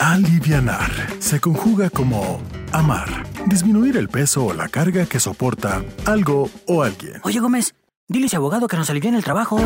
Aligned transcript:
Alivianar 0.00 0.90
se 1.20 1.40
conjuga 1.40 1.88
como 1.88 2.40
amar, 2.72 3.26
disminuir 3.46 3.96
el 3.96 4.08
peso 4.08 4.46
o 4.46 4.52
la 4.52 4.68
carga 4.68 5.06
que 5.06 5.20
soporta 5.20 5.82
algo 6.04 6.50
o 6.66 6.82
alguien. 6.82 7.20
Oye, 7.22 7.40
Gómez, 7.40 7.74
dile 8.08 8.24
a 8.24 8.26
ese 8.26 8.36
abogado 8.36 8.68
que 8.68 8.76
nos 8.76 8.90
aliviane 8.90 9.16
el 9.16 9.24
trabajo. 9.24 9.58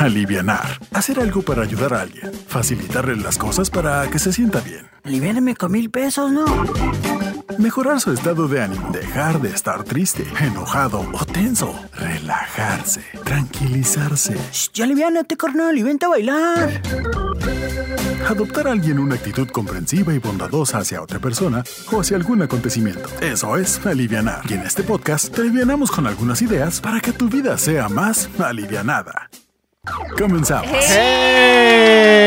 Alivianar, 0.00 0.80
hacer 0.92 1.20
algo 1.20 1.42
para 1.42 1.62
ayudar 1.62 1.94
a 1.94 2.02
alguien, 2.02 2.32
facilitarle 2.46 3.16
las 3.16 3.38
cosas 3.38 3.70
para 3.70 4.08
que 4.10 4.18
se 4.18 4.32
sienta 4.32 4.60
bien. 4.60 4.86
Aliviáname 5.04 5.54
con 5.56 5.72
mil 5.72 5.90
pesos, 5.90 6.30
¿no? 6.30 6.44
Mejorar 7.56 8.00
su 8.00 8.12
estado 8.12 8.46
de 8.46 8.62
ánimo, 8.62 8.90
dejar 8.92 9.40
de 9.40 9.48
estar 9.48 9.82
triste, 9.82 10.24
enojado 10.40 11.00
o 11.00 11.24
tenso, 11.24 11.74
relajarse, 11.94 13.02
tranquilizarse. 13.24 14.36
Shh, 14.52 14.70
ya 14.74 14.84
aliviánate, 14.84 15.36
carnal, 15.36 15.78
y 15.78 15.82
vente 15.82 16.06
a 16.06 16.10
bailar. 16.10 16.82
Adoptar 18.28 18.68
a 18.68 18.72
alguien 18.72 18.98
una 18.98 19.14
actitud 19.14 19.48
comprensiva 19.48 20.12
y 20.12 20.18
bondadosa 20.18 20.78
hacia 20.78 21.00
otra 21.00 21.18
persona 21.18 21.64
o 21.90 22.00
hacia 22.00 22.16
algún 22.16 22.42
acontecimiento. 22.42 23.08
Eso 23.20 23.56
es 23.56 23.84
alivianar. 23.86 24.42
Y 24.50 24.54
en 24.54 24.62
este 24.62 24.82
podcast 24.82 25.34
te 25.34 25.40
alivianamos 25.40 25.90
con 25.90 26.06
algunas 26.06 26.42
ideas 26.42 26.80
para 26.80 27.00
que 27.00 27.12
tu 27.12 27.28
vida 27.28 27.56
sea 27.56 27.88
más 27.88 28.28
alivianada. 28.38 29.30
Comenzamos. 30.18 30.70
¡Hey! 30.88 32.18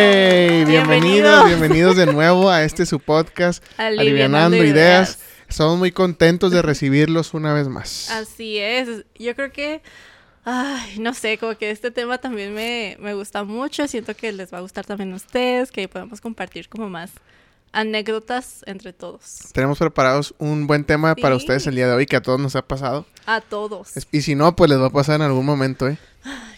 Bienvenidos, 0.65 1.45
bienvenidos 1.45 1.97
de 1.97 2.05
nuevo 2.05 2.49
a 2.49 2.63
este 2.63 2.85
su 2.85 2.99
podcast, 2.99 3.63
Alivianando 3.77 4.01
Alivianando 4.01 4.57
Ideas. 4.57 5.17
Ideas. 5.17 5.19
Estamos 5.49 5.77
muy 5.77 5.91
contentos 5.91 6.51
de 6.51 6.61
recibirlos 6.61 7.33
una 7.33 7.53
vez 7.53 7.67
más. 7.67 8.09
Así 8.11 8.57
es. 8.57 9.03
Yo 9.19 9.35
creo 9.35 9.51
que, 9.51 9.81
ay, 10.45 10.99
no 10.99 11.13
sé, 11.13 11.37
como 11.37 11.57
que 11.57 11.71
este 11.71 11.91
tema 11.91 12.17
también 12.19 12.53
me, 12.53 12.95
me 12.99 13.13
gusta 13.13 13.43
mucho. 13.43 13.87
Siento 13.87 14.15
que 14.15 14.31
les 14.31 14.53
va 14.53 14.59
a 14.59 14.61
gustar 14.61 14.85
también 14.85 15.11
a 15.11 15.17
ustedes, 15.17 15.71
que 15.71 15.89
podemos 15.89 16.21
compartir 16.21 16.69
como 16.69 16.87
más 16.89 17.11
anécdotas 17.73 18.63
entre 18.65 18.93
todos. 18.93 19.39
Tenemos 19.53 19.79
preparados 19.79 20.33
un 20.37 20.67
buen 20.67 20.83
tema 20.83 21.15
para 21.15 21.35
ustedes 21.35 21.65
el 21.67 21.75
día 21.75 21.87
de 21.87 21.93
hoy 21.93 22.05
que 22.05 22.15
a 22.17 22.21
todos 22.21 22.39
nos 22.39 22.55
ha 22.55 22.61
pasado. 22.61 23.05
A 23.25 23.41
todos. 23.41 23.93
Y 24.11 24.21
si 24.21 24.35
no, 24.35 24.55
pues 24.55 24.69
les 24.69 24.79
va 24.79 24.87
a 24.87 24.89
pasar 24.89 25.15
en 25.15 25.21
algún 25.23 25.45
momento, 25.45 25.87
¿eh? 25.87 25.97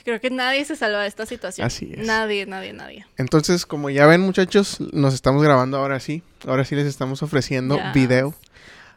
Creo 0.03 0.19
que 0.19 0.29
nadie 0.29 0.65
se 0.65 0.75
salva 0.75 1.01
de 1.03 1.07
esta 1.07 1.25
situación. 1.25 1.65
Así 1.65 1.93
es. 1.95 2.05
Nadie, 2.05 2.45
nadie, 2.45 2.73
nadie. 2.73 3.05
Entonces, 3.17 3.65
como 3.65 3.89
ya 3.89 4.05
ven, 4.05 4.21
muchachos, 4.21 4.77
nos 4.91 5.13
estamos 5.13 5.41
grabando 5.43 5.77
ahora 5.77 5.99
sí. 5.99 6.23
Ahora 6.45 6.65
sí 6.65 6.75
les 6.75 6.87
estamos 6.87 7.23
ofreciendo 7.23 7.77
Ya. 7.77 7.91
video. 7.93 8.33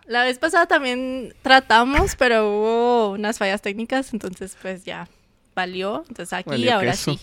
La 0.07 0.25
vez 0.25 0.39
pasada 0.39 0.67
también 0.67 1.35
tratamos, 1.43 2.17
pero 2.17 2.49
hubo 2.49 3.11
unas 3.13 3.39
fallas 3.39 3.61
técnicas, 3.63 4.13
entonces 4.13 4.57
pues 4.63 4.85
ya 4.85 5.09
valió. 5.55 6.05
Entonces 6.09 6.33
aquí 6.33 6.51
Valió 6.51 6.75
ahora 6.75 6.95
sí. 6.95 7.19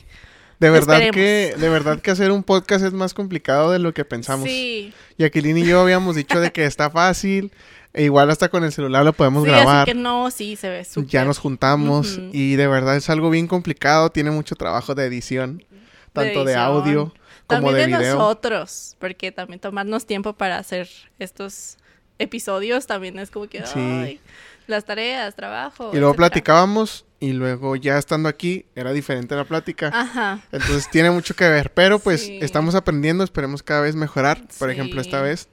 De 0.64 0.69
verdad 0.69 1.02
Esperemos. 1.02 1.16
que, 1.16 1.56
de 1.59 1.69
verdad 1.69 2.00
que 2.00 2.11
hacer 2.11 2.31
un 2.31 2.42
podcast 2.42 2.86
es 2.86 2.94
más 2.94 3.14
complicado 3.14 3.72
de 3.72 3.80
lo 3.80 3.94
que 3.94 4.06
pensamos. 4.06 4.47
Sí. 4.47 4.94
Y 5.17 5.25
Aquilín 5.25 5.58
y 5.58 5.66
yo 5.66 5.81
habíamos 5.81 6.16
dicho 6.16 6.39
de 6.39 6.53
que 6.53 6.64
está 6.64 6.89
fácil. 6.89 7.52
E 7.92 8.03
igual 8.03 8.30
hasta 8.30 8.47
con 8.47 8.64
el 8.64 8.72
celular 8.72 9.03
lo 9.03 9.11
podemos 9.11 9.44
sí, 9.44 9.50
grabar. 9.50 9.81
así 9.81 9.92
que 9.92 9.94
no, 9.94 10.31
sí, 10.31 10.55
se 10.55 10.70
ve 10.70 10.86
súper. 10.86 11.09
Ya 11.09 11.25
nos 11.25 11.38
juntamos 11.38 12.17
y 12.31 12.55
de 12.55 12.67
verdad 12.67 12.95
es 12.95 13.09
algo 13.09 13.30
bien 13.30 13.45
complicado, 13.47 14.09
tiene 14.09 14.31
mucho 14.31 14.55
trabajo 14.55 14.95
de 14.95 15.05
edición, 15.05 15.64
tanto 16.14 16.45
de, 16.45 16.53
edición. 16.53 16.59
audio 16.59 17.14
como 17.45 17.67
También 17.67 17.75
de 17.75 17.81
de, 17.81 17.88
video. 18.00 18.17
nosotros, 18.17 18.95
porque 19.00 19.33
también 19.33 19.59
tomarnos 19.59 20.05
tiempo 20.05 20.31
para 20.31 20.58
hacer 20.59 20.88
estos 21.20 21.77
episodios 22.20 22.88
también 22.88 23.20
es 23.20 23.30
como 23.30 23.48
que, 23.48 23.66
Sí. 23.66 23.80
ay, 23.80 24.20
las 24.66 24.86
tareas, 24.86 25.36
trabajo. 25.36 25.89
Y 25.94 25.98
luego 25.98 26.11
etcétera. 26.14 26.30
platicábamos 26.30 27.05
y 27.24 27.32
luego 27.32 27.78
ya 27.78 27.98
estando 27.98 28.28
aquí 28.28 28.66
era 28.76 28.92
diferente 28.92 29.34
la 29.36 29.46
plática. 29.46 29.90
Ajá. 29.94 30.42
Entonces 30.52 30.90
tiene 30.92 31.10
mucho 31.10 31.36
que 31.36 31.48
ver, 31.48 31.72
pero 31.74 32.00
pues 32.00 32.26
Sí. 32.26 32.40
estamos 32.42 32.76
aprendiendo, 32.76 33.24
esperemos 33.24 33.64
cada 33.64 33.80
vez 33.80 33.96
mejorar. 33.96 34.46
Por 34.60 34.70
ejemplo, 34.70 35.00
esta 35.00 35.22
vez 35.22 35.48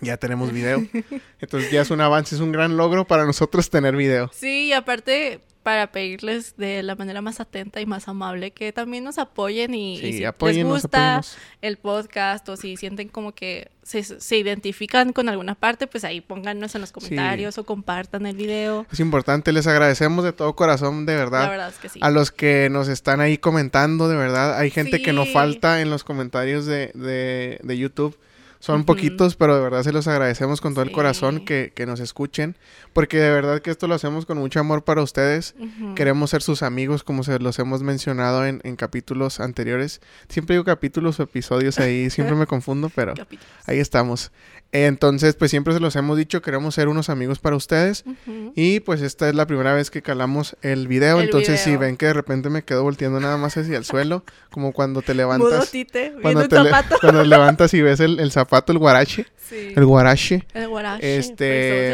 ya 0.00 0.16
tenemos 0.16 0.52
video. 0.52 0.86
Entonces 1.40 1.72
ya 1.72 1.80
es 1.82 1.90
un 1.90 2.00
avance, 2.00 2.36
es 2.36 2.40
un 2.40 2.52
gran 2.52 2.76
logro 2.76 3.04
para 3.04 3.24
nosotros 3.24 3.68
tener 3.68 3.96
video. 3.96 4.30
Sí, 4.32 4.66
y 4.68 4.72
aparte 4.74 5.40
para 5.66 5.90
pedirles 5.90 6.56
de 6.56 6.84
la 6.84 6.94
manera 6.94 7.22
más 7.22 7.40
atenta 7.40 7.80
y 7.80 7.86
más 7.86 8.06
amable 8.06 8.52
que 8.52 8.72
también 8.72 9.02
nos 9.02 9.18
apoyen 9.18 9.74
y, 9.74 9.96
si 9.96 10.20
les 10.20 10.64
gusta 10.64 11.22
el 11.60 11.76
podcast 11.76 12.48
o 12.48 12.56
si 12.56 12.76
sienten 12.76 13.08
como 13.08 13.34
que 13.34 13.72
se, 13.82 14.04
se 14.04 14.36
identifican 14.36 15.12
con 15.12 15.28
alguna 15.28 15.56
parte, 15.56 15.88
pues 15.88 16.04
ahí 16.04 16.20
pónganos 16.20 16.76
en 16.76 16.82
los 16.82 16.92
comentarios 16.92 17.58
o 17.58 17.64
compartan 17.64 18.26
el 18.26 18.36
video. 18.36 18.86
Es 18.92 19.00
importante, 19.00 19.52
les 19.52 19.66
agradecemos 19.66 20.24
de 20.24 20.32
todo 20.32 20.54
corazón, 20.54 21.04
de 21.04 21.16
verdad. 21.16 21.42
La 21.42 21.50
verdad 21.50 21.68
es 21.70 21.78
que 21.78 21.88
sí. 21.88 21.98
A 22.00 22.10
los 22.10 22.30
que 22.30 22.68
nos 22.70 22.86
están 22.86 23.20
ahí 23.20 23.36
comentando, 23.36 24.08
de 24.08 24.14
verdad. 24.14 24.56
Hay 24.56 24.70
gente 24.70 25.02
que 25.02 25.12
no 25.12 25.26
falta 25.26 25.80
en 25.80 25.90
los 25.90 26.04
comentarios 26.04 26.66
de, 26.66 26.92
de, 26.94 27.58
de 27.60 27.76
YouTube. 27.76 28.16
Son 28.58 28.76
Ujú. 28.80 28.86
poquitos, 28.86 29.36
pero 29.36 29.54
de 29.56 29.62
verdad 29.62 29.82
se 29.82 29.92
los 29.92 30.08
agradecemos 30.08 30.60
con 30.60 30.72
todo 30.74 30.82
el 30.82 30.88
Sí. 30.88 30.94
corazón 30.94 31.44
que, 31.44 31.72
que 31.74 31.86
nos 31.86 32.00
escuchen. 32.00 32.56
Porque 32.92 33.18
de 33.18 33.30
verdad 33.30 33.60
que 33.60 33.70
esto 33.70 33.86
lo 33.86 33.94
hacemos 33.94 34.26
con 34.26 34.38
mucho 34.38 34.58
amor 34.60 34.82
para 34.84 35.02
ustedes. 35.02 35.54
Ujú. 35.58 35.94
Queremos 35.94 36.30
ser 36.30 36.42
sus 36.42 36.62
amigos, 36.62 37.02
como 37.04 37.22
se 37.22 37.38
los 37.38 37.58
hemos 37.58 37.82
mencionado 37.82 38.46
en, 38.46 38.60
en 38.64 38.76
capítulos 38.76 39.40
anteriores. 39.40 40.00
Siempre 40.28 40.54
digo 40.54 40.64
capítulos 40.64 41.20
o 41.20 41.22
episodios 41.24 41.78
ahí, 41.78 42.08
siempre 42.10 42.34
me 42.34 42.46
confundo, 42.46 42.90
pero 42.94 43.14
Capítulos. 43.14 43.46
ahí 43.66 43.78
estamos. 43.78 44.32
Entonces, 44.72 45.36
pues 45.36 45.50
siempre 45.50 45.72
se 45.72 45.80
los 45.80 45.94
hemos 45.96 46.18
dicho, 46.18 46.42
queremos 46.42 46.74
ser 46.74 46.88
unos 46.88 47.08
amigos 47.08 47.38
para 47.38 47.56
ustedes. 47.56 48.04
Ujú. 48.06 48.52
Y 48.56 48.80
pues 48.80 49.00
esta 49.00 49.28
es 49.28 49.34
la 49.34 49.46
primera 49.46 49.72
vez 49.74 49.90
que 49.90 50.02
calamos 50.02 50.56
el 50.62 50.88
video, 50.88 51.18
El 51.18 51.26
entonces 51.26 51.60
si 51.60 51.70
video. 51.70 51.80
ven 51.80 51.96
que 51.96 52.06
de 52.06 52.12
repente 52.14 52.50
me 52.50 52.62
quedo 52.62 52.82
volteando 52.82 53.20
nada 53.20 53.36
más 53.36 53.56
hacia 53.56 53.76
el 53.78 53.84
suelo, 53.84 54.24
como 54.50 54.72
cuando 54.72 55.02
te 55.02 55.12
Mudo 55.14 55.16
levantas, 55.38 55.70
tite, 55.70 56.10
viendo 56.10 56.20
cuando 56.22 56.48
te, 56.48 56.60
le- 56.62 56.70
cuando 57.00 57.24
levantas 57.24 57.72
y 57.74 57.80
ves 57.80 58.00
el, 58.00 58.18
el 58.18 58.30
zapato, 58.32 58.45
el 58.72 58.78
guarache, 58.78 59.26
Sí. 59.48 59.72
el 59.76 59.84
guarache, 59.86 60.46
El 60.54 60.68
guarache. 60.68 61.18
este, 61.18 61.34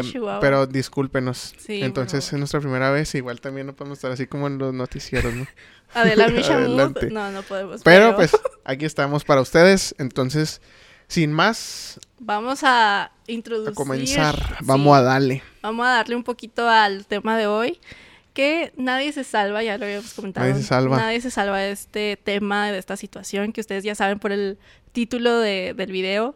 pues, 0.01 0.05
de 0.05 0.11
Chihuahua. 0.11 0.39
pero 0.39 0.65
discúlpenos. 0.67 1.53
Sí, 1.57 1.81
entonces 1.83 2.25
es 2.31 2.39
nuestra 2.39 2.59
primera 2.59 2.89
vez, 2.91 3.13
igual 3.15 3.39
también 3.41 3.67
no 3.67 3.73
podemos 3.73 3.97
estar 3.99 4.11
así 4.11 4.25
como 4.27 4.47
en 4.47 4.57
los 4.57 4.73
noticieros, 4.73 5.33
¿no? 5.33 5.45
Adela 5.93 6.27
Misha 6.29 6.53
Mood, 6.53 6.63
Adelante. 6.67 7.09
No, 7.11 7.29
no 7.31 7.41
podemos. 7.43 7.81
Pero 7.83 8.15
pues 8.15 8.31
aquí 8.65 8.85
estamos 8.85 9.23
para 9.23 9.41
ustedes, 9.41 9.93
entonces 9.99 10.61
sin 11.07 11.31
más, 11.31 11.99
Vamos 12.19 12.61
a 12.63 13.11
introducir. 13.27 13.71
a 13.71 13.75
comenzar, 13.75 14.35
sí, 14.35 14.53
vamos 14.61 14.97
a 14.97 15.01
darle. 15.03 15.43
Vamos 15.61 15.85
a 15.85 15.89
darle 15.91 16.15
un 16.15 16.23
poquito 16.23 16.67
al 16.67 17.05
tema 17.05 17.37
de 17.37 17.45
hoy. 17.45 17.79
Que 18.33 18.73
nadie 18.77 19.11
se 19.11 19.23
salva, 19.23 19.61
ya 19.63 19.77
lo 19.77 19.85
habíamos 19.85 20.13
comentado. 20.13 20.47
Nadie 20.47 20.61
se 20.61 20.67
salva. 20.67 20.97
Nadie 20.97 21.21
se 21.21 21.29
salva 21.31 21.59
de 21.59 21.71
este 21.71 22.17
tema, 22.17 22.71
de 22.71 22.77
esta 22.79 22.97
situación, 22.97 23.53
que 23.53 23.61
ustedes 23.61 23.83
ya 23.83 23.93
saben 23.95 24.17
por 24.19 24.31
el 24.31 24.57
título 24.91 25.37
de- 25.39 25.73
del 25.75 25.91
video. 25.91 26.35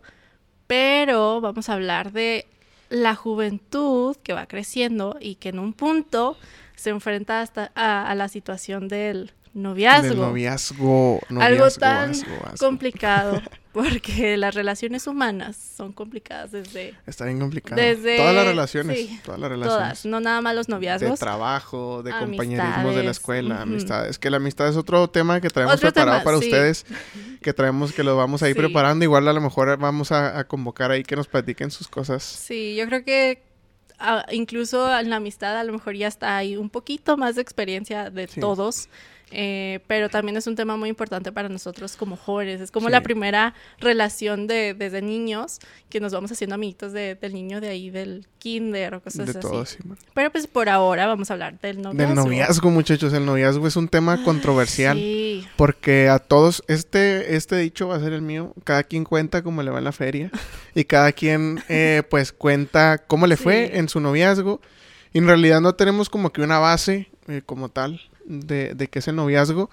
Pero 0.67 1.41
vamos 1.41 1.69
a 1.69 1.73
hablar 1.73 2.11
de 2.11 2.45
la 2.89 3.15
juventud 3.15 4.15
que 4.23 4.33
va 4.33 4.45
creciendo 4.47 5.17
y 5.19 5.35
que 5.35 5.49
en 5.49 5.59
un 5.59 5.73
punto 5.73 6.37
se 6.75 6.89
enfrenta 6.91 7.41
hasta 7.41 7.71
a, 7.75 8.09
a 8.09 8.15
la 8.15 8.27
situación 8.27 8.87
del 8.87 9.31
noviazgo. 9.61 10.07
Del 10.09 10.17
noviazgo, 10.17 11.19
Algo 11.39 11.69
tan 11.71 12.13
complicado, 12.59 13.41
porque 13.73 14.37
las 14.37 14.55
relaciones 14.55 15.05
humanas 15.07 15.55
son 15.55 15.93
complicadas 15.93 16.51
desde, 16.51 16.95
Está 17.05 17.25
bien 17.25 17.39
complicado. 17.39 17.79
desde 17.81 18.17
Todas 18.17 18.33
las 18.35 18.45
relaciones, 18.47 18.97
sí, 18.97 19.19
todas 19.23 19.39
las 19.39 19.49
relaciones. 19.49 19.83
todas, 19.83 20.05
no 20.05 20.19
nada 20.19 20.41
más 20.41 20.55
los 20.55 20.67
de 20.67 20.73
noviazgos. 20.73 21.19
trabajo, 21.19 22.01
de 22.03 22.11
compañerismos 22.11 22.95
de 22.95 23.03
la 23.03 23.11
escuela, 23.11 23.55
ujú. 23.55 23.63
amistades. 23.63 24.17
Que 24.19 24.29
la 24.29 24.37
amistad 24.37 24.67
es 24.67 24.75
otro 24.77 25.07
tema 25.09 25.39
que 25.41 25.49
traemos 25.49 25.75
Otro 25.75 25.91
preparado 25.91 26.19
tema, 26.19 26.23
para 26.23 26.37
sí. 26.39 26.45
ustedes, 26.45 26.85
que 27.41 27.53
traemos 27.53 27.93
que 27.93 28.03
lo 28.03 28.15
vamos 28.17 28.41
a 28.43 28.49
ir 28.49 28.55
Sí. 28.55 28.59
preparando. 28.61 29.03
Igual 29.05 29.27
a 29.27 29.33
lo 29.33 29.41
mejor 29.41 29.77
vamos 29.77 30.11
a, 30.11 30.39
a 30.39 30.43
convocar 30.47 30.91
ahí 30.91 31.03
que 31.03 31.15
nos 31.15 31.27
platiquen 31.27 31.69
sus 31.71 31.87
cosas. 31.87 32.23
Sí, 32.23 32.75
yo 32.75 32.85
creo 32.87 33.03
que 33.03 33.43
ah, 33.99 34.25
incluso 34.31 34.95
en 34.99 35.09
la 35.11 35.17
amistad 35.17 35.55
a 35.57 35.63
lo 35.63 35.73
mejor 35.73 35.95
ya 35.95 36.07
está 36.07 36.37
ahí 36.37 36.55
un 36.57 36.69
poquito 36.69 37.15
más 37.17 37.35
de 37.35 37.41
experiencia 37.43 38.09
de 38.09 38.27
Sí. 38.27 38.39
todos. 38.39 38.89
Eh, 39.31 39.79
pero 39.87 40.09
también 40.09 40.37
es 40.37 40.47
un 40.47 40.55
tema 40.55 40.77
muy 40.77 40.89
importante 40.89 41.31
para 41.31 41.49
nosotros 41.49 41.95
como 41.97 42.15
jóvenes. 42.15 42.61
Es 42.61 42.71
como 42.71 42.87
Sí. 42.87 42.91
la 42.93 43.01
primera 43.01 43.53
relación 43.79 44.47
de 44.47 44.73
desde 44.73 45.01
niños 45.01 45.59
que 45.89 45.99
nos 45.99 46.13
vamos 46.13 46.31
haciendo 46.31 46.55
amiguitos 46.55 46.93
de- 46.93 47.15
del 47.15 47.33
niño 47.33 47.59
de 47.61 47.69
ahí 47.69 47.89
del 47.89 48.25
kinder 48.39 48.93
o 48.95 49.01
cosas 49.01 49.25
de 49.25 49.31
así. 49.31 49.39
todo, 49.41 49.65
sí. 49.65 49.77
Pero 50.13 50.31
pues 50.31 50.47
por 50.47 50.69
ahora 50.69 51.07
vamos 51.07 51.29
a 51.29 51.33
hablar 51.33 51.59
del 51.59 51.81
noviazgo. 51.81 52.05
Del 52.07 52.15
noviazgo, 52.15 52.71
muchachos. 52.71 53.13
El 53.13 53.25
noviazgo 53.25 53.67
es 53.67 53.75
un 53.75 53.87
tema 53.89 54.23
controversial. 54.23 54.97
Sí, 54.97 55.45
Porque 55.57 56.07
a 56.09 56.19
todos, 56.19 56.63
este, 56.67 57.35
este 57.35 57.57
dicho 57.57 57.87
va 57.87 57.95
a 57.97 57.99
ser 57.99 58.13
el 58.13 58.21
mío. 58.21 58.53
Cada 58.63 58.83
quien 58.83 59.03
cuenta 59.03 59.41
cómo 59.43 59.61
le 59.63 59.71
va 59.71 59.79
en 59.79 59.83
la 59.83 59.91
feria. 59.91 60.31
y 60.75 60.83
cada 60.85 61.11
quien, 61.11 61.61
eh, 61.69 62.03
pues, 62.09 62.31
cuenta 62.31 62.99
cómo 63.07 63.27
le 63.27 63.35
fue 63.37 63.77
en 63.77 63.89
su 63.89 63.99
noviazgo. 63.99 64.61
Y 65.13 65.17
en 65.19 65.27
realidad 65.27 65.59
no 65.61 65.73
tenemos 65.75 66.09
como 66.09 66.31
que 66.31 66.41
una 66.41 66.59
base 66.59 67.09
eh, 67.27 67.41
como 67.45 67.69
tal 67.69 67.99
de, 68.27 68.73
de 68.75 68.87
qué 68.87 68.99
es 68.99 69.07
el 69.07 69.15
noviazgo. 69.15 69.69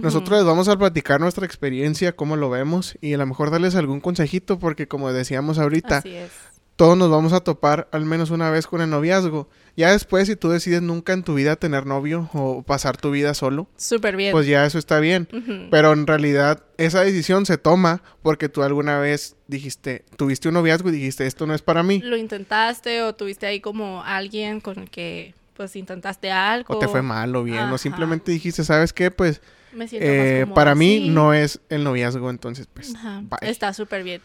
Nosotros 0.00 0.38
les 0.38 0.46
vamos 0.46 0.68
a 0.68 0.76
platicar 0.78 1.20
nuestra 1.20 1.44
experiencia, 1.44 2.14
cómo 2.16 2.36
lo 2.36 2.48
vemos 2.50 2.96
y 3.00 3.12
a 3.14 3.18
lo 3.18 3.26
mejor 3.26 3.50
darles 3.50 3.74
algún 3.74 4.00
consejito 4.00 4.58
porque 4.58 4.88
como 4.88 5.12
decíamos 5.12 5.58
ahorita, 5.58 5.98
Así 5.98 6.14
es. 6.14 6.30
todos 6.76 6.96
nos 6.96 7.10
vamos 7.10 7.32
a 7.32 7.40
topar 7.40 7.88
al 7.92 8.04
menos 8.04 8.30
una 8.30 8.50
vez 8.50 8.66
con 8.66 8.80
el 8.80 8.90
noviazgo. 8.90 9.48
Ya 9.76 9.92
después, 9.92 10.26
si 10.26 10.36
tú 10.36 10.48
decides 10.48 10.80
nunca 10.80 11.12
en 11.12 11.22
tu 11.22 11.34
vida 11.34 11.56
tener 11.56 11.84
novio 11.84 12.30
o 12.32 12.62
pasar 12.62 12.96
tu 12.96 13.10
vida 13.10 13.34
solo, 13.34 13.68
Súper 13.76 14.16
bien. 14.16 14.32
pues 14.32 14.46
ya 14.46 14.64
eso 14.64 14.78
está 14.78 14.98
bien. 15.00 15.28
Pero 15.70 15.92
en 15.92 16.06
realidad 16.06 16.64
esa 16.78 17.02
decisión 17.02 17.44
se 17.44 17.58
toma 17.58 18.02
porque 18.22 18.48
tú 18.48 18.62
alguna 18.62 18.98
vez 18.98 19.36
dijiste, 19.48 20.04
tuviste 20.16 20.48
un 20.48 20.54
noviazgo 20.54 20.88
y 20.88 20.92
dijiste, 20.92 21.26
esto 21.26 21.46
no 21.46 21.54
es 21.54 21.60
para 21.62 21.82
mí. 21.82 22.00
Lo 22.02 22.16
intentaste 22.16 23.02
o 23.02 23.14
tuviste 23.14 23.46
ahí 23.46 23.60
como 23.60 24.02
alguien 24.02 24.60
con 24.60 24.78
el 24.78 24.88
que 24.90 25.34
pues 25.56 25.74
intentaste 25.76 26.30
algo. 26.30 26.74
O 26.74 26.78
te 26.78 26.88
fue 26.88 27.02
mal 27.02 27.34
o 27.34 27.42
bien. 27.42 27.58
Ajá. 27.58 27.74
O 27.74 27.78
simplemente 27.78 28.30
dijiste, 28.32 28.64
¿sabes 28.64 28.92
qué? 28.92 29.10
Pues 29.10 29.40
Me 29.72 29.88
siento 29.88 30.06
más 30.06 30.16
eh, 30.16 30.40
cómoda 30.42 30.54
para 30.54 30.74
mí 30.74 30.96
así. 30.96 31.08
no 31.08 31.32
es 31.34 31.60
el 31.68 31.84
noviazgo. 31.84 32.30
Entonces, 32.30 32.68
pues, 32.72 32.94
Ajá, 32.94 33.22
bye. 33.22 33.50
Está 33.50 33.72
súper 33.72 34.02
bien. 34.04 34.20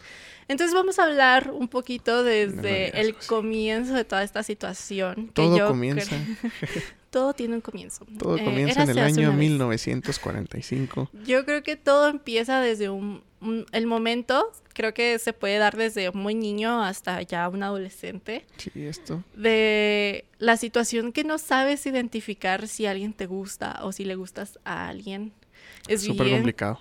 Entonces 0.48 0.74
vamos 0.74 0.98
a 0.98 1.04
hablar 1.04 1.50
un 1.52 1.68
poquito 1.68 2.22
desde 2.24 3.00
el 3.00 3.14
comienzo 3.14 3.94
de 3.94 4.04
toda 4.04 4.22
esta 4.22 4.42
situación. 4.42 5.26
que 5.28 5.32
Todo 5.32 5.56
yo 5.56 5.68
comienza. 5.68 6.14
todo 7.12 7.32
tiene 7.34 7.54
un 7.54 7.60
comienzo. 7.60 8.04
todo 8.18 8.36
Eh, 8.38 8.44
comienza 8.44 8.82
en 8.82 8.90
el 8.90 8.98
año 8.98 9.28
una 9.28 9.36
vez. 9.38 9.38
1945. 9.86 11.10
Yo 11.24 11.44
creo 11.44 11.62
que 11.62 11.76
todo 11.76 12.08
empieza 12.08 12.60
desde 12.60 12.88
un, 12.90 13.22
un- 13.40 13.66
el 13.72 13.86
momento, 13.86 14.50
creo 14.72 14.92
que 14.94 15.18
se 15.18 15.32
puede 15.32 15.58
dar 15.58 15.76
desde 15.76 16.10
muy 16.12 16.34
niño 16.34 16.82
hasta 16.82 17.20
ya 17.22 17.48
un 17.48 17.62
adolescente, 17.62 18.44
Sí, 18.56 18.70
esto. 18.74 19.22
de 19.36 20.24
la 20.38 20.56
situación 20.56 21.12
que 21.12 21.22
no 21.24 21.38
sabes 21.38 21.84
identificar 21.86 22.66
si 22.66 22.86
alguien 22.86 23.12
te 23.12 23.26
gusta 23.26 23.78
o 23.82 23.92
si 23.92 24.04
le 24.04 24.14
gustas 24.16 24.58
a 24.64 24.88
alguien. 24.88 25.32
Es 25.88 26.02
Súper 26.02 26.30
complicado. 26.30 26.80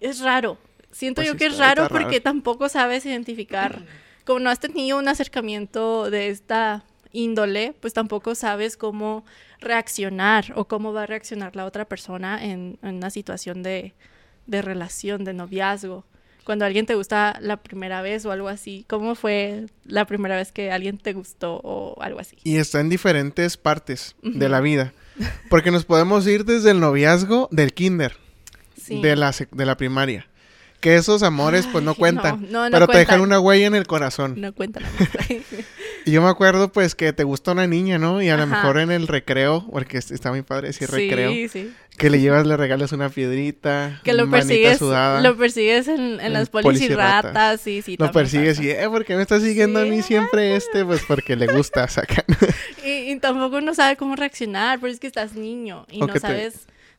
es 0.00 0.20
raro. 0.20 0.58
Siento 0.90 1.20
Pues 1.20 1.28
yo 1.28 1.36
que 1.36 1.46
es 1.46 1.58
raro. 1.58 1.88
porque 1.90 2.20
tampoco 2.20 2.68
sabes 2.68 3.04
identificar. 3.04 3.84
Como 4.24 4.38
no 4.40 4.48
has 4.48 4.58
tenido 4.60 4.96
un 4.98 5.06
acercamiento 5.08 6.08
de 6.10 6.28
esta 6.28 6.84
índole, 7.14 7.74
pues 7.80 7.94
tampoco 7.94 8.34
sabes 8.34 8.76
cómo 8.76 9.24
reaccionar 9.60 10.52
o 10.56 10.66
cómo 10.66 10.92
va 10.92 11.04
a 11.04 11.06
reaccionar 11.06 11.56
la 11.56 11.64
otra 11.64 11.86
persona 11.86 12.44
en, 12.44 12.78
en 12.82 12.96
una 12.96 13.08
situación 13.10 13.62
de, 13.62 13.94
de 14.46 14.60
relación, 14.60 15.24
de 15.24 15.32
noviazgo. 15.32 16.04
Cuando 16.44 16.66
alguien 16.66 16.84
te 16.84 16.94
gusta 16.94 17.38
la 17.40 17.56
primera 17.56 18.02
vez 18.02 18.26
o 18.26 18.30
algo 18.32 18.48
así, 18.48 18.84
¿cómo 18.86 19.14
fue 19.14 19.64
la 19.86 20.04
primera 20.06 20.36
vez 20.36 20.52
que 20.52 20.70
alguien 20.70 20.98
te 20.98 21.14
gustó 21.14 21.58
o 21.64 21.96
algo 22.02 22.20
así? 22.20 22.36
Y 22.44 22.56
está 22.58 22.80
en 22.80 22.90
diferentes 22.90 23.56
partes 23.56 24.14
de 24.22 24.48
la 24.50 24.60
vida. 24.60 24.92
Porque 25.48 25.70
nos 25.70 25.86
podemos 25.86 26.26
ir 26.26 26.44
desde 26.44 26.72
el 26.72 26.80
noviazgo 26.80 27.48
del 27.50 27.72
kinder, 27.72 28.16
Sí. 28.76 29.00
de, 29.00 29.16
la, 29.16 29.32
de 29.52 29.64
la 29.64 29.76
primaria. 29.78 30.26
Que 30.80 30.96
esos 30.96 31.22
amores 31.22 31.66
pues 31.72 31.82
no 31.82 31.92
Ay, 31.92 31.96
cuentan. 31.96 32.42
no, 32.42 32.64
no, 32.64 32.68
no 32.68 32.70
pero 32.72 32.86
te 32.88 32.98
dejan 32.98 33.20
cuentan. 33.20 33.38
una 33.38 33.40
huella 33.40 33.66
en 33.66 33.74
el 33.74 33.86
corazón. 33.86 34.34
No 34.38 34.52
cuenta 34.54 34.80
la 34.80 34.88
Y 36.06 36.10
yo 36.12 36.20
me 36.22 36.28
acuerdo 36.28 36.70
pues 36.70 36.94
que 36.94 37.12
te 37.12 37.24
gusta 37.24 37.52
una 37.52 37.66
niña, 37.66 37.98
¿no? 37.98 38.20
Y 38.22 38.28
a 38.28 38.36
lo 38.36 38.46
mejor 38.46 38.78
en 38.78 38.90
el 38.90 39.06
recreo, 39.08 39.66
porque 39.70 39.98
es- 39.98 40.10
está 40.10 40.30
muy 40.30 40.42
padre 40.42 40.68
decir 40.68 40.90
recreo, 40.90 41.30
Sí, 41.32 41.48
sí. 41.48 41.72
que 41.96 42.10
le 42.10 42.20
llevas, 42.20 42.46
le 42.46 42.56
regalas 42.56 42.92
una 42.92 43.08
piedrita, 43.08 44.00
Que 44.04 44.12
lo 44.12 44.28
persigues, 44.30 44.78
sudada. 44.78 45.20
lo 45.22 45.36
persigues 45.36 45.88
en, 45.88 46.20
en 46.20 46.32
las 46.34 46.50
polis 46.50 46.82
y 46.82 46.88
ratas. 46.88 47.24
ratas, 47.32 47.60
sí, 47.62 47.80
sí. 47.82 47.96
Lo 47.98 48.12
persigues 48.12 48.58
pasa. 48.58 48.68
y, 48.68 48.70
eh, 48.72 48.88
¿por 48.90 49.04
qué 49.04 49.16
me 49.16 49.22
está 49.22 49.40
siguiendo 49.40 49.80
a 49.80 49.84
mí 49.84 50.02
siempre 50.02 50.56
este? 50.56 50.84
Pues 50.84 51.02
porque 51.08 51.36
le 51.36 51.46
gusta, 51.46 51.88
sacan. 51.88 52.24
Y, 52.84 53.12
y 53.12 53.18
tampoco 53.18 53.62
no 53.62 53.72
sabe 53.74 53.96
cómo 53.96 54.14
reaccionar, 54.14 54.78
pero 54.80 54.92
es 54.92 55.00
que 55.00 55.06
estás 55.06 55.34
niño 55.34 55.86
y 55.90 56.02
O 56.02 56.06
no 56.06 56.12
te- 56.12 56.20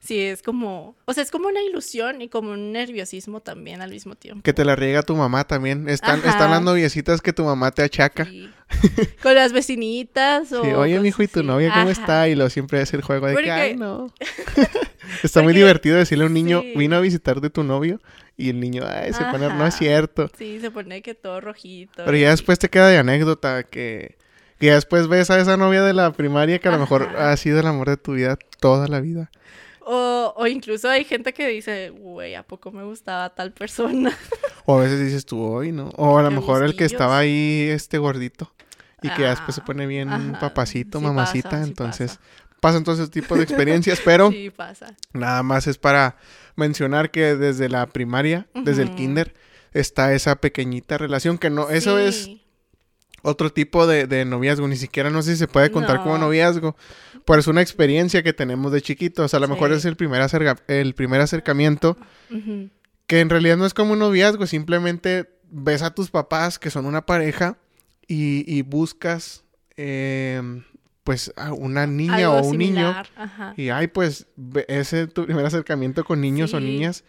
si 0.05 0.19
es 0.21 0.41
como, 0.43 0.95
o 1.05 1.13
sea, 1.13 1.23
es 1.23 1.31
como 1.31 1.47
una 1.47 1.61
ilusión 1.61 2.21
y 2.21 2.29
como 2.29 2.51
un 2.51 2.71
nerviosismo 2.71 3.41
también 3.41 3.81
al 3.81 3.89
mismo 3.91 4.15
tiempo. 4.15 4.41
que 4.43 4.53
te 4.53 4.63
la 4.63 4.75
riega 4.75 5.01
tu 5.01 5.15
mamá 5.15 5.45
también. 5.45 5.89
Están, 5.89 6.19
Ajá. 6.19 6.29
están 6.29 6.51
las 6.51 6.61
noviecitas 6.61 7.21
que 7.21 7.33
tu 7.33 7.43
mamá 7.43 7.71
te 7.71 7.81
achaca. 7.83 8.25
Sí. 8.25 8.49
Con 9.21 9.35
las 9.35 9.53
vecinitas 9.53 10.51
o 10.51 10.63
Sí, 10.63 10.71
oye, 10.71 10.99
mijo, 10.99 11.21
¿y 11.23 11.27
tu 11.27 11.43
novia 11.43 11.69
cómo 11.69 11.89
Ajá. 11.89 11.91
está? 11.91 12.29
Y 12.29 12.35
lo 12.35 12.49
siempre 12.49 12.81
es 12.81 12.93
el 12.93 13.01
juego 13.01 13.27
de 13.27 13.33
que, 13.33 13.35
Porque- 13.37 13.51
ay, 13.51 13.75
no. 13.75 14.13
está 15.23 15.41
muy 15.41 15.53
divertido 15.53 15.97
decirle 15.97 16.23
a 16.23 16.27
un 16.27 16.33
niño, 16.33 16.61
sí. 16.61 16.73
vino 16.75 16.95
a 16.95 16.99
visitarte 16.99 17.49
tu 17.49 17.63
novio. 17.63 17.99
Y 18.37 18.49
el 18.49 18.59
niño, 18.59 18.83
ay, 18.85 19.13
se 19.13 19.23
pone, 19.25 19.47
no 19.47 19.65
es 19.65 19.75
cierto. 19.75 20.29
Sí, 20.37 20.59
se 20.59 20.69
pone 20.69 21.01
que 21.01 21.15
todo 21.15 21.39
rojito. 21.39 22.03
Pero 22.03 22.17
y 22.17 22.21
ya 22.21 22.31
después 22.31 22.59
te 22.59 22.69
queda 22.69 22.89
de 22.89 22.97
anécdota 22.97 23.63
que, 23.63 24.17
que 24.59 24.65
ya 24.65 24.75
después 24.75 25.07
ves 25.07 25.29
a 25.29 25.39
esa 25.39 25.55
novia 25.55 25.83
de 25.83 25.93
la 25.93 26.11
primaria 26.11 26.59
que 26.59 26.67
a 26.67 26.71
lo 26.71 26.79
mejor 26.79 27.03
ha 27.17 27.35
sido 27.37 27.61
el 27.61 27.67
amor 27.67 27.87
de 27.89 27.95
tu 27.97 28.13
vida 28.13 28.37
toda 28.59 28.87
la 28.89 28.99
vida. 28.99 29.31
O, 29.87 30.33
o 30.35 30.47
incluso 30.47 30.89
hay 30.89 31.03
gente 31.05 31.31
que 31.33 31.47
dice, 31.47 31.91
güey, 31.91 32.33
¿a 32.33 32.41
poco 32.43 32.71
me 32.71 32.83
gustaba 32.83 33.33
tal 33.35 33.51
persona? 33.53 34.11
O 34.67 34.79
a 34.79 34.81
veces 34.81 34.99
dices 34.99 35.27
tú 35.27 35.39
hoy, 35.43 35.71
¿no? 35.71 35.89
O 35.95 36.17
a 36.17 36.23
lo 36.23 36.31
mejor 36.31 36.63
el 36.63 36.75
que 36.75 36.85
estaba 36.85 37.19
ahí, 37.19 37.67
este 37.69 37.99
gordito. 37.99 38.51
Y 39.03 39.09
que 39.11 39.21
después 39.21 39.53
se 39.53 39.61
Ah, 39.61 39.65
pone 39.65 39.85
bien 39.85 40.09
ajá. 40.09 40.39
papacito, 40.39 40.97
Sí 40.97 41.05
mamacita. 41.05 41.49
pasa, 41.51 41.63
sí 41.63 41.69
entonces, 41.69 42.11
pasa. 42.17 42.21
pasan 42.61 42.83
todos 42.83 42.97
esos 42.97 43.11
tipos 43.11 43.37
de 43.37 43.43
experiencias, 43.43 44.01
pero 44.03 44.31
Sí, 44.31 44.49
pasa. 44.49 44.95
nada 45.13 45.43
más 45.43 45.67
es 45.67 45.77
para 45.77 46.17
mencionar 46.55 47.11
que 47.11 47.35
desde 47.35 47.69
la 47.69 47.85
primaria, 47.85 48.47
desde 48.55 48.81
el 48.81 48.95
kinder, 48.95 49.35
está 49.73 50.13
esa 50.15 50.37
pequeñita 50.37 50.97
relación 50.97 51.37
que 51.37 51.51
no, 51.51 51.69
eso 51.69 51.99
es. 51.99 52.27
Otro 53.25 53.51
tipo 53.51 53.85
de, 53.87 54.07
de 54.07 54.23
noviazgo, 54.25 54.67
ni 54.67 54.75
siquiera 54.77 55.09
no 55.09 55.21
sé 55.21 55.31
si 55.33 55.37
se 55.39 55.47
puede 55.47 55.71
contar 55.71 56.01
como 56.03 56.17
No. 56.17 56.25
noviazgo, 56.25 56.75
pero 57.25 57.39
es 57.39 57.47
una 57.47 57.61
experiencia 57.61 58.23
que 58.23 58.33
tenemos 58.33 58.71
de 58.71 58.81
chiquitos, 58.81 59.33
a 59.33 59.39
lo 59.39 59.47
mejor 59.47 59.71
es 59.71 59.83
el 59.85 59.95
primer, 59.95 60.21
acerca- 60.21 60.61
el 60.67 60.93
primer 60.93 61.21
acercamiento, 61.21 61.97
que 63.07 63.19
en 63.19 63.29
realidad 63.29 63.57
no 63.57 63.65
es 63.65 63.73
como 63.73 63.93
un 63.93 63.99
noviazgo, 63.99 64.47
simplemente 64.47 65.29
ves 65.49 65.81
a 65.81 65.93
tus 65.93 66.09
papás 66.09 66.57
que 66.59 66.69
son 66.71 66.85
una 66.85 67.05
pareja 67.05 67.57
y, 68.07 68.43
y 68.51 68.61
buscas 68.63 69.43
eh, 69.77 70.41
pues 71.03 71.31
a 71.35 71.53
una 71.53 71.85
niña 71.85 72.15
Algo 72.15 72.33
o 72.37 72.41
un 72.47 72.57
niño 72.57 72.95
Ajá. 73.15 73.53
y 73.57 73.69
ay 73.69 73.87
pues 73.87 74.25
ese 74.67 75.03
es 75.03 75.13
tu 75.13 75.25
primer 75.25 75.45
acercamiento 75.45 76.03
con 76.03 76.19
niños 76.21 76.53
o 76.53 76.59
niñas 76.59 77.03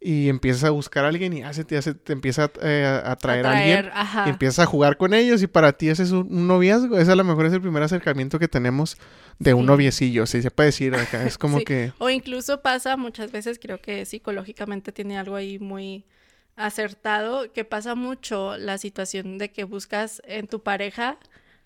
y 0.00 0.28
empiezas 0.28 0.64
a 0.64 0.70
buscar 0.70 1.04
a 1.04 1.08
alguien 1.08 1.32
y 1.32 1.40
ya 1.40 1.52
se 1.52 1.64
te, 1.64 1.74
ya 1.74 1.82
se 1.82 1.92
te 1.94 2.12
empieza 2.12 2.50
eh, 2.62 2.84
a 3.04 3.10
atraer 3.12 3.46
a 3.46 3.58
alguien 3.58 3.90
ajá. 3.92 4.24
y 4.26 4.30
empiezas 4.30 4.60
a 4.60 4.66
jugar 4.66 4.96
con 4.96 5.12
ellos 5.12 5.42
y 5.42 5.48
para 5.48 5.72
ti 5.72 5.88
ese 5.88 6.04
es 6.04 6.12
un, 6.12 6.28
un 6.30 6.46
noviazgo. 6.46 6.96
Ese 6.98 7.10
a 7.12 7.16
lo 7.16 7.24
mejor 7.24 7.46
es 7.46 7.52
el 7.52 7.60
primer 7.60 7.82
acercamiento 7.82 8.38
que 8.38 8.46
tenemos 8.48 8.96
de 9.40 9.54
un 9.54 9.66
noviecillo, 9.66 10.26
si 10.26 10.40
se 10.42 10.50
puede 10.52 10.68
decir 10.68 10.94
acá. 10.94 11.24
Es 11.26 11.36
como 11.38 11.58
Sí. 11.58 11.64
que... 11.64 11.92
O 11.98 12.10
incluso 12.10 12.62
pasa 12.62 12.96
muchas 12.96 13.32
veces, 13.32 13.58
creo 13.60 13.80
que 13.80 14.04
psicológicamente 14.04 14.92
tiene 14.92 15.18
algo 15.18 15.34
ahí 15.36 15.58
muy 15.58 16.04
acertado, 16.56 17.52
que 17.52 17.64
pasa 17.64 17.94
mucho 17.94 18.56
la 18.56 18.78
situación 18.78 19.38
de 19.38 19.50
que 19.50 19.64
buscas 19.64 20.20
en 20.26 20.46
tu 20.48 20.62
pareja 20.62 21.18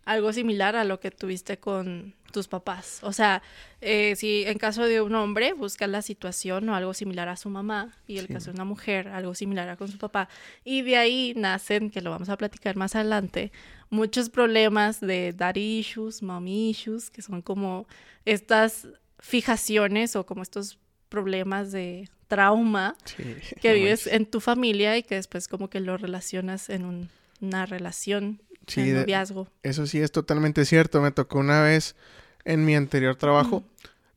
algo 0.04 0.32
similar 0.32 0.74
a 0.76 0.84
lo 0.84 0.98
que 1.00 1.10
tuviste 1.10 1.58
con 1.58 2.14
tus 2.32 2.48
papás. 2.48 2.98
O 3.02 3.12
sea, 3.12 3.42
eh, 3.82 4.14
si 4.16 4.44
en 4.46 4.56
caso 4.58 4.84
de 4.84 5.00
un 5.02 5.14
hombre 5.14 5.52
busca 5.52 5.86
la 5.86 6.00
situación 6.02 6.68
o 6.70 6.74
algo 6.74 6.94
similar 6.94 7.28
a 7.28 7.36
su 7.36 7.50
mamá 7.50 7.92
y 8.06 8.18
el 8.18 8.26
Sí. 8.26 8.32
caso 8.32 8.46
de 8.46 8.54
una 8.54 8.64
mujer 8.64 9.08
algo 9.08 9.34
similar 9.34 9.68
a 9.68 9.76
con 9.76 9.88
su 9.88 9.98
papá. 9.98 10.28
Y 10.64 10.80
de 10.82 10.96
ahí 10.96 11.34
nacen, 11.36 11.90
que 11.90 12.00
lo 12.00 12.10
vamos 12.10 12.30
a 12.30 12.36
platicar 12.38 12.74
más 12.76 12.94
adelante, 12.96 13.52
muchos 13.90 14.30
problemas 14.30 15.00
de 15.00 15.34
daddy 15.34 15.78
issues, 15.80 16.22
mommy 16.22 16.70
issues, 16.70 17.10
que 17.10 17.20
son 17.22 17.42
como 17.42 17.86
estas 18.24 18.88
fijaciones 19.18 20.16
o 20.16 20.24
como 20.26 20.42
estos 20.42 20.78
problemas 21.08 21.70
de 21.72 22.08
trauma 22.28 22.96
sí, 23.04 23.22
que 23.60 23.74
vives 23.74 24.06
es- 24.06 24.12
en 24.14 24.24
tu 24.26 24.40
familia 24.40 24.96
y 24.96 25.02
que 25.02 25.16
después 25.16 25.48
como 25.48 25.68
que 25.68 25.80
lo 25.80 25.96
relacionas 25.98 26.70
en 26.70 26.84
un- 26.86 27.08
una 27.40 27.66
relación, 27.66 28.40
Sí, 28.66 28.92
noviazgo. 28.92 29.48
Eso 29.62 29.86
sí 29.86 30.00
es 30.00 30.12
totalmente 30.12 30.64
cierto. 30.64 31.00
Me 31.00 31.10
tocó 31.10 31.38
una 31.38 31.62
vez 31.62 31.96
en 32.44 32.64
mi 32.64 32.74
anterior 32.74 33.16
trabajo, 33.16 33.64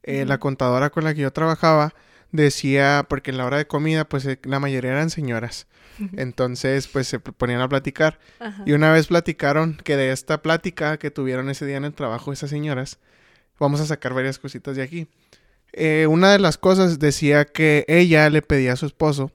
eh, 0.04 0.26
la 0.26 0.40
contadora 0.40 0.90
con 0.90 1.04
la 1.04 1.14
que 1.14 1.22
yo 1.22 1.32
trabajaba 1.32 1.94
decía, 2.32 3.06
porque 3.08 3.32
en 3.32 3.38
la 3.38 3.46
hora 3.46 3.58
de 3.58 3.68
comida, 3.68 4.06
pues 4.06 4.26
eh, 4.26 4.40
la 4.44 4.60
mayoría 4.60 4.92
eran 4.92 5.10
señoras. 5.10 5.68
Entonces, 6.18 6.88
pues 6.88 7.08
se 7.08 7.20
ponían 7.20 7.62
a 7.62 7.70
platicar. 7.70 8.20
Ajá. 8.40 8.64
Y 8.66 8.74
una 8.74 8.92
vez 8.92 9.08
platicaron 9.08 9.78
que 9.82 9.96
de 9.96 10.12
esta 10.12 10.42
plática 10.42 10.98
que 10.98 11.10
tuvieron 11.10 11.50
ese 11.50 11.66
día 11.66 11.78
en 11.78 11.86
el 11.86 11.94
trabajo 11.94 12.34
esas 12.34 12.50
señoras, 12.50 13.00
vamos 13.60 13.80
a 13.80 13.86
sacar 13.86 14.14
varias 14.14 14.38
cositas 14.38 14.76
de 14.76 14.84
aquí. 14.84 15.08
Eh, 15.72 16.08
una 16.10 16.32
de 16.32 16.40
las 16.40 16.58
cosas 16.58 17.00
decía 17.00 17.46
que 17.46 17.86
ella 17.88 18.30
le 18.30 18.42
pedía 18.42 18.74
a 18.74 18.76
su 18.76 18.86
esposo 18.86 19.32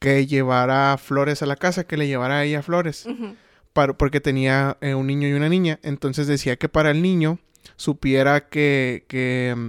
que 0.00 0.26
llevara 0.26 0.96
flores 0.98 1.42
a 1.42 1.46
la 1.46 1.56
casa, 1.56 1.84
que 1.84 1.96
le 1.96 2.06
llevara 2.06 2.38
a 2.38 2.44
ella 2.44 2.62
flores. 2.62 3.06
Para- 3.72 3.92
porque 3.94 4.20
tenía 4.20 4.76
eh, 4.80 4.94
un 4.94 5.06
niño 5.06 5.28
y 5.28 5.32
una 5.32 5.48
niña. 5.48 5.78
Entonces 5.82 6.26
decía 6.26 6.56
que 6.56 6.68
para 6.68 6.90
el 6.90 7.02
niño 7.02 7.38
supiera 7.76 8.48
que, 8.48 9.04
que 9.08 9.54
mm, 9.56 9.68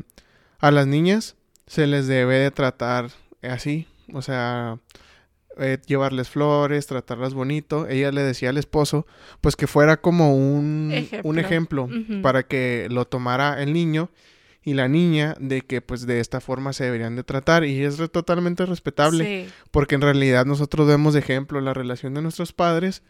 a 0.60 0.72
las 0.72 0.88
niñas 0.88 1.36
se 1.68 1.88
les 1.88 2.08
debe 2.08 2.36
de 2.40 2.52
tratar 2.52 3.10
así, 3.42 3.88
o 4.14 4.22
sea, 4.22 4.78
eh, 5.58 5.78
llevarles 5.86 6.30
flores, 6.30 6.88
tratarlas 6.88 7.34
bonito. 7.34 7.88
Ella 7.88 8.12
le 8.12 8.22
decía 8.24 8.50
al 8.50 8.58
esposo, 8.58 9.06
pues 9.42 9.56
que 9.56 9.68
fuera 9.68 9.98
como 9.98 10.36
un 10.36 11.08
un 11.24 11.38
Ejemplo. 11.40 11.40
ejemplo 11.40 11.84
Ujú. 11.86 12.22
para 12.22 12.44
que 12.44 12.88
lo 12.90 13.06
tomara 13.06 13.62
el 13.62 13.74
niño 13.74 14.10
y 14.64 14.74
la 14.76 14.88
niña 14.88 15.36
de 15.40 15.62
que 15.62 15.82
pues 15.82 16.06
de 16.06 16.20
esta 16.20 16.40
forma 16.40 16.72
se 16.74 16.84
deberían 16.84 17.16
de 17.16 17.24
tratar 17.24 17.64
y 17.66 17.84
es 17.84 17.98
re- 17.98 18.08
totalmente 18.10 18.66
respetable 18.66 19.46
Sí. 19.48 19.54
porque 19.72 19.96
en 19.96 20.02
realidad 20.02 20.46
nosotros 20.46 20.88
vemos 20.88 21.14
de 21.14 21.20
ejemplo 21.22 21.60
la 21.62 21.74
relación 21.74 22.14
de 22.14 22.22
nuestros 22.22 22.54
padres 22.54 23.02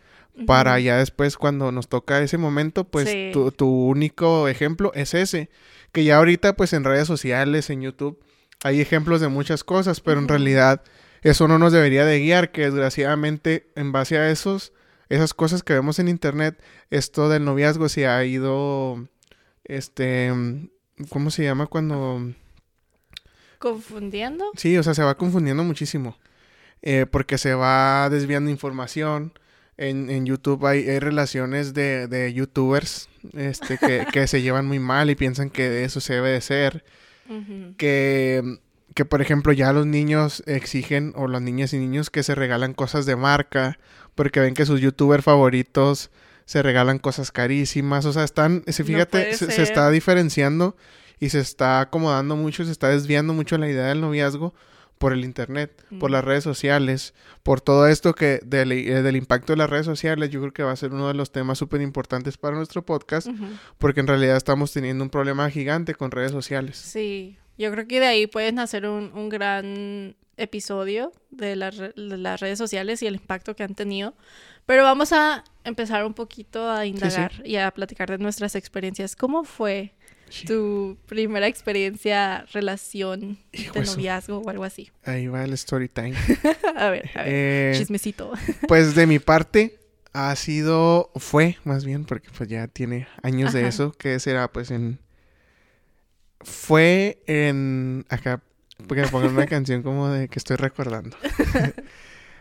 para 0.48 0.80
ya 0.80 0.96
después 0.98 1.36
cuando 1.36 1.74
nos 1.74 1.90
toca 1.90 2.22
ese 2.22 2.38
momento 2.38 2.86
pues 2.86 3.10
Sí. 3.10 3.32
tu, 3.34 3.52
tu 3.52 3.68
único 3.68 4.48
ejemplo 4.48 4.92
es 4.96 5.14
ese 5.14 5.50
que 5.92 6.06
ya 6.06 6.18
ahorita 6.18 6.56
pues 6.56 6.72
en 6.72 6.86
redes 6.86 7.06
sociales 7.08 7.70
en 7.70 7.82
YouTube 7.82 8.18
hay 8.64 8.80
ejemplos 8.80 9.20
de 9.20 9.28
muchas 9.28 9.66
cosas 9.66 10.00
pero 10.00 10.20
en 10.22 10.30
realidad 10.30 10.84
eso 11.22 11.50
no 11.50 11.60
nos 11.60 11.74
debería 11.74 12.06
de 12.06 12.20
guiar 12.20 12.52
que 12.54 12.62
desgraciadamente 12.62 13.68
en 13.76 13.92
base 13.92 14.18
a 14.18 14.30
esos 14.32 14.72
esas 15.10 15.34
cosas 15.34 15.64
que 15.64 15.74
vemos 15.74 16.00
en 16.00 16.08
internet 16.08 16.64
esto 16.92 17.28
del 17.28 17.44
noviazgo 17.44 17.90
se 17.90 18.08
ha 18.08 18.24
ido 18.24 19.06
este 19.66 20.32
¿cómo 21.10 21.32
se 21.32 21.44
llama 21.44 21.68
cuando 21.68 22.34
¿Confundiendo? 23.62 24.46
Sí, 24.58 24.76
o 24.78 24.84
sea, 24.84 24.96
se 24.96 25.04
va 25.04 25.16
confundiendo 25.16 25.64
muchísimo. 25.64 26.18
Eh, 26.82 27.06
porque 27.10 27.38
se 27.38 27.54
va 27.54 28.10
desviando 28.10 28.50
información. 28.50 29.34
En, 29.78 30.10
en 30.10 30.26
YouTube 30.26 30.66
hay, 30.66 30.90
hay 30.90 31.00
relaciones 31.00 31.76
de, 31.76 32.08
de 32.08 32.34
youtubers 32.34 33.08
este, 33.34 33.78
que, 33.78 34.06
que 34.12 34.28
se 34.28 34.42
llevan 34.42 34.66
muy 34.66 34.80
mal 34.80 35.12
y 35.12 35.16
piensan 35.16 35.52
que 35.52 35.84
eso 35.84 36.02
se 36.02 36.16
debe 36.16 36.32
de 36.32 36.42
ser. 36.42 36.84
Que, 37.78 38.58
que, 38.94 39.06
por 39.06 39.22
ejemplo, 39.22 39.54
ya 39.54 39.72
los 39.72 39.86
niños 39.86 40.44
exigen, 40.48 41.14
o 41.16 41.30
las 41.30 41.42
niñas 41.42 41.72
y 41.74 41.78
niños, 41.78 42.10
que 42.10 42.24
se 42.24 42.36
regalan 42.36 42.74
cosas 42.74 43.06
de 43.06 43.16
marca. 43.16 43.78
Porque 44.16 44.40
ven 44.40 44.56
que 44.56 44.66
sus 44.66 44.82
youtubers 44.82 45.24
favoritos 45.24 46.10
se 46.52 46.62
regalan 46.62 47.00
cosas 47.00 47.32
carísimas. 47.32 48.04
O 48.04 48.12
sea, 48.12 48.26
están, 48.26 48.64
se, 48.68 48.84
fíjate, 48.84 49.36
se, 49.38 49.64
está 49.64 49.90
diferenciando 49.90 50.76
y 51.18 51.30
se 51.30 51.40
está 51.40 51.80
acomodando 51.80 52.36
mucho, 52.36 52.66
se 52.66 52.74
está 52.74 52.90
desviando 52.90 53.34
mucho 53.34 53.58
la 53.58 53.70
idea 53.70 53.86
del 53.86 54.02
noviazgo 54.02 54.54
por 54.98 55.14
el 55.14 55.24
internet, 55.24 55.82
por 55.98 56.10
Mm. 56.10 56.14
las 56.14 56.26
redes 56.26 56.44
sociales, 56.44 57.14
por 57.42 57.62
todo 57.62 57.88
esto 57.88 58.14
que 58.14 58.42
del, 58.44 58.74
eh, 58.74 59.02
del 59.02 59.16
impacto 59.16 59.54
de 59.54 59.58
las 59.60 59.70
redes 59.70 59.86
sociales, 59.86 60.30
yo 60.30 60.42
creo 60.42 60.52
que 60.52 60.64
va 60.64 60.74
a 60.74 60.76
ser 60.76 60.92
uno 60.92 61.08
de 61.08 61.14
los 61.14 61.32
temas 61.32 61.58
súper 61.58 61.80
importantes 61.80 62.38
para 62.38 62.58
nuestro 62.58 62.86
podcast, 62.86 63.30
porque 63.78 64.02
en 64.02 64.08
realidad 64.08 64.36
estamos 64.36 64.74
teniendo 64.74 65.06
un 65.06 65.10
problema 65.10 65.50
gigante 65.50 65.96
con 65.96 66.12
redes 66.12 66.34
sociales. 66.34 66.76
Sí, 66.76 67.38
yo 67.58 67.72
creo 67.72 67.88
que 67.88 68.02
de 68.02 68.08
ahí 68.08 68.28
pueden 68.28 68.60
hacer 68.60 68.86
un, 68.86 69.10
un 69.14 69.30
gran 69.30 70.18
episodio 70.36 71.14
de, 71.30 71.56
de 71.56 72.18
las 72.18 72.42
redes 72.42 72.58
sociales 72.58 73.02
y 73.04 73.08
el 73.08 73.16
impacto 73.16 73.56
que 73.56 73.64
han 73.64 73.74
tenido. 73.74 74.16
Pero 74.66 74.84
vamos 74.84 75.14
a 75.14 75.46
empezar 75.64 76.06
un 76.06 76.14
poquito 76.14 76.70
a 76.70 76.86
indagar 76.86 77.32
y 77.46 77.56
a 77.58 77.72
platicar 77.72 78.10
de 78.10 78.18
nuestras 78.18 78.56
experiencias. 78.56 79.16
¿Cómo 79.16 79.44
fue 79.44 79.94
Sí. 80.30 80.46
tu 80.46 80.98
primera 81.08 81.46
experiencia, 81.48 82.46
relación 82.54 83.38
Hijo 83.52 83.74
de 83.74 83.82
eso. 83.82 83.96
noviazgo 83.98 84.38
o 84.40 84.50
algo 84.50 84.64
así? 84.64 84.90
Ahí 85.04 85.28
va 85.28 85.44
el 85.44 85.52
story 85.54 85.90
time. 85.90 86.14
a 86.78 86.90
ver, 86.90 87.10
a 87.16 87.24
ver, 87.24 87.28
Eh, 87.28 87.74
chismecito. 87.78 88.32
pues 88.70 88.96
de 88.96 89.08
mi 89.08 89.20
parte 89.20 89.78
ha 90.14 90.34
sido, 90.38 91.12
fue 91.18 91.58
más 91.66 91.84
bien, 91.84 92.06
porque 92.06 92.30
pues 92.38 92.48
ya 92.50 92.68
tiene 92.68 93.08
años 93.24 93.52
de 93.52 93.68
eso, 93.68 93.92
que 93.92 94.20
será 94.20 94.50
pues 94.52 94.72
en... 94.72 95.00
Fue 96.40 97.22
en... 97.28 98.06
Acá, 98.10 98.42
porque 98.88 99.04
me 99.04 99.08
pongan 99.10 99.32
una 99.36 99.46
canción 99.48 99.84
como 99.84 100.10
de 100.10 100.28
que 100.28 100.40
estoy 100.40 100.56
recordando. 100.56 101.16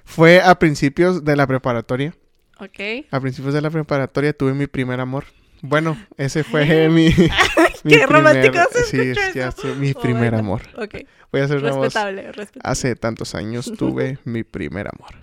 fue 0.05 0.41
a 0.41 0.59
principios 0.59 1.25
de 1.25 1.37
la 1.37 1.47
preparatoria. 1.47 2.15
Ok. 2.61 3.07
A 3.11 3.21
principios 3.21 3.55
de 3.55 3.61
la 3.61 3.71
preparatoria 3.71 4.33
tuve 4.33 4.55
mi 4.55 4.67
primer 4.67 5.01
amor. 5.01 5.25
Bueno, 5.63 5.97
ese 6.17 6.43
fue 6.45 6.89
mi... 6.91 7.09
mi 7.85 7.93
qué 7.93 8.07
romántico 8.07 8.59
se 8.73 8.83
Sí, 8.85 9.01
escucha 9.01 9.33
ya 9.35 9.49
eso. 9.49 9.59
fue 9.63 9.75
mi 9.75 9.93
Oh, 9.95 10.01
primer 10.01 10.31
bueno. 10.33 10.39
amor. 10.39 10.63
Ok, 10.77 10.95
Voy 11.33 11.43
a 11.43 11.45
hacer 11.45 11.59
una 11.59 11.71
voz. 11.73 11.85
respetable, 11.85 12.23
respetable. 12.33 12.61
Hace 12.65 12.97
tantos 12.97 13.35
años 13.35 13.73
tuve 13.79 14.19
mi 14.25 14.43
primer 14.43 14.89
amor. 14.89 15.15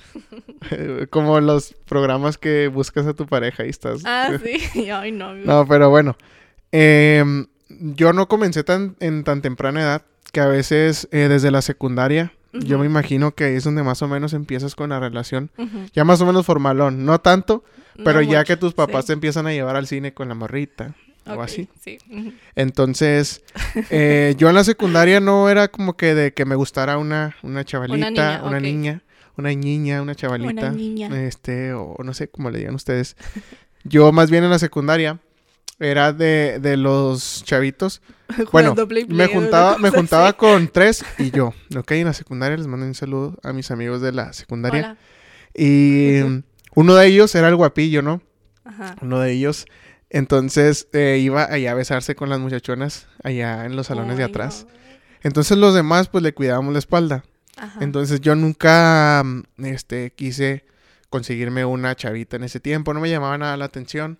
Como 1.09 1.39
los 1.41 1.73
programas 1.85 2.37
que 2.37 2.67
buscas 2.67 3.05
a 3.07 3.13
tu 3.13 3.25
pareja 3.25 3.65
y 3.65 3.69
estás. 3.69 4.03
Ah, 4.05 4.29
sí. 4.43 4.89
Ay, 4.91 5.11
no. 5.11 5.33
No, 5.33 5.67
pero 5.67 5.89
bueno. 5.89 6.15
Em, 6.71 7.47
yo 7.69 8.13
no 8.13 8.27
comencé 8.27 8.63
tan, 8.63 8.95
en 8.99 9.23
tan 9.23 9.41
temprana 9.41 9.81
edad 9.81 10.01
que 10.31 10.39
a 10.41 10.47
veces 10.47 11.07
eh, 11.11 11.27
desde 11.29 11.51
la 11.51 11.61
secundaria, 11.61 12.31
yo 12.61 12.79
me 12.79 12.85
imagino 12.85 13.31
que 13.33 13.55
es 13.55 13.63
donde 13.63 13.83
más 13.83 14.01
o 14.01 14.07
menos 14.07 14.33
empiezas 14.33 14.75
con 14.75 14.89
la 14.89 14.99
relación. 14.99 15.49
Ya 15.93 16.03
más 16.03 16.21
o 16.21 16.25
menos 16.25 16.45
formalón. 16.45 17.05
No 17.05 17.19
tanto, 17.19 17.63
pero 18.03 18.21
No 18.21 18.31
ya 18.31 18.39
mucho, 18.39 18.47
que 18.47 18.57
tus 18.57 18.73
papás 18.73 19.05
sí. 19.05 19.07
te 19.07 19.13
empiezan 19.13 19.47
a 19.47 19.51
llevar 19.53 19.75
al 19.75 19.87
cine 19.87 20.13
con 20.13 20.27
la 20.29 20.35
morrita 20.35 20.93
o 21.25 21.41
así. 21.41 21.67
Sí. 21.81 21.97
Entonces, 22.55 23.43
eh, 23.89 24.35
yo 24.37 24.49
en 24.49 24.55
la 24.55 24.63
secundaria 24.63 25.19
no 25.19 25.49
era 25.49 25.67
como 25.67 25.95
que 25.97 26.15
de 26.15 26.33
que 26.33 26.45
me 26.45 26.55
gustara 26.55 26.97
una, 26.97 27.35
una 27.43 27.63
chavalita, 27.65 28.41
una 28.43 28.59
niña, 28.59 28.61
niña, 28.61 29.01
ok. 29.31 29.39
una 29.39 29.49
niña, 29.53 30.01
una 30.01 30.15
chavalita, 30.15 30.67
Una 30.67 30.71
niña. 30.71 31.21
este, 31.25 31.73
o 31.73 31.95
no 32.03 32.13
sé 32.13 32.29
cómo 32.29 32.49
le 32.49 32.59
digan 32.59 32.75
ustedes. 32.75 33.15
Yo 33.83 34.11
más 34.11 34.29
bien 34.31 34.43
en 34.43 34.49
la 34.49 34.59
secundaria 34.59 35.19
era 35.79 36.13
de, 36.13 36.59
de 36.59 36.77
los 36.77 37.43
chavitos. 37.43 38.01
Bueno, 38.51 38.75
Play 38.75 39.05
me 39.07 39.27
juntaba, 39.27 39.77
me 39.79 39.89
juntaba 39.89 40.27
así. 40.29 40.37
con 40.37 40.67
tres 40.67 41.05
y 41.17 41.31
yo. 41.31 41.53
Ok, 41.77 41.91
en 41.91 42.05
la 42.05 42.13
secundaria 42.13 42.57
les 42.57 42.67
mando 42.67 42.85
un 42.85 42.93
saludo 42.93 43.37
a 43.41 43.53
mis 43.53 43.71
amigos 43.71 44.01
de 44.01 44.11
la 44.11 44.33
secundaria. 44.33 44.81
Hola. 44.81 44.97
Y 45.55 46.21
mm, 46.23 46.43
uno 46.75 46.95
de 46.95 47.07
ellos 47.07 47.33
era 47.35 47.47
el 47.47 47.55
guapillo, 47.55 48.01
¿no? 48.01 48.21
Ajá. 48.65 48.97
uno 49.01 49.19
de 49.19 49.31
ellos. 49.31 49.65
Entonces 50.09 50.87
eh, 50.91 51.19
iba 51.21 51.45
allá 51.45 51.71
a 51.71 51.75
besarse 51.75 52.15
con 52.15 52.29
las 52.29 52.39
muchachonas 52.39 53.07
allá 53.23 53.65
en 53.65 53.77
los 53.77 53.87
salones 53.87 54.17
de 54.17 54.25
atrás. 54.25 54.65
no. 54.67 54.77
Entonces 55.23 55.57
los 55.57 55.73
demás 55.73 56.09
pues 56.09 56.21
le 56.21 56.33
cuidábamos 56.33 56.73
la 56.73 56.79
espalda. 56.79 57.23
Ajá. 57.55 57.79
Entonces 57.81 58.19
yo 58.19 58.35
nunca 58.35 59.23
mm, 59.25 59.65
este 59.65 60.11
quise 60.11 60.65
conseguirme 61.09 61.63
una 61.63 61.95
chavita 61.95 62.35
en 62.35 62.43
ese 62.43 62.59
tiempo, 62.59 62.93
no 62.93 62.99
me 62.99 63.09
llamaba 63.09 63.37
nada 63.37 63.55
la 63.55 63.65
atención. 63.65 64.19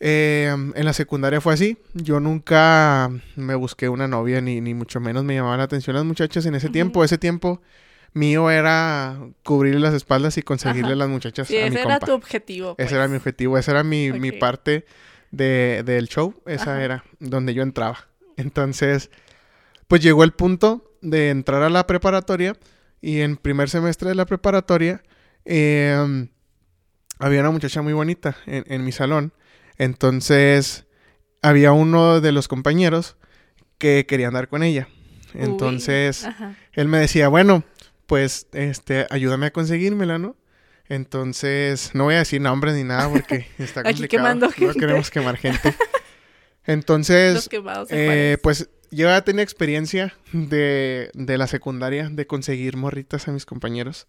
Eh, 0.00 0.48
en 0.74 0.84
la 0.84 0.92
secundaria 0.92 1.40
fue 1.40 1.54
así, 1.54 1.78
yo 1.94 2.20
nunca 2.20 3.10
me 3.36 3.54
busqué 3.54 3.88
una 3.88 4.08
novia 4.08 4.40
ni, 4.40 4.60
ni 4.60 4.74
mucho 4.74 5.00
menos 5.00 5.24
me 5.24 5.34
llamaban 5.34 5.58
la 5.58 5.64
atención 5.64 5.94
las 5.96 6.04
muchachas 6.04 6.44
en 6.46 6.54
ese 6.54 6.68
tiempo. 6.68 7.04
Ese 7.04 7.16
tiempo 7.18 7.62
mío 8.12 8.50
era 8.50 9.18
cubrirle 9.44 9.80
las 9.80 9.94
espaldas 9.94 10.36
y 10.38 10.42
conseguirle 10.42 10.90
Ajá. 10.90 10.96
las 10.96 11.08
muchachas 11.08 11.48
Sí, 11.48 11.56
a 11.58 11.62
mi 11.62 11.66
ese 11.68 11.80
era 11.80 11.94
compa. 11.98 12.06
tu 12.06 12.12
objetivo. 12.12 12.74
Ese 12.78 12.94
era 12.96 13.04
mi 13.06 13.12
pues. 13.12 13.20
objetivo, 13.22 13.56
esa 13.58 13.70
era 13.72 13.84
mi, 13.84 14.12
mi 14.12 14.32
parte 14.32 14.84
de, 15.30 15.82
del 15.84 16.08
show, 16.08 16.34
esa 16.46 16.74
Ajá. 16.74 16.84
era 16.84 17.04
donde 17.20 17.54
yo 17.54 17.62
entraba. 17.62 18.06
Entonces, 18.36 19.10
pues 19.88 20.00
llegó 20.02 20.24
el 20.24 20.32
punto 20.32 20.92
de 21.02 21.30
entrar 21.30 21.62
a 21.62 21.70
la 21.70 21.86
preparatoria 21.86 22.56
y 23.00 23.20
en 23.20 23.36
primer 23.36 23.68
semestre 23.70 24.08
de 24.08 24.14
la 24.16 24.26
preparatoria 24.26 25.02
eh, 25.44 26.26
había 27.18 27.40
una 27.40 27.50
muchacha 27.50 27.80
muy 27.82 27.92
bonita 27.92 28.36
en, 28.46 28.64
en 28.66 28.84
mi 28.84 28.92
salón. 28.92 29.32
Entonces, 29.78 30.86
había 31.42 31.72
uno 31.72 32.20
de 32.20 32.32
los 32.32 32.48
compañeros 32.48 33.16
que 33.78 34.06
quería 34.06 34.28
andar 34.28 34.48
con 34.48 34.62
ella. 34.62 34.88
Entonces, 35.34 36.26
él 36.72 36.88
me 36.88 36.98
decía, 36.98 37.28
bueno, 37.28 37.64
pues, 38.06 38.46
este, 38.52 39.06
ayúdame 39.10 39.46
a 39.46 39.52
conseguírmela, 39.52 40.18
¿no? 40.18 40.36
Entonces, 40.88 41.90
no 41.94 42.04
voy 42.04 42.14
a 42.14 42.18
decir 42.18 42.40
nombres 42.40 42.74
ni 42.74 42.84
nada 42.84 43.08
porque 43.10 43.46
está 43.58 43.80
Aquí 43.80 43.90
complicado. 43.92 44.08
quemando 44.08 44.46
No 44.46 44.52
gente. 44.52 44.78
queremos 44.78 45.10
quemar 45.10 45.36
gente. 45.36 45.74
Entonces, 46.66 47.48
eh, 47.90 48.38
pues, 48.42 48.70
yo 48.90 49.08
ya 49.08 49.22
tenía 49.22 49.42
experiencia 49.42 50.14
de, 50.32 51.10
de 51.14 51.38
la 51.38 51.46
secundaria 51.46 52.08
de 52.10 52.26
conseguir 52.26 52.76
morritas 52.76 53.28
a 53.28 53.32
mis 53.32 53.44
compañeros. 53.44 54.06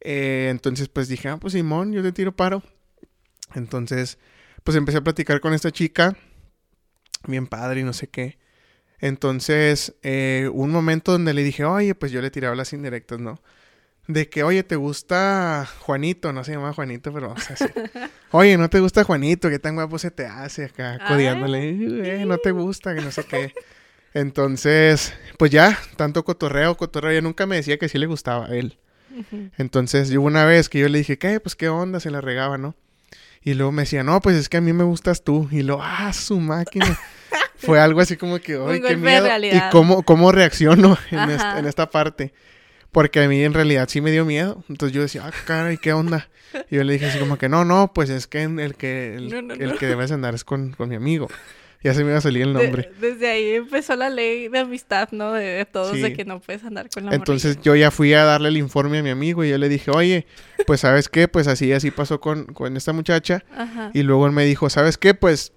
Eh, 0.00 0.48
entonces, 0.50 0.88
pues 0.88 1.08
dije, 1.08 1.28
ah, 1.28 1.36
pues 1.38 1.52
Simón, 1.54 1.92
yo 1.92 2.02
te 2.02 2.12
tiro 2.12 2.32
paro. 2.34 2.62
Entonces, 3.54 4.18
pues 4.64 4.76
empecé 4.76 4.98
a 4.98 5.04
platicar 5.04 5.40
con 5.40 5.54
esta 5.54 5.70
chica, 5.70 6.16
bien 7.26 7.46
padre 7.46 7.80
y 7.80 7.84
no 7.84 7.92
sé 7.92 8.08
qué. 8.08 8.38
Entonces, 8.98 9.94
eh, 10.02 10.50
un 10.52 10.70
momento 10.70 11.12
donde 11.12 11.32
le 11.32 11.42
dije, 11.42 11.64
oye, 11.64 11.94
pues 11.94 12.12
yo 12.12 12.20
le 12.20 12.30
tiraba 12.30 12.54
las 12.54 12.72
indirectas, 12.72 13.18
¿no? 13.18 13.40
De 14.06 14.28
que, 14.28 14.42
oye, 14.42 14.62
¿te 14.62 14.76
gusta 14.76 15.68
Juanito? 15.80 16.32
No 16.32 16.44
se 16.44 16.52
llama 16.52 16.72
Juanito, 16.72 17.12
pero, 17.12 17.32
o 17.32 17.38
sea, 17.38 17.56
sí. 17.56 17.66
Oye, 18.32 18.58
¿no 18.58 18.68
te 18.68 18.80
gusta 18.80 19.04
Juanito? 19.04 19.48
¿Qué 19.48 19.58
tan 19.58 19.74
guapo 19.74 19.98
se 19.98 20.10
te 20.10 20.26
hace 20.26 20.66
acá? 20.66 20.98
Codeándole, 21.06 21.68
eh, 21.70 22.24
no 22.26 22.38
te 22.38 22.50
gusta, 22.50 22.94
que 22.94 23.00
no 23.00 23.10
sé 23.10 23.24
qué. 23.24 23.52
Entonces, 24.12 25.14
pues 25.38 25.50
ya, 25.50 25.78
tanto 25.96 26.24
cotorreo, 26.24 26.76
cotorreo. 26.76 27.12
Ella 27.12 27.20
nunca 27.20 27.46
me 27.46 27.56
decía 27.56 27.78
que 27.78 27.88
sí 27.88 27.98
le 27.98 28.06
gustaba 28.06 28.46
a 28.46 28.54
él. 28.54 28.78
Entonces, 29.56 30.10
yo 30.10 30.20
hubo 30.20 30.26
una 30.26 30.44
vez 30.44 30.68
que 30.68 30.80
yo 30.80 30.88
le 30.88 30.98
dije, 30.98 31.18
¿qué? 31.18 31.40
Pues 31.40 31.56
qué 31.56 31.68
onda, 31.68 32.00
se 32.00 32.10
la 32.10 32.20
regaba, 32.20 32.58
¿no? 32.58 32.74
Y 33.42 33.54
luego 33.54 33.72
me 33.72 33.82
decía, 33.82 34.02
no, 34.02 34.20
pues 34.20 34.36
es 34.36 34.48
que 34.48 34.58
a 34.58 34.60
mí 34.60 34.72
me 34.72 34.84
gustas 34.84 35.24
tú. 35.24 35.48
Y 35.50 35.62
luego, 35.62 35.82
ah, 35.82 36.12
su 36.12 36.38
máquina. 36.40 36.98
Fue 37.56 37.78
algo 37.78 38.00
así 38.00 38.16
como 38.16 38.38
que, 38.38 38.54
¡ay, 38.54 38.80
qué 38.80 38.96
miedo! 38.96 39.26
Y 39.42 39.60
cómo, 39.70 40.02
cómo 40.02 40.32
reacciono 40.32 40.96
en, 41.10 41.30
esta, 41.30 41.58
en 41.58 41.66
esta 41.66 41.90
parte. 41.90 42.32
Porque 42.92 43.22
a 43.22 43.28
mí 43.28 43.42
en 43.42 43.54
realidad 43.54 43.88
sí 43.88 44.00
me 44.00 44.10
dio 44.10 44.24
miedo. 44.24 44.64
Entonces 44.68 44.94
yo 44.94 45.02
decía, 45.02 45.26
ah, 45.26 45.32
caray, 45.46 45.78
¿qué 45.78 45.92
onda? 45.92 46.28
Y 46.70 46.76
yo 46.76 46.84
le 46.84 46.94
dije 46.94 47.06
así 47.06 47.18
como 47.18 47.38
que, 47.38 47.48
no, 47.48 47.64
no, 47.64 47.92
pues 47.94 48.10
es 48.10 48.26
que 48.26 48.42
el 48.42 48.74
que, 48.74 49.14
el, 49.14 49.28
No, 49.30 49.42
no, 49.42 49.54
el 49.54 49.70
no. 49.70 49.76
que 49.76 49.86
debes 49.86 50.10
andar 50.10 50.34
es 50.34 50.44
con, 50.44 50.72
con 50.72 50.88
mi 50.88 50.96
amigo. 50.96 51.28
Ya 51.82 51.94
se 51.94 52.04
me 52.04 52.10
iba 52.10 52.18
a 52.18 52.20
salir 52.20 52.42
el 52.42 52.52
De- 52.52 52.62
nombre. 52.64 52.90
desde 53.00 53.28
ahí 53.30 53.50
empezó 53.52 53.96
la 53.96 54.10
ley 54.10 54.48
de 54.48 54.58
amistad, 54.58 55.08
¿no? 55.12 55.32
De, 55.32 55.44
de 55.44 55.64
todos, 55.64 55.92
Sí. 55.92 56.02
de 56.02 56.12
que 56.12 56.24
no 56.26 56.38
puedes 56.40 56.62
andar 56.64 56.90
con 56.92 57.06
la 57.06 57.14
Entonces 57.14 57.58
yo 57.62 57.74
ya 57.74 57.90
fui 57.90 58.12
a 58.12 58.24
darle 58.24 58.48
el 58.50 58.58
informe 58.58 58.98
a 58.98 59.02
mi 59.02 59.08
amigo 59.10 59.44
y 59.44 59.48
yo 59.50 59.56
le 59.56 59.68
dije, 59.70 59.90
oye, 59.90 60.26
pues 60.66 60.80
sabes 60.80 61.08
qué, 61.08 61.26
pues 61.26 61.46
así, 61.46 61.72
así 61.72 61.90
pasó 61.90 62.20
con, 62.20 62.44
con 62.46 62.76
esta 62.76 62.92
muchacha. 62.92 63.42
Ajá. 63.56 63.90
Y 63.94 64.02
luego 64.02 64.26
él 64.26 64.32
me 64.32 64.44
dijo, 64.44 64.68
¿sabes 64.68 64.98
qué? 64.98 65.14
Pues, 65.14 65.52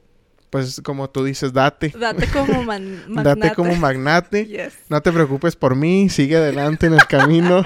pues 0.50 0.80
como 0.82 1.10
tú 1.10 1.26
dices, 1.26 1.52
date. 1.52 1.94
Date 2.00 2.28
como 2.28 2.64
man- 2.64 3.02
Date 3.08 3.10
magnate. 3.40 3.56
como 3.56 3.76
magnate. 3.76 4.46
Yes. 4.48 4.74
No 4.88 5.02
te 5.02 5.12
preocupes 5.12 5.58
por 5.58 5.76
mí, 5.76 6.08
sigue 6.10 6.38
adelante 6.38 6.86
en 6.88 6.94
el 6.94 7.06
camino. 7.08 7.66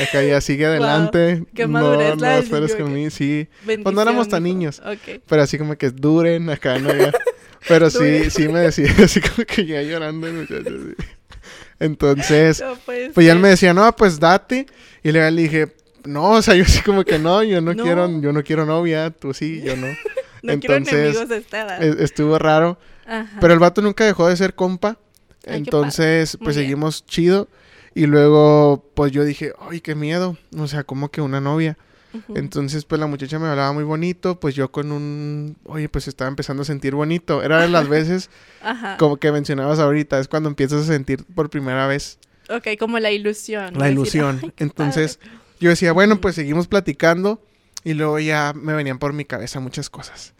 Acá 0.00 0.22
ya 0.22 0.40
sigue 0.40 0.66
adelante. 0.66 1.42
qué 1.54 1.62
no, 1.62 1.70
madurez 1.72 2.14
no 2.16 2.20
la 2.22 2.34
del 2.36 2.44
esperes 2.44 2.74
que- 2.76 2.84
mí, 2.84 3.10
sí. 3.10 3.48
Pues 3.64 3.92
no 3.94 4.00
éramos 4.00 4.28
tan 4.28 4.44
niños. 4.44 4.80
dijo. 4.84 4.92
Ok. 5.16 5.22
Pero 5.26 5.42
así 5.42 5.58
como 5.58 5.76
que 5.76 5.90
duren 5.90 6.48
acá, 6.50 6.78
¿no? 6.78 6.94
Ya. 6.94 7.10
Pero 7.68 7.90
sí, 7.90 8.30
sí 8.30 8.48
me 8.48 8.60
decía, 8.60 8.88
así 9.04 9.20
como 9.20 9.44
que 9.46 9.66
ya 9.66 9.82
llorando 9.82 10.26
el 10.26 10.32
muchacho. 10.34 10.70
sí. 10.70 11.04
Entonces, 11.78 12.60
No 12.60 12.76
pues 13.14 13.26
ya 13.26 13.32
él 13.32 13.38
me 13.38 13.48
decía, 13.48 13.72
no, 13.74 13.94
pues 13.96 14.20
date. 14.20 14.66
Y 15.02 15.12
le 15.12 15.30
dije, 15.32 15.74
no, 16.04 16.32
o 16.32 16.42
sea, 16.42 16.54
yo 16.54 16.64
así 16.64 16.80
como 16.82 17.04
que 17.04 17.18
no, 17.18 17.42
yo 17.42 17.60
no, 17.60 17.72
No. 17.74 17.82
quiero, 17.82 18.20
yo 18.20 18.32
no 18.32 18.42
quiero 18.42 18.66
novia, 18.66 19.10
tú 19.10 19.32
sí, 19.34 19.62
yo 19.62 19.76
no. 19.76 19.86
No 20.42 20.58
quiero 20.58 20.76
entonces, 20.76 21.14
enemigos 21.16 21.30
esta 21.30 21.60
edad. 21.66 21.82
Es- 21.82 21.96
Estuvo 22.00 22.38
raro. 22.38 22.78
Ajá. 23.06 23.28
Pero 23.42 23.52
el 23.52 23.58
vato 23.58 23.82
nunca 23.82 24.06
dejó 24.06 24.26
de 24.26 24.36
ser 24.38 24.54
compa. 24.54 24.96
Entonces, 25.44 26.38
pues 26.42 26.56
bien. 26.56 26.66
seguimos 26.68 27.04
chido. 27.04 27.46
Y 27.94 28.06
luego, 28.06 28.90
pues 28.94 29.12
yo 29.12 29.22
dije, 29.24 29.52
ay, 29.60 29.82
qué 29.82 29.94
miedo. 29.94 30.38
O 30.56 30.66
sea, 30.66 30.84
como 30.84 31.10
que 31.10 31.20
una 31.20 31.42
novia. 31.42 31.76
Entonces, 32.34 32.84
pues 32.84 33.00
la 33.00 33.06
muchacha 33.06 33.38
me 33.38 33.46
hablaba 33.48 33.72
muy 33.72 33.84
bonito. 33.84 34.38
Pues 34.40 34.54
yo 34.54 34.70
con 34.72 34.90
un, 34.92 35.56
oye, 35.64 35.88
pues 35.88 36.08
estaba 36.08 36.28
empezando 36.28 36.62
a 36.62 36.64
sentir 36.64 36.94
bonito. 36.94 37.42
Era 37.42 37.60
de 37.62 37.68
las 37.68 37.88
veces, 37.88 38.30
Ajá. 38.62 38.96
como 38.98 39.16
que 39.18 39.30
mencionabas 39.32 39.78
ahorita, 39.78 40.18
es 40.18 40.28
cuando 40.28 40.48
empiezas 40.48 40.82
a 40.82 40.86
sentir 40.92 41.24
por 41.34 41.50
primera 41.50 41.86
vez 41.86 42.18
Ok, 42.48 42.66
como 42.78 42.98
la 42.98 43.10
ilusión. 43.12 43.74
la 43.78 43.88
ilusión. 43.90 44.40
"Ay, 44.42 44.52
qué 44.56 44.64
Entonces, 44.64 45.18
padre". 45.18 45.30
yo 45.60 45.70
decía, 45.70 45.92
bueno, 45.92 46.20
pues 46.20 46.34
seguimos 46.34 46.66
platicando. 46.68 47.42
Y 47.82 47.94
luego 47.94 48.18
ya 48.18 48.52
me 48.54 48.74
venían 48.74 48.98
por 48.98 49.12
mi 49.14 49.24
cabeza 49.24 49.58
muchas 49.60 49.88
cosas. 49.88 50.34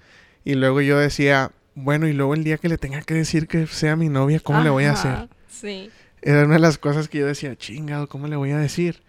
Y 0.45 0.55
luego 0.57 0.81
yo 0.83 0.99
decía, 0.99 1.53
bueno, 1.75 2.07
y 2.07 2.13
luego 2.13 2.35
el 2.35 2.45
día 2.45 2.59
que 2.59 2.69
le 2.69 2.77
tenga 2.77 3.01
que 3.03 3.15
decir 3.15 3.47
que 3.49 3.67
sea 3.67 3.97
mi 3.97 4.09
novia, 4.11 4.41
¿cómo 4.41 4.61
le 4.63 4.69
voy 4.71 4.85
a 4.85 4.93
hacer? 4.93 5.29
Sí. 5.49 5.91
Era 6.21 6.45
una 6.45 6.55
de 6.55 6.61
las 6.61 6.77
cosas 6.77 7.09
que 7.09 7.19
yo 7.19 7.27
decía, 7.27 7.57
chingado, 7.57 8.09
¿cómo 8.09 8.27
le 8.27 8.37
voy 8.37 8.51
a 8.51 8.59
decir? 8.59 9.03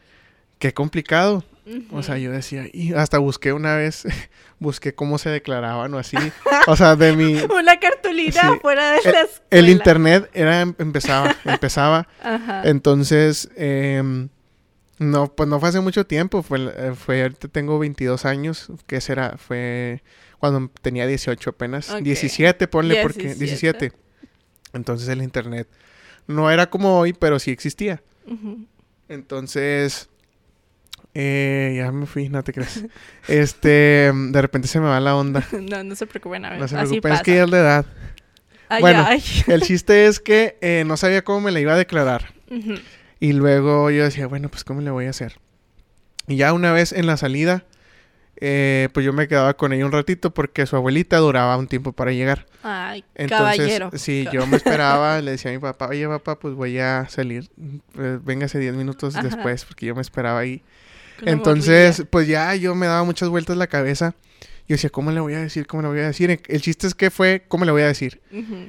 Qué 0.62 0.74
complicado. 0.74 1.44
O 1.92 2.02
sea, 2.04 2.18
yo 2.18 2.32
decía, 2.32 2.66
y 2.74 2.94
hasta 2.94 3.18
busqué 3.18 3.54
una 3.54 3.76
vez, 3.76 4.04
busqué 4.60 4.94
cómo 4.96 5.18
se 5.18 5.30
declaraban 5.30 5.94
o 5.94 5.98
así. 6.00 6.18
O 6.68 6.76
sea, 6.76 6.96
de 6.96 7.16
mi... 7.16 7.34
Una 7.60 7.80
cartulina 7.80 8.42
Sí. 8.54 8.60
fuera 8.62 8.92
de 8.92 8.98
El, 8.98 9.04
la 9.04 9.20
el 9.20 9.26
escuela. 9.30 9.70
internet 9.70 10.30
era, 10.34 10.62
empezaba, 10.62 11.36
empezaba. 11.46 12.08
Ajá. 12.24 12.64
Entonces, 12.66 13.50
em, 13.56 14.30
no, 14.98 15.34
pues 15.34 15.48
no 15.50 15.60
fue 15.60 15.70
hace 15.70 15.80
mucho 15.80 16.06
tiempo, 16.06 16.42
fue, 16.44 16.60
eh, 16.76 16.94
fue, 16.96 17.22
ahorita 17.24 17.48
tengo 17.48 17.80
22 17.80 18.26
años, 18.26 18.72
que 18.88 19.00
será? 19.02 19.38
Fue 19.38 20.04
cuando 20.40 20.70
tenía 20.82 21.06
18 21.08 21.50
apenas, 21.52 21.90
Ok. 21.92 22.02
17, 22.02 22.68
ponle 22.68 23.02
porque, 23.04 23.36
17. 23.36 23.80
17. 23.92 23.98
Entonces 24.74 25.08
el 25.10 25.22
internet 25.22 25.68
no 26.28 26.50
era 26.52 26.70
como 26.70 27.00
hoy, 27.00 27.14
pero 27.14 27.40
sí 27.40 27.52
existía. 27.52 28.02
Entonces, 29.10 30.10
eh, 31.14 31.74
ya 31.78 31.92
me 31.92 32.06
fui, 32.06 32.30
no 32.30 32.44
te 32.44 32.54
creas. 32.54 32.84
Este, 33.28 34.12
de 34.14 34.42
repente 34.42 34.68
se 34.68 34.80
me 34.80 34.88
va 34.88 35.00
la 35.00 35.16
onda. 35.16 35.46
No, 35.62 35.84
no 35.84 35.96
se 35.96 36.08
preocupen, 36.08 36.46
a 36.46 36.52
ver. 36.52 36.60
No 36.60 36.68
se 36.68 36.76
preocupen, 36.76 37.14
es 37.14 37.22
que 37.22 37.36
ya 37.36 37.44
es 37.44 37.50
la 37.50 37.60
edad. 37.60 37.86
Ay, 38.70 38.82
bueno. 38.82 39.04
ay. 39.06 39.22
El 39.48 39.62
chiste 39.62 40.06
es 40.06 40.20
que 40.20 40.58
eh, 40.62 40.84
no 40.86 40.96
sabía 40.96 41.24
cómo 41.24 41.42
me 41.42 41.52
la 41.52 41.60
iba 41.60 41.74
a 41.74 41.78
declarar. 41.78 42.34
Y 43.20 43.34
luego 43.34 43.92
yo 43.92 44.04
decía, 44.04 44.28
bueno, 44.28 44.50
pues 44.50 44.64
¿cómo 44.64 44.82
le 44.82 44.92
voy 44.92 45.06
a 45.06 45.10
hacer? 45.10 45.40
Y 46.28 46.38
ya 46.38 46.54
una 46.54 46.72
vez 46.72 46.92
en 46.94 47.06
la 47.06 47.18
salida, 47.18 47.66
eh, 48.44 48.90
pues 48.94 49.06
yo 49.06 49.14
me 49.14 49.28
quedaba 49.28 49.54
con 49.56 49.72
ella 49.72 49.86
un 49.86 49.92
ratito 49.92 50.34
porque 50.34 50.66
su 50.66 50.76
abuelita 50.76 51.18
duraba 51.18 51.56
un 51.58 51.68
tiempo 51.68 51.92
para 51.92 52.12
llegar. 52.12 52.48
Ay, 52.64 53.04
Entonces, 53.14 53.58
caballero. 53.58 53.92
sí, 53.94 54.28
yo 54.34 54.48
me 54.48 54.58
esperaba, 54.58 55.22
le 55.22 55.32
decía 55.32 55.52
a 55.52 55.54
mi 55.54 55.60
papá, 55.60 55.88
oye 55.90 56.08
papá, 56.08 56.40
pues 56.40 56.56
voy 56.56 56.80
a 56.80 57.08
salir, 57.10 57.50
eh, 58.00 58.18
véngase 58.24 58.58
10 58.58 58.74
minutos 58.74 59.14
después, 59.22 59.66
porque 59.66 59.86
yo 59.86 59.96
me 59.96 60.02
esperaba 60.02 60.40
ahí. 60.40 60.56
La 60.60 60.62
Entonces, 61.26 62.04
pues 62.10 62.28
ya 62.28 62.56
yo 62.56 62.76
me 62.76 62.88
daba 62.88 63.04
muchas 63.04 63.30
vueltas 63.30 63.58
la 63.58 63.68
cabeza. 63.68 64.16
Yo 64.68 64.76
decía, 64.76 64.90
¿cómo 64.90 65.12
le 65.12 65.20
voy 65.20 65.34
a 65.34 65.42
decir? 65.42 65.68
¿Cómo 65.68 65.84
le 65.84 65.90
voy 65.90 66.00
a 66.00 66.08
decir? 66.08 66.40
El 66.48 66.62
chiste 66.62 66.88
es 66.88 66.96
que 66.96 67.10
fue, 67.10 67.44
¿cómo 67.48 67.66
le 67.66 67.72
voy 67.72 67.82
a 67.82 67.88
decir? 67.88 68.22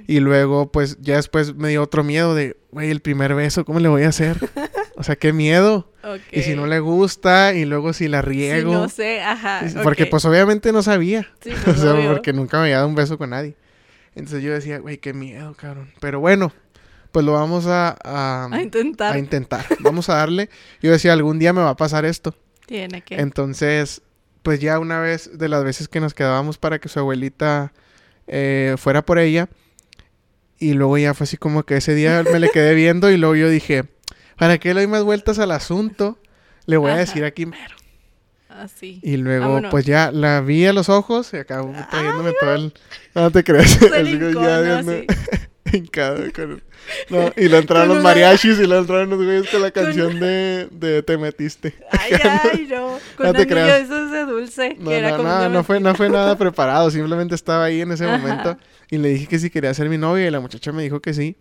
Y 0.09 0.21
luego, 0.21 0.73
pues 0.73 0.99
ya 1.01 1.17
después 1.17 1.55
me 1.55 1.69
dio 1.69 1.83
otro 1.83 2.03
miedo 2.03 2.35
de, 2.35 2.57
güey, 2.73 2.91
el 2.91 3.01
primer 3.01 3.35
beso, 3.35 3.65
¿cómo 3.65 3.79
le 3.79 3.89
voy 3.89 4.03
a 4.05 4.09
hacer? 4.09 4.37
O 4.95 5.05
sea, 5.05 5.17
qué 5.17 5.33
miedo. 5.33 5.91
Y 6.31 6.43
si 6.43 6.55
no 6.55 6.67
le 6.67 6.79
gusta, 6.79 7.55
y 7.55 7.65
luego 7.65 7.93
si 7.93 8.07
la 8.09 8.21
Si 8.21 8.29
riego. 8.29 8.73
no 8.73 8.89
sé, 8.89 9.21
ajá. 9.21 9.63
Porque 9.83 10.07
pues 10.07 10.25
obviamente 10.25 10.71
no 10.71 10.83
sabía. 10.83 11.29
Sí, 11.41 11.51
o 11.61 11.65
pues, 11.65 11.81
sea, 11.81 11.95
porque 12.09 12.33
nunca 12.33 12.59
me 12.59 12.65
había 12.65 12.77
dado 12.77 12.89
un 12.89 12.95
beso 12.95 13.19
con 13.19 13.31
nadie. 13.31 13.57
Entonces 14.15 14.43
yo 14.45 14.53
decía, 14.53 14.79
güey, 14.79 14.99
qué 14.99 15.13
miedo, 15.15 15.55
cabrón. 15.55 15.91
Pero 15.99 16.21
bueno, 16.21 16.53
pues 17.13 17.25
lo 17.25 17.33
vamos 17.33 17.67
a, 17.67 17.97
a, 18.03 18.49
A 18.51 18.63
intentar. 18.63 19.15
a 19.15 19.19
intentar. 19.19 19.65
Vamos 19.81 20.09
a 20.09 20.15
darle. 20.17 20.49
Yo 20.81 20.91
decía, 20.91 21.13
algún 21.13 21.39
día 21.39 21.53
me 21.53 21.61
va 21.61 21.71
a 21.71 21.77
pasar 21.77 22.05
esto. 22.05 22.35
Tiene 22.67 23.03
que. 23.03 23.17
Entonces, 23.17 24.03
pues 24.43 24.61
ya 24.61 24.79
una 24.79 24.99
vez 25.01 25.39
de 25.39 25.49
las 25.49 25.63
veces 25.63 25.89
que 25.89 26.01
nos 26.01 26.15
quedábamos 26.15 26.59
para 26.59 26.79
que 26.79 26.89
su 26.89 26.99
abuelita 26.99 27.73
eh, 28.27 28.75
fuera 28.79 29.03
por 29.05 29.19
ella. 29.19 29.49
Y 30.59 30.75
luego 30.75 30.97
ya 30.97 31.13
fue 31.15 31.25
así 31.25 31.37
como 31.37 31.65
que 31.65 31.77
ese 31.77 31.95
día 31.95 32.23
me 32.33 32.39
le 32.39 32.49
quedé 32.49 32.75
viendo 32.75 33.11
y 33.11 33.17
luego 33.17 33.35
yo 33.35 33.49
dije, 33.49 33.85
¿para 34.39 34.59
qué 34.59 34.75
le 34.75 34.83
doy 34.83 34.87
más 34.87 35.03
vueltas 35.03 35.39
al 35.41 35.51
asunto? 35.51 36.19
Le 36.67 36.77
voy 36.77 36.93
a 36.93 36.97
decir 36.97 37.25
aquí 37.25 37.47
mero. 37.47 37.75
Así. 38.49 39.01
Y 39.03 39.17
luego, 39.17 39.47
Vámonos. 39.47 39.71
pues 39.73 39.87
ya 39.87 40.13
la 40.13 40.41
vi 40.41 40.67
a 40.67 40.73
los 40.73 40.89
ojos 40.89 41.33
y 41.33 41.39
acabo 41.39 41.73
trayéndome 41.91 42.33
todo 42.39 42.55
el... 42.55 42.75
No 43.15 43.31
te 43.33 43.43
creas. 43.43 43.79
Ya 43.81 43.89
¿no? 43.99 44.03
viendo- 44.63 44.93
Así. 44.93 45.07
Hincado 45.73 46.19
con- 46.35 46.63
No, 47.11 47.33
y 47.37 47.49
lo 47.49 47.59
entraron 47.59 47.89
los 47.89 48.03
mariachis 48.03 48.59
y 48.59 48.67
lo 48.67 48.79
entraron 48.79 49.11
los 49.11 49.23
güeyes 49.23 49.49
con 49.49 49.63
la 49.63 49.71
canción 49.71 50.19
de, 50.21 50.69
de 50.71 51.03
Te 51.03 51.17
Metiste. 51.19 51.75
Ay, 51.91 52.13
ay, 52.53 52.67
no. 52.71 52.99
Con 53.17 53.27
No 53.27 53.33
te 53.33 53.43
esos 53.81 54.11
de 54.11 54.25
dulce. 54.25 54.77
No, 54.79 54.91
que 54.91 54.99
era 54.99 55.11
no, 55.11 55.17
como 55.19 55.29
no, 55.29 55.37
una 55.37 55.49
no 55.49 55.65
fue, 55.65 55.81
no 55.81 55.95
fue 55.95 56.09
nada 56.11 56.37
preparado, 56.37 56.91
simplemente 56.91 57.35
estaba 57.35 57.65
ahí 57.65 57.81
en 57.81 57.93
ese 57.93 58.05
Ajá. 58.05 58.19
momento 58.19 58.57
y 58.91 58.99
le 58.99 59.09
dije 59.11 59.27
que 59.27 59.39
si 59.39 59.51
quería 59.51 59.73
ser 59.75 59.89
mi 59.89 59.99
novia 59.99 60.27
y 60.27 60.31
la 60.31 60.41
muchacha 60.41 60.73
me 60.73 60.83
dijo 60.83 61.01
que 61.01 61.15
sí. 61.15 61.37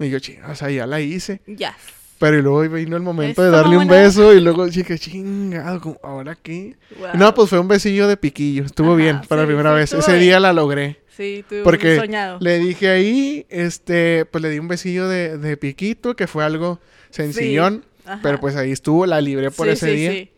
Y 0.00 0.10
yo, 0.10 0.18
chinga, 0.20 0.50
o 0.50 0.54
sea, 0.54 0.70
ya 0.70 0.86
la 0.86 1.00
hice. 1.00 1.40
Ya. 1.46 1.76
Pero 2.18 2.36
y 2.38 2.42
luego 2.42 2.60
vino 2.68 2.96
el 2.96 3.02
momento 3.02 3.42
de 3.42 3.48
Eso, 3.48 3.56
darle 3.56 3.76
un 3.76 3.86
beso 3.86 4.34
y 4.34 4.40
luego 4.40 4.66
dije, 4.66 4.98
chingado, 4.98 5.80
¿cómo- 5.80 6.00
¿ahora 6.02 6.36
qué? 6.40 6.76
Wow. 6.98 7.08
No, 7.14 7.34
pues 7.34 7.48
fue 7.50 7.58
un 7.60 7.68
besillo 7.68 8.08
de 8.08 8.16
piquillo, 8.16 8.64
estuvo 8.64 8.88
Ajá, 8.94 8.96
bien 8.96 9.20
para 9.28 9.42
la 9.42 9.46
primera 9.46 9.70
sí, 9.70 9.76
vez. 9.76 9.92
Ese 9.92 10.12
bien. 10.12 10.22
día 10.24 10.40
la 10.40 10.52
logré. 10.52 11.00
Sí, 11.18 11.44
tú 11.48 11.56
Porque 11.64 11.96
soñado. 11.96 12.38
Le 12.40 12.58
dije 12.60 12.88
ahí, 12.88 13.44
este, 13.50 14.24
pues 14.24 14.40
le 14.40 14.50
di 14.50 14.58
un 14.60 14.68
besillo 14.68 15.08
de, 15.08 15.36
de 15.36 15.56
piquito, 15.56 16.14
que 16.16 16.26
fue 16.28 16.44
algo 16.44 16.78
sencillón, 17.10 17.84
pero 18.22 18.38
pues 18.38 18.54
ahí 18.54 18.70
estuvo, 18.70 19.04
la 19.04 19.20
libré 19.20 19.50
por 19.50 19.66
Sí, 19.66 19.72
ese 19.72 19.86
sí, 19.90 19.96
día. 19.96 20.10
sí. 20.12 20.30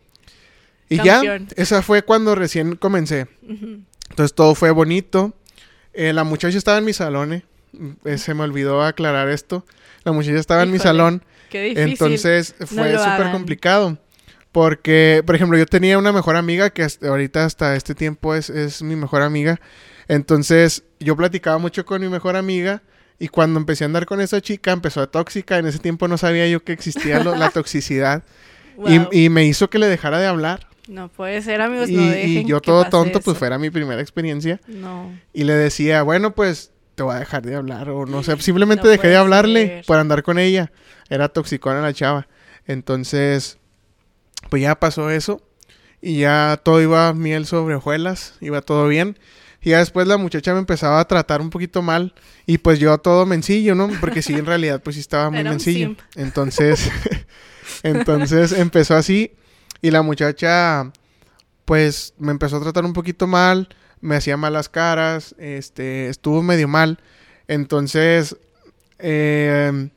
Y 0.89 0.97
Campeón. 0.97 1.47
ya, 1.47 1.55
esa 1.61 1.81
fue 1.83 2.01
cuando 2.01 2.33
recién 2.35 2.75
comencé. 2.75 3.27
Entonces 4.09 4.33
todo 4.33 4.55
fue 4.55 4.71
bonito. 4.71 5.33
Eh, 5.93 6.11
la 6.13 6.23
muchacha 6.23 6.57
estaba 6.57 6.79
en 6.79 6.85
mi 6.85 6.93
salón, 6.93 7.33
eh. 7.33 7.43
Eh, 8.03 8.17
se 8.17 8.33
me 8.33 8.43
olvidó 8.43 8.81
aclarar 8.83 9.29
esto. 9.29 9.65
La 10.03 10.11
muchacha 10.11 10.39
estaba 10.39 10.63
en 10.63 10.71
mi 10.71 10.79
salón. 10.79 11.23
Qué 11.51 11.61
difícil. 11.61 11.91
Entonces 11.91 12.55
fue 12.65 12.91
lo 12.91 12.99
súper 13.03 13.31
complicado. 13.31 13.97
Porque, 14.51 15.23
por 15.25 15.35
ejemplo, 15.35 15.57
yo 15.57 15.65
tenía 15.65 15.97
una 15.97 16.11
mejor 16.11 16.35
amiga 16.35 16.71
que 16.71 16.83
hasta 16.83 17.07
ahorita 17.07 17.45
hasta 17.45 17.75
este 17.77 17.95
tiempo 17.95 18.35
es, 18.35 18.49
es 18.49 18.81
mi 18.81 18.95
mejor 18.97 19.21
amiga. 19.21 19.61
Entonces 20.15 20.83
yo 20.99 21.15
platicaba 21.15 21.57
mucho 21.57 21.85
con 21.85 22.01
mi 22.01 22.09
mejor 22.09 22.35
amiga. 22.35 22.81
Y 23.17 23.27
cuando 23.29 23.59
empecé 23.59 23.83
a 23.83 23.87
andar 23.87 24.05
con 24.05 24.19
esa 24.19 24.41
chica, 24.41 24.71
empezó 24.71 24.99
a 25.01 25.07
tóxica. 25.07 25.57
En 25.57 25.67
ese 25.67 25.79
tiempo 25.79 26.07
no 26.09 26.17
sabía 26.17 26.47
yo 26.49 26.63
que 26.63 26.73
existía 26.73 27.23
lo- 27.23 27.35
la 27.35 27.49
toxicidad. 27.51 28.23
Wow. 28.75 29.07
Y, 29.11 29.25
y 29.25 29.29
me 29.29 29.45
hizo 29.45 29.69
que 29.69 29.79
le 29.79 29.87
dejara 29.87 30.19
de 30.19 30.27
hablar. 30.27 30.67
No 30.89 31.07
puede 31.07 31.41
ser, 31.41 31.61
amigos. 31.61 31.87
y, 31.89 31.95
no 31.95 32.15
y 32.17 32.43
yo 32.45 32.59
que 32.59 32.65
todo 32.65 32.79
pase 32.81 32.91
tonto, 32.91 33.19
pues 33.21 33.35
eso. 33.35 33.39
fuera 33.39 33.57
mi 33.57 33.69
primera 33.69 34.01
experiencia. 34.01 34.59
No. 34.67 35.17
Y 35.33 35.43
le 35.45 35.53
decía, 35.53 36.01
bueno, 36.03 36.31
pues 36.35 36.71
te 36.95 37.03
voy 37.03 37.15
a 37.15 37.19
dejar 37.19 37.43
de 37.43 37.55
hablar. 37.55 37.89
O 37.89 38.05
no 38.05 38.21
sé, 38.23 38.35
simplemente 38.41 38.83
No 38.83 38.89
dejé 38.89 39.07
de 39.09 39.15
hablarle 39.17 39.67
ser. 39.67 39.85
por 39.85 39.97
andar 39.97 40.23
con 40.23 40.39
ella. 40.39 40.71
Era 41.09 41.29
toxicona 41.29 41.79
la 41.81 41.93
chava. 41.93 42.27
Entonces, 42.65 43.59
pues 44.49 44.63
ya 44.63 44.75
pasó 44.79 45.09
eso. 45.11 45.41
Y 46.01 46.17
ya 46.21 46.59
todo 46.63 46.81
iba 46.81 47.13
miel 47.13 47.45
sobre 47.45 47.75
hojuelas. 47.75 48.33
Iba 48.41 48.61
todo 48.61 48.87
bien. 48.87 49.17
Y 49.61 49.71
ya 49.71 49.77
después 49.77 50.07
la 50.07 50.17
muchacha 50.17 50.53
me 50.53 50.59
empezaba 50.59 50.99
a 50.99 51.05
tratar 51.05 51.39
un 51.39 51.51
poquito 51.51 51.81
mal. 51.81 52.13
Y 52.45 52.57
pues 52.57 52.79
yo 52.79 52.97
todo 52.97 53.25
mencillo, 53.25 53.75
¿no? 53.75 53.89
Porque 53.99 54.21
sí, 54.21 54.33
en 54.33 54.45
realidad, 54.45 54.81
pues 54.81 54.95
sí 54.95 54.99
estaba 54.99 55.29
muy 55.29 55.43
mencillo. 55.43 55.95
Entonces, 56.15 56.89
entonces 57.83 58.51
empezó 58.53 58.95
así. 58.95 59.33
Y 59.81 59.91
la 59.91 60.01
muchacha, 60.01 60.91
pues 61.65 62.13
me 62.17 62.31
empezó 62.31 62.57
a 62.57 62.61
tratar 62.61 62.85
un 62.85 62.93
poquito 62.93 63.27
mal. 63.27 63.69
Me 63.99 64.15
hacía 64.15 64.35
malas 64.35 64.67
caras. 64.67 65.35
Este, 65.37 66.09
estuvo 66.09 66.41
medio 66.41 66.67
mal. 66.67 66.99
Entonces, 67.47 68.37
eh, 68.97 69.89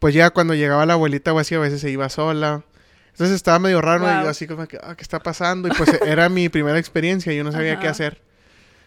pues 0.00 0.14
ya 0.14 0.30
cuando 0.30 0.54
llegaba 0.54 0.84
la 0.84 0.94
abuelita 0.94 1.32
o 1.32 1.38
así, 1.38 1.54
a 1.54 1.60
veces 1.60 1.80
se 1.80 1.90
iba 1.90 2.08
sola. 2.08 2.64
Entonces 3.12 3.36
estaba 3.36 3.60
medio 3.60 3.80
raro 3.80 4.04
y 4.04 4.24
yo 4.24 4.28
así 4.28 4.48
como 4.48 4.66
que, 4.66 4.78
ah, 4.82 4.96
¿qué 4.96 5.02
está 5.02 5.20
pasando? 5.20 5.68
Y 5.68 5.70
pues 5.72 5.90
era 6.04 6.28
mi 6.28 6.48
primera 6.48 6.78
experiencia, 6.78 7.32
yo 7.32 7.44
no 7.44 7.52
sabía 7.52 7.78
qué 7.78 7.86
hacer. 7.86 8.20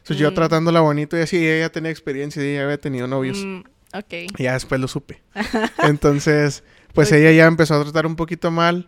Entonces 0.06 0.18
yo 0.22 0.30
Mm. 0.32 0.36
tratándola 0.36 0.82
bonito 0.82 1.18
y 1.18 1.22
así, 1.22 1.38
ella 1.38 1.62
ya 1.66 1.70
tenía 1.72 1.90
experiencia 1.90 2.44
y 2.44 2.50
ella 2.50 2.66
había 2.66 2.80
tenido 2.80 3.08
novios. 3.08 3.40
Mm, 3.44 3.62
ok. 3.96 4.14
Y 4.38 4.44
ya 4.44 4.54
después 4.54 4.80
lo 4.80 4.88
supe. 4.88 5.24
Entonces, 5.84 6.64
pues 6.94 7.12
ella 7.12 7.32
ya 7.32 7.46
empezó 7.48 7.74
a 7.76 7.84
tratar 7.84 8.06
un 8.06 8.16
poquito 8.16 8.52
mal. 8.52 8.88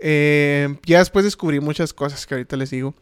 Eh, 0.00 0.76
ya 0.84 0.98
después 0.98 1.24
descubrí 1.24 1.58
muchas 1.60 1.92
cosas 1.92 2.26
que 2.26 2.34
ahorita 2.34 2.56
les 2.56 2.70
digo. 2.70 2.94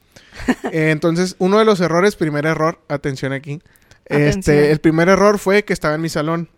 Eh, 0.72 0.90
entonces, 0.90 1.34
uno 1.38 1.58
de 1.58 1.64
los 1.64 1.80
errores, 1.80 2.14
primer 2.16 2.46
error, 2.46 2.80
atención 2.88 3.32
aquí. 3.32 3.60
Atención. 4.08 4.38
Este, 4.38 4.70
el 4.70 4.78
primer 4.80 5.08
error 5.08 5.38
fue 5.38 5.64
que 5.64 5.72
estaba 5.72 5.94
en 5.94 6.00
mi 6.02 6.08
salón. 6.08 6.48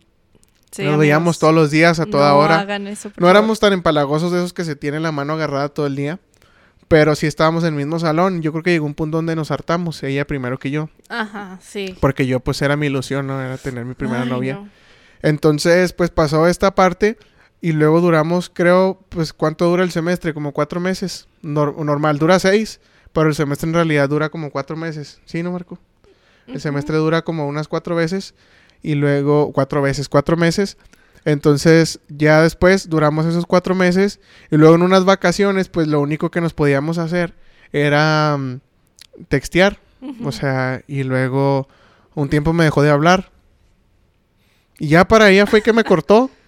Sí, 0.71 0.83
Nos 0.83 0.89
amigos, 0.91 0.99
veíamos 1.01 1.39
todos 1.39 1.55
los 1.55 1.71
días, 1.71 1.99
a 2.01 2.07
toda 2.07 2.31
no 2.31 2.39
hora. 2.39 2.61
hagan 2.61 2.87
eso, 2.87 3.11
No 3.17 3.29
éramos 3.31 3.59
tan 3.61 3.73
empalagosos 3.73 4.31
de 4.33 4.39
esos 4.39 4.53
que 4.53 4.65
se 4.65 4.77
tienen 4.77 5.03
la 5.03 5.13
mano 5.13 5.33
agarrada 5.35 5.69
todo 5.71 5.87
el 5.87 5.97
día. 5.97 6.19
Pero 6.89 7.15
sí 7.15 7.27
estábamos 7.27 7.65
en 7.65 7.69
el 7.69 7.75
mismo 7.75 7.99
salón. 7.99 8.41
Yo 8.41 8.51
creo 8.53 8.63
que 8.63 8.71
llegó 8.71 8.87
un 8.87 8.95
punto 8.95 9.19
donde 9.19 9.37
nos 9.37 9.51
hartamos. 9.51 10.03
Ella 10.03 10.27
primero 10.27 10.59
que 10.59 10.71
yo. 10.71 10.89
Ajá, 11.11 11.59
sí. 11.63 11.95
Porque 12.01 12.27
yo, 12.27 12.41
pues, 12.41 12.63
era 12.63 12.77
mi 12.77 12.87
ilusión, 12.87 13.27
¿no? 13.27 13.41
Era 13.41 13.59
tener 13.59 13.85
mi 13.85 13.95
primera 13.95 14.23
Ay, 14.23 14.29
novia. 14.31 14.55
no. 14.55 14.69
Entonces, 15.23 15.93
pues 15.93 16.11
pasó 16.11 16.47
esta 16.47 16.75
parte 16.75 17.19
y 17.61 17.73
luego 17.73 18.01
duramos, 18.01 18.51
creo, 18.53 19.01
pues 19.09 19.33
¿cuánto 19.33 19.67
dura 19.69 19.83
el 19.83 19.91
semestre? 19.91 20.33
Como 20.33 20.53
cuatro 20.53 20.81
meses. 20.81 21.27
Nor- 21.43 21.77
normal, 21.85 22.19
dura 22.19 22.39
seis, 22.39 22.81
pero 23.13 23.29
el 23.29 23.35
semestre 23.35 23.69
en 23.69 23.75
realidad 23.75 24.09
dura 24.09 24.29
como 24.29 24.51
cuatro 24.51 24.77
meses. 24.77 25.21
¿Sí, 25.27 25.43
no, 25.43 25.53
Marco? 25.53 25.79
El 26.47 26.61
semestre 26.61 26.97
dura 26.97 27.21
como 27.23 27.47
unas 27.47 27.69
cuatro 27.69 27.95
veces 27.97 28.35
y 28.83 28.95
luego 28.95 29.53
cuatro 29.53 29.83
veces, 29.83 30.09
cuatro 30.09 30.37
meses. 30.39 30.79
Entonces, 31.25 32.01
ya 32.09 32.43
después 32.43 32.89
duramos 32.89 33.27
esos 33.27 33.47
cuatro 33.47 33.75
meses 33.75 34.21
y 34.51 34.57
luego 34.57 34.75
en 34.75 34.83
unas 34.83 35.05
vacaciones, 35.05 35.69
pues 35.69 35.89
lo 35.89 36.01
único 36.01 36.31
que 36.31 36.41
nos 36.41 36.55
podíamos 36.55 36.99
hacer 36.99 37.35
era 37.73 38.37
mm, 38.39 38.61
textear. 39.29 39.79
O 40.25 40.31
sea, 40.31 40.83
y 40.87 41.03
luego 41.03 41.69
un 42.15 42.29
tiempo 42.29 42.53
me 42.53 42.65
dejó 42.65 42.83
de 42.83 42.91
hablar. 42.91 43.31
Y 44.79 44.89
ya 44.89 45.07
para 45.07 45.31
ella 45.31 45.47
fue 45.47 45.61
que 45.61 45.73
me 45.73 45.85
cortó, 45.85 46.31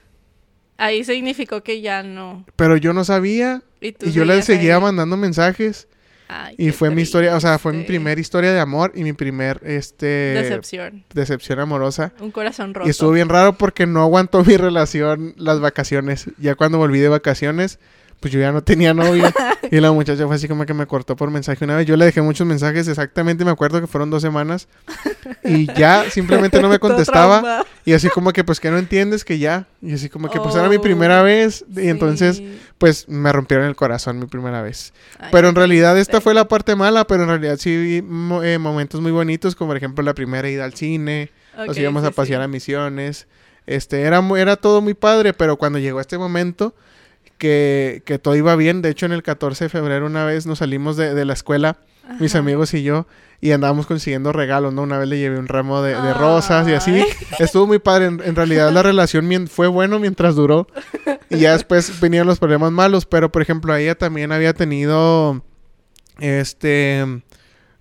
Ahí 0.81 1.05
significó 1.05 1.63
que 1.63 1.83
ya 1.83 2.03
no. 2.03 2.47
pero 2.57 2.75
yo 2.79 2.95
no 2.95 3.05
sabía. 3.05 3.63
Y, 3.83 3.95
yo 4.13 4.25
le 4.25 4.41
seguía 4.41 4.77
ahí. 4.77 4.81
mandando 4.81 5.19
mensajes. 5.19 5.89
Ay, 6.33 6.55
Y 6.59 6.71
fue 6.71 6.91
mi 6.91 7.03
historia, 7.03 7.35
o 7.35 7.41
sea, 7.41 7.59
fue 7.59 7.73
mi 7.73 7.83
primera 7.83 8.21
historia 8.21 8.53
de 8.53 8.61
amor 8.61 8.93
y 8.95 9.03
mi 9.03 9.13
primer, 9.13 9.61
este, 9.65 10.07
Decepción. 10.07 11.05
decepción 11.13 11.59
amorosa. 11.59 12.13
Un 12.21 12.31
corazón 12.31 12.73
roto. 12.73 12.87
Y 12.87 12.91
estuvo 12.91 13.11
bien 13.11 13.29
raro 13.29 13.55
porque 13.55 13.87
no 13.87 14.01
aguantó 14.01 14.45
mi 14.45 14.57
relación 14.57 15.35
las 15.37 15.59
vacaciones. 15.59 16.31
Ya 16.39 16.55
cuando 16.55 16.79
volví 16.79 17.01
de 17.01 17.09
vacaciones, 17.09 17.81
pues 18.21 18.33
yo 18.33 18.39
ya 18.39 18.53
no 18.53 18.63
tenía 18.63 18.93
novio. 18.93 19.25
y 19.71 19.81
la 19.81 19.93
muchacha 19.93 20.27
fue 20.27 20.37
así 20.37 20.47
como 20.47 20.67
que 20.67 20.75
me 20.75 20.87
cortó 20.87 21.17
por 21.17 21.31
mensaje 21.31 21.65
una 21.65 21.77
vez. 21.77 21.87
Yo 21.87 21.97
le 21.97 22.05
dejé 22.05 22.21
muchos 22.21 22.47
mensajes, 22.47 22.87
exactamente 22.87 23.45
me 23.45 23.51
acuerdo 23.51 23.81
que 23.81 23.87
fueron 23.87 24.11
dos 24.11 24.21
semanas. 24.21 24.69
Y 25.43 25.73
ya 25.73 26.09
simplemente 26.11 26.61
no 26.61 26.69
me 26.69 26.79
contestaba. 26.81 27.65
Y 27.87 27.95
así 27.95 28.09
como 28.11 28.33
que, 28.33 28.45
pues 28.45 28.61
que 28.61 28.71
no 28.71 28.79
entiendes 28.79 29.25
que 29.25 29.39
ya. 29.39 29.67
Y 29.81 29.95
así 29.95 30.11
como 30.11 30.29
que, 30.29 30.39
pues 30.39 30.55
era 30.55 30.69
mi 30.69 30.77
Oh, 30.77 30.83
primera 30.83 31.23
vez. 31.23 31.65
Y 31.75 31.89
entonces, 31.89 32.43
pues 32.77 33.09
me 33.09 33.33
rompieron 33.33 33.67
el 33.67 33.75
corazón 33.75 34.19
mi 34.19 34.27
primera 34.27 34.61
vez. 34.61 34.93
Ay, 35.19 35.31
Pero 35.33 35.49
en 35.49 35.55
realidad 35.55 35.99
esta 35.99 36.21
fue 36.21 36.35
la 36.35 36.47
parte 36.47 36.77
mala, 36.77 37.07
pero 37.07 37.23
en 37.23 37.31
realidad 37.31 37.57
sí 37.59 37.77
vi 37.77 38.05
eh, 38.45 38.59
momentos 38.59 39.01
muy 39.01 39.13
bonitos, 39.13 39.55
como 39.57 39.71
por 39.71 39.79
ejemplo 39.79 40.05
la 40.05 40.15
primera 40.15 40.49
ida 40.49 40.65
al 40.65 40.75
cine, 40.75 41.31
nos 41.57 41.71
Ok, 41.71 41.79
íbamos 41.79 42.03
sí, 42.03 42.09
a 42.09 42.11
pasear 42.11 42.43
a 42.43 42.49
misiones. 42.49 43.27
Este, 43.67 44.03
era, 44.03 44.23
era 44.37 44.57
todo 44.57 44.81
muy 44.81 44.95
padre, 44.95 45.33
pero 45.33 45.57
cuando 45.57 45.79
llegó 45.79 46.01
este 46.01 46.19
momento 46.19 46.75
que, 47.41 48.03
que 48.05 48.21
todo 48.21 48.37
iba 48.37 48.55
bien, 48.55 48.83
de 48.83 48.91
hecho 48.91 49.07
en 49.07 49.13
el 49.13 49.25
14 49.25 49.65
de 49.65 49.69
febrero 49.69 50.07
una 50.07 50.25
vez 50.25 50.47
nos 50.47 50.59
salimos 50.59 50.97
de, 50.97 51.15
de 51.15 51.25
la 51.25 51.33
escuela, 51.33 51.79
mis 52.21 52.37
amigos 52.37 52.75
y 52.75 52.83
yo, 52.85 53.07
y 53.41 53.53
andábamos 53.53 53.87
consiguiendo 53.87 54.33
regalos, 54.33 54.75
¿no? 54.75 54.83
Una 54.83 54.99
vez 54.99 55.09
le 55.09 55.19
llevé 55.19 55.39
un 55.39 55.49
ramo 55.49 55.81
de, 55.81 55.95
de 56.01 56.15
rosas 56.15 56.69
y 56.69 56.73
así. 56.73 57.05
Estuvo 57.39 57.67
muy 57.67 57.79
padre. 57.79 58.07
En, 58.07 58.21
en 58.23 58.37
realidad 58.37 58.71
la 58.71 58.83
relación 58.83 59.49
fue 59.49 59.67
bueno 59.69 59.99
mientras 59.99 60.35
duró. 60.35 60.67
Y 61.31 61.39
ya 61.39 61.53
después 61.53 62.01
venían 62.01 62.27
los 62.27 62.39
problemas 62.39 62.71
malos. 62.71 63.07
Pero, 63.07 63.33
por 63.33 63.41
ejemplo, 63.41 63.75
ella 63.75 63.95
también 63.95 64.33
había 64.33 64.53
tenido... 64.53 65.43
Este... 66.19 67.23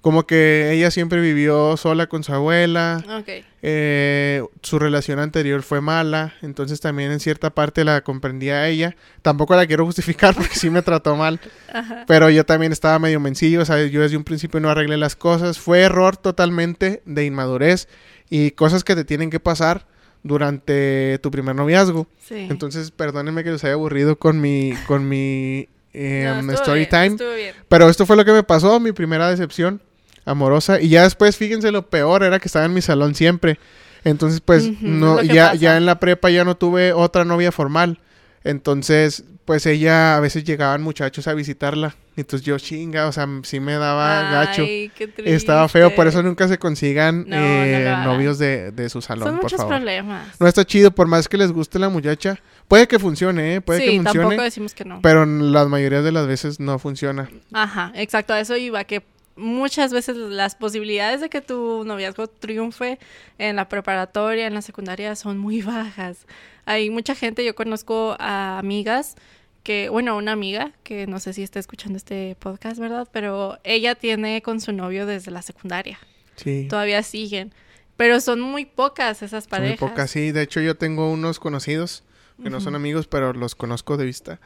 Como 0.01 0.25
que 0.25 0.71
ella 0.71 0.91
siempre 0.91 1.19
vivió 1.19 1.75
sola 1.75 2.07
con 2.07 2.23
su 2.23 2.33
abuela. 2.33 3.03
Ok. 3.19 3.43
eh, 3.61 4.41
su 4.61 4.79
relación 4.79 5.19
anterior 5.19 5.61
fue 5.61 5.81
mala. 5.81 6.33
Entonces 6.41 6.79
también 6.79 7.11
en 7.11 7.19
cierta 7.19 7.49
parte 7.49 7.83
la 7.83 7.99
comprendía 8.01 8.59
a 8.59 8.67
ella. 8.69 8.95
Tampoco 9.21 9.55
la 9.57 9.67
quiero 9.67 9.85
justificar 9.85 10.33
porque 10.35 10.55
sí 10.55 10.69
me 10.69 10.81
trató 10.81 11.17
mal. 11.17 11.41
Ajá. 11.73 12.05
Pero 12.07 12.29
yo 12.29 12.45
también 12.45 12.71
estaba 12.71 12.97
medio 12.97 13.19
mencillo, 13.19 13.61
o 13.61 13.65
sea, 13.65 13.85
yo 13.85 14.01
desde 14.01 14.15
un 14.15 14.23
principio 14.23 14.61
no 14.61 14.69
arreglé 14.69 14.95
las 14.95 15.17
cosas. 15.17 15.59
Fue 15.59 15.81
error 15.81 16.15
totalmente 16.15 17.01
de 17.05 17.25
inmadurez 17.25 17.89
y 18.29 18.51
cosas 18.51 18.85
que 18.85 18.95
te 18.95 19.03
tienen 19.03 19.29
que 19.29 19.41
pasar 19.41 19.85
durante 20.23 21.19
tu 21.21 21.29
primer 21.29 21.55
noviazgo. 21.55 22.07
Sí. 22.25 22.47
Entonces, 22.49 22.91
perdónenme 22.91 23.43
que 23.43 23.51
los 23.51 23.63
haya 23.65 23.73
aburrido 23.73 24.17
con 24.17 24.39
mi, 24.39 24.73
con 24.87 25.09
mi 25.09 25.67
eh, 25.93 26.23
No, 26.25 26.39
estuvo 26.53 26.75
story 26.75 26.87
bien, 26.89 27.17
time. 27.17 27.53
Pero 27.67 27.89
esto 27.89 28.05
fue 28.05 28.15
lo 28.15 28.23
que 28.23 28.31
me 28.31 28.43
pasó, 28.43 28.79
mi 28.79 28.93
primera 28.93 29.29
decepción 29.29 29.81
amorosa. 30.29 30.81
Y 30.81 30.89
ya 30.89 31.03
después, 31.03 31.37
fíjense, 31.37 31.71
lo 31.71 31.89
peor 31.89 32.23
era 32.23 32.39
que 32.39 32.47
estaba 32.47 32.65
en 32.65 32.73
mi 32.73 32.81
salón 32.81 33.15
siempre. 33.15 33.59
Entonces, 34.03 34.41
pues, 34.41 34.81
no, 34.81 35.21
ya, 35.21 35.47
pasa. 35.47 35.55
ya 35.55 35.77
en 35.77 35.85
la 35.85 35.99
prepa 35.99 36.29
ya 36.29 36.45
no 36.45 36.55
tuve 36.55 36.93
otra 36.93 37.25
novia 37.25 37.51
formal. 37.51 37.99
Entonces, 38.43 39.23
pues 39.45 39.65
ella 39.65 40.15
a 40.15 40.19
veces 40.19 40.43
llegaban 40.43 40.81
muchachos 40.81 41.27
a 41.27 41.33
visitarla. 41.33 41.95
Entonces 42.15 42.45
yo 42.45 42.57
chinga, 42.59 43.07
o 43.07 43.11
sea, 43.11 43.27
sí 43.43 43.59
me 43.59 43.73
daba 43.73 44.29
gacho. 44.31 44.61
Ay, 44.61 44.91
qué 44.95 45.07
triste. 45.07 45.33
Estaba 45.35 45.67
feo, 45.69 45.95
por 45.95 46.05
eso 46.07 46.21
nunca 46.21 46.47
se 46.47 46.57
consigan 46.57 47.25
No, 47.27 47.35
eh, 47.35 47.95
novios 48.03 48.37
de, 48.37 48.71
de 48.71 48.89
su 48.89 49.01
salón, 49.01 49.27
Son 49.27 49.35
por 49.35 49.43
muchos 49.43 49.57
favor. 49.57 49.75
problemas. 49.75 50.27
No 50.39 50.47
está 50.47 50.65
chido, 50.65 50.91
por 50.91 51.07
más 51.07 51.27
que 51.27 51.37
les 51.37 51.51
guste 51.51 51.79
la 51.79 51.89
muchacha. 51.89 52.39
Puede 52.67 52.87
que 52.87 52.99
funcione, 52.99 53.55
¿eh? 53.55 53.61
Puede 53.61 53.79
sí, 53.79 53.85
que 53.85 53.95
funcione. 53.97 54.19
tampoco 54.19 54.43
decimos 54.43 54.73
que 54.73 54.85
no. 54.85 54.99
Pero 55.01 55.23
en 55.23 55.51
las 55.51 55.67
mayorías 55.67 56.03
de 56.03 56.11
las 56.11 56.27
veces 56.27 56.59
no 56.59 56.77
funciona. 56.77 57.29
Ajá, 57.51 57.91
exacto, 57.95 58.33
a 58.33 58.39
eso 58.39 58.55
iba, 58.55 58.83
que 58.83 59.01
muchas 59.39 59.91
veces 59.93 60.15
las 60.17 60.55
posibilidades 60.55 61.21
de 61.21 61.29
que 61.29 61.41
tu 61.41 61.83
noviazgo 61.85 62.27
triunfe 62.27 62.99
en 63.37 63.55
la 63.55 63.67
preparatoria, 63.69 64.45
en 64.47 64.53
la 64.53 64.61
secundaria, 64.61 65.15
son 65.15 65.37
muy 65.37 65.61
bajas. 65.63 66.25
Hay 66.65 66.89
mucha 66.89 67.15
gente, 67.15 67.43
yo 67.45 67.55
conozco 67.55 68.15
a 68.19 68.59
amigas 68.59 69.15
que, 69.63 69.89
bueno, 69.89 70.15
una 70.17 70.31
amiga 70.31 70.71
que 70.83 71.07
no 71.07 71.19
sé 71.19 71.33
si 71.33 71.43
está 71.43 71.59
escuchando 71.59 71.97
este 71.97 72.35
podcast, 72.39 72.79
¿verdad? 72.79 73.07
Pero 73.11 73.57
ella 73.63 73.95
tiene 73.95 74.41
con 74.41 74.61
su 74.61 74.71
novio 74.71 75.05
desde 75.05 75.31
la 75.31 75.41
secundaria, 75.41 75.99
Sí. 76.35 76.67
todavía 76.69 77.03
siguen, 77.03 77.53
pero 77.97 78.21
son 78.21 78.39
muy 78.39 78.65
pocas 78.65 79.21
esas 79.21 79.43
Son 79.43 79.49
muy 79.59 79.59
parejas. 79.71 79.89
pocas, 79.89 80.11
sí. 80.11 80.31
De 80.31 80.41
hecho, 80.43 80.61
yo 80.61 80.75
tengo 80.77 81.11
unos 81.11 81.39
conocidos 81.39 82.03
que 82.41 82.49
no 82.49 82.61
son 82.61 82.73
amigos, 82.75 83.07
pero 83.07 83.33
los 83.33 83.53
conozco 83.55 83.97
de 83.97 84.05
vista. 84.05 84.39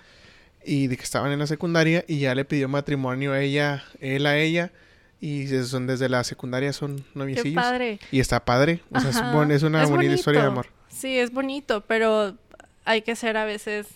Y 0.66 0.88
de 0.88 0.98
que 0.98 1.04
estaban 1.04 1.32
en 1.32 1.40
la 1.40 1.48
secundaria 1.48 2.06
y 2.08 2.20
ya 2.20 2.36
le 2.36 2.46
pidió 2.46 2.68
matrimonio 2.70 3.34
a 3.34 3.42
ella, 3.42 3.84
él 4.00 4.26
a 4.26 4.38
ella. 4.38 4.72
Y 5.20 5.48
son 5.66 5.88
desde 5.88 6.10
la 6.10 6.24
secundaria 6.24 6.74
son 6.74 6.98
Qué 6.98 7.04
noviecillos. 7.16 7.64
padre. 7.64 8.00
Y 8.12 8.20
está 8.20 8.44
padre. 8.44 8.82
O 8.92 9.00
sea, 9.00 9.10
es, 9.10 9.22
bon- 9.32 9.52
es 9.52 9.64
una 9.64 9.84
es 9.84 9.90
bonita 9.90 10.14
historia 10.14 10.42
de 10.42 10.48
amor. 10.48 10.68
Sí, 10.90 11.18
es 11.18 11.32
bonito, 11.32 11.82
pero 11.88 12.38
hay 12.86 13.02
que 13.04 13.16
ser 13.16 13.38
a 13.38 13.46
veces 13.46 13.88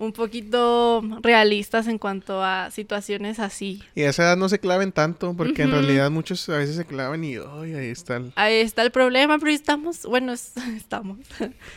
un 0.00 0.12
poquito 0.12 1.02
realistas 1.22 1.88
en 1.88 1.98
cuanto 1.98 2.42
a 2.44 2.70
situaciones 2.70 3.40
así. 3.40 3.82
Y 3.96 4.02
a 4.02 4.10
esa 4.10 4.22
edad 4.22 4.36
no 4.36 4.48
se 4.48 4.60
claven 4.60 4.92
tanto, 4.92 5.34
porque 5.34 5.62
en 5.62 5.72
realidad 5.72 6.10
muchos 6.10 6.48
a 6.48 6.56
veces 6.58 6.76
se 6.76 6.84
clavan 6.84 7.24
y 7.24 7.34
ay, 7.36 7.74
ahí 7.74 7.88
está 7.88 8.16
el... 8.16 8.32
Ahí 8.36 8.54
está 8.60 8.82
el 8.82 8.92
problema, 8.92 9.38
pero 9.38 9.50
estamos, 9.50 10.02
bueno, 10.04 10.32
es- 10.32 10.52
estamos, 10.76 11.18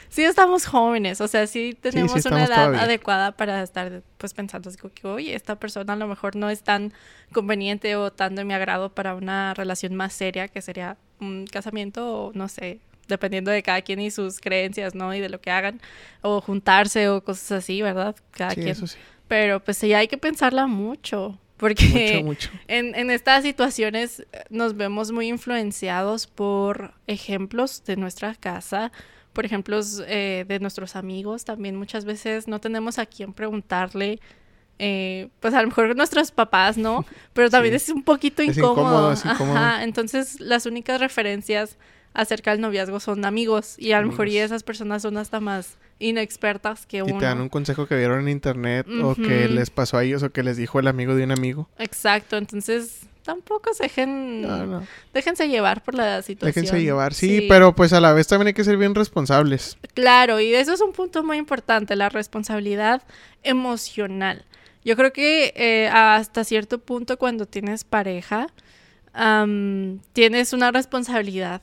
sí 0.10 0.24
estamos 0.24 0.66
jóvenes, 0.68 1.20
o 1.20 1.28
sea, 1.28 1.48
sí 1.48 1.76
tenemos 1.82 2.26
una 2.28 2.46
edad 2.46 2.56
todavía. 2.56 2.82
adecuada 2.84 3.32
para 3.32 3.64
estar 3.64 4.04
pues 4.18 4.34
pensando 4.36 4.70
así 4.70 4.78
como 4.78 4.94
que, 4.94 5.08
oye, 5.08 5.34
esta 5.36 5.56
persona 5.60 5.94
a 5.94 5.96
lo 5.96 6.08
mejor 6.08 6.36
no 6.36 6.50
es 6.52 6.62
tan 6.62 6.94
conveniente 7.34 7.96
o 7.96 8.12
tan 8.12 8.36
de 8.36 8.46
mi 8.46 8.54
agrado 8.54 8.94
para 8.94 9.16
una 9.16 9.54
relación 9.56 9.96
más 9.96 10.14
seria 10.14 10.48
que 10.48 10.62
sería 10.62 10.98
un 11.20 11.46
casamiento 11.48 12.26
o 12.26 12.32
no 12.34 12.48
sé, 12.48 12.80
dependiendo 13.12 13.52
de 13.52 13.62
cada 13.62 13.84
quien 13.84 14.00
y 14.02 14.10
sus 14.10 14.40
creencias, 14.40 14.96
¿no? 14.96 15.14
Y 15.14 15.20
de 15.20 15.30
lo 15.30 15.40
que 15.40 15.52
hagan, 15.52 15.80
o 16.22 16.42
juntarse 16.42 17.08
o 17.10 17.24
cosas 17.24 17.52
así, 17.64 17.82
¿verdad? 17.84 18.16
Cada 18.32 18.52
Sí, 18.52 18.56
quien. 18.56 18.70
eso 18.70 18.88
sí. 18.88 18.98
Pero 19.28 19.60
pues 19.64 19.78
sí 19.78 19.94
hay 19.94 20.08
que 20.08 20.18
pensarla 20.18 20.66
mucho, 20.68 21.38
porque 21.58 22.24
Mucho, 22.24 22.26
mucho. 22.26 22.50
en, 22.68 22.96
en 22.96 23.12
estas 23.12 23.44
situaciones 23.44 24.22
eh, 24.32 24.44
nos 24.50 24.76
vemos 24.76 25.12
muy 25.12 25.28
influenciados 25.28 26.26
por 26.28 26.94
ejemplos 27.08 27.84
de 27.86 27.96
nuestra 27.98 28.34
casa, 28.36 28.92
por 29.32 29.46
ejemplos 29.46 30.02
eh, 30.08 30.44
de 30.48 30.60
nuestros 30.60 30.96
amigos. 30.96 31.46
También 31.46 31.76
muchas 31.78 32.04
veces 32.04 32.48
no 32.48 32.60
tenemos 32.60 32.98
a 33.00 33.06
quién 33.06 33.32
preguntarle, 33.34 34.20
eh, 34.80 35.30
pues 35.40 35.54
a 35.54 35.62
lo 35.62 35.68
mejor 35.68 35.96
nuestros 35.96 36.32
papás, 36.32 36.78
¿no? 36.78 37.06
Pero 37.34 37.50
también 37.50 37.80
Sí. 37.80 37.92
es 37.92 37.96
un 37.96 38.04
poquito 38.04 38.42
Es 38.42 38.58
incómodo. 38.58 38.82
incómodo, 38.82 39.12
es 39.14 39.24
incómodo. 39.24 39.58
Ajá, 39.58 39.84
entonces 39.84 40.40
las 40.42 40.66
únicas 40.66 41.00
referencias 41.00 41.78
acerca 42.14 42.52
del 42.52 42.62
noviazgo 42.62 43.00
son 43.00 43.24
amigos 43.26 43.76
y 43.78 43.94
a 43.94 44.02
lo 44.02 44.08
mejor 44.10 44.28
y 44.28 44.38
esas 44.38 44.64
personas 44.64 45.02
son 45.02 45.18
hasta 45.18 45.40
más 45.40 45.78
inexpertas 46.00 46.86
que 46.86 46.98
Y 46.98 47.02
uno. 47.02 47.20
te 47.20 47.26
dan 47.26 47.40
un 47.42 47.50
consejo 47.50 47.88
que 47.88 47.96
vieron 47.96 48.22
en 48.22 48.30
internet 48.30 48.88
o 49.04 49.16
que 49.16 49.48
les 49.48 49.70
pasó 49.70 49.98
a 49.98 50.04
ellos 50.04 50.24
o 50.24 50.30
que 50.32 50.44
les 50.44 50.58
dijo 50.58 50.80
el 50.80 50.88
amigo 50.88 51.16
de 51.16 51.24
un 51.24 51.32
amigo. 51.32 51.70
Exacto, 51.78 52.38
entonces 52.38 53.02
tampoco 53.24 53.72
se 53.76 53.84
dejen, 53.84 54.42
No, 54.42 54.66
no. 54.66 54.84
déjense 55.14 55.48
llevar 55.48 55.84
por 55.84 55.94
la 55.94 56.22
situación. 56.24 56.64
Déjense 56.66 56.84
llevar. 56.84 57.14
Sí, 57.14 57.46
pero 57.48 57.76
pues 57.76 57.94
a 57.94 58.02
la 58.02 58.14
vez 58.14 58.28
también 58.28 58.48
hay 58.48 58.54
que 58.56 58.64
ser 58.64 58.78
bien 58.78 58.96
responsables. 58.96 59.78
Claro, 59.94 60.40
y 60.40 60.54
eso 60.56 60.74
es 60.74 60.82
un 60.82 60.92
punto 60.92 61.24
muy 61.24 61.38
importante, 61.38 61.96
la 61.96 62.10
responsabilidad 62.10 63.04
emocional. 63.44 64.44
Yo 64.84 64.96
creo 64.96 65.14
que 65.14 65.54
eh, 65.56 65.88
hasta 65.94 66.44
cierto 66.44 66.80
punto 66.80 67.18
cuando 67.18 67.46
tienes 67.46 67.84
pareja, 67.84 68.48
tienes 70.14 70.54
una 70.54 70.72
responsabilidad, 70.72 71.62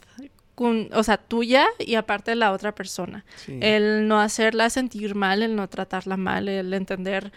con, 0.59 0.89
o 0.93 1.05
sea, 1.05 1.19
tuya 1.19 1.67
y 1.79 1.95
aparte 1.95 2.33
de 2.33 2.35
la 2.35 2.51
otra 2.51 2.75
persona. 2.75 3.25
Sí. 3.37 3.59
El 3.63 4.09
no 4.09 4.19
hacerla 4.21 4.71
sentir 4.71 5.15
mal, 5.15 5.45
el 5.45 5.55
no 5.55 5.69
tratarla 5.69 6.17
mal, 6.17 6.49
el 6.49 6.75
entender 6.75 7.31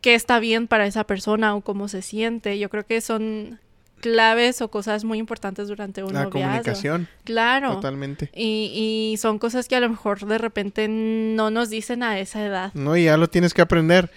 qué 0.00 0.14
está 0.14 0.38
bien 0.38 0.68
para 0.68 0.86
esa 0.86 1.02
persona 1.02 1.56
o 1.56 1.62
cómo 1.62 1.88
se 1.88 2.00
siente. 2.00 2.60
Yo 2.60 2.68
creo 2.70 2.86
que 2.86 3.00
son 3.00 3.58
claves 4.00 4.62
o 4.62 4.68
cosas 4.70 5.02
muy 5.04 5.18
importantes 5.18 5.66
durante 5.68 6.02
un 6.04 6.14
la 6.14 6.22
noviazgo. 6.24 6.46
comunicación. 6.46 7.08
Claro. 7.24 7.74
Totalmente. 7.74 8.30
Y, 8.34 9.10
y 9.12 9.16
son 9.18 9.38
cosas 9.40 9.66
que 9.66 9.74
a 9.76 9.80
lo 9.80 9.88
mejor 9.90 10.24
de 10.24 10.38
repente 10.38 10.86
no 10.88 11.50
nos 11.50 11.68
dicen 11.70 12.02
a 12.04 12.20
esa 12.20 12.46
edad. 12.46 12.70
No, 12.74 12.96
y 12.96 13.04
ya 13.06 13.16
lo 13.16 13.28
tienes 13.28 13.52
que 13.52 13.62
aprender. 13.62 14.10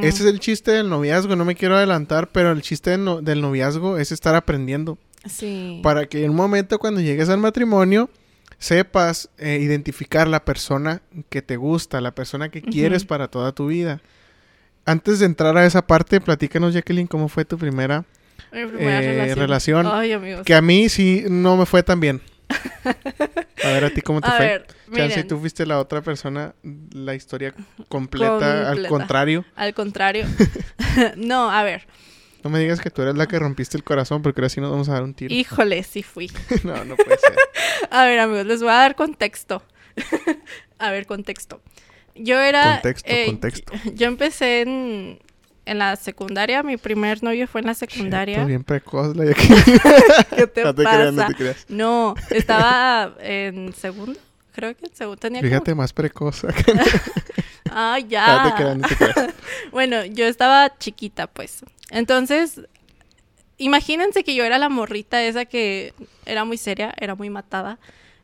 Ese 0.00 0.22
es 0.22 0.30
el 0.32 0.38
chiste 0.40 0.70
del 0.70 0.88
noviazgo. 0.88 1.34
No 1.36 1.44
me 1.44 1.54
quiero 1.56 1.76
adelantar, 1.76 2.28
pero 2.28 2.52
el 2.52 2.62
chiste 2.62 2.90
del, 2.92 3.04
no- 3.04 3.20
del 3.20 3.40
noviazgo 3.42 3.98
es 3.98 4.12
estar 4.12 4.34
aprendiendo. 4.36 4.96
Sí. 5.28 5.80
Para 5.82 6.06
que 6.06 6.24
en 6.24 6.30
un 6.30 6.36
momento 6.36 6.78
cuando 6.78 7.00
llegues 7.00 7.28
al 7.28 7.38
matrimonio 7.38 8.10
sepas 8.58 9.28
eh, 9.38 9.58
identificar 9.60 10.26
la 10.28 10.44
persona 10.44 11.02
que 11.28 11.42
te 11.42 11.56
gusta, 11.56 12.00
la 12.00 12.14
persona 12.14 12.48
que 12.48 12.62
quieres 12.62 13.04
para 13.04 13.28
toda 13.28 13.52
tu 13.52 13.66
vida. 13.68 14.00
Antes 14.84 15.18
de 15.18 15.26
entrar 15.26 15.56
a 15.56 15.66
esa 15.66 15.86
parte, 15.86 16.20
platícanos, 16.20 16.72
Jacqueline, 16.72 17.06
cómo 17.08 17.28
fue 17.28 17.44
tu 17.44 17.58
primera. 17.58 18.04
Mi 18.52 18.64
primera 18.66 19.02
eh, 19.02 19.12
relación. 19.34 19.38
relación. 19.38 19.86
Ay, 19.88 20.12
amigos. 20.12 20.44
Que 20.46 20.54
a 20.54 20.62
mí 20.62 20.88
sí 20.88 21.24
no 21.28 21.56
me 21.56 21.66
fue 21.66 21.82
tan 21.82 22.00
bien. 22.00 22.22
A 23.64 23.68
ver, 23.68 23.84
a 23.84 23.90
ti 23.90 24.00
cómo 24.02 24.20
te 24.20 24.28
A 24.28 24.32
fue. 24.36 24.46
ver, 24.46 24.66
Chance, 24.94 25.24
tú 25.24 25.38
fuiste 25.40 25.66
la 25.66 25.80
otra 25.80 26.00
persona, 26.02 26.54
la 26.92 27.14
historia 27.16 27.52
completa, 27.88 28.60
al 28.60 28.66
Completa. 28.76 28.88
contrario. 28.88 29.44
al 29.56 29.74
contrario. 29.74 30.26
no, 31.16 31.50
a 31.50 31.64
ver. 31.64 31.86
No 32.46 32.50
me 32.50 32.60
digas 32.60 32.80
que 32.80 32.90
tú 32.90 33.02
eres 33.02 33.16
la 33.16 33.26
que 33.26 33.40
rompiste 33.40 33.76
el 33.76 33.82
corazón, 33.82 34.22
porque 34.22 34.40
ahora 34.40 34.48
sí 34.48 34.60
nos 34.60 34.70
vamos 34.70 34.88
a 34.88 34.92
dar 34.92 35.02
un 35.02 35.14
tiro. 35.14 35.34
Híjole, 35.34 35.82
sí 35.82 36.04
fui. 36.04 36.30
no, 36.62 36.84
no 36.84 36.94
puede 36.94 37.18
ser. 37.18 37.34
A 37.90 38.04
ver, 38.04 38.20
amigos, 38.20 38.46
les 38.46 38.60
voy 38.60 38.70
a 38.70 38.74
dar 38.74 38.94
contexto. 38.94 39.64
a 40.78 40.90
ver, 40.92 41.06
contexto. 41.06 41.60
Yo 42.14 42.38
era... 42.38 42.74
Contexto, 42.74 43.10
eh, 43.12 43.26
contexto. 43.26 43.72
Yo 43.94 44.06
empecé 44.06 44.60
en, 44.60 45.18
en 45.64 45.78
la 45.78 45.96
secundaria. 45.96 46.62
Mi 46.62 46.76
primer 46.76 47.20
novio 47.24 47.48
fue 47.48 47.62
en 47.62 47.66
la 47.66 47.74
secundaria. 47.74 48.36
Cheto, 48.36 48.46
bien 48.46 48.62
precoz 48.62 49.16
la 49.16 49.24
Jacqueline. 49.24 49.80
¿Qué 50.36 50.46
te 50.46 50.62
no 50.62 50.72
te 50.72 50.84
pasa? 50.84 50.96
creas, 50.98 51.14
no 51.14 51.26
te 51.26 51.34
creas. 51.34 51.66
No, 51.68 52.14
estaba 52.30 53.12
en 53.18 53.72
segundo. 53.72 54.20
Creo 54.54 54.76
que 54.76 54.86
en 54.86 54.94
segundo 54.94 55.16
tenía 55.16 55.40
como- 55.40 55.50
Fíjate, 55.50 55.74
más 55.74 55.92
precoz. 55.92 56.44
Ah, 57.70 57.98
no 58.00 58.06
ya. 58.08 58.44
te 58.44 58.62
creas, 58.62 58.76
no 58.78 58.88
te 58.88 58.96
creas. 58.96 59.34
Bueno, 59.72 60.04
yo 60.04 60.26
estaba 60.26 60.72
chiquita, 60.78 61.26
pues. 61.26 61.64
Entonces, 61.90 62.60
imagínense 63.58 64.24
que 64.24 64.34
yo 64.34 64.44
era 64.44 64.58
la 64.58 64.68
morrita 64.68 65.22
esa 65.22 65.44
que 65.44 65.94
era 66.24 66.44
muy 66.44 66.56
seria, 66.56 66.92
era 66.98 67.14
muy 67.14 67.30
matada. 67.30 67.78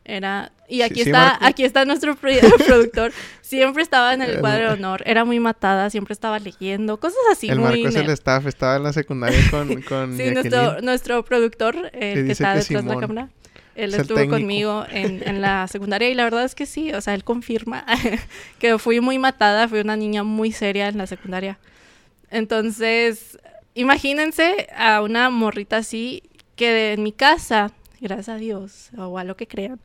Era... 0.04 0.50
Y 0.68 0.82
aquí 0.82 0.94
sí, 0.96 1.00
está, 1.10 1.38
aquí 1.46 1.64
está 1.64 1.84
nuestro 1.84 2.16
pro- 2.16 2.32
productor. 2.66 3.12
Siempre 3.40 3.82
estaba 3.82 4.14
en 4.14 4.22
el 4.22 4.30
El- 4.30 4.40
cuadro 4.40 4.68
de 4.68 4.72
honor. 4.74 5.02
Era 5.06 5.24
muy 5.24 5.38
matada, 5.38 5.90
siempre 5.90 6.12
estaba 6.12 6.38
leyendo, 6.38 6.98
cosas 6.98 7.20
así. 7.30 7.48
el 7.48 7.60
muy 7.60 7.84
es 7.84 7.94
el 7.94 8.08
staff, 8.10 8.46
estaba 8.46 8.76
en 8.76 8.82
la 8.82 8.92
secundaria 8.92 9.38
con, 9.50 9.82
con 9.88 10.16
Sí, 10.16 10.30
nuestro, 10.32 10.80
nuestro 10.80 11.24
productor, 11.24 11.90
eh, 11.92 12.24
Que 12.26 12.32
está 12.32 12.54
que 12.54 12.58
detrás 12.60 12.84
de 12.84 12.94
la 12.94 13.00
cámara. 13.00 13.28
Él 13.74 13.90
es 13.90 13.94
el 13.94 14.00
estuvo 14.02 14.28
conmigo 14.28 14.84
en, 14.90 15.26
en 15.26 15.40
la 15.40 15.66
secundaria 15.68 16.08
y 16.10 16.14
la 16.14 16.24
verdad 16.24 16.44
es 16.44 16.54
que 16.54 16.66
sí, 16.66 16.92
o 16.92 17.00
sea, 17.00 17.14
él 17.14 17.22
confirma 17.24 17.86
que 18.58 18.78
fui 18.78 19.00
muy 19.00 19.18
matada, 19.18 19.68
fui 19.68 19.80
una 19.80 19.96
niña 19.96 20.24
muy 20.24 20.52
seria 20.52 20.88
en 20.88 20.98
la 20.98 21.06
secundaria. 21.06 21.58
Entonces, 22.30 23.38
imagínense 23.74 24.68
a 24.76 25.02
una 25.02 25.30
morrita 25.30 25.78
así 25.78 26.22
que 26.56 26.70
de- 26.70 26.92
en 26.94 27.02
mi 27.02 27.12
casa, 27.12 27.70
gracias 28.00 28.28
a 28.28 28.36
Dios, 28.36 28.90
o 28.96 29.18
a 29.18 29.24
lo 29.24 29.36
que 29.36 29.46
crean, 29.46 29.80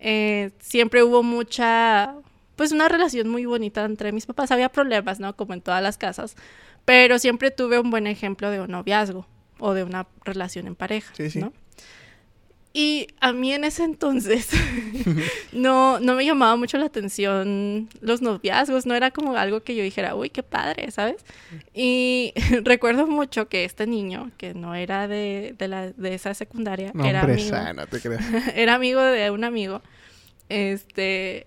eh, 0.00 0.50
siempre 0.60 1.02
hubo 1.02 1.22
mucha, 1.22 2.14
pues 2.56 2.72
una 2.72 2.88
relación 2.88 3.28
muy 3.28 3.44
bonita 3.46 3.84
entre 3.84 4.12
mis 4.12 4.26
papás. 4.26 4.50
Había 4.50 4.68
problemas, 4.70 5.20
¿no? 5.20 5.34
Como 5.36 5.54
en 5.54 5.60
todas 5.62 5.82
las 5.82 5.98
casas, 5.98 6.36
pero 6.84 7.18
siempre 7.18 7.50
tuve 7.50 7.78
un 7.78 7.90
buen 7.90 8.06
ejemplo 8.06 8.50
de 8.50 8.60
un 8.60 8.70
noviazgo 8.70 9.26
o 9.58 9.74
de 9.74 9.84
una 9.84 10.06
relación 10.24 10.66
en 10.66 10.74
pareja, 10.74 11.12
Sí, 11.16 11.30
sí. 11.30 11.40
¿no? 11.40 11.52
Y 12.74 13.08
a 13.20 13.32
mí 13.32 13.52
en 13.52 13.64
ese 13.64 13.84
entonces 13.84 14.48
no, 15.52 16.00
no 16.00 16.14
me 16.14 16.24
llamaba 16.24 16.56
mucho 16.56 16.78
la 16.78 16.86
atención 16.86 17.88
los 18.00 18.22
noviazgos, 18.22 18.86
no 18.86 18.94
era 18.94 19.10
como 19.10 19.36
algo 19.36 19.62
que 19.62 19.74
yo 19.74 19.82
dijera, 19.82 20.14
uy, 20.14 20.30
qué 20.30 20.42
padre, 20.42 20.90
¿sabes? 20.90 21.24
Y 21.74 22.32
recuerdo 22.64 23.06
mucho 23.06 23.48
que 23.48 23.64
este 23.64 23.86
niño, 23.86 24.30
que 24.38 24.54
no 24.54 24.74
era 24.74 25.06
de, 25.06 25.54
de, 25.58 25.68
la, 25.68 25.90
de 25.90 26.14
esa 26.14 26.32
secundaria, 26.32 26.92
No, 26.94 27.04
era, 27.04 27.20
hombre, 27.20 27.34
amigo, 27.34 27.72
no 27.74 27.86
te 27.86 28.00
era 28.62 28.74
amigo 28.74 29.02
de 29.02 29.30
un 29.30 29.44
amigo, 29.44 29.82
este, 30.48 31.46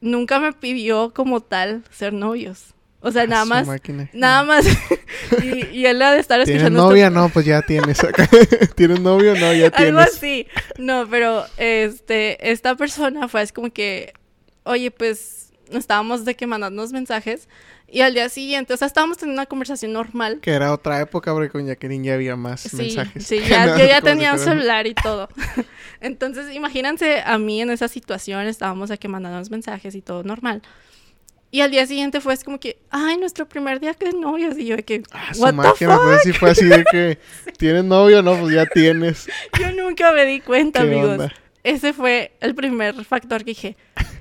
nunca 0.00 0.40
me 0.40 0.52
pidió 0.54 1.12
como 1.12 1.40
tal 1.40 1.84
ser 1.90 2.14
novios. 2.14 2.71
O 3.04 3.10
sea, 3.10 3.26
nada 3.26 3.44
más, 3.44 3.66
máquina. 3.66 4.08
nada 4.12 4.44
más. 4.44 4.64
y, 5.42 5.66
y 5.76 5.86
él 5.86 6.00
ha 6.02 6.12
de 6.12 6.20
estar 6.20 6.38
¿Tienes 6.44 6.62
escuchando 6.62 6.78
esto- 6.80 6.90
novia? 6.90 7.10
No, 7.10 7.28
pues 7.30 7.44
ya 7.44 7.60
tienes. 7.62 8.02
acá. 8.04 8.28
¿Tienes 8.76 9.00
novio? 9.00 9.34
No, 9.34 9.52
ya 9.52 9.66
algo 9.66 9.76
tienes. 9.76 10.00
así. 10.14 10.46
No, 10.78 11.06
pero 11.10 11.44
este, 11.56 12.50
esta 12.52 12.76
persona 12.76 13.26
fue 13.28 13.40
así 13.40 13.52
como 13.52 13.72
que, 13.72 14.12
oye, 14.64 14.90
pues 14.90 15.50
estábamos 15.70 16.24
de 16.24 16.36
que 16.36 16.46
mandarnos 16.46 16.92
mensajes 16.92 17.48
y 17.88 18.00
al 18.02 18.14
día 18.14 18.28
siguiente, 18.28 18.72
o 18.72 18.76
sea, 18.76 18.86
estábamos 18.86 19.18
teniendo 19.18 19.40
una 19.40 19.46
conversación 19.46 19.92
normal. 19.92 20.38
Que 20.40 20.52
era 20.52 20.72
otra 20.72 21.00
época, 21.00 21.32
porque 21.32 21.50
con 21.50 21.66
Jacqueline 21.66 22.04
ya 22.04 22.14
había 22.14 22.36
más 22.36 22.60
Sí, 22.62 22.76
mensajes. 22.76 23.26
sí, 23.26 23.40
ya, 23.46 23.76
yo 23.76 23.84
ya 23.84 24.00
tenía 24.00 24.32
un 24.32 24.38
celular 24.38 24.86
y 24.86 24.94
todo. 24.94 25.28
Entonces, 26.00 26.54
imagínense 26.54 27.20
a 27.24 27.36
mí 27.38 27.60
en 27.60 27.70
esa 27.70 27.88
situación, 27.88 28.46
estábamos 28.46 28.88
de 28.88 28.96
que 28.98 29.08
mandándonos 29.08 29.50
mensajes 29.50 29.94
y 29.94 30.02
todo 30.02 30.22
normal. 30.22 30.62
Y 31.52 31.60
al 31.60 31.70
día 31.70 31.86
siguiente 31.86 32.20
fue 32.20 32.32
así 32.32 32.44
como 32.44 32.58
que, 32.58 32.78
ay, 32.90 33.18
nuestro 33.18 33.46
primer 33.46 33.78
día 33.78 33.92
que 33.94 34.10
novios. 34.12 34.56
Y 34.58 34.64
yo 34.64 34.74
de 34.76 34.84
que, 34.84 35.02
Ah, 35.12 35.30
what 35.36 35.54
the 35.76 35.84
fuck? 35.86 36.18
sí 36.24 36.32
fue 36.32 36.50
así 36.50 36.64
de 36.64 36.82
que 36.90 37.18
tienes 37.58 37.84
novio, 37.84 38.22
no, 38.22 38.36
pues 38.40 38.54
ya 38.54 38.64
tienes. 38.66 39.28
Yo 39.60 39.70
nunca 39.72 40.12
me 40.12 40.24
di 40.24 40.40
cuenta, 40.40 40.80
¿Qué 40.80 40.86
amigos. 40.88 41.10
onda? 41.10 41.32
Ese 41.62 41.92
fue 41.92 42.32
el 42.40 42.54
primer 42.56 43.04
factor 43.04 43.40
que 43.40 43.50
dije, 43.50 43.76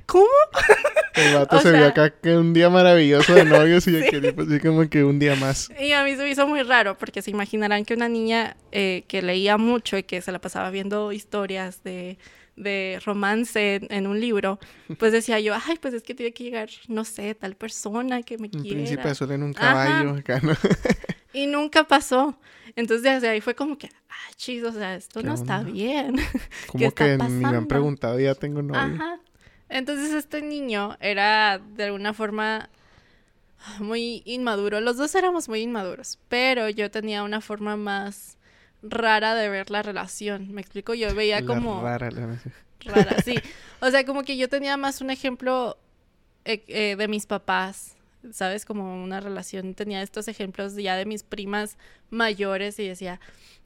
¿cómo? 0.05 0.27
El 1.15 1.33
vato 1.35 1.57
O 1.57 1.59
se 1.61 1.71
vio 1.71 1.79
sea- 1.79 1.87
acá 1.89 2.09
que 2.11 2.35
un 2.37 2.53
día 2.53 2.69
maravilloso 2.69 3.33
de 3.33 3.45
novios 3.45 3.87
y 3.87 3.93
Jacqueline, 3.99 4.35
pues 4.35 4.47
sí, 4.49 4.59
como 4.59 4.87
que 4.89 5.03
un 5.03 5.17
día 5.17 5.35
más. 5.35 5.69
Y 5.79 5.91
a 5.93 6.03
mí 6.03 6.11
se 6.15 6.23
me 6.23 6.29
hizo 6.29 6.45
muy 6.47 6.61
raro 6.63 6.97
porque 6.97 7.21
se 7.21 7.31
imaginarán 7.31 7.83
que 7.85 7.93
una 7.93 8.07
niña 8.09 8.55
eh, 8.71 9.03
que 9.07 9.21
leía 9.21 9.57
mucho 9.57 9.97
y 9.97 10.03
que 10.03 10.21
se 10.21 10.31
la 10.31 10.39
pasaba 10.39 10.69
viendo 10.69 11.11
historias 11.13 11.83
de, 11.83 12.17
de 12.55 12.99
romance 13.05 13.75
en, 13.75 13.87
en 13.91 14.07
un 14.07 14.19
libro, 14.19 14.59
pues 14.97 15.11
decía 15.11 15.39
yo, 15.39 15.53
ay, 15.55 15.77
pues 15.81 15.93
es 15.93 16.03
que 16.03 16.13
tiene 16.13 16.33
que 16.33 16.43
llegar, 16.43 16.69
no 16.87 17.05
sé, 17.05 17.33
tal 17.35 17.55
persona 17.55 18.21
que 18.23 18.37
me 18.37 18.49
Un 18.53 18.65
príncipe 18.67 19.01
quiera. 19.01 19.11
azul 19.11 19.31
en 19.31 19.43
un 19.43 19.53
caballo. 19.53 20.15
Acá, 20.15 20.39
¿no? 20.43 20.53
Y 21.33 21.47
nunca 21.47 21.85
pasó. 21.85 22.37
Entonces 22.75 23.03
desde 23.03 23.29
ahí 23.29 23.39
fue 23.41 23.55
como 23.55 23.77
que, 23.77 23.87
ah, 24.09 24.31
chis, 24.35 24.63
o 24.63 24.71
sea, 24.73 24.95
esto 24.95 25.21
¿Qué 25.21 25.27
no 25.27 25.33
está 25.33 25.63
bien. 25.63 26.15
Como 26.67 26.87
está 26.87 27.05
que 27.05 27.11
ni 27.11 27.17
me 27.17 27.23
han 27.23 27.41
pasando? 27.43 27.67
preguntado, 27.69 28.19
ya 28.19 28.35
tengo 28.35 28.61
novio. 28.61 28.81
Ajá. 28.81 29.19
Entonces 29.69 30.11
este 30.11 30.41
niño 30.41 30.97
era 30.99 31.57
de 31.59 31.85
alguna 31.85 32.13
forma 32.13 32.69
muy 33.79 34.23
inmaduro. 34.25 34.81
Los 34.81 34.97
dos 34.97 35.15
éramos 35.15 35.47
muy 35.47 35.61
inmaduros, 35.61 36.19
pero 36.27 36.67
yo 36.69 36.91
tenía 36.91 37.23
una 37.23 37.39
forma 37.41 37.77
más 37.77 38.37
rara 38.81 39.35
de 39.35 39.49
ver 39.49 39.69
la 39.71 39.81
relación. 39.81 40.51
Me 40.53 40.61
explico, 40.61 40.93
yo 40.93 41.13
veía 41.15 41.41
La 41.41 41.47
como 41.47 41.81
rara, 41.81 42.09
la- 42.11 42.37
rara, 42.85 43.21
sí. 43.21 43.35
O 43.79 43.89
sea, 43.89 44.05
como 44.05 44.23
que 44.23 44.37
yo 44.37 44.47
tenía 44.49 44.77
más 44.77 45.01
un 45.01 45.09
ejemplo 45.09 45.77
eh, 46.45 46.63
eh, 46.67 46.95
de 46.95 47.07
mis 47.07 47.25
papás, 47.25 47.95
¿sabes? 48.31 48.65
Como 48.65 49.03
una 49.03 49.19
relación, 49.19 49.73
tenía 49.73 50.01
estos 50.03 50.27
ejemplos 50.27 50.75
ya 50.75 50.95
de 50.95 51.05
mis 51.05 51.23
primas 51.23 51.77
mayores 52.11 52.77
y 52.79 52.87
decía, 52.87 53.19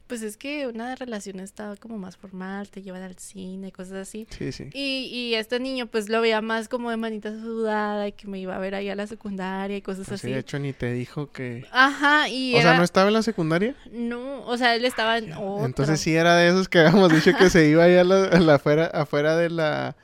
pues 0.06 0.22
es 0.22 0.36
que 0.36 0.66
una 0.66 0.94
relación 0.94 1.40
está 1.40 1.74
como 1.76 1.98
más 1.98 2.16
formal, 2.16 2.68
te 2.68 2.82
llevan 2.82 3.02
al 3.02 3.16
cine, 3.18 3.72
cosas 3.72 3.94
así. 3.94 4.26
Sí, 4.30 4.52
sí. 4.52 4.70
Y, 4.72 5.08
y 5.12 5.34
este 5.34 5.58
niño 5.60 5.86
pues 5.86 6.08
lo 6.08 6.20
veía 6.20 6.40
más 6.40 6.68
como 6.68 6.90
de 6.90 6.96
manita 6.96 7.30
sudada 7.30 8.06
y 8.08 8.12
que 8.12 8.26
me 8.28 8.38
iba 8.38 8.54
a 8.54 8.58
ver 8.58 8.74
ahí 8.74 8.88
a 8.88 8.94
la 8.94 9.06
secundaria 9.06 9.76
y 9.76 9.82
cosas 9.82 10.06
Pues 10.08 10.20
sí, 10.20 10.26
así. 10.28 10.34
de 10.34 10.40
hecho, 10.40 10.58
ni 10.58 10.72
te 10.72 10.92
dijo 10.92 11.30
que... 11.30 11.64
Ajá, 11.72 12.28
y 12.28 12.54
O 12.54 12.58
era... 12.58 12.70
sea, 12.70 12.78
¿no 12.78 12.84
estaba 12.84 13.08
en 13.08 13.14
la 13.14 13.22
secundaria? 13.22 13.74
No, 13.92 14.44
o 14.46 14.56
sea, 14.56 14.74
él 14.74 14.84
estaba 14.84 15.18
en 15.18 15.32
otra. 15.32 15.66
Entonces 15.66 16.00
sí 16.00 16.14
era 16.14 16.36
de 16.36 16.48
esos 16.48 16.68
que 16.68 16.78
habíamos 16.80 17.12
dicho 17.12 17.36
que 17.36 17.50
se 17.50 17.68
iba 17.68 17.84
ahí 17.84 17.96
a 17.96 18.04
la, 18.04 18.24
a 18.26 18.40
la 18.40 18.54
afuera, 18.56 18.86
afuera 18.86 19.36
de 19.36 19.50
la, 19.50 19.96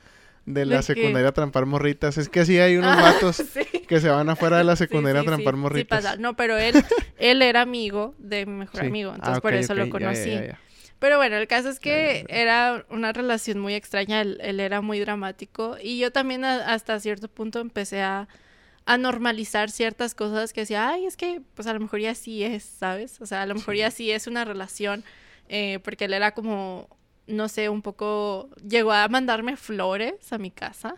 de 0.45 0.65
la 0.65 0.81
secundaria 0.81 1.29
a 1.29 1.31
trampar 1.31 1.65
morritas. 1.65 2.17
Es 2.17 2.29
que 2.29 2.41
así 2.41 2.59
hay 2.59 2.77
unos 2.77 2.97
Ah, 2.97 3.13
vatos 3.13 3.35
sí. 3.53 3.61
que 3.87 3.99
se 4.01 4.09
van 4.09 4.29
afuera 4.29 4.57
de 4.57 4.63
la 4.63 4.75
secundaria 4.77 5.21
sí, 5.21 5.27
a 5.27 5.29
trampar 5.31 5.55
morritas. 5.55 6.03
pasa. 6.03 6.17
No, 6.17 6.35
pero 6.35 6.57
él, 6.57 6.75
él 7.19 7.41
era 7.41 7.61
amigo 7.61 8.13
de 8.17 8.45
mi 8.45 8.53
mejor 8.53 8.81
amigo, 8.81 9.11
entonces 9.13 9.37
Ah, 9.37 9.41
por 9.41 9.53
eso 9.53 9.73
lo 9.73 9.85
ya, 9.85 9.91
conocí. 9.91 10.31
ya, 10.31 10.45
ya. 10.47 10.59
Pero 10.99 11.17
bueno, 11.17 11.35
el 11.35 11.47
caso 11.47 11.67
es 11.69 11.79
que 11.79 12.25
era 12.29 12.85
una 12.89 13.11
relación 13.11 13.59
muy 13.59 13.73
extraña, 13.73 14.21
él, 14.21 14.37
él 14.41 14.59
era 14.61 14.79
muy 14.81 14.99
dramático 15.01 15.75
y 15.81 15.99
yo 15.99 16.11
también 16.11 16.45
a- 16.45 16.73
hasta 16.73 16.97
cierto 17.01 17.27
punto 17.27 17.59
empecé 17.59 18.01
a, 18.01 18.29
a 18.85 18.97
normalizar 18.97 19.69
ciertas 19.69 20.15
cosas 20.15 20.53
que 20.53 20.61
decía, 20.61 20.87
ay, 20.89 21.05
es 21.05 21.17
que 21.17 21.41
pues 21.55 21.67
a 21.67 21.73
lo 21.73 21.81
mejor 21.81 21.99
ya 21.99 22.15
sí 22.15 22.43
es, 22.43 22.63
¿sabes? 22.63 23.19
O 23.19 23.25
sea, 23.25 23.41
a 23.41 23.45
lo 23.45 23.55
mejor 23.55 23.75
ya 23.75 23.91
sí 23.91 24.11
es 24.11 24.27
una 24.27 24.45
relación, 24.45 25.03
eh, 25.49 25.79
porque 25.83 26.05
él 26.05 26.13
era 26.13 26.31
como, 26.31 26.87
no 27.27 27.49
sé, 27.49 27.69
un 27.69 27.81
poco, 27.81 28.49
llegó 28.67 28.91
a 28.91 29.07
mandarme 29.07 29.57
flores 29.57 30.31
a 30.31 30.37
mi 30.37 30.51
casa 30.51 30.95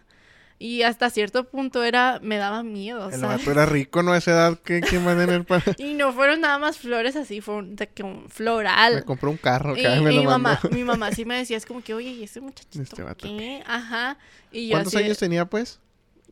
y 0.58 0.84
hasta 0.84 1.10
cierto 1.10 1.44
punto 1.44 1.84
era, 1.84 2.20
me 2.24 2.38
daba 2.38 2.64
miedo, 2.64 3.10
El 3.10 3.22
vato 3.22 3.52
era 3.52 3.66
rico, 3.66 4.04
¿no? 4.04 4.14
A 4.14 4.18
esa 4.18 4.32
edad, 4.32 4.60
¿qué, 4.64 4.80
quién 4.80 5.06
va 5.06 5.12
a 5.12 5.18
tener 5.18 5.46
para...? 5.46 5.64
Y 5.78 5.96
no 5.96 6.14
fueron 6.14 6.42
nada 6.42 6.58
más 6.58 6.78
flores 6.78 7.16
así, 7.18 7.42
fue 7.42 7.56
un, 7.56 7.76
de 7.76 7.90
un 8.02 8.30
floral. 8.30 8.96
Me 8.96 9.04
compró 9.04 9.32
un 9.32 9.38
carro, 9.38 9.76
Y, 9.76 9.82
que 9.82 9.90
me 9.90 10.14
y 10.14 10.16
lo 10.16 10.22
mi 10.22 10.26
mamá, 10.26 10.60
mi 10.72 10.84
mamá 10.86 11.12
sí 11.16 11.26
me 11.26 11.38
decía, 11.38 11.58
es 11.58 11.66
como 11.66 11.84
que, 11.84 11.94
oye, 11.94 12.10
¿y 12.12 12.24
ese 12.24 12.40
muchachito 12.40 12.82
Este 12.84 13.04
vato, 13.04 13.28
qué? 13.28 13.64
Ajá. 13.68 14.18
Y 14.52 14.68
yo 14.68 14.72
¿Cuántos 14.76 14.96
así, 14.96 15.04
años 15.04 15.18
tenía, 15.18 15.46
pues? 15.46 15.80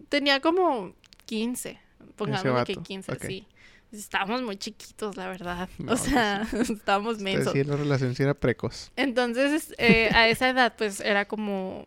tenía 0.07 0.39
como 0.39 0.93
15, 1.25 1.79
pongámosle 2.15 2.49
que 2.63 2.75
vato, 2.75 2.83
15, 2.83 3.11
ok. 3.11 3.23
sí. 3.25 3.47
Estábamos 3.93 4.41
muy 4.41 4.57
chiquitos, 4.57 5.15
la 5.15 5.27
verdad. 5.27 5.69
No, 5.77 5.93
o 5.93 5.97
sea, 5.97 6.47
estábamos 6.69 7.17
Es 7.17 7.23
mensos. 7.23 7.53
decir, 7.53 7.67
la 7.67 7.77
relación 7.77 8.15
sí 8.15 8.23
era 8.23 8.33
precoz. 8.33 8.91
Entonces, 8.95 9.73
eh, 9.77 10.09
a 10.13 10.27
esa 10.29 10.49
edad, 10.49 10.73
pues 10.77 10.99
era 10.99 11.25
como. 11.25 11.85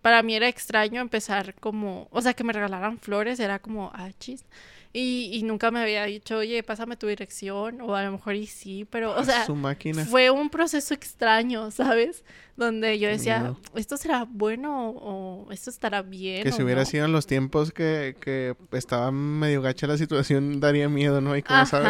Para 0.00 0.22
mí 0.22 0.34
era 0.36 0.48
extraño 0.48 1.00
empezar 1.00 1.54
como. 1.56 2.06
O 2.12 2.22
sea, 2.22 2.32
que 2.32 2.44
me 2.44 2.52
regalaran 2.52 2.98
flores, 2.98 3.40
era 3.40 3.58
como, 3.58 3.90
ah, 3.92 4.10
chis. 4.20 4.44
Y, 4.92 5.30
y 5.34 5.42
nunca 5.42 5.70
me 5.70 5.80
había 5.80 6.04
dicho, 6.04 6.38
oye, 6.38 6.62
pásame 6.62 6.96
tu 6.96 7.06
dirección. 7.06 7.80
O 7.82 7.94
a 7.94 8.02
lo 8.04 8.12
mejor 8.12 8.34
y 8.34 8.46
sí, 8.46 8.86
pero, 8.88 9.14
o 9.14 9.24
sea. 9.24 9.44
Su 9.44 9.54
máquina. 9.54 10.04
Fue 10.04 10.30
un 10.30 10.48
proceso 10.50 10.94
extraño, 10.94 11.70
¿sabes? 11.70 12.24
Donde 12.56 12.98
yo 12.98 13.08
decía. 13.08 13.54
¿esto 13.74 13.96
será 13.96 14.24
bueno 14.28 14.90
o 14.90 15.52
esto 15.52 15.70
estará 15.70 16.02
bien? 16.02 16.42
Que 16.42 16.48
o 16.48 16.52
si 16.52 16.62
hubiera 16.62 16.82
no?". 16.82 16.86
sido 16.86 17.04
en 17.04 17.12
los 17.12 17.26
tiempos 17.26 17.70
que, 17.70 18.16
que 18.20 18.54
estaba 18.72 19.10
medio 19.12 19.60
gacha 19.62 19.86
la 19.86 19.98
situación, 19.98 20.58
daría 20.60 20.88
miedo, 20.88 21.20
¿no? 21.20 21.36
Y 21.36 21.42
cómo 21.42 21.66
sabe 21.66 21.88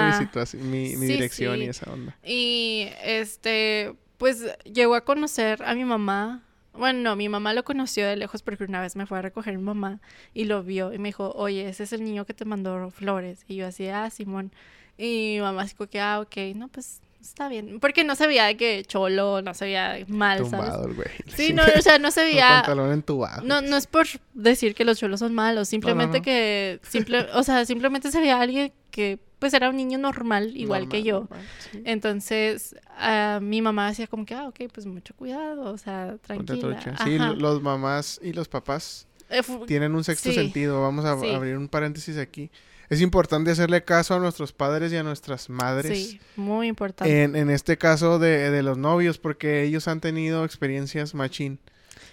mi, 0.54 0.62
mi, 0.64 0.96
mi 0.96 1.06
Sí, 1.06 1.12
dirección 1.12 1.62
y 1.62 1.66
esa 1.66 1.90
onda. 1.92 2.16
Y 2.24 2.88
este, 3.04 3.94
pues 4.18 4.44
llegó 4.64 4.94
a 4.96 5.04
conocer 5.04 5.62
a 5.62 5.74
mi 5.74 5.84
mamá. 5.84 6.42
Bueno, 6.78 7.00
no, 7.00 7.16
mi 7.16 7.28
mamá 7.28 7.54
lo 7.54 7.64
conoció 7.64 8.06
de 8.06 8.14
lejos 8.14 8.42
porque 8.42 8.62
una 8.62 8.80
vez 8.80 8.94
me 8.94 9.04
fue 9.04 9.18
a 9.18 9.22
recoger 9.22 9.56
mi 9.58 9.64
mamá 9.64 10.00
y 10.32 10.44
lo 10.44 10.62
vio 10.62 10.92
y 10.92 10.98
me 10.98 11.08
dijo, 11.08 11.32
oye, 11.32 11.68
ese 11.68 11.82
es 11.82 11.92
el 11.92 12.04
niño 12.04 12.24
que 12.24 12.34
te 12.34 12.44
mandó 12.44 12.90
flores. 12.92 13.44
Y 13.48 13.56
yo 13.56 13.66
así, 13.66 13.88
ah, 13.88 14.08
Simón. 14.10 14.52
Y 14.96 15.34
mi 15.34 15.40
mamá 15.40 15.66
como 15.76 15.90
que, 15.90 16.00
ah, 16.00 16.20
ok, 16.20 16.36
no, 16.54 16.68
pues 16.68 17.00
está 17.20 17.48
bien. 17.48 17.78
Porque 17.80 18.04
no 18.04 18.14
se 18.14 18.26
veía 18.26 18.44
de 18.46 18.56
que 18.56 18.84
cholo, 18.86 19.42
no 19.42 19.54
se 19.54 19.66
veía 19.66 19.98
mal, 20.08 20.38
¿sabes? 20.38 20.50
Tumbado 20.50 20.86
el 20.88 20.94
güey. 20.94 21.08
Sí, 21.36 21.52
no, 21.52 21.62
o 21.76 21.82
sea, 21.82 21.98
no 21.98 22.10
se 22.10 22.22
veía... 22.24 22.48
pantalón 22.62 22.92
entubado. 22.92 23.42
No, 23.42 23.60
no 23.60 23.76
es 23.76 23.86
por 23.86 24.06
decir 24.34 24.74
que 24.74 24.84
los 24.84 24.98
cholos 24.98 25.20
son 25.20 25.34
malos, 25.34 25.68
simplemente 25.68 26.18
no. 26.18 26.24
que, 26.24 26.80
simple, 26.82 27.26
o 27.34 27.42
sea, 27.42 27.64
simplemente 27.64 28.10
se 28.10 28.20
veía 28.20 28.40
alguien 28.40 28.72
que 28.90 29.18
pues 29.38 29.54
era 29.54 29.68
un 29.70 29.76
niño 29.76 29.98
normal, 29.98 30.56
igual 30.56 30.88
que 30.88 31.04
yo. 31.04 31.20
normal, 31.20 31.46
sí. 31.70 31.82
Entonces, 31.84 32.74
ah, 32.96 33.38
mi 33.40 33.62
mamá 33.62 33.88
decía 33.88 34.08
como 34.08 34.26
que, 34.26 34.34
ah, 34.34 34.48
ok, 34.48 34.62
pues 34.72 34.84
mucho 34.86 35.14
cuidado, 35.14 35.72
o 35.72 35.78
sea, 35.78 36.16
tranquila. 36.26 36.80
Sí, 37.04 37.18
los 37.36 37.62
mamás 37.62 38.18
y 38.22 38.32
los 38.32 38.48
papás 38.48 39.06
Eh, 39.30 39.42
tienen 39.66 39.94
un 39.94 40.02
sexto 40.04 40.30
Sí. 40.30 40.34
sentido. 40.34 40.80
Vamos 40.80 41.04
a 41.04 41.16
Sí. 41.20 41.30
abrir 41.32 41.56
un 41.56 41.68
paréntesis 41.68 42.16
aquí. 42.16 42.50
Es 42.90 43.00
importante 43.00 43.50
hacerle 43.50 43.84
caso 43.84 44.14
a 44.14 44.18
nuestros 44.18 44.52
padres 44.52 44.92
y 44.92 44.96
a 44.96 45.02
nuestras 45.02 45.50
madres. 45.50 45.96
sí, 45.98 46.20
muy 46.36 46.68
importante. 46.68 47.22
En, 47.22 47.36
en 47.36 47.50
este 47.50 47.76
caso 47.76 48.18
de, 48.18 48.50
de 48.50 48.62
los 48.62 48.78
novios, 48.78 49.18
porque 49.18 49.62
ellos 49.64 49.88
han 49.88 50.00
tenido 50.00 50.44
experiencias 50.44 51.14
machín. 51.14 51.58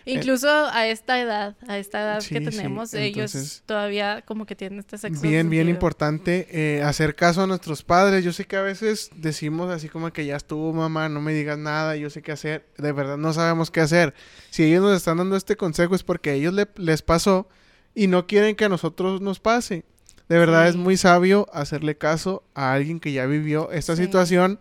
Incluso 0.07 0.47
a 0.49 0.85
esta 0.87 1.19
edad, 1.19 1.55
a 1.67 1.79
esta 1.79 1.99
edad 2.01 2.21
Sí, 2.21 2.35
que 2.35 2.39
sí, 2.51 2.57
tenemos, 2.57 2.93
ellos 2.93 3.33
entonces- 3.33 3.63
todavía 3.65 4.21
como 4.23 4.45
que 4.45 4.55
tienen 4.55 4.77
este 4.77 4.99
sexo 4.99 5.19
Bien, 5.21 5.49
bien 5.49 5.67
importante 5.67 6.47
eh, 6.51 6.83
hacer 6.83 7.15
caso 7.15 7.41
a 7.41 7.47
nuestros 7.47 7.81
padres. 7.81 8.23
Yo 8.23 8.31
sé 8.31 8.45
que 8.45 8.55
a 8.55 8.61
veces 8.61 9.09
decimos 9.15 9.71
así 9.71 9.89
como 9.89 10.13
que 10.13 10.25
ya 10.27 10.35
estuvo 10.35 10.71
mamá, 10.73 11.09
no 11.09 11.21
me 11.21 11.33
digas 11.33 11.57
nada, 11.57 11.95
yo 11.95 12.11
sé 12.11 12.21
qué 12.21 12.33
hacer. 12.33 12.67
De 12.77 12.91
verdad 12.91 13.17
no 13.17 13.33
sabemos 13.33 13.71
qué 13.71 13.81
hacer. 13.81 14.13
Si 14.51 14.63
ellos 14.63 14.83
nos 14.83 14.95
están 14.95 15.17
dando 15.17 15.35
este 15.37 15.55
consejo 15.55 15.95
es 15.95 16.03
porque 16.03 16.29
a 16.29 16.33
ellos 16.33 16.53
le- 16.53 16.67
les 16.75 17.01
pasó 17.01 17.49
y 17.95 18.05
no 18.05 18.27
quieren 18.27 18.55
que 18.55 18.65
a 18.65 18.69
nosotros 18.69 19.21
nos 19.21 19.39
pase. 19.39 19.85
De 20.29 20.37
verdad 20.37 20.67
es 20.67 20.73
Sí. 20.73 20.79
muy 20.79 20.97
sabio 20.97 21.47
hacerle 21.53 21.97
caso 21.97 22.43
a 22.55 22.73
alguien 22.73 22.99
que 22.99 23.11
ya 23.13 23.25
vivió 23.25 23.71
esta 23.71 23.95
Sí. 23.95 24.03
situación 24.03 24.59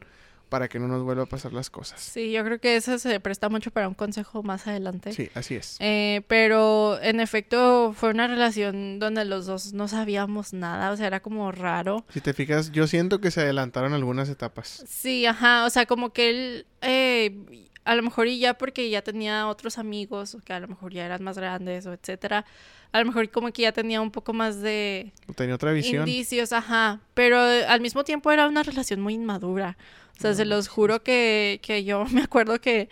para 0.51 0.69
que 0.69 0.79
no 0.79 0.87
nos 0.87 1.03
vuelva 1.03 1.25
a 1.25 1.27
pasar 1.27 1.53
las 1.53 1.69
cosas. 1.69 2.01
Sí, 2.01 2.31
yo 2.31 2.45
creo 2.45 2.61
que 2.61 2.77
eso 2.77 2.97
se 2.99 3.19
presta 3.19 3.49
mucho 3.49 3.73
para 3.73 3.89
un 3.89 3.95
consejo 3.95 4.43
más 4.45 4.67
adelante. 4.69 5.13
Sí, 5.13 5.29
así 5.35 5.57
es. 5.57 5.77
Eh, 5.81 6.23
pero 6.29 7.01
en 7.03 7.19
efecto 7.19 7.93
fue 7.97 8.11
una 8.11 8.29
relación 8.29 9.01
donde 9.01 9.25
los 9.25 9.47
dos 9.47 9.73
no 9.73 9.89
sabíamos 9.89 10.53
nada, 10.53 10.93
o 10.93 10.97
sea, 10.97 11.09
era 11.09 11.21
como 11.21 11.51
raro. 11.51 12.05
Si 12.13 12.21
te 12.21 12.35
fijas, 12.35 12.71
yo 12.71 12.87
siento 12.87 13.21
que 13.21 13.33
se 13.33 13.41
adelantaron 13.41 13.95
algunas 13.95 14.29
etapas. 14.29 14.85
Sí, 14.87 15.27
ajá, 15.27 15.65
o 15.65 15.71
sea, 15.71 15.87
como 15.87 16.13
que 16.13 16.31
él, 16.31 16.67
eh, 16.83 17.35
a 17.85 17.97
lo 17.97 18.03
mejor 18.05 18.29
y 18.29 18.39
ya 18.39 18.55
porque 18.55 18.89
ya 18.91 19.03
tenía 19.03 19.49
otros 19.49 19.77
amigos, 19.79 20.37
que 20.45 20.53
a 20.53 20.61
lo 20.61 20.69
mejor 20.69 20.93
ya 20.93 21.05
eran 21.05 21.25
más 21.25 21.37
grandes, 21.37 21.85
o 21.87 21.93
etcétera, 21.95 22.45
a 22.95 23.01
lo 23.01 23.07
mejor 23.07 23.29
como 23.31 23.53
que 23.53 23.63
ya 23.63 23.73
tenía 23.73 24.01
un 24.01 24.11
poco 24.13 24.33
más 24.33 24.61
de 24.61 25.13
Tenía 25.35 25.57
otra 25.57 25.73
visión. 25.73 26.07
indicios, 26.09 26.53
ajá, 26.53 27.01
pero 27.13 27.39
al 27.41 27.81
mismo 27.81 28.05
tiempo 28.05 28.31
era 28.31 28.47
una 28.47 28.63
relación 28.63 29.01
muy 29.01 29.15
inmadura. 29.15 29.77
O 30.17 30.21
sea, 30.21 30.33
se 30.33 30.45
los 30.45 30.69
juro 30.69 31.03
que, 31.03 31.59
que 31.61 31.83
yo 31.83 32.05
me 32.13 32.23
acuerdo 32.23 32.61
que 32.61 32.89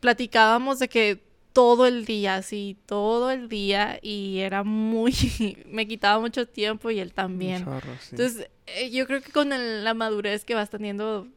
platicábamos 0.00 0.78
de 0.78 0.88
que 0.88 1.22
todo 1.52 1.86
el 1.86 2.04
día, 2.04 2.42
sí, 2.42 2.76
todo 2.86 3.30
el 3.30 3.48
día, 3.48 3.98
y 4.02 4.38
era 4.40 4.64
muy, 4.64 5.12
me 5.66 5.86
quitaba 5.86 6.18
mucho 6.20 6.46
tiempo 6.48 6.90
y 6.90 6.98
él 6.98 7.12
también. 7.12 7.64
chorro, 7.64 7.94
sí. 8.00 8.16
Entonces, 8.16 8.48
eh, 8.66 8.90
yo 8.90 9.06
creo 9.06 9.20
que 9.22 9.30
con 9.30 9.52
el- 9.52 9.84
la 9.84 9.94
madurez 9.94 10.44
que 10.44 10.54
vas 10.56 10.70
teniendo, 10.70 11.28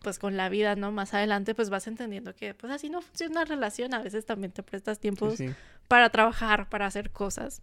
pues 0.00 0.18
con 0.20 0.36
la 0.36 0.48
vida, 0.48 0.76
¿no? 0.76 0.92
Más 0.92 1.12
adelante, 1.14 1.54
pues 1.56 1.70
vas 1.70 1.86
entendiendo 1.88 2.34
que, 2.36 2.54
pues 2.54 2.72
así 2.72 2.88
no 2.88 3.00
funciona 3.00 3.32
una 3.40 3.44
relación, 3.46 3.94
a 3.94 4.02
veces 4.02 4.26
también 4.26 4.52
te 4.52 4.62
prestas 4.62 5.00
tiempo 5.00 5.30
Sí, 5.30 5.48
sí. 5.48 5.54
Para 5.88 6.10
trabajar, 6.10 6.68
para 6.68 6.86
hacer 6.86 7.10
cosas. 7.10 7.62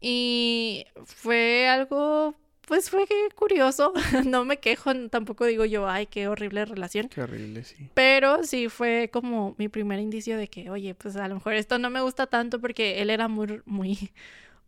Y 0.00 0.86
fue 1.04 1.68
algo, 1.68 2.34
pues 2.66 2.90
fue 2.90 3.06
curioso, 3.34 3.92
no 4.26 4.44
me 4.44 4.58
quejo, 4.58 4.92
tampoco 5.08 5.44
digo 5.46 5.64
yo, 5.64 5.88
ay, 5.88 6.06
qué 6.06 6.28
horrible 6.28 6.64
relación. 6.64 7.08
Qué 7.08 7.22
horrible, 7.22 7.64
sí. 7.64 7.88
Pero 7.94 8.44
sí 8.44 8.68
fue 8.68 9.10
como 9.12 9.54
mi 9.58 9.68
primer 9.68 10.00
indicio 10.00 10.36
de 10.36 10.48
que, 10.48 10.70
oye, 10.70 10.94
pues 10.94 11.16
a 11.16 11.28
lo 11.28 11.34
mejor 11.36 11.54
esto 11.54 11.78
no 11.78 11.90
me 11.90 12.00
gusta 12.00 12.26
tanto 12.26 12.60
porque 12.60 13.00
él 13.00 13.10
era 13.10 13.28
muy, 13.28 13.62
muy, 13.64 14.12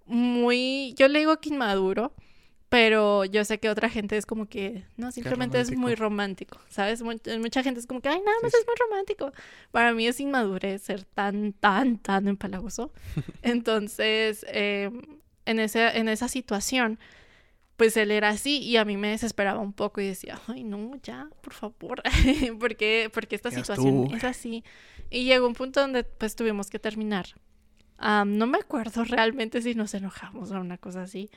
muy, 0.07 0.95
yo 0.97 1.09
le 1.09 1.19
digo 1.19 1.39
que 1.41 1.51
inmaduro, 1.51 2.13
pero 2.69 3.25
yo 3.25 3.45
sé 3.45 3.59
que 3.61 3.71
otra 3.71 3.89
gente 3.89 4.17
es 4.17 4.27
como 4.27 4.47
que, 4.47 4.85
no, 4.97 5.11
simplemente 5.13 5.59
es 5.61 5.73
muy 5.73 5.95
romántico, 5.95 6.59
¿sabes? 6.69 7.03
Mu- 7.03 7.17
mucha 7.41 7.63
gente 7.63 7.81
es 7.81 7.87
como 7.87 8.01
que, 8.01 8.09
ay, 8.11 8.21
nada 8.25 8.37
más 8.43 8.53
Sí, 8.53 8.59
es 8.61 8.67
muy 8.67 8.75
romántico. 8.89 9.33
Para 9.71 9.95
mí 9.95 10.07
es 10.07 10.21
inmadurez 10.21 10.83
ser 10.83 11.05
tan, 11.05 11.53
tan, 11.55 11.99
tan 11.99 12.29
empalagoso. 12.29 12.93
Entonces, 13.43 14.45
eh, 14.49 14.91
en, 15.47 15.61
ese, 15.61 15.97
en 15.99 16.09
esa 16.09 16.29
situación, 16.29 16.99
pues 17.77 17.97
él 17.97 18.11
era 18.11 18.31
así 18.31 18.59
y 18.59 18.77
a 18.77 18.85
mí 18.85 18.97
me 18.97 19.11
desesperaba 19.11 19.61
un 19.61 19.73
poco 19.73 20.01
y 20.01 20.07
decía, 20.09 20.41
ay, 20.49 20.65
no, 20.65 20.93
ya, 21.03 21.29
por 21.43 21.53
favor, 21.55 22.03
¿por 22.61 22.77
qué, 22.77 23.11
porque 23.13 23.37
esta 23.37 23.51
Ya 23.51 23.57
situación 23.57 24.05
estuvo. 24.05 24.15
es 24.17 24.25
así? 24.25 24.65
Y 25.11 25.25
llegó 25.25 25.47
un 25.47 25.55
punto 25.55 25.81
donde 25.81 26.05
pues 26.05 26.37
tuvimos 26.37 26.71
que 26.71 26.79
terminar. 26.81 27.27
Am, 27.99 28.37
no 28.39 28.47
me 28.47 28.59
acuerdo 28.59 29.05
realmente 29.07 29.63
si 29.63 29.75
nos 29.75 29.95
enojamos 29.95 30.51
o 30.53 30.61
una 30.61 30.79
cosa 30.79 31.03
así. 31.03 31.31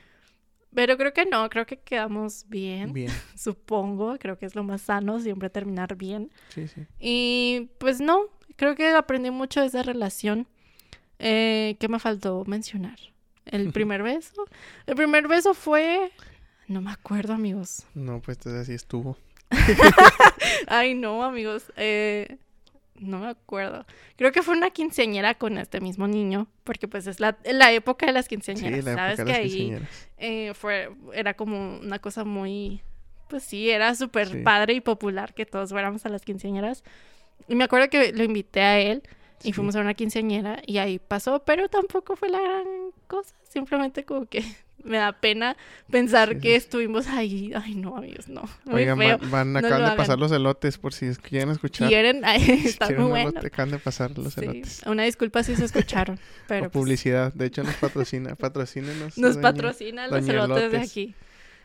Pero 0.74 0.98
creo 0.98 1.14
que 1.14 1.26
no, 1.26 1.50
creo 1.50 1.66
que 1.66 1.78
quedamos 1.80 2.46
bien, 2.48 2.94
Bien, 2.94 3.12
supongo. 3.36 4.18
Creo 4.20 4.38
que 4.38 4.46
es 4.46 4.56
lo 4.56 4.64
más 4.64 4.82
sano, 4.82 5.20
siempre 5.20 5.50
terminar 5.50 5.96
bien. 5.96 6.32
sí, 6.50 6.68
sí. 6.68 6.86
Y 7.00 7.70
pues 7.78 8.00
no, 8.00 8.22
creo 8.56 8.76
que 8.76 8.90
aprendí 8.90 9.32
mucho 9.32 9.60
de 9.62 9.68
esa 9.68 9.84
relación. 9.84 10.48
Eh, 11.20 11.76
¿Qué 11.80 11.88
me 11.88 12.00
faltó 12.00 12.44
mencionar? 12.46 12.98
El 13.46 13.72
primer 13.72 14.02
beso. 14.04 14.46
El 14.88 14.96
primer 14.96 15.28
beso 15.28 15.54
fue... 15.54 16.12
No 16.68 16.80
me 16.82 16.92
acuerdo, 16.92 17.34
amigos. 17.34 17.86
No, 17.94 18.22
pues 18.22 18.38
entonces 18.38 18.62
así 18.62 18.74
estuvo. 18.74 19.18
Ay, 20.68 20.94
no, 20.96 21.24
amigos. 21.24 21.72
Eh, 21.76 22.38
no 23.02 23.20
me 23.20 23.28
acuerdo. 23.28 23.86
Creo 24.16 24.32
que 24.32 24.42
fue 24.44 24.56
una 24.56 24.70
quinceañera 24.70 25.36
con 25.36 25.58
este 25.58 25.82
mismo 25.82 26.08
niño, 26.08 26.48
porque 26.64 26.88
pues 26.88 27.08
es 27.08 27.20
la, 27.20 27.38
la 27.44 27.72
época 27.72 28.06
de 28.06 28.14
las 28.14 28.28
quinceañeras. 28.28 28.80
Sí, 28.80 28.86
la 28.86 28.96
¿Sabes 28.96 29.20
época 29.20 29.34
de 29.38 29.42
que 29.42 29.48
las 29.48 29.54
ahí 29.54 29.88
eh, 30.18 30.54
fue, 30.54 30.90
era 31.14 31.34
como 31.34 31.78
una 31.80 32.00
cosa 32.00 32.24
muy, 32.24 32.82
pues 33.28 33.44
sí, 33.44 33.70
era 33.70 33.94
súper 33.96 34.28
Sí. 34.30 34.38
padre 34.44 34.74
y 34.74 34.82
popular 34.82 35.34
que 35.34 35.46
todos 35.46 35.70
fuéramos 35.72 36.06
a 36.06 36.10
las 36.10 36.22
quinceañeras. 36.24 36.84
Y 37.48 37.56
me 37.56 37.64
acuerdo 37.64 37.90
que 37.90 38.14
lo 38.14 38.24
invité 38.24 38.62
a 38.62 38.80
él 38.80 39.02
y 39.42 39.46
Sí. 39.48 39.54
fuimos 39.54 39.76
a 39.76 39.82
una 39.82 39.96
quinceañera 39.96 40.62
y 40.68 40.78
ahí 40.78 41.00
pasó, 41.00 41.44
pero 41.44 41.68
tampoco 41.70 42.16
fue 42.16 42.30
la 42.30 42.40
gran 42.40 42.64
cosa. 43.08 43.34
Simplemente 43.50 44.06
como 44.06 44.26
que 44.28 44.44
me 44.84 44.98
da 44.98 45.12
pena 45.14 45.56
pensar 45.90 46.34
Sí, 46.36 46.40
que 46.40 46.56
estuvimos 46.56 47.08
ahí. 47.08 47.52
Ay, 47.56 47.76
no, 47.76 47.98
amigos, 47.98 48.28
no. 48.28 48.44
Muy 48.66 48.82
Oigan, 48.82 48.98
feo. 48.98 49.18
van, 49.20 49.30
van- 49.32 49.54
No 49.54 49.60
acaban 49.60 49.90
de 49.92 49.96
pasar 49.96 50.20
los 50.20 50.32
elotes 50.32 50.78
por 50.78 50.94
si 50.94 51.10
quieren 51.16 51.50
escuchar. 51.50 51.88
Quieren, 51.88 52.22
ay, 52.26 52.42
Si 52.42 52.68
está 52.68 52.88
quieren 52.88 53.04
muy 53.04 53.12
bueno. 53.24 53.40
acaban 53.44 53.72
de 53.72 53.80
pasar 53.80 54.18
los 54.18 54.34
Sí, 54.34 54.42
elotes. 54.42 54.82
Una 54.86 55.04
disculpa 55.04 55.44
si 55.44 55.56
se 55.56 55.66
escucharon, 55.66 56.20
pero 56.48 56.68
o 56.68 56.70
pues, 56.70 56.82
publicidad. 56.82 57.34
De 57.34 57.46
hecho, 57.48 57.64
nos 57.64 57.76
patrocina. 57.76 58.36
Patrocínenos. 58.36 59.18
nos 59.18 59.36
doña- 59.36 59.42
patrocina 59.42 60.08
los 60.08 60.28
elotes 60.28 60.72
de 60.72 60.78
aquí. 60.80 61.16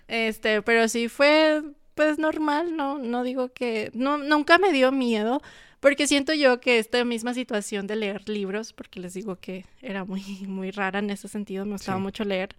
Este, 0.08 0.62
pero 0.62 0.88
sí 0.88 1.08
fue 1.08 1.62
pues 1.94 2.18
normal, 2.18 2.76
no 2.76 2.98
no 2.98 3.22
digo 3.24 3.52
que 3.52 3.90
no 3.94 4.18
nunca 4.18 4.58
me 4.58 4.70
dio 4.70 4.92
miedo, 4.92 5.40
porque 5.80 6.06
siento 6.06 6.34
yo 6.34 6.60
que 6.60 6.78
esta 6.78 7.02
misma 7.04 7.32
situación 7.34 7.86
de 7.86 7.96
leer 7.96 8.28
libros, 8.28 8.72
porque 8.74 9.00
les 9.00 9.14
digo 9.14 9.36
que 9.40 9.64
era 9.80 10.04
muy 10.04 10.22
muy 10.46 10.70
rara 10.70 10.98
en 10.98 11.08
ese 11.10 11.26
sentido, 11.28 11.64
me 11.64 11.72
gustaba 11.72 11.98
Sí. 11.98 12.02
mucho 12.02 12.24
leer. 12.24 12.54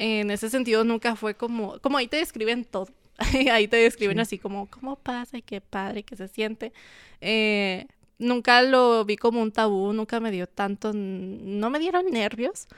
En 0.00 0.30
ese 0.30 0.48
sentido 0.48 0.84
nunca 0.84 1.16
fue 1.16 1.34
como 1.34 1.78
como 1.80 1.98
ahí 1.98 2.06
te 2.08 2.16
describen 2.18 2.64
todo. 2.64 2.88
ahí 3.52 3.66
te 3.66 3.76
describen 3.76 4.16
Sí. 4.18 4.20
así 4.22 4.38
como 4.38 4.66
cómo 4.70 4.96
pasa 4.96 5.38
y 5.38 5.42
qué 5.42 5.60
padre 5.60 6.04
que 6.04 6.14
se 6.16 6.28
siente. 6.28 6.72
Eh, 7.20 7.86
nunca 8.18 8.62
lo 8.62 9.04
vi 9.04 9.16
como 9.16 9.42
un 9.42 9.50
tabú, 9.50 9.92
nunca 9.92 10.20
me 10.20 10.30
dio 10.30 10.46
tanto, 10.46 10.92
no 10.94 11.68
me 11.70 11.78
dieron 11.80 12.06
nervios. 12.10 12.68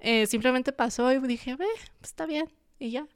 Eh, 0.00 0.26
simplemente 0.26 0.72
pasó 0.72 1.12
y 1.12 1.18
dije, 1.20 1.54
ve, 1.56 1.66
pues 2.00 2.10
está 2.10 2.26
bien. 2.26 2.50
Y 2.78 2.90
ya. 2.90 3.06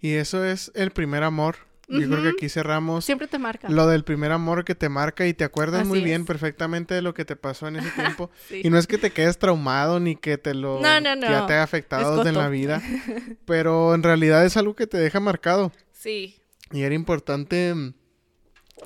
Y 0.00 0.14
eso 0.14 0.44
es 0.44 0.72
el 0.74 0.90
primer 0.90 1.22
amor. 1.22 1.56
Yo 1.88 2.08
creo 2.08 2.22
que 2.22 2.28
aquí 2.30 2.48
cerramos 2.48 3.04
Siempre 3.04 3.28
te 3.28 3.38
marca. 3.38 3.68
lo 3.68 3.86
del 3.86 4.02
primer 4.02 4.32
amor 4.32 4.64
que 4.64 4.74
te 4.74 4.88
marca 4.88 5.26
y 5.26 5.34
te 5.34 5.44
acuerdas 5.44 5.86
muy 5.86 6.00
bien 6.02 6.22
es. 6.22 6.26
perfectamente 6.26 6.94
de 6.94 7.02
lo 7.02 7.14
que 7.14 7.24
te 7.24 7.36
pasó 7.36 7.68
en 7.68 7.76
ese 7.76 7.90
tiempo. 7.94 8.30
Sí. 8.48 8.62
Y 8.64 8.70
no 8.70 8.78
es 8.78 8.86
que 8.88 8.98
te 8.98 9.10
quedes 9.12 9.38
traumado 9.38 10.00
ni 10.00 10.16
que 10.16 10.36
te 10.36 10.52
lo 10.54 10.80
No, 10.80 11.00
no, 11.00 11.14
no. 11.14 11.28
ya 11.30 11.46
te 11.46 11.52
haya 11.52 11.62
afectado 11.62 12.26
en 12.26 12.34
la 12.36 12.48
vida, 12.48 12.82
pero 13.46 13.94
en 13.94 14.02
realidad 14.02 14.44
es 14.44 14.56
algo 14.56 14.74
que 14.74 14.86
te 14.88 14.98
deja 14.98 15.20
marcado 15.20 15.70
Sí. 15.92 16.40
y 16.72 16.82
era 16.82 16.94
importante 16.94 17.72
mm, 17.74 17.94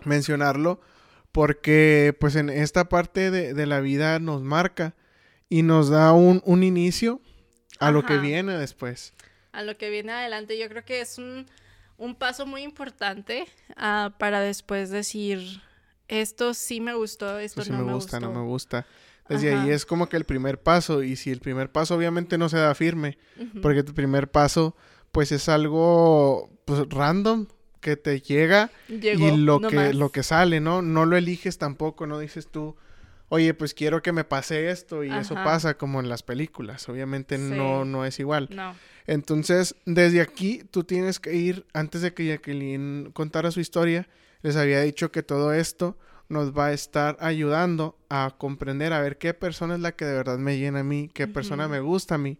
mencionarlo 0.05 0.80
porque 1.32 2.16
pues 2.18 2.36
en 2.36 2.51
esta 2.51 2.88
parte 2.88 3.30
de, 3.30 3.55
de 3.55 3.66
la 3.66 3.80
vida 3.80 4.18
nos 4.18 4.42
marca 4.42 4.94
y 5.48 5.62
nos 5.62 5.88
da 5.88 6.12
un, 6.12 6.42
un 6.44 6.62
inicio 6.62 7.20
a 7.78 7.90
lo 7.90 8.05
que 8.05 8.18
viene 8.18 8.57
después. 8.59 9.14
A 9.53 9.62
lo 9.62 9.76
que 9.78 9.90
viene 9.90 10.12
adelante, 10.12 10.59
yo 10.59 10.68
creo 10.68 10.84
que 10.84 11.01
es 11.01 11.18
un, 11.18 11.46
un 12.01 12.14
paso 12.14 12.46
muy 12.46 12.62
importante 12.62 13.46
ah, 13.76 14.14
para 14.18 14.40
después 14.40 14.90
decir, 14.90 15.61
esto 16.09 16.55
sí 16.55 16.80
me 16.80 16.94
gustó, 16.94 17.38
esto 17.38 17.62
sí 17.62 17.70
no 17.70 17.78
me 17.78 17.84
me 17.84 17.92
gusta, 17.92 18.16
gustó. 18.18 18.32
no 18.32 18.40
me 18.40 18.46
gusta. 18.46 18.86
Desde 19.28 19.51
ahí 19.51 19.59
Ajá. 19.59 19.72
es 19.74 19.86
como 19.86 20.09
que 20.09 20.16
el 20.16 20.24
primer 20.24 20.61
paso 20.61 21.05
y 21.05 21.14
si 21.14 21.30
el 21.30 21.38
primer 21.40 21.70
paso 21.70 21.94
obviamente 21.94 22.36
no 22.36 22.48
se 22.48 22.57
da 22.57 22.74
firme, 22.74 23.16
porque 23.62 23.84
tu 23.84 23.94
primer 23.94 24.28
paso 24.30 24.74
pues 25.12 25.30
es 25.30 25.48
algo 25.48 26.51
pues 26.64 26.82
random 26.88 27.46
que 27.80 27.96
te 27.96 28.20
llega 28.20 28.70
Llegó 28.88 29.28
y 29.28 29.36
lo 29.36 29.61
que 29.61 29.92
lo 29.94 30.11
que 30.11 30.22
sale, 30.22 30.61
¿no? 30.61 30.82
No 30.82 31.07
lo 31.07 31.16
eliges 31.16 31.59
tampoco, 31.59 32.07
no 32.07 32.18
dices 32.18 32.48
tú, 32.48 32.76
"Oye, 33.31 33.55
pues 33.55 33.72
quiero 33.72 34.03
que 34.03 34.12
me 34.12 34.24
pase 34.24 34.70
esto" 34.70 35.03
y 35.03 35.11
eso 35.11 35.35
pasa 35.35 35.78
como 35.78 35.99
en 36.01 36.11
las 36.11 36.22
películas. 36.22 36.87
Obviamente 36.91 37.39
no 37.39 37.83
Sí. 37.85 37.89
no 37.89 38.05
es 38.05 38.20
igual. 38.20 38.49
No. 38.53 38.74
Entonces, 39.07 39.74
desde 39.87 40.20
aquí 40.20 40.62
tú 40.70 40.85
tienes 40.85 41.18
que 41.18 41.35
ir 41.35 41.64
antes 41.72 42.03
de 42.03 42.12
que 42.12 42.26
Jacqueline 42.26 43.11
contara 43.12 43.51
su 43.51 43.61
historia, 43.61 44.07
les 44.43 44.57
había 44.57 44.83
dicho 44.83 45.11
que 45.11 45.22
todo 45.22 45.53
esto 45.55 45.97
nos 46.28 46.57
va 46.57 46.66
a 46.66 46.72
estar 46.72 47.16
ayudando 47.20 47.97
a 48.09 48.35
comprender 48.39 48.93
a 48.93 49.01
ver 49.01 49.18
qué 49.18 49.35
persona 49.35 49.74
es 49.74 49.81
la 49.81 49.93
que 49.93 50.05
de 50.05 50.14
verdad 50.14 50.39
me 50.39 50.59
llena 50.59 50.81
a 50.81 50.85
mí, 50.85 51.11
qué 51.12 51.26
persona 51.26 51.66
me 51.66 51.81
gusta 51.81 52.14
a 52.14 52.18
mí. 52.18 52.39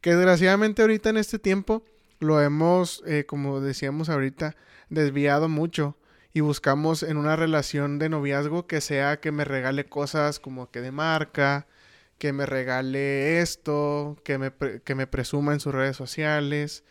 Que 0.00 0.14
desgraciadamente 0.14 0.80
ahorita 0.82 1.10
en 1.10 1.18
este 1.18 1.38
tiempo 1.38 1.84
lo 2.18 2.40
hemos, 2.40 3.02
eh, 3.06 3.24
como 3.26 3.60
decíamos 3.60 4.08
ahorita, 4.08 4.56
desviado 4.88 5.48
mucho 5.50 5.96
y 6.36 6.40
buscamos 6.40 7.02
en 7.02 7.16
una 7.16 7.34
relación 7.34 7.98
de 7.98 8.10
noviazgo 8.10 8.66
que 8.66 8.82
sea 8.82 9.20
que 9.20 9.32
me 9.32 9.44
regale 9.46 9.86
cosas 9.86 10.38
como 10.38 10.70
que 10.70 10.82
de 10.82 10.92
marca, 10.92 11.66
que 12.18 12.34
me 12.34 12.44
regale 12.44 13.40
esto, 13.40 14.18
que 14.22 14.36
me, 14.36 14.50
pre- 14.50 14.82
que 14.82 14.94
me 14.94 15.06
presuma 15.06 15.54
en 15.54 15.60
sus 15.60 15.72
redes 15.74 15.96
sociales. 15.96 16.84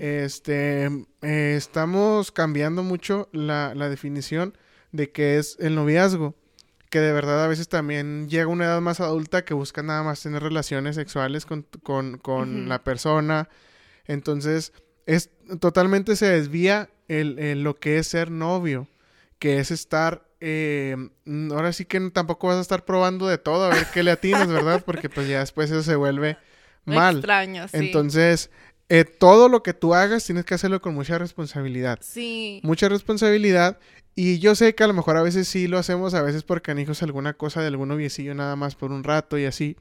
Este, 0.00 0.86
eh, 1.22 1.54
estamos 1.56 2.30
cambiando 2.30 2.84
mucho 2.84 3.28
la, 3.32 3.74
la 3.74 3.88
definición 3.88 4.56
de 4.92 5.10
qué 5.10 5.38
es 5.38 5.56
el 5.58 5.74
noviazgo. 5.74 6.36
Que 6.88 7.00
de 7.00 7.12
verdad 7.12 7.44
a 7.44 7.48
veces 7.48 7.68
también 7.68 8.28
llega 8.28 8.46
una 8.46 8.64
edad 8.66 8.80
más 8.80 9.00
adulta 9.00 9.44
que 9.44 9.54
busca 9.54 9.82
nada 9.82 10.04
más 10.04 10.22
tener 10.22 10.40
relaciones 10.42 10.94
sexuales 10.94 11.46
con, 11.46 11.66
con, 11.82 12.18
con 12.18 12.68
la 12.68 12.84
persona. 12.84 13.48
Entonces, 14.06 14.72
es 15.08 15.30
totalmente 15.58 16.16
se 16.16 16.26
desvía 16.26 16.90
el, 17.08 17.38
el 17.38 17.62
lo 17.62 17.74
que 17.74 17.98
es 17.98 18.06
ser 18.06 18.30
novio. 18.30 18.86
Que 19.38 19.58
es 19.58 19.70
estar. 19.70 20.28
eh, 20.40 20.96
mm, 21.24 21.52
ahora 21.52 21.72
sí 21.72 21.84
que 21.84 21.98
tampoco 22.10 22.48
vas 22.48 22.58
a 22.58 22.60
estar 22.60 22.84
probando 22.84 23.26
de 23.26 23.38
todo 23.38 23.64
a 23.64 23.74
ver 23.74 23.86
qué 23.92 24.02
le 24.02 24.10
atinas, 24.10 24.48
¿verdad? 24.48 24.82
Porque 24.84 25.08
pues 25.08 25.26
ya 25.26 25.40
después 25.40 25.70
eso 25.70 25.82
se 25.82 25.96
vuelve 25.96 26.36
mal. 26.84 27.16
Extraño, 27.16 27.66
sí. 27.68 27.76
Entonces, 27.78 28.50
eh, 28.90 29.04
todo 29.04 29.48
lo 29.48 29.62
que 29.62 29.74
tú 29.74 29.94
hagas 29.94 30.24
tienes 30.24 30.44
que 30.44 30.54
hacerlo 30.54 30.80
con 30.82 30.94
mucha 30.94 31.18
responsabilidad. 31.18 31.98
Sí. 32.02 32.60
Mucha 32.62 32.88
responsabilidad. 32.88 33.78
Y 34.14 34.38
yo 34.40 34.54
sé 34.54 34.74
que 34.74 34.84
a 34.84 34.88
lo 34.88 34.94
mejor 34.94 35.16
a 35.16 35.22
veces 35.22 35.48
sí 35.48 35.68
lo 35.68 35.78
hacemos, 35.78 36.12
a 36.12 36.22
veces 36.22 36.42
por 36.42 36.60
canijos 36.60 37.02
alguna 37.02 37.32
cosa 37.34 37.60
de 37.62 37.68
algún 37.68 37.88
noviecillo 37.88 38.34
nada 38.34 38.56
más 38.56 38.74
por 38.74 38.90
un 38.92 39.04
rato 39.04 39.38
y 39.38 39.46
así. 39.46 39.76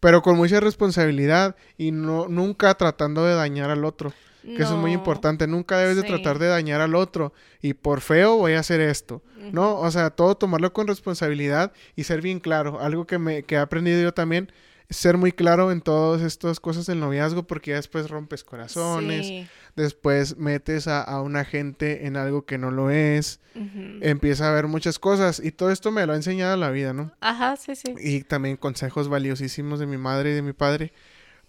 Pero 0.00 0.22
con 0.22 0.36
mucha 0.36 0.58
responsabilidad 0.60 1.54
y 1.76 1.92
no, 1.92 2.26
nunca 2.28 2.74
tratando 2.74 3.24
de 3.24 3.34
dañar 3.34 3.70
al 3.70 3.84
otro. 3.84 4.12
Que 4.56 4.62
eso 4.62 4.74
es 4.74 4.80
muy 4.80 4.92
importante. 4.92 5.46
Nunca 5.46 5.78
debes 5.78 5.96
de 5.96 6.02
tratar 6.02 6.38
de 6.38 6.46
dañar 6.48 6.80
al 6.80 6.94
otro. 6.94 7.32
Y 7.62 7.74
por 7.74 8.00
feo 8.00 8.36
voy 8.36 8.52
a 8.54 8.60
hacer 8.60 8.80
esto. 8.80 9.22
¿No? 9.52 9.76
O 9.78 9.90
sea, 9.90 10.10
todo 10.10 10.36
tomarlo 10.36 10.72
con 10.72 10.86
responsabilidad 10.86 11.72
y 11.96 12.04
ser 12.04 12.20
bien 12.20 12.40
claro. 12.40 12.80
Algo 12.80 13.06
que, 13.06 13.18
me, 13.18 13.42
que 13.42 13.54
he 13.54 13.58
aprendido 13.58 14.00
yo 14.02 14.12
también 14.14 14.50
ser 14.90 15.16
muy 15.16 15.30
claro 15.30 15.70
en 15.70 15.80
todas 15.82 16.20
estas 16.20 16.58
cosas 16.58 16.84
del 16.86 16.98
noviazgo 16.98 17.44
porque 17.46 17.70
ya 17.70 17.76
después 17.76 18.10
rompes 18.10 18.42
corazones, 18.42 19.24
Sí. 19.24 19.46
después 19.76 20.36
metes 20.36 20.88
a, 20.88 21.00
a 21.02 21.22
una 21.22 21.44
gente 21.44 22.06
en 22.08 22.16
algo 22.16 22.44
que 22.44 22.58
no 22.58 22.72
lo 22.72 22.90
es, 22.90 23.38
Ujú. 23.54 23.98
empieza 24.00 24.50
a 24.50 24.52
ver 24.52 24.66
muchas 24.66 24.98
cosas 24.98 25.40
y 25.42 25.52
todo 25.52 25.70
esto 25.70 25.92
me 25.92 26.04
lo 26.06 26.12
ha 26.12 26.16
enseñado 26.16 26.56
la 26.56 26.70
vida, 26.70 26.92
¿no? 26.92 27.12
Ajá, 27.20 27.54
sí, 27.56 27.76
sí. 27.76 27.94
Y 28.02 28.22
también 28.24 28.56
consejos 28.56 29.08
valiosísimos 29.08 29.78
de 29.78 29.86
mi 29.86 29.96
madre 29.96 30.32
y 30.32 30.34
de 30.34 30.42
mi 30.42 30.52
padre. 30.54 30.92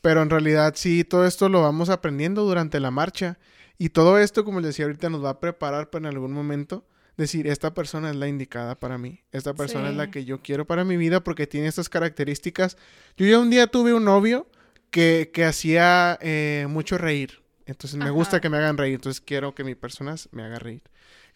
Pero 0.01 0.21
en 0.21 0.29
realidad 0.29 0.73
sí, 0.75 1.03
todo 1.03 1.25
esto 1.25 1.47
lo 1.49 1.61
vamos 1.61 1.89
aprendiendo 1.89 2.43
durante 2.43 2.79
la 2.79 2.91
marcha. 2.91 3.37
Y 3.77 3.89
todo 3.89 4.17
esto, 4.17 4.43
como 4.43 4.59
les 4.59 4.69
decía 4.69 4.85
ahorita, 4.85 5.09
nos 5.09 5.23
va 5.23 5.31
a 5.31 5.39
preparar 5.39 5.89
para 5.89 6.07
en 6.07 6.13
algún 6.13 6.33
momento 6.33 6.85
decir, 7.17 7.47
esta 7.47 7.73
persona 7.73 8.09
es 8.09 8.15
la 8.15 8.27
indicada 8.27 8.79
para 8.79 8.97
mí. 8.97 9.23
Esta 9.31 9.53
persona 9.53 9.89
es 9.89 9.95
la 9.95 10.11
que 10.11 10.25
yo 10.25 10.41
quiero 10.41 10.65
para 10.65 10.83
mi 10.83 10.97
vida 10.97 11.23
porque 11.23 11.47
tiene 11.47 11.67
estas 11.67 11.89
características. 11.89 12.77
Yo 13.17 13.25
ya 13.25 13.39
un 13.39 13.49
día 13.49 13.67
tuve 13.67 13.93
un 13.93 14.05
novio 14.05 14.47
que, 14.89 15.31
que 15.33 15.45
hacía 15.45 16.17
eh, 16.21 16.65
mucho 16.69 16.97
reír. 16.97 17.41
Entonces 17.65 17.97
me 17.97 18.09
gusta 18.09 18.41
que 18.41 18.49
me 18.49 18.57
hagan 18.57 18.77
reír. 18.77 18.95
Entonces 18.95 19.21
quiero 19.21 19.55
que 19.55 19.63
mi 19.63 19.75
persona 19.75 20.15
me 20.31 20.43
haga 20.43 20.59
reír. 20.59 20.83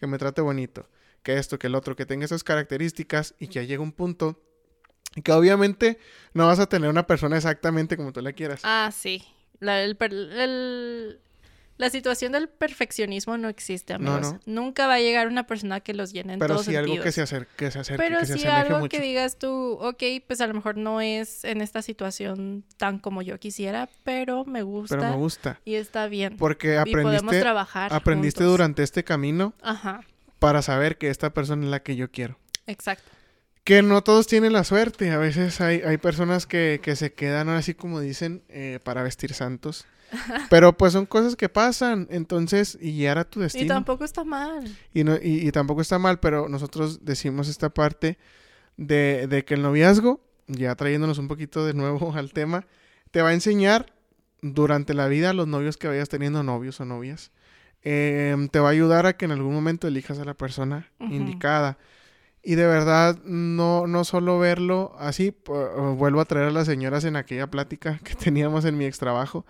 Que 0.00 0.06
me 0.06 0.18
trate 0.18 0.40
bonito. 0.40 0.88
Que 1.22 1.38
esto, 1.38 1.58
que 1.58 1.68
el 1.68 1.74
otro, 1.74 1.96
que 1.96 2.06
tenga 2.06 2.24
esas 2.24 2.44
características 2.44 3.34
y 3.38 3.48
que 3.48 3.54
ya 3.54 3.62
llega 3.62 3.82
un 3.82 3.92
punto 3.92 4.40
que 5.22 5.32
obviamente 5.32 5.98
no 6.34 6.46
vas 6.46 6.58
a 6.58 6.66
tener 6.68 6.90
una 6.90 7.06
persona 7.06 7.36
exactamente 7.36 7.96
como 7.96 8.12
tú 8.12 8.20
la 8.20 8.32
quieras. 8.32 8.60
Ah, 8.64 8.90
sí. 8.94 9.22
La, 9.60 9.82
el 9.82 9.96
el- 10.00 11.18
la 11.78 11.90
situación 11.90 12.32
del 12.32 12.48
perfeccionismo 12.48 13.36
no 13.36 13.50
existe, 13.50 13.98
No, 13.98 14.14
amigos. 14.14 14.32
no. 14.46 14.62
Nunca 14.62 14.86
va 14.86 14.94
a 14.94 14.98
llegar 14.98 15.28
una 15.28 15.46
persona 15.46 15.80
que 15.80 15.92
los 15.92 16.10
llene 16.10 16.32
en 16.32 16.38
pero 16.38 16.54
todos 16.54 16.64
sí 16.66 16.74
algo 16.74 16.94
que 16.94 17.12
sentidos. 17.12 17.14
se 17.14 17.22
acerque, 17.22 17.52
que 17.56 17.70
se 17.70 17.78
acerque, 17.80 18.02
Pero 18.02 18.18
que 18.20 18.26
sí 18.26 18.46
algo 18.46 18.78
mucho. 18.78 18.96
que 18.96 19.02
digas 19.02 19.38
tú, 19.38 19.78
ok, 19.82 20.02
pues 20.26 20.40
a 20.40 20.46
lo 20.46 20.54
mejor 20.54 20.78
no 20.78 21.02
es 21.02 21.44
en 21.44 21.60
esta 21.60 21.82
situación 21.82 22.64
tan 22.78 22.98
como 22.98 23.20
yo 23.20 23.38
quisiera, 23.38 23.90
pero 24.04 24.46
me 24.46 24.62
gusta 24.62 24.96
Pero 24.96 25.10
me 25.10 25.16
gusta. 25.16 25.60
y 25.66 25.74
está 25.74 26.06
bien. 26.06 26.38
Porque 26.38 26.80
y 26.86 26.90
podemos 26.90 27.14
aprendiste, 27.14 27.40
trabajar. 27.40 27.92
aprendiste 27.92 28.38
juntos. 28.40 28.52
durante 28.52 28.82
este 28.82 29.04
camino 29.04 29.52
Ajá, 29.60 30.00
para 30.38 30.62
saber 30.62 30.96
que 30.96 31.10
esta 31.10 31.34
persona 31.34 31.64
es 31.64 31.70
la 31.70 31.82
que 31.82 31.94
yo 31.94 32.10
quiero. 32.10 32.38
exacto. 32.66 33.10
Que 33.66 33.82
no 33.82 34.00
todos 34.00 34.28
tienen 34.28 34.52
la 34.52 34.62
suerte. 34.62 35.10
A 35.10 35.18
veces 35.18 35.60
hay, 35.60 35.80
hay 35.80 35.96
personas 35.98 36.46
que, 36.46 36.78
que 36.80 36.94
se 36.94 37.12
quedan 37.12 37.48
así 37.48 37.74
como 37.74 37.98
dicen 37.98 38.44
eh, 38.48 38.78
para 38.84 39.02
vestir 39.02 39.34
santos. 39.34 39.86
Pero 40.50 40.76
pues 40.76 40.92
son 40.92 41.04
cosas 41.04 41.34
que 41.34 41.48
pasan. 41.48 42.06
Entonces, 42.08 42.78
y 42.80 42.96
ya 42.96 43.10
era 43.10 43.24
tu 43.24 43.40
destino. 43.40 43.64
Y 43.64 43.66
tampoco 43.66 44.04
está 44.04 44.22
mal. 44.22 44.72
Y, 44.94 45.02
no, 45.02 45.16
y, 45.16 45.48
y 45.48 45.50
tampoco 45.50 45.80
está 45.80 45.98
mal, 45.98 46.20
pero 46.20 46.48
nosotros 46.48 47.04
decimos 47.04 47.48
esta 47.48 47.68
parte 47.70 48.18
de, 48.76 49.26
de 49.26 49.44
que 49.44 49.54
el 49.54 49.62
noviazgo, 49.62 50.20
ya 50.46 50.72
trayéndonos 50.76 51.18
un 51.18 51.26
poquito 51.26 51.66
de 51.66 51.74
nuevo 51.74 52.12
al 52.16 52.32
tema, 52.32 52.68
te 53.10 53.20
va 53.20 53.30
a 53.30 53.34
enseñar 53.34 53.92
durante 54.42 54.94
la 54.94 55.08
vida 55.08 55.30
a 55.30 55.32
los 55.32 55.48
novios 55.48 55.76
que 55.76 55.88
vayas 55.88 56.08
teniendo 56.08 56.44
novios 56.44 56.78
o 56.78 56.84
novias. 56.84 57.32
Em, 57.82 58.48
te 58.48 58.60
va 58.60 58.68
a 58.68 58.72
ayudar 58.72 59.06
a 59.06 59.16
que 59.16 59.24
en 59.24 59.32
algún 59.32 59.54
momento 59.54 59.88
elijas 59.88 60.20
a 60.20 60.24
la 60.24 60.34
persona 60.34 60.88
indicada. 61.00 61.78
Y 62.48 62.54
de 62.54 62.64
verdad, 62.66 63.18
no, 63.24 63.88
no 63.88 64.04
solo 64.04 64.38
verlo 64.38 64.94
así, 65.00 65.34
vuelvo 65.96 66.20
a 66.20 66.24
traer 66.26 66.46
a 66.46 66.50
las 66.52 66.66
señoras 66.68 67.04
en 67.04 67.16
aquella 67.16 67.48
plática 67.50 67.98
que 68.04 68.14
teníamos 68.14 68.64
en 68.64 68.78
mi 68.78 68.84
ex 68.84 68.98
trabajo, 68.98 69.44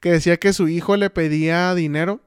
que 0.00 0.12
decía 0.12 0.38
que 0.38 0.54
su 0.54 0.66
hijo 0.68 0.96
le 0.96 1.10
pedía 1.10 1.74
dinero 1.74 2.20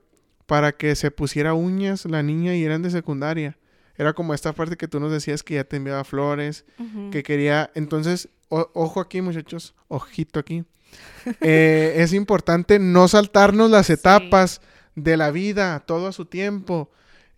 para 0.45 0.73
que 0.73 0.95
se 0.95 1.09
pusiera 1.09 1.55
uñas 1.55 2.05
la 2.05 2.21
niña 2.21 2.55
y 2.55 2.63
eran 2.63 2.83
de 2.83 2.91
secundaria. 2.91 3.57
Era 3.97 4.13
como 4.13 4.33
esta 4.35 4.53
parte 4.53 4.77
que 4.77 4.87
tú 4.87 4.99
nos 4.99 5.11
decías 5.11 5.41
que 5.41 5.55
ya 5.55 5.63
te 5.63 5.77
enviaba 5.77 6.03
flores, 6.03 6.65
que 7.11 7.23
quería. 7.23 7.71
Entonces, 7.73 8.29
o- 8.49 8.69
ojo 8.73 8.99
aquí, 9.01 9.21
muchachos, 9.21 9.73
ojito 9.87 10.39
aquí. 10.39 10.63
Eh, 11.41 11.93
es 11.97 12.13
importante 12.13 12.77
no 12.79 13.07
saltarnos 13.07 13.71
las 13.71 13.87
Sí. 13.87 13.93
etapas 13.93 14.61
de 14.95 15.17
la 15.17 15.31
vida, 15.31 15.79
todo 15.79 16.07
a 16.07 16.11
su 16.11 16.25
tiempo. 16.25 16.91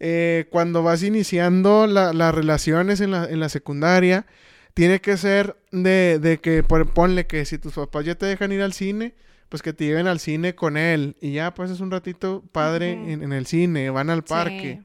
Eh, 0.06 0.48
cuando 0.52 0.84
vas 0.84 1.02
iniciando 1.02 1.88
la- 1.88 2.12
las 2.12 2.36
relaciones 2.36 3.00
en 3.00 3.12
la, 3.12 3.24
en 3.26 3.40
la 3.40 3.48
secundaria, 3.48 4.26
tiene 4.74 5.00
que 5.00 5.16
ser 5.16 5.56
de, 5.72 6.20
de 6.20 6.40
que, 6.40 6.62
por- 6.62 6.92
ponle 6.94 7.26
que 7.26 7.46
si 7.46 7.58
tus 7.58 7.74
papás 7.74 8.04
ya 8.04 8.16
te 8.16 8.26
dejan 8.26 8.52
ir 8.52 8.62
al 8.62 8.74
cine, 8.74 9.14
pues 9.48 9.62
que 9.62 9.72
te 9.72 9.86
lleven 9.86 10.08
al 10.08 10.20
cine 10.20 10.56
con 10.56 10.76
él 10.78 11.16
y 11.22 11.32
ya 11.34 11.54
pues 11.54 11.72
es 11.72 11.80
un 11.80 11.90
ratito 11.92 12.44
padre 12.52 12.92
en, 12.92 13.24
en 13.24 13.32
el 13.34 13.46
cine, 13.46 13.90
van 13.92 14.10
al 14.10 14.20
Sí. 14.20 14.26
parque. 14.28 14.82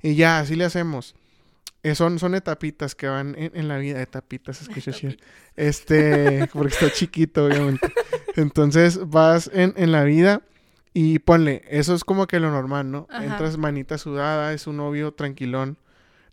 Y 0.00 0.14
ya, 0.14 0.38
así 0.38 0.54
le 0.54 0.64
hacemos. 0.64 1.14
Eh, 1.82 1.96
son, 1.96 2.20
son 2.20 2.34
etapitas 2.36 2.94
que 2.94 3.08
van 3.08 3.34
en, 3.36 3.50
en 3.54 3.66
la 3.66 3.78
vida. 3.78 4.00
Etapitas, 4.00 4.62
escucha. 4.62 4.92
Este, 5.56 6.46
porque 6.52 6.74
está 6.74 6.90
chiquito, 6.92 7.46
obviamente. 7.46 7.92
Entonces 8.36 9.00
vas 9.08 9.50
en, 9.52 9.74
en 9.76 9.90
la 9.92 10.04
vida 10.04 10.42
y 10.94 11.18
ponle, 11.20 11.62
eso 11.68 11.94
es 11.94 12.04
como 12.04 12.26
que 12.26 12.38
lo 12.40 12.50
normal, 12.50 12.90
¿no? 12.90 13.06
Ajá. 13.10 13.24
Entras 13.24 13.56
manita 13.58 13.96
sudada, 13.98 14.52
es 14.52 14.66
un 14.66 14.76
novio 14.76 15.12
tranquilón. 15.12 15.78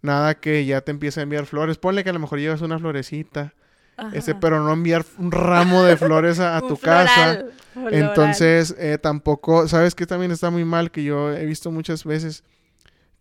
Nada 0.01 0.35
que 0.35 0.65
ya 0.65 0.81
te 0.81 0.91
empiece 0.91 1.19
a 1.19 1.23
enviar 1.23 1.45
flores. 1.45 1.77
Ponle 1.77 2.03
que 2.03 2.09
a 2.09 2.13
lo 2.13 2.19
mejor 2.19 2.39
llevas 2.39 2.61
una 2.61 2.79
florecita. 2.79 3.53
Ajá. 3.97 4.39
pero 4.39 4.63
no 4.63 4.71
enviar 4.71 5.05
un 5.17 5.29
ramo 5.29 5.83
de 5.83 5.97
flores 5.97 6.39
a, 6.39 6.61
tu 6.67 6.77
casa. 6.77 7.43
floral. 7.73 7.93
Entonces, 7.93 8.73
eh, 8.79 8.97
tampoco, 8.97 9.67
¿sabes 9.67 9.93
qué 9.93 10.05
también 10.05 10.31
está 10.31 10.49
muy 10.49 10.63
mal? 10.63 10.89
Que 10.89 11.03
yo 11.03 11.33
he 11.33 11.45
visto 11.45 11.69
muchas 11.69 12.05
veces 12.05 12.45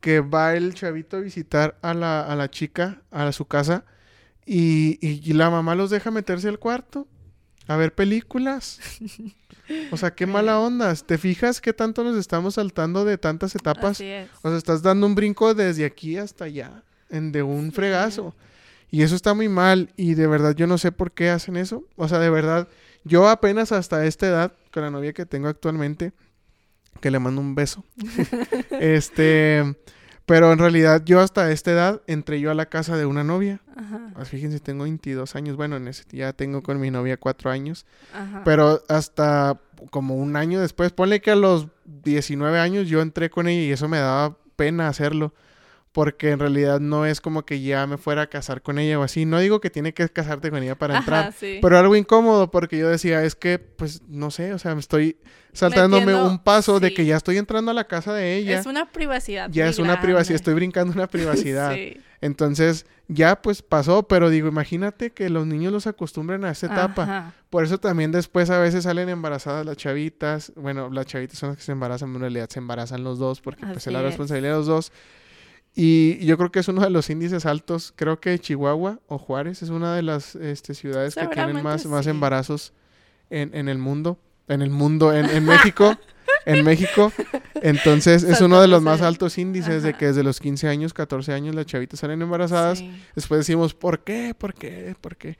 que 0.01 0.21
va 0.21 0.55
el 0.55 0.75
chavito 0.75 1.17
a 1.17 1.21
visitar 1.21 1.77
a 1.83 1.95
la, 1.95 2.21
a 2.23 2.37
la 2.37 2.49
chica 2.49 3.03
a 3.11 3.33
su 3.33 3.47
casa 3.47 3.85
y, 4.47 4.99
y- 5.05 5.21
y 5.29 5.33
la 5.33 5.51
mamá 5.51 5.75
los 5.75 5.91
deja 5.91 6.13
meterse 6.13 6.49
al 6.49 6.61
cuarto 6.61 7.09
a 7.69 7.77
ver 7.77 7.95
películas. 7.95 8.81
O 9.93 9.97
sea, 9.97 10.15
qué 10.15 10.27
mala 10.27 10.59
onda. 10.61 10.95
¿Te 10.97 11.19
fijas 11.19 11.61
qué 11.61 11.73
tanto 11.73 12.03
nos 12.03 12.17
estamos 12.17 12.55
saltando 12.55 13.05
de 13.05 13.19
tantas 13.19 13.55
etapas? 13.55 13.93
Así 13.93 14.07
es. 14.07 14.29
O 14.43 14.49
sea, 14.49 14.59
estás 14.59 14.83
dando 14.83 15.07
un 15.07 15.15
brinco 15.15 15.55
desde 15.55 15.85
aquí 15.85 16.17
hasta 16.17 16.47
allá, 16.47 16.83
en 17.11 17.31
de 17.31 17.43
un 17.43 17.71
fregazo. 17.71 18.35
Y 18.91 19.03
eso 19.03 19.15
está 19.15 19.35
muy 19.35 19.49
mal 19.49 19.91
y 19.97 20.15
de 20.15 20.27
verdad 20.27 20.55
yo 20.57 20.67
no 20.67 20.79
sé 20.79 20.93
por 20.93 21.13
qué 21.13 21.29
hacen 21.29 21.57
eso. 21.57 21.85
O 21.97 22.09
sea, 22.09 22.19
de 22.19 22.31
verdad, 22.31 22.69
yo 23.05 23.29
apenas 23.29 23.71
hasta 23.71 24.07
esta 24.07 24.27
edad, 24.27 24.53
con 24.73 24.83
la 24.83 24.91
novia 24.91 25.13
que 25.13 25.27
tengo 25.27 25.49
actualmente, 25.49 26.13
que 27.01 27.11
le 27.11 27.19
mando 27.19 27.43
un 27.43 27.55
beso. 27.55 27.85
este, 28.81 29.77
pero 30.29 30.53
en 30.53 30.59
realidad 30.59 31.03
yo 31.07 31.21
hasta 31.21 31.51
esta 31.51 31.71
edad 31.73 32.03
entré 32.07 32.39
yo 32.39 32.51
a 32.51 32.55
la 32.55 32.67
casa 32.67 32.99
de 32.99 33.07
una 33.07 33.25
novia. 33.25 33.61
Ajá. 33.75 34.13
Ah, 34.15 34.25
Fíjense, 34.27 34.61
tengo 34.61 34.85
22 34.85 35.35
años. 35.35 35.57
Bueno, 35.57 35.77
en 35.77 35.89
ese, 35.89 36.05
ya 36.11 36.35
tengo 36.35 36.63
con 36.63 36.79
mi 36.79 36.91
novia 36.91 37.17
cuatro 37.17 37.51
años. 37.51 37.87
Ajá. 38.15 38.43
Pero 38.45 38.83
hasta 38.89 39.59
como 39.91 40.17
un 40.17 40.37
año 40.37 40.61
después, 40.61 40.93
ponle 40.93 41.23
que 41.23 41.31
a 41.31 41.37
los 41.37 41.69
19 42.05 42.59
años 42.59 42.89
yo 42.89 43.01
entré 43.01 43.31
con 43.31 43.49
ella 43.49 43.63
y 43.63 43.73
eso 43.73 43.89
me 43.89 43.99
daba 43.99 44.37
pena 44.57 44.89
hacerlo. 44.89 45.33
Porque 45.93 46.31
en 46.31 46.39
realidad 46.39 46.81
no 46.81 47.07
es 47.07 47.21
como 47.21 47.45
que 47.45 47.61
ya 47.63 47.87
me 47.87 47.97
fuera 47.97 48.23
a 48.23 48.27
casar 48.29 48.63
con 48.63 48.79
ella 48.79 48.99
o 48.99 49.03
así. 49.03 49.25
No 49.25 49.41
digo 49.41 49.61
que 49.61 49.71
tiene 49.71 49.95
que 49.95 50.09
casarte 50.09 50.51
con 50.51 50.63
ella 50.63 50.77
para 50.77 50.95
Ajá, 50.99 51.01
entrar. 51.01 51.33
sí. 51.33 51.59
Pero 51.63 51.79
algo 51.79 51.97
incómodo 51.97 52.51
porque 52.51 52.79
yo 52.79 52.89
decía, 52.89 53.25
es 53.25 53.35
que, 53.35 53.59
pues, 53.59 54.03
no 54.07 54.31
sé, 54.31 54.53
o 54.53 54.59
sea, 54.59 54.75
me 54.75 54.81
estoy 54.81 55.17
saltándome 55.53 56.07
Metiendo- 56.07 56.29
un 56.31 56.39
paso 56.45 56.79
de 56.79 56.93
que 56.95 57.05
ya 57.07 57.17
estoy 57.17 57.39
entrando 57.39 57.71
a 57.71 57.75
la 57.75 57.85
casa 57.89 58.13
de 58.13 58.37
ella. 58.37 58.61
Es 58.61 58.67
una 58.67 58.93
privacidad. 58.93 59.49
ya 59.51 59.67
es 59.67 59.79
una 59.79 60.01
privacidad, 60.01 60.37
estoy 60.37 60.55
brincando 60.55 60.93
una 60.93 61.07
privacidad. 61.09 61.75
Sí. 61.75 61.97
Entonces, 62.21 62.85
ya 63.09 63.41
pues 63.41 63.63
pasó, 63.63 64.03
pero 64.07 64.29
digo, 64.29 64.47
imagínate 64.49 65.11
que 65.11 65.31
los 65.31 65.47
niños 65.47 65.73
los 65.73 65.87
acostumbren 65.87 66.45
a 66.45 66.51
esta 66.51 66.67
etapa. 66.67 67.03
Ajá. 67.05 67.33
Por 67.49 67.65
eso 67.65 67.79
también 67.79 68.13
después 68.13 68.51
a 68.51 68.59
veces 68.59 68.85
salen 68.85 69.09
embarazadas 69.09 69.65
las 69.65 69.77
chavitas. 69.79 70.53
Bueno, 70.55 70.91
las 70.91 71.07
chavitas 71.07 71.39
son 71.39 71.51
las 71.51 71.59
que 71.59 71.65
se 71.65 71.73
embarazan, 71.73 72.15
en 72.15 72.21
realidad 72.21 72.49
se 72.51 72.59
embarazan 72.59 73.03
los 73.05 73.19
dos 73.19 73.41
porque 73.41 73.65
pues 73.65 73.87
es 73.87 73.93
la 73.93 74.01
es. 74.01 74.05
responsabilidad 74.07 74.53
de 74.53 74.59
los 74.59 74.67
dos. 74.67 74.93
Y 75.81 76.27
yo 76.27 76.37
creo 76.37 76.51
que 76.51 76.59
es 76.59 76.67
uno 76.67 76.83
de 76.83 76.91
los 76.91 77.09
índices 77.09 77.47
altos. 77.47 77.93
Creo 77.95 78.19
que 78.19 78.37
Chihuahua 78.37 78.99
o 79.07 79.17
Juárez 79.17 79.63
es 79.63 79.71
una 79.71 79.95
de 79.95 80.03
las 80.03 80.35
este, 80.35 80.75
ciudades 80.75 81.15
que 81.15 81.29
tienen 81.29 81.63
más, 81.63 81.87
más 81.87 82.09
embarazos 82.09 82.73
en, 83.31 83.55
en 83.55 83.69
el 83.69 83.79
mundo. 83.79 84.19
En 84.49 84.61
el 84.61 84.71
mundo, 84.71 85.13
en, 85.13 85.27
en 85.27 85.45
México. 85.45 85.97
en 86.47 86.65
México. 86.65 87.13
Entonces 87.63 88.25
es 88.25 88.41
uno 88.41 88.61
de 88.61 88.67
los 88.67 88.83
más 88.83 89.03
altos 89.03 89.39
índices 89.39 89.85
de 89.85 89.95
que 89.95 90.07
desde 90.07 90.25
los 90.25 90.41
15 90.41 90.67
años, 90.67 90.93
14 90.93 91.33
años 91.33 91.55
las 91.55 91.67
chavitas 91.67 92.01
salen 92.01 92.23
embarazadas. 92.23 92.81
Sí. 92.81 92.91
Después 93.15 93.39
decimos, 93.39 93.73
¿por 93.73 94.01
qué? 94.01 94.35
¿Por 94.37 94.55
qué? 94.55 94.97
¿Por 95.01 95.15
qué? 95.15 95.39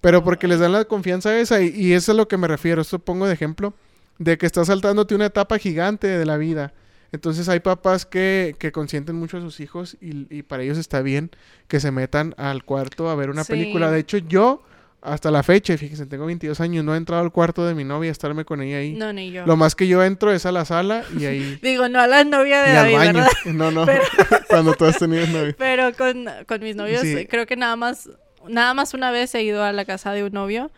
Pero 0.00 0.24
porque 0.24 0.48
les 0.48 0.60
dan 0.60 0.72
la 0.72 0.86
confianza 0.86 1.38
esa 1.38 1.60
y, 1.60 1.68
y 1.68 1.92
eso 1.92 2.12
es 2.12 2.16
a 2.16 2.18
lo 2.18 2.26
que 2.26 2.38
me 2.38 2.48
refiero. 2.48 2.80
Esto 2.80 3.00
pongo 3.00 3.26
de 3.26 3.34
ejemplo 3.34 3.74
de 4.16 4.38
que 4.38 4.46
estás 4.46 4.68
saltándote 4.68 5.14
una 5.14 5.26
etapa 5.26 5.58
gigante 5.58 6.06
de 6.06 6.24
la 6.24 6.38
vida. 6.38 6.72
Entonces 7.14 7.48
hay 7.48 7.60
papás 7.60 8.04
que, 8.06 8.56
que 8.58 8.72
consienten 8.72 9.14
mucho 9.16 9.38
a 9.38 9.40
sus 9.40 9.60
hijos 9.60 9.96
y, 10.00 10.26
y 10.36 10.42
para 10.42 10.62
ellos 10.64 10.78
está 10.78 11.00
bien 11.00 11.30
que 11.68 11.78
se 11.80 11.90
metan 11.92 12.34
al 12.38 12.64
cuarto 12.64 13.08
a 13.08 13.14
ver 13.14 13.30
una 13.30 13.44
Sí. 13.44 13.52
película. 13.52 13.90
De 13.90 14.00
hecho, 14.00 14.18
yo 14.18 14.62
hasta 15.00 15.30
la 15.30 15.42
fecha, 15.42 15.76
fíjense, 15.76 16.06
tengo 16.06 16.24
22 16.26 16.60
años, 16.60 16.82
no 16.84 16.94
he 16.94 16.96
entrado 16.96 17.22
al 17.22 17.30
cuarto 17.30 17.66
de 17.66 17.74
mi 17.74 17.84
novia 17.84 18.08
a 18.08 18.12
estarme 18.12 18.44
con 18.46 18.62
ella 18.62 18.78
ahí. 18.78 18.94
No, 18.94 19.12
ni 19.12 19.30
yo. 19.30 19.44
Lo 19.46 19.56
más 19.56 19.74
que 19.74 19.86
yo 19.86 20.02
entro 20.02 20.32
es 20.32 20.46
a 20.46 20.50
la 20.52 20.64
sala 20.64 21.04
y 21.18 21.26
ahí... 21.26 21.58
Digo, 21.62 21.88
no 21.90 22.00
a 22.00 22.06
la 22.06 22.24
novia 22.24 22.62
de 22.62 22.72
y 22.72 22.76
al 22.76 22.84
David, 22.84 22.96
baño. 22.96 23.12
¿verdad? 23.12 23.30
No, 23.52 23.70
no. 23.70 23.84
Pero- 23.86 24.02
Cuando 24.48 24.74
tú 24.74 24.84
has 24.86 24.98
tenido 24.98 25.26
novio. 25.26 25.54
Pero 25.58 25.92
con, 25.96 26.26
con 26.48 26.62
mis 26.62 26.74
novios, 26.74 27.02
Sí. 27.02 27.26
creo 27.26 27.44
que 27.46 27.54
nada 27.56 27.76
más, 27.76 28.08
nada 28.48 28.72
más 28.74 28.92
una 28.94 29.10
vez 29.10 29.34
he 29.34 29.42
ido 29.42 29.62
a 29.62 29.72
la 29.72 29.84
casa 29.84 30.12
de 30.12 30.24
un 30.24 30.32
novio. 30.32 30.70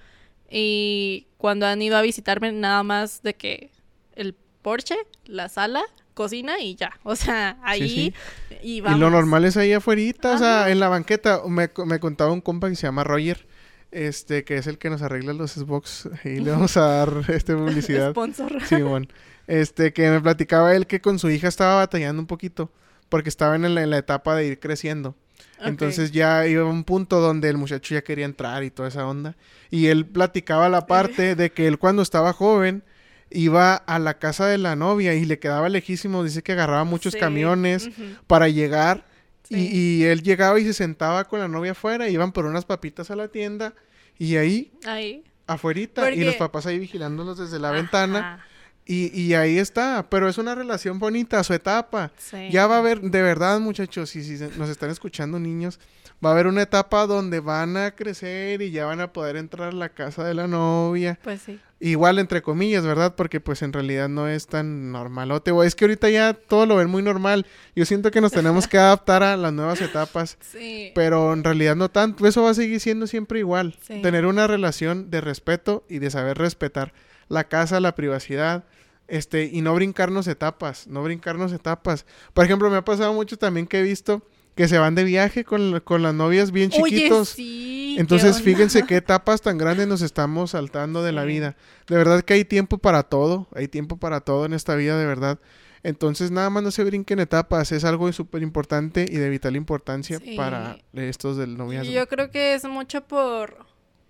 Y 0.51 1.29
cuando 1.39 1.67
han 1.67 1.81
ido 1.81 1.97
a 1.97 2.03
visitarme, 2.03 2.53
nada 2.53 2.83
más 2.83 3.23
de 3.23 3.35
que 3.35 3.71
el 4.15 4.35
porche, 4.63 4.97
la 5.25 5.49
sala, 5.49 5.83
cocina 6.17 6.59
y 6.59 6.75
ya. 6.75 6.99
O 7.05 7.15
sea, 7.15 7.59
ahí 7.63 7.89
sí. 7.89 8.15
y 8.63 8.79
Y 8.79 8.81
vamos. 8.81 8.99
lo 8.99 9.11
normal 9.11 9.45
es 9.45 9.57
ahí 9.57 9.73
afuera, 9.73 10.03
o 10.35 10.39
sea, 10.39 10.63
Ajá. 10.63 10.71
en 10.71 10.81
la 10.81 10.89
banqueta. 10.89 11.43
Me, 11.47 11.71
me 11.85 12.01
contaba 12.01 12.33
un 12.33 12.41
compa 12.41 12.69
que 12.69 12.75
se 12.75 12.83
llama 12.89 13.05
Roger, 13.05 13.47
este, 13.93 14.43
que 14.45 14.57
es 14.57 14.67
el 14.67 14.79
que 14.79 14.91
nos 14.91 15.03
arregla 15.03 15.35
los 15.35 15.53
Xbox. 15.53 16.09
Y 16.25 16.41
le 16.41 16.51
vamos 16.51 16.77
a 16.77 16.87
dar 16.87 17.23
este 17.29 17.55
publicidad. 17.55 18.11
Sponsor. 18.11 18.65
Simón. 18.65 19.09
Este, 19.47 19.93
que 19.93 20.11
me 20.11 20.21
platicaba 20.21 20.75
él 20.75 20.87
que 20.89 21.01
con 21.01 21.19
su 21.21 21.31
hija 21.31 21.47
estaba 21.47 21.77
batallando 21.77 22.21
un 22.21 22.27
poquito. 22.27 22.73
Porque 23.09 23.29
estaban 23.29 23.65
en 23.65 23.77
la, 23.77 23.83
en 23.85 23.91
la 23.91 23.99
etapa 23.99 24.35
de 24.35 24.47
ir 24.47 24.59
creciendo. 24.59 25.15
Entonces 25.61 26.11
ya 26.13 26.47
iba 26.47 26.63
a 26.63 26.67
un 26.67 26.83
punto 26.85 27.21
donde 27.21 27.49
el 27.49 27.57
muchacho 27.57 27.95
ya 27.95 28.03
quería 28.03 28.25
entrar 28.25 28.65
y 28.65 28.71
toda 28.71 28.89
esa 28.89 29.07
onda. 29.07 29.37
Y 29.71 29.87
él 29.87 30.05
platicaba 30.07 30.69
la 30.69 30.87
parte 30.89 31.35
de 31.37 31.51
que 31.51 31.67
él 31.69 31.79
cuando 31.79 32.03
estaba 32.03 32.33
joven 32.33 32.83
iba 33.31 33.75
a 33.75 33.99
la 33.99 34.19
casa 34.19 34.47
de 34.47 34.59
la 34.59 34.77
novia 34.77 35.15
y 35.15 35.25
le 35.25 35.39
quedaba 35.39 35.69
lejísimo. 35.69 36.23
Dice 36.25 36.43
que 36.43 36.53
agarraba 36.53 36.85
muchos 36.85 37.13
Sí, 37.15 37.19
camiones 37.21 37.91
para 38.27 38.49
llegar. 38.49 39.05
Y, 39.49 39.55
Sí. 39.55 39.71
y 39.73 40.05
él 40.05 40.23
llegaba 40.23 40.59
y 40.59 40.65
se 40.65 40.73
sentaba 40.75 41.25
con 41.25 41.39
la 41.41 41.47
novia 41.49 41.73
afuera, 41.73 42.09
iban 42.09 42.33
por 42.33 42.47
unas 42.47 42.65
papitas 42.65 43.11
a 43.13 43.17
la 43.17 43.29
tienda 43.29 43.75
y 44.19 44.37
ahí, 44.37 44.73
Ahí. 44.85 45.23
afuerita, 45.47 46.11
y 46.11 46.25
los 46.25 46.35
papás 46.37 46.67
ahí 46.67 46.79
vigilándolos 46.81 47.39
desde 47.39 47.59
la 47.61 47.71
ventana. 47.71 48.45
Y, 48.89 49.11
y 49.21 49.35
ahí 49.35 49.59
está, 49.59 50.07
pero 50.09 50.29
es 50.29 50.39
una 50.39 50.55
relación 50.55 50.99
bonita, 51.01 51.43
su 51.43 51.53
etapa. 51.55 52.13
Sí. 52.19 52.51
Ya 52.53 52.69
va 52.69 52.77
a 52.77 52.79
haber, 52.79 53.01
de 53.01 53.21
verdad, 53.23 53.59
muchachos, 53.59 54.15
y 54.15 54.23
si 54.23 54.37
se- 54.39 54.51
nos 54.57 54.69
están 54.69 54.91
escuchando 54.91 55.41
niños, 55.41 55.81
va 56.25 56.29
a 56.31 56.33
haber 56.33 56.47
una 56.47 56.63
etapa 56.63 57.05
donde 57.07 57.41
van 57.41 57.77
a 57.77 57.91
crecer 57.93 58.63
y 58.63 58.71
ya 58.71 58.87
van 58.87 59.01
a 59.01 59.13
poder 59.13 59.37
entrar 59.37 59.71
a 59.71 59.73
la 59.73 59.89
casa 59.89 60.23
de 60.25 60.35
la 60.35 60.47
novia. 60.47 61.19
Pues 61.25 61.43
sí. 61.43 61.59
Igual, 61.79 62.19
entre 62.19 62.41
comillas, 62.41 62.87
¿verdad? 62.87 63.15
Porque 63.17 63.39
pues 63.39 63.61
en 63.61 63.75
realidad 63.75 64.09
no 64.09 64.29
es 64.29 64.47
tan 64.47 64.93
normalote. 64.93 65.51
O 65.51 65.63
es 65.63 65.75
que 65.75 65.85
ahorita 65.85 66.09
ya 66.09 66.33
todo 66.33 66.65
lo 66.65 66.77
ven 66.77 66.89
muy 66.89 67.03
normal. 67.03 67.47
Yo 67.75 67.85
siento 67.85 68.11
que 68.11 68.23
nos 68.23 68.33
tenemos 68.33 68.67
que 68.67 68.79
adaptar 68.79 69.23
a 69.23 69.37
las 69.37 69.53
nuevas 69.53 69.83
etapas. 69.83 70.39
Sí. 70.41 70.93
Pero 70.95 71.35
en 71.35 71.45
realidad 71.45 71.77
no 71.77 71.91
tanto. 71.91 72.27
Eso 72.27 72.43
va 72.43 72.51
a 72.51 72.55
seguir 72.55 72.81
siendo 72.81 73.07
siempre 73.07 73.41
igual. 73.41 73.77
Sí. 73.83 74.01
Tener 74.01 74.25
una 74.25 74.47
relación 74.47 75.11
de 75.11 75.21
respeto 75.21 75.85
y 75.87 75.99
de 75.99 76.11
saber 76.11 76.39
respetar 76.39 76.95
la 77.29 77.45
casa, 77.45 77.79
la 77.79 77.95
privacidad. 77.95 78.65
Este, 79.09 79.45
y 79.45 79.61
no 79.61 79.75
brincarnos 79.75 80.27
etapas, 80.29 80.87
no 80.87 81.03
brincarnos 81.03 81.53
etapas. 81.53 82.07
Por 82.33 82.45
ejemplo, 82.45 82.71
me 82.71 82.77
ha 82.79 82.85
pasado 82.85 83.13
mucho 83.13 83.37
también 83.37 83.67
que 83.67 83.81
he 83.81 83.83
visto 83.83 84.23
que 84.57 84.67
se 84.69 84.79
van 84.79 84.95
de 84.97 85.05
viaje 85.05 85.45
con, 85.45 85.79
con 85.81 86.03
las 86.03 86.15
novias 86.15 86.51
bien 86.51 86.71
chiquitos. 86.71 87.35
Oye, 87.35 87.37
sí. 87.37 87.93
¿qué 87.95 88.01
Entonces, 88.01 88.43
fíjense 88.43 88.85
qué 88.85 88.97
etapas 88.97 89.41
tan 89.43 89.59
grandes 89.59 89.87
nos 89.87 90.03
estamos 90.03 90.51
saltando 90.53 91.03
de 91.05 91.13
la 91.13 91.25
vida. 91.25 91.57
De 91.87 91.97
verdad 91.97 92.23
que 92.23 92.35
hay 92.35 92.45
tiempo 92.45 92.79
para 92.79 93.05
todo, 93.05 93.47
hay 93.55 93.69
tiempo 93.69 93.99
para 93.99 94.21
todo 94.21 94.47
en 94.47 94.55
esta 94.55 94.75
vida, 94.75 94.99
de 94.99 95.07
verdad. 95.07 95.39
Entonces, 95.83 96.31
nada 96.31 96.51
más 96.51 96.63
no 96.63 96.71
se 96.73 96.83
brinquen 96.85 97.21
etapas, 97.21 97.71
es 97.71 97.85
algo 97.85 98.11
súper 98.13 98.43
importante 98.43 99.07
y 99.09 99.17
de 99.19 99.29
vital 99.31 99.55
importancia 99.57 100.19
Sí. 100.19 100.37
para 100.37 100.79
estos 100.95 101.37
del 101.37 101.57
noviazgo. 101.57 101.93
Yo 101.93 102.09
creo 102.09 102.31
que 102.31 102.55
es 102.55 102.65
mucho 102.65 103.03
por, 103.05 103.59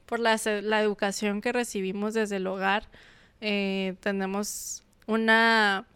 por 0.07 0.20
la, 0.20 0.40
la 0.62 0.80
educación 0.80 1.40
que 1.42 1.53
recibimos 1.53 2.14
desde 2.14 2.36
el 2.36 2.47
hogar. 2.47 2.88
Eh, 3.40 3.94
tenemos 4.01 4.84
una 5.07 5.86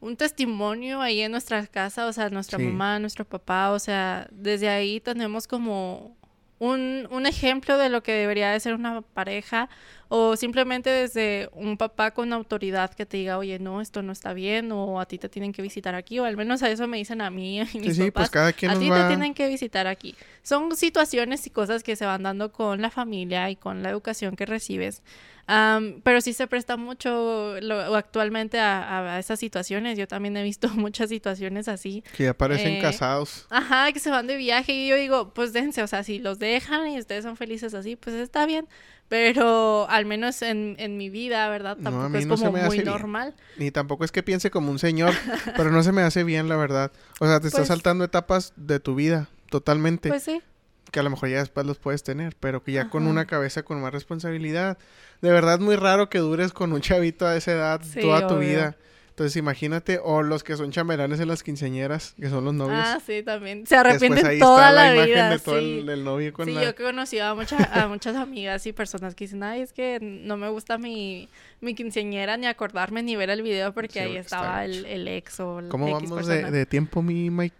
un 0.00 0.16
testimonio 0.16 1.00
ahí 1.00 1.20
en 1.22 1.32
nuestra 1.32 1.66
casa, 1.66 2.06
o 2.06 2.12
sea, 2.12 2.30
nuestra 2.30 2.58
Sí. 2.58 2.64
mamá, 2.64 2.98
nuestro 2.98 3.24
papá, 3.24 3.72
o 3.72 3.78
sea, 3.78 4.28
desde 4.30 4.68
ahí 4.68 5.00
tenemos 5.00 5.46
como 5.48 6.16
un, 6.60 7.06
un 7.10 7.26
ejemplo 7.26 7.78
de 7.78 7.88
lo 7.88 8.02
que 8.02 8.12
debería 8.12 8.50
de 8.50 8.60
ser 8.60 8.74
una 8.74 9.00
pareja 9.02 9.68
o 10.08 10.36
simplemente 10.36 10.88
desde 10.90 11.50
un 11.52 11.76
papá 11.76 12.12
con 12.12 12.32
autoridad 12.32 12.92
que 12.94 13.04
te 13.06 13.18
diga, 13.18 13.36
oye, 13.38 13.58
no, 13.58 13.80
esto 13.80 14.02
no 14.02 14.12
está 14.12 14.32
bien 14.32 14.72
o 14.72 15.00
a 15.00 15.06
ti 15.06 15.18
te 15.18 15.28
tienen 15.28 15.52
que 15.52 15.60
visitar 15.62 15.94
aquí 15.94 16.18
o 16.18 16.24
al 16.24 16.36
menos 16.36 16.62
a 16.62 16.70
eso 16.70 16.86
me 16.88 16.96
dicen 16.96 17.20
a 17.20 17.30
mí 17.30 17.60
y 17.60 17.66
Sí, 17.66 17.78
mis 17.80 17.96
sí, 17.96 18.00
papás. 18.10 18.12
pues 18.12 18.30
cada 18.30 18.52
quien 18.52 18.70
A 18.70 18.78
ti 18.78 18.88
va... 18.88 19.02
te 19.02 19.08
tienen 19.08 19.34
que 19.34 19.46
visitar 19.48 19.86
aquí. 19.86 20.14
Son 20.42 20.74
situaciones 20.76 21.46
y 21.46 21.50
cosas 21.50 21.82
que 21.82 21.94
se 21.96 22.06
van 22.06 22.22
dando 22.22 22.52
con 22.52 22.80
la 22.80 22.90
familia 22.90 23.50
y 23.50 23.56
con 23.56 23.82
la 23.82 23.90
educación 23.90 24.34
que 24.36 24.46
recibes. 24.46 25.02
Am, 25.50 26.02
pero 26.02 26.20
sí 26.20 26.34
se 26.34 26.46
presta 26.46 26.76
mucho 26.76 27.58
lo- 27.62 27.96
actualmente 27.96 28.58
a, 28.58 29.14
a 29.14 29.18
esas 29.18 29.38
situaciones. 29.40 29.96
Yo 29.96 30.06
también 30.06 30.36
he 30.36 30.42
visto 30.42 30.68
muchas 30.74 31.08
situaciones 31.08 31.68
así. 31.68 32.02
Que 32.16 32.24
ya 32.24 32.34
parecen 32.34 32.74
Eh, 32.74 32.78
casados. 32.80 33.46
Ajá, 33.50 33.90
que 33.92 33.98
se 33.98 34.10
van 34.10 34.26
de 34.26 34.36
viaje 34.36 34.72
y 34.72 34.88
yo 34.88 34.96
digo, 34.96 35.32
pues 35.32 35.52
dense, 35.54 35.82
o 35.82 35.86
sea, 35.86 36.02
si 36.02 36.18
los 36.18 36.38
dejan 36.38 36.88
y 36.88 36.98
ustedes 36.98 37.24
son 37.24 37.36
felices 37.36 37.72
así, 37.74 37.96
pues 37.96 38.14
está 38.16 38.44
bien. 38.46 38.68
Pero 39.08 39.88
al 39.88 40.04
menos 40.06 40.42
en, 40.42 40.76
en 40.78 40.96
mi 40.98 41.08
vida, 41.08 41.48
¿verdad? 41.48 41.76
No, 41.78 41.88
a 41.88 41.92
Tampoco 41.92 42.08
mí 42.10 42.18
es 42.18 42.26
no 42.26 42.36
se 42.36 42.44
como 42.44 42.52
me 42.52 42.60
hace 42.60 42.68
muy 42.68 42.76
bien. 42.78 42.88
normal. 42.90 43.34
Ni 43.56 43.70
tampoco 43.70 44.04
es 44.04 44.12
que 44.12 44.22
piense 44.22 44.50
como 44.50 44.70
un 44.70 44.78
señor, 44.78 45.14
pero 45.56 45.70
no 45.70 45.82
se 45.82 45.92
me 45.92 46.02
hace 46.02 46.24
bien, 46.24 46.48
la 46.48 46.56
verdad. 46.56 46.92
O 47.20 47.26
sea, 47.26 47.40
te 47.40 47.46
estás 47.46 47.60
Pues- 47.60 47.68
saltando 47.68 48.04
etapas 48.04 48.52
de 48.56 48.80
tu 48.80 48.94
vida, 48.94 49.28
totalmente. 49.50 50.08
Pues 50.10 50.22
sí. 50.24 50.42
que 50.90 51.00
a 51.00 51.02
lo 51.02 51.10
mejor 51.10 51.28
ya 51.28 51.38
después 51.38 51.66
los 51.66 51.78
puedes 51.78 52.02
tener, 52.02 52.34
pero 52.40 52.62
que 52.62 52.72
ya 52.72 52.88
con 52.88 53.06
una 53.06 53.26
cabeza 53.26 53.62
con 53.62 53.78
más 53.82 53.92
responsabilidad. 53.92 54.78
De 55.20 55.30
verdad 55.30 55.58
muy 55.60 55.76
raro 55.76 56.08
que 56.08 56.18
dures 56.18 56.52
con 56.52 56.72
un 56.72 56.80
chavito 56.80 57.26
a 57.26 57.36
esa 57.36 57.52
edad 57.52 57.80
Sí, 57.84 58.00
toda 58.00 58.26
tu 58.26 58.34
obvio. 58.36 58.48
vida. 58.48 58.76
Entonces 59.18 59.36
imagínate, 59.36 59.98
o 60.00 60.22
los 60.22 60.44
que 60.44 60.56
son 60.56 60.70
chambelanes 60.70 61.18
en 61.18 61.26
las 61.26 61.42
quinceañeras, 61.42 62.14
que 62.20 62.30
son 62.30 62.44
los 62.44 62.54
novios. 62.54 62.78
Ah, 62.80 63.00
sí, 63.04 63.24
también. 63.24 63.66
Se 63.66 63.74
arrepienten 63.74 64.24
ahí 64.24 64.38
toda 64.38 64.68
está 64.68 64.72
la, 64.72 64.84
la, 64.84 64.94
imagen 64.94 65.12
vida. 65.12 65.30
de 65.30 65.38
todo 65.40 65.58
sí. 65.58 65.78
el, 65.80 65.88
el 65.88 66.04
novio 66.04 66.32
con 66.32 66.46
Sí, 66.46 66.52
la... 66.52 66.62
yo 66.62 66.68
he 66.68 66.74
conocido 66.76 67.26
a, 67.26 67.34
mucha- 67.34 67.68
a 67.82 67.88
muchas 67.88 68.14
amigas 68.14 68.64
y 68.68 68.72
personas 68.72 69.16
que 69.16 69.24
dicen, 69.24 69.42
ay, 69.42 69.62
es 69.62 69.72
que 69.72 69.98
no 70.00 70.36
me 70.36 70.48
gusta 70.50 70.78
mi, 70.78 71.28
mi 71.60 71.74
quinceañera 71.74 72.36
ni 72.36 72.46
acordarme 72.46 73.02
ni 73.02 73.16
ver 73.16 73.30
el 73.30 73.42
video 73.42 73.72
porque 73.74 73.94
Sí, 73.94 73.98
ahí 73.98 74.16
estaba 74.18 74.64
el, 74.64 75.08
ex 75.08 75.40
o 75.40 75.58
el 75.58 75.68
¿Cómo 75.68 75.88
X 75.98 76.10
vamos 76.10 76.26
de, 76.28 76.64
tiempo, 76.66 77.02
mi 77.02 77.28
Mike? 77.28 77.56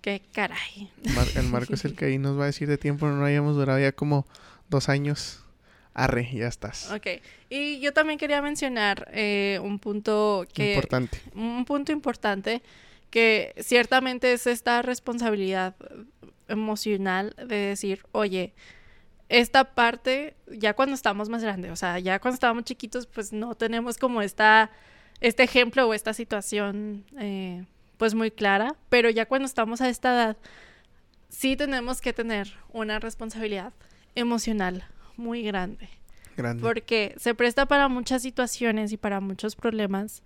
Qué 0.00 0.22
caray. 0.32 0.90
Mar- 1.14 1.26
el 1.34 1.48
Marco 1.50 1.74
es 1.74 1.84
el 1.84 1.94
que 1.96 2.06
ahí 2.06 2.16
nos 2.16 2.38
va 2.38 2.44
a 2.44 2.46
decir 2.46 2.68
de 2.68 2.78
tiempo, 2.78 3.06
no 3.06 3.22
hayamos 3.22 3.54
durado 3.54 3.78
ya 3.78 3.92
como 3.92 4.26
dos 4.70 4.88
años. 4.88 5.40
Arre, 5.96 6.28
ya 6.30 6.46
estás. 6.46 6.92
Ok. 6.92 7.06
Y 7.48 7.80
yo 7.80 7.94
también 7.94 8.18
quería 8.18 8.42
mencionar 8.42 9.08
eh, 9.12 9.58
un 9.62 9.78
punto 9.78 10.46
que... 10.52 10.74
Importante. 10.74 11.22
un 11.34 11.64
punto 11.64 11.90
importante 11.90 12.62
que 13.08 13.54
ciertamente 13.58 14.34
es 14.34 14.46
esta 14.46 14.82
responsabilidad 14.82 15.74
emocional 16.48 17.34
de 17.36 17.56
decir, 17.56 18.04
oye, 18.12 18.52
esta 19.30 19.74
parte, 19.74 20.36
ya 20.48 20.74
cuando 20.74 20.94
estamos 20.94 21.30
más 21.30 21.42
grandes, 21.42 21.72
o 21.72 21.76
sea, 21.76 21.98
ya 21.98 22.18
cuando 22.18 22.34
estábamos 22.34 22.64
chiquitos, 22.64 23.06
pues 23.06 23.32
no 23.32 23.54
tenemos 23.54 23.96
como 23.96 24.20
esta, 24.20 24.70
este 25.22 25.44
ejemplo 25.44 25.88
o 25.88 25.94
esta 25.94 26.12
situación, 26.12 27.06
eh, 27.18 27.64
pues 27.96 28.12
muy 28.12 28.30
clara, 28.30 28.76
pero 28.90 29.08
ya 29.08 29.24
cuando 29.24 29.46
estamos 29.46 29.80
a 29.80 29.88
esta 29.88 30.12
edad, 30.12 30.36
sí 31.30 31.56
tenemos 31.56 32.02
que 32.02 32.12
tener 32.12 32.52
una 32.70 32.98
responsabilidad 32.98 33.72
emocional 34.14 34.84
muy 35.18 35.42
grande. 35.42 35.88
Grande. 36.36 36.62
Porque 36.62 37.14
se 37.18 37.34
presta 37.34 37.66
para 37.66 37.88
muchas 37.88 38.22
situaciones 38.22 38.92
y 38.92 38.96
para 38.96 39.20
muchos 39.20 39.56
problemas, 39.56 40.22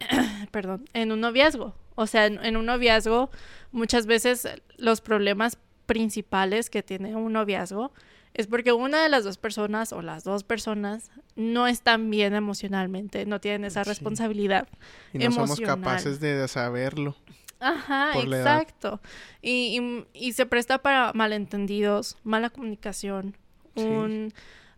perdón, 0.50 0.84
en 0.92 1.12
un 1.12 1.20
noviazgo. 1.20 1.74
O 1.94 2.06
sea, 2.06 2.26
en, 2.26 2.42
en 2.44 2.56
un 2.56 2.66
noviazgo, 2.66 3.30
muchas 3.72 4.06
veces 4.06 4.48
los 4.78 5.00
problemas 5.00 5.58
principales 5.86 6.70
que 6.70 6.82
tiene 6.82 7.14
un 7.16 7.32
noviazgo 7.32 7.92
es 8.32 8.46
porque 8.46 8.72
una 8.72 9.02
de 9.02 9.08
las 9.08 9.24
dos 9.24 9.38
personas 9.38 9.92
o 9.92 10.02
las 10.02 10.22
dos 10.24 10.44
personas 10.44 11.10
no 11.34 11.66
están 11.66 12.08
bien 12.10 12.32
emocionalmente, 12.34 13.26
no 13.26 13.40
tienen 13.40 13.64
esa 13.64 13.82
Sí. 13.84 13.88
responsabilidad. 13.90 14.68
y 15.12 15.18
no 15.18 15.32
somos 15.32 15.60
capaces 15.60 16.20
de 16.20 16.46
saberlo. 16.48 17.16
Ajá, 17.58 18.12
exacto. 18.18 19.00
Y, 19.42 19.78
y- 20.14 20.28
y 20.28 20.32
se 20.32 20.46
presta 20.46 20.78
para 20.78 21.12
malentendidos, 21.12 22.16
mala 22.22 22.48
comunicación, 22.50 23.36
Sí. 23.76 24.32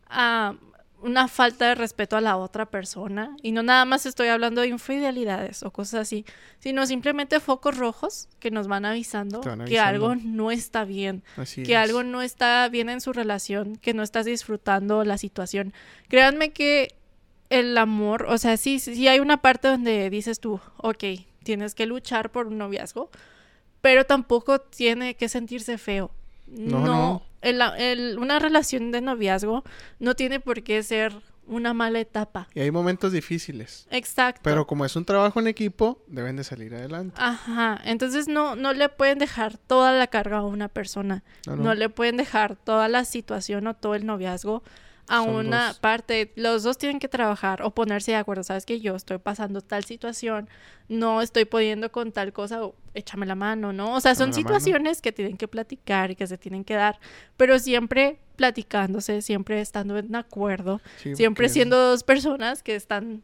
ah, 0.08 0.54
una 1.02 1.26
falta 1.26 1.66
de 1.68 1.74
respeto 1.74 2.16
a 2.16 2.20
la 2.20 2.36
otra 2.36 2.66
persona. 2.66 3.36
Y 3.42 3.52
no 3.52 3.62
nada 3.62 3.84
más 3.84 4.06
estoy 4.06 4.28
hablando 4.28 4.60
de 4.60 4.68
infidelidades 4.68 5.62
o 5.62 5.70
cosas 5.72 6.00
así, 6.02 6.24
sino 6.60 6.86
simplemente 6.86 7.40
focos 7.40 7.76
rojos 7.76 8.28
que 8.38 8.50
nos 8.50 8.68
van 8.68 8.84
avisando, 8.84 9.40
que 9.66 9.80
algo 9.80 10.14
no 10.14 10.50
está 10.50 10.84
bien, 10.84 11.22
Así 11.36 11.64
que 11.64 11.72
es. 11.72 11.78
algo 11.78 12.02
no 12.04 12.22
está 12.22 12.68
bien 12.68 12.88
en 12.88 13.00
su 13.00 13.12
relación, 13.12 13.76
que 13.76 13.94
no 13.94 14.02
estás 14.02 14.26
disfrutando 14.26 15.04
la 15.04 15.18
situación. 15.18 15.72
Créanme 16.08 16.52
que 16.52 16.94
el 17.50 17.76
amor, 17.76 18.26
o 18.28 18.38
sea, 18.38 18.56
sí, 18.56 18.78
sí 18.78 19.08
hay 19.08 19.20
una 19.20 19.42
parte 19.42 19.68
donde 19.68 20.08
dices 20.08 20.40
tú, 20.40 20.60
ok, 20.78 21.04
tienes 21.42 21.74
que 21.74 21.86
luchar 21.86 22.30
por 22.30 22.46
un 22.46 22.58
noviazgo, 22.58 23.10
pero 23.80 24.06
tampoco 24.06 24.60
tiene 24.60 25.16
que 25.16 25.28
sentirse 25.28 25.76
feo. 25.78 26.12
No. 26.46 27.22
El- 27.42 27.60
el- 27.78 28.18
una 28.18 28.38
relación 28.38 28.90
de 28.92 29.00
noviazgo 29.00 29.64
no 29.98 30.14
tiene 30.14 30.40
por 30.40 30.62
qué 30.62 30.82
ser 30.82 31.12
una 31.46 31.74
mala 31.74 31.98
etapa. 31.98 32.46
Y 32.54 32.60
hay 32.60 32.70
momentos 32.70 33.10
difíciles. 33.12 33.86
Exacto. 33.90 34.40
Pero 34.44 34.64
como 34.66 34.84
es 34.84 34.94
un 34.94 35.04
trabajo 35.04 35.40
en 35.40 35.48
equipo, 35.48 36.02
deben 36.06 36.36
de 36.36 36.44
salir 36.44 36.72
adelante. 36.74 37.16
Ajá, 37.20 37.80
entonces 37.84 38.28
no, 38.28 38.54
no 38.54 38.72
le 38.72 38.88
pueden 38.88 39.18
dejar 39.18 39.58
toda 39.58 39.92
la 39.92 40.06
carga 40.06 40.38
a 40.38 40.44
una 40.44 40.68
persona. 40.68 41.24
No, 41.48 41.56
No, 41.56 41.62
no. 41.64 41.74
le 41.74 41.88
pueden 41.88 42.16
dejar 42.16 42.54
toda 42.56 42.86
la 42.88 43.04
situación 43.04 43.66
o 43.66 43.74
todo 43.74 43.96
el 43.96 44.06
noviazgo 44.06 44.62
a 45.08 45.24
Son 45.24 45.34
una 45.46 45.68
dos. 45.68 45.78
parte. 45.80 46.32
Los 46.36 46.62
dos 46.62 46.78
tienen 46.78 46.98
que 47.00 47.08
trabajar 47.08 47.62
o 47.62 47.70
ponerse 47.74 48.12
de 48.12 48.16
acuerdo. 48.18 48.42
Sabes 48.44 48.64
que 48.64 48.80
yo 48.80 48.94
estoy 48.96 49.18
pasando 49.18 49.60
tal 49.60 49.84
situación, 49.84 50.48
no 50.88 51.20
estoy 51.22 51.44
pudiendo 51.44 51.90
con 51.92 52.12
tal 52.12 52.32
cosa, 52.32 52.64
o 52.64 52.74
échame 52.94 53.26
la 53.26 53.34
mano, 53.34 53.72
¿no? 53.72 53.94
O 53.94 54.00
sea, 54.00 54.14
son 54.14 54.30
mano. 54.30 54.34
situaciones 54.38 55.02
que 55.02 55.12
tienen 55.12 55.36
que 55.36 55.48
platicar 55.48 56.10
y 56.10 56.16
que 56.16 56.26
se 56.26 56.38
tienen 56.38 56.64
que 56.64 56.74
dar, 56.74 56.98
pero 57.36 57.58
siempre 57.58 58.18
platicándose, 58.36 59.22
siempre 59.22 59.60
estando 59.60 59.98
en 59.98 60.14
acuerdo, 60.14 60.80
Sí, 61.02 61.14
siempre 61.16 61.44
porque- 61.46 61.54
siendo 61.54 61.76
dos 61.78 62.04
personas 62.04 62.62
que 62.62 62.74
están 62.74 63.22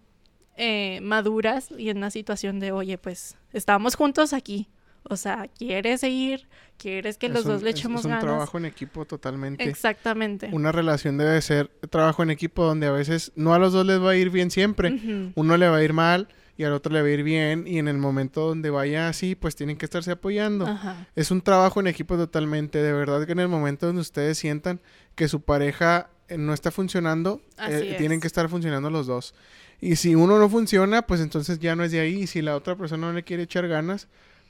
eh, 0.61 0.99
maduras 1.03 1.71
y 1.77 1.89
en 1.91 1.99
una 1.99 2.11
situación 2.11 2.59
de, 2.59 2.73
oye, 2.73 2.99
pues 2.99 3.37
estamos 3.53 3.95
juntos 3.95 4.33
aquí. 4.33 4.69
O 5.11 5.17
sea, 5.17 5.49
¿quieres 5.59 6.01
seguir? 6.01 6.47
¿Quieres 6.77 7.19
que 7.19 7.27
es 7.27 7.33
los 7.33 7.45
un- 7.45 7.53
dos 7.53 7.63
le 7.63 7.71
echemos 7.71 8.01
Es 8.01 8.05
un 8.05 8.11
ganas? 8.13 8.25
trabajo 8.25 8.59
en 8.59 8.65
equipo 8.67 9.05
totalmente. 9.05 9.65
Exactamente. 9.65 10.49
Una 10.53 10.71
relación 10.73 11.19
debe 11.19 11.41
ser 11.43 11.69
trabajo 11.91 12.23
en 12.23 12.31
equipo 12.31 12.65
donde 12.65 12.87
a 12.87 12.93
veces 12.93 13.33
no 13.37 13.55
a 13.55 13.59
los 13.59 13.73
dos 13.73 13.85
les 13.87 14.01
va 14.01 14.11
a 14.11 14.17
ir 14.17 14.31
bien 14.31 14.51
siempre. 14.51 15.33
Uno 15.35 15.57
le 15.57 15.69
va 15.69 15.79
a 15.79 15.83
ir 15.83 15.93
mal 15.93 16.29
y 16.57 16.65
al 16.65 16.73
otro 16.73 16.93
le 16.93 17.01
va 17.03 17.09
a 17.09 17.11
ir 17.11 17.23
bien 17.23 17.67
y 17.67 17.79
en 17.79 17.89
el 17.89 17.99
momento 17.99 18.47
donde 18.47 18.71
vaya 18.71 19.09
así, 19.09 19.35
pues 19.35 19.57
tienen 19.57 19.77
que 19.77 19.85
estarse 19.87 20.11
apoyando. 20.13 20.67
Ajá. 20.67 21.07
Es 21.17 21.31
un 21.31 21.41
trabajo 21.41 21.81
en 21.81 21.87
equipo 21.89 22.17
totalmente. 22.17 22.83
De 22.83 22.93
verdad 22.93 23.27
que 23.27 23.33
en 23.33 23.39
el 23.41 23.49
momento 23.49 23.87
donde 23.87 24.03
ustedes 24.03 24.39
sientan 24.39 24.81
que 25.15 25.27
su 25.29 25.41
pareja 25.41 26.11
eh, 26.29 26.37
no 26.39 26.53
está 26.53 26.71
funcionando, 26.71 27.41
eh, 27.69 27.91
es. 27.93 27.97
tienen 27.99 28.21
que 28.21 28.27
estar 28.27 28.49
funcionando 28.49 28.91
los 28.91 29.07
dos. 29.07 29.35
Y 29.81 29.97
si 29.97 30.15
uno 30.17 30.39
no 30.39 30.49
funciona, 30.49 31.03
pues 31.03 31.21
entonces 31.21 31.59
ya 31.61 31.75
no 31.77 31.85
es 31.85 31.93
de 31.93 32.01
ahí. 32.01 32.23
Y 32.23 32.27
si 32.27 32.43
la 32.43 32.55
otra 32.57 32.77
persona 32.77 33.07
no 33.07 33.13
le 33.13 33.23
quiere 33.23 33.45
echar 33.45 33.67
ganas, 33.69 34.09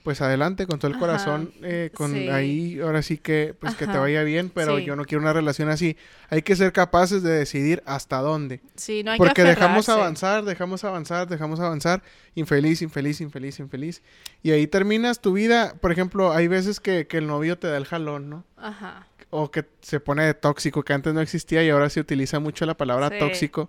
pues 0.08 0.22
adelante 0.22 0.66
con 0.66 0.78
todo 0.78 0.86
el 0.90 0.94
Ajá, 0.94 1.00
corazón, 1.00 1.52
eh, 1.62 1.90
con 1.92 2.14
sí. 2.14 2.30
ahí, 2.30 2.80
ahora 2.80 3.02
sí 3.02 3.18
que, 3.18 3.54
pues 3.60 3.74
que 3.74 3.86
te 3.86 3.98
vaya 3.98 4.22
bien, 4.22 4.48
pero 4.48 4.78
sí. 4.78 4.84
yo 4.86 4.96
no 4.96 5.04
quiero 5.04 5.20
una 5.20 5.34
relación 5.34 5.68
así. 5.68 5.98
Hay 6.30 6.40
que 6.40 6.56
ser 6.56 6.72
capaces 6.72 7.22
de 7.22 7.30
decidir 7.30 7.82
hasta 7.84 8.16
dónde. 8.22 8.62
Sí, 8.74 9.02
no 9.02 9.10
hay 9.10 9.18
Porque 9.18 9.42
que 9.42 9.44
dejamos 9.44 9.90
avanzar, 9.90 10.44
dejamos 10.46 10.82
avanzar, 10.84 11.28
dejamos 11.28 11.60
avanzar, 11.60 12.02
infeliz, 12.36 12.80
infeliz, 12.80 13.20
infeliz, 13.20 13.58
infeliz. 13.58 14.00
Y 14.42 14.52
ahí 14.52 14.66
terminas 14.66 15.20
tu 15.20 15.34
vida. 15.34 15.74
Por 15.78 15.92
ejemplo, 15.92 16.32
hay 16.32 16.48
veces 16.48 16.80
que, 16.80 17.06
que 17.06 17.18
el 17.18 17.26
novio 17.26 17.58
te 17.58 17.66
da 17.68 17.76
el 17.76 17.84
jalón, 17.84 18.30
¿no? 18.30 18.44
Ajá. 18.56 19.06
O 19.28 19.50
que 19.50 19.66
se 19.82 20.00
pone 20.00 20.24
de 20.24 20.32
tóxico, 20.32 20.82
que 20.84 20.94
antes 20.94 21.12
no 21.12 21.20
existía 21.20 21.62
y 21.62 21.68
ahora 21.68 21.90
se 21.90 22.00
utiliza 22.00 22.38
mucho 22.40 22.64
la 22.64 22.78
palabra 22.78 23.10
Sí. 23.10 23.18
tóxico. 23.18 23.66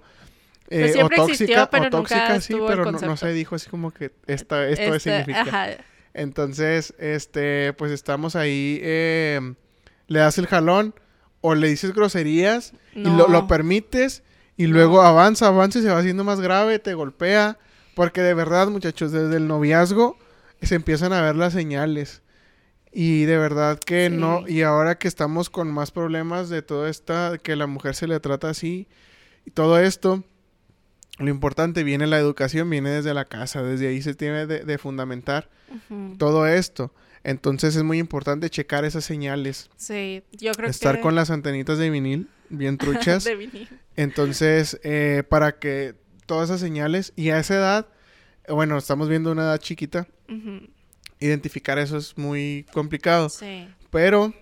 Pues 0.69 0.91
Eh, 0.91 0.93
siempre 0.93 1.19
o 1.19 1.25
tóxica, 1.25 1.43
existió, 1.55 1.69
pero 1.69 1.83
o 1.83 1.89
nunca 1.89 1.97
tóxica, 2.27 2.39
sí, 2.39 2.53
pero 2.65 2.89
no, 2.93 2.97
no 2.97 3.17
se 3.17 3.33
dijo 3.33 3.55
así 3.55 3.69
como 3.69 3.91
que 3.91 4.11
esta, 4.25 4.65
esto 4.69 4.95
Este, 4.95 4.99
significa. 5.11 5.41
Ajá. 5.41 5.67
Entonces, 6.20 6.93
este, 6.99 7.74
pues 7.74 7.91
estamos 7.91 8.36
ahí, 8.36 8.80
eh, 8.82 9.53
le 10.07 10.20
das 10.20 10.38
el 10.38 10.47
jalón 10.47 10.93
o 11.41 11.55
le 11.55 11.70
dices 11.70 11.93
groserías 11.93 12.74
y 12.93 13.03
lo, 13.09 13.28
lo 13.28 13.47
permites 13.47 14.24
y 14.57 14.67
luego 14.67 15.01
avanza, 15.01 15.47
avanza 15.47 15.80
y 15.80 15.84
se 15.84 15.89
va 15.89 15.99
haciendo 15.99 16.24
más 16.24 16.41
grave, 16.41 16.80
te 16.80 16.93
golpea. 16.93 17.57
Porque 17.95 18.22
de 18.22 18.34
verdad, 18.34 18.67
muchachos, 18.67 19.11
desde 19.11 19.38
el 19.38 19.47
noviazgo 19.47 20.17
se 20.61 20.76
empiezan 20.76 21.13
a 21.13 21.22
ver 21.22 21.36
las 21.36 21.53
señales. 21.53 22.22
Y 22.91 23.24
de 23.26 23.38
verdad 23.38 23.80
que 23.80 24.09
Sí. 24.09 24.15
no, 24.15 24.47
y 24.47 24.63
ahora 24.63 24.97
que 24.97 25.07
estamos 25.07 25.49
con 25.49 25.72
más 25.72 25.91
problemas 25.91 26.49
de 26.49 26.61
todo 26.61 26.88
esta, 26.88 27.38
que 27.38 27.55
la 27.55 27.67
mujer 27.67 27.95
se 27.95 28.07
le 28.07 28.20
trata 28.20 28.49
así, 28.49 28.88
y 29.45 29.51
todo 29.51 29.80
esto, 29.80 30.24
lo 31.20 31.30
importante 31.30 31.84
viene 31.84 32.07
la 32.07 32.17
educación, 32.17 32.70
viene 32.70 32.89
desde 32.89 33.13
la 33.13 33.26
casa, 33.26 33.61
desde 33.61 33.88
ahí 33.88 34.01
se 34.01 34.15
tiene 34.15 34.45
de, 34.47 34.63
de 34.63 34.78
fundamentar 34.78 35.49
todo 36.17 36.47
esto. 36.47 36.93
Entonces 37.24 37.76
es 37.76 37.84
muy 37.84 37.99
importante 37.99 38.49
checar 38.49 38.86
esas 38.86 39.03
señales, 39.03 39.70
Sí, 39.76 40.24
yo 40.32 40.53
creo 40.53 40.70
estar 40.70 40.95
que... 40.95 41.01
con 41.01 41.15
las 41.15 41.30
antenitas 41.30 41.78
de 41.78 41.89
vinil 41.89 42.28
bien 42.49 42.78
truchas. 42.80 43.24
de 43.26 43.36
vinil. 43.36 43.67
Entonces, 43.97 44.80
eh, 44.84 45.24
para 45.28 45.59
que 45.59 45.95
todas 46.26 46.49
esas 46.49 46.61
señales, 46.61 47.11
y 47.17 47.30
a 47.32 47.39
esa 47.39 47.55
edad, 47.55 47.88
bueno, 48.47 48.78
estamos 48.78 49.09
viendo 49.09 49.32
una 49.32 49.41
edad 49.43 49.57
chiquita, 49.59 50.07
identificar 51.20 51.78
eso 51.80 51.97
es 51.97 52.17
muy 52.17 52.65
complicado. 52.72 53.30
Sí. 53.30 53.67
Pero, 53.91 54.34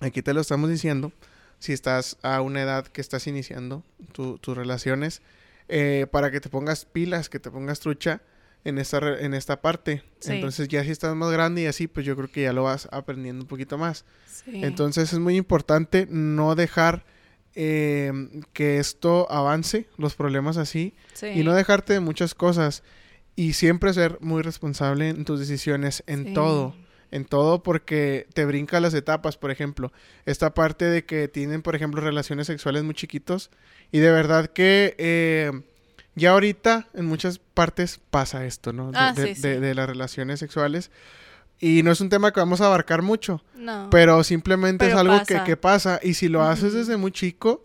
aquí 0.00 0.22
te 0.22 0.34
lo 0.34 0.40
estamos 0.40 0.68
diciendo, 0.70 1.12
si 1.58 1.72
estás 1.72 2.18
a 2.22 2.40
una 2.42 2.62
edad 2.62 2.86
que 2.86 3.00
estás 3.00 3.26
iniciando 3.26 3.82
tu- 4.12 4.38
tus 4.38 4.56
relaciones, 4.56 5.22
eh, 5.70 6.06
para 6.10 6.30
que 6.30 6.40
te 6.40 6.48
pongas 6.48 6.84
pilas, 6.84 7.28
que 7.28 7.38
te 7.40 7.50
pongas 7.50 7.80
trucha 7.80 8.22
en 8.64 8.78
esta, 8.78 8.98
en 9.20 9.32
esta 9.34 9.60
parte. 9.62 10.02
Sí. 10.18 10.32
Entonces 10.32 10.68
ya 10.68 10.84
si 10.84 10.90
estás 10.90 11.14
más 11.16 11.30
grande 11.32 11.62
y 11.62 11.66
así, 11.66 11.86
pues 11.86 12.04
yo 12.04 12.14
creo 12.16 12.30
que 12.30 12.42
ya 12.42 12.52
lo 12.52 12.64
vas 12.64 12.88
aprendiendo 12.92 13.42
un 13.44 13.48
poquito 13.48 13.78
más. 13.78 14.04
Sí. 14.26 14.62
Entonces 14.64 15.12
es 15.12 15.18
muy 15.18 15.36
importante 15.36 16.06
no 16.10 16.54
dejar 16.54 17.04
eh, 17.54 18.12
que 18.52 18.78
esto 18.78 19.30
avance, 19.30 19.88
los 19.96 20.14
problemas 20.14 20.56
así, 20.56 20.94
Sí. 21.14 21.26
y 21.28 21.42
no 21.42 21.54
dejarte 21.54 21.94
de 21.94 22.00
muchas 22.00 22.34
cosas. 22.34 22.82
Y 23.36 23.54
siempre 23.54 23.92
ser 23.94 24.18
muy 24.20 24.42
responsable 24.42 25.08
en 25.08 25.24
tus 25.24 25.40
decisiones, 25.40 26.02
en 26.06 26.34
todo. 26.34 26.74
En 27.12 27.24
todo 27.24 27.62
porque 27.62 28.26
te 28.34 28.44
brinca 28.44 28.78
las 28.80 28.94
etapas, 28.94 29.36
por 29.36 29.50
ejemplo. 29.50 29.92
Esta 30.26 30.54
parte 30.54 30.84
de 30.84 31.04
que 31.04 31.26
tienen, 31.28 31.62
por 31.62 31.74
ejemplo, 31.74 32.00
relaciones 32.00 32.46
sexuales 32.46 32.84
muy 32.84 32.94
chiquitos. 32.94 33.50
Y 33.90 33.98
de 33.98 34.10
verdad 34.12 34.46
que 34.48 34.94
eh, 34.98 35.50
ya 36.14 36.30
ahorita 36.30 36.86
en 36.94 37.06
muchas 37.06 37.38
partes 37.38 38.00
pasa 38.10 38.46
esto, 38.46 38.72
¿no? 38.72 38.92
De, 38.92 38.98
Ah, 38.98 39.12
de- 39.12 39.34
sí, 39.34 39.40
de- 39.42 39.54
sí. 39.56 39.60
de 39.60 39.74
las 39.74 39.88
relaciones 39.88 40.38
sexuales. 40.38 40.90
Y 41.58 41.82
no 41.82 41.90
es 41.90 42.00
un 42.00 42.08
tema 42.08 42.32
que 42.32 42.40
vamos 42.40 42.60
a 42.60 42.66
abarcar 42.66 43.02
mucho. 43.02 43.42
No. 43.54 43.88
Pero 43.90 44.22
simplemente 44.24 44.86
es 44.88 44.94
algo 44.94 45.18
que, 45.26 45.34
pasa. 45.34 45.44
que 45.44 45.56
pasa. 45.56 46.00
Y 46.02 46.14
si 46.14 46.28
lo 46.28 46.42
haces 46.42 46.72
desde 46.72 46.96
muy 46.96 47.10
chico, 47.12 47.62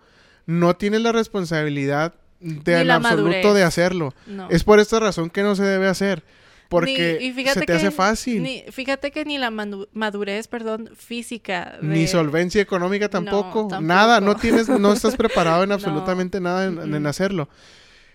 no 0.48 0.76
tienes 0.76 1.02
la 1.02 1.12
responsabilidad 1.12 2.14
de 2.42 2.82
en 2.82 2.92
absoluto 2.92 3.26
madurez. 3.32 3.54
de 3.54 3.64
hacerlo. 3.64 4.14
no. 4.28 4.50
Es 4.50 4.64
por 4.64 4.80
esta 4.80 5.00
razón 5.00 5.30
que 5.30 5.44
no 5.44 5.56
se 5.56 5.64
debe 5.64 5.88
hacer. 5.88 6.24
Porque 6.70 7.18
Ni- 7.20 7.28
y 7.28 7.32
fíjate 7.34 7.60
se 7.60 7.60
te 7.62 7.66
que 7.68 7.74
hace 7.74 7.92
fácil. 7.92 8.42
Ni, 8.44 8.64
Ni, 8.66 8.72
fíjate 8.72 9.12
que 9.12 9.24
ni 9.26 9.38
la 9.38 9.52
madurez, 9.52 10.48
perdón, 10.48 10.90
física. 10.96 11.78
de- 11.82 12.08
solvencia 12.08 12.62
económica 12.62 13.10
tampoco. 13.10 13.68
tampoco. 13.68 13.82
Nada, 13.82 14.20
no 14.22 14.36
tienes, 14.36 14.68
no 14.68 14.94
estás 14.94 15.16
preparado 15.18 15.64
en 15.64 15.70
No. 15.70 15.76
absolutamente 15.76 16.40
nada 16.42 16.66
en, 16.66 17.06
hacerlo. 17.08 17.50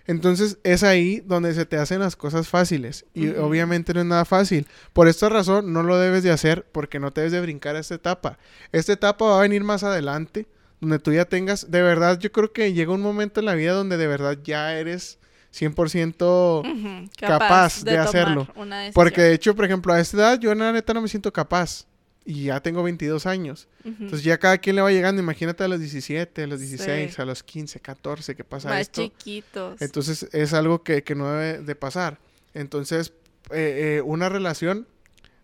Entonces 0.07 0.57
es 0.63 0.83
ahí 0.83 1.21
donde 1.25 1.53
se 1.53 1.65
te 1.65 1.77
hacen 1.77 1.99
las 1.99 2.15
cosas 2.15 2.47
fáciles. 2.47 3.05
Y 3.13 3.29
obviamente 3.29 3.93
no 3.93 3.99
es 4.01 4.05
nada 4.05 4.25
fácil. 4.25 4.67
Por 4.93 5.07
esta 5.07 5.29
razón 5.29 5.71
no 5.71 5.83
lo 5.83 5.97
debes 5.99 6.23
de 6.23 6.31
hacer 6.31 6.65
porque 6.71 6.99
no 6.99 7.11
te 7.11 7.21
debes 7.21 7.31
de 7.33 7.41
brincar 7.41 7.75
a 7.75 7.79
esta 7.79 7.95
etapa. 7.95 8.37
Esta 8.71 8.93
etapa 8.93 9.25
va 9.25 9.37
a 9.39 9.41
venir 9.43 9.63
más 9.63 9.83
adelante. 9.83 10.47
Donde 10.81 10.97
tú 10.97 11.13
ya 11.13 11.25
tengas, 11.25 11.69
de 11.69 11.83
verdad, 11.83 12.17
yo 12.17 12.31
creo 12.31 12.51
que 12.51 12.73
llega 12.73 12.91
un 12.91 13.01
momento 13.03 13.39
en 13.39 13.45
la 13.45 13.53
vida 13.53 13.73
donde 13.73 13.97
de 13.97 14.07
verdad 14.07 14.39
ya 14.43 14.75
eres 14.75 15.19
100% 15.53 16.61
Ujú, 16.61 17.09
capaz 17.19 17.83
de 17.83 17.97
hacerlo. 17.97 18.47
Porque 18.93 19.21
de 19.21 19.33
hecho, 19.33 19.55
por 19.55 19.65
ejemplo, 19.65 19.93
a 19.93 19.99
esta 19.99 20.17
edad 20.17 20.39
yo 20.39 20.51
en 20.51 20.59
la 20.59 20.71
neta 20.71 20.93
no 20.93 21.01
me 21.01 21.07
siento 21.07 21.31
capaz. 21.33 21.85
Y 22.23 22.43
ya 22.45 22.59
tengo 22.59 22.83
22 22.83 23.25
años. 23.25 23.67
Entonces 23.83 24.23
ya 24.23 24.37
cada 24.37 24.59
quien 24.59 24.75
le 24.75 24.83
va 24.83 24.91
llegando. 24.91 25.21
Imagínate 25.23 25.63
a 25.63 25.67
los 25.67 25.79
17, 25.79 26.43
a 26.43 26.47
los 26.47 26.59
Sí. 26.59 26.67
16, 26.67 27.17
a 27.17 27.25
los 27.25 27.41
15, 27.41 27.79
14 27.79 28.35
que 28.35 28.43
pasa 28.43 28.69
Más 28.69 28.81
esto. 28.81 29.01
chiquitos. 29.01 29.81
Entonces 29.81 30.27
es 30.31 30.53
algo 30.53 30.83
que, 30.83 31.03
que 31.03 31.15
no 31.15 31.31
debe 31.31 31.63
de 31.63 31.75
pasar. 31.75 32.19
Entonces 32.53 33.11
eh, 33.49 33.97
eh, 33.97 34.01
una 34.05 34.29
relación 34.29 34.87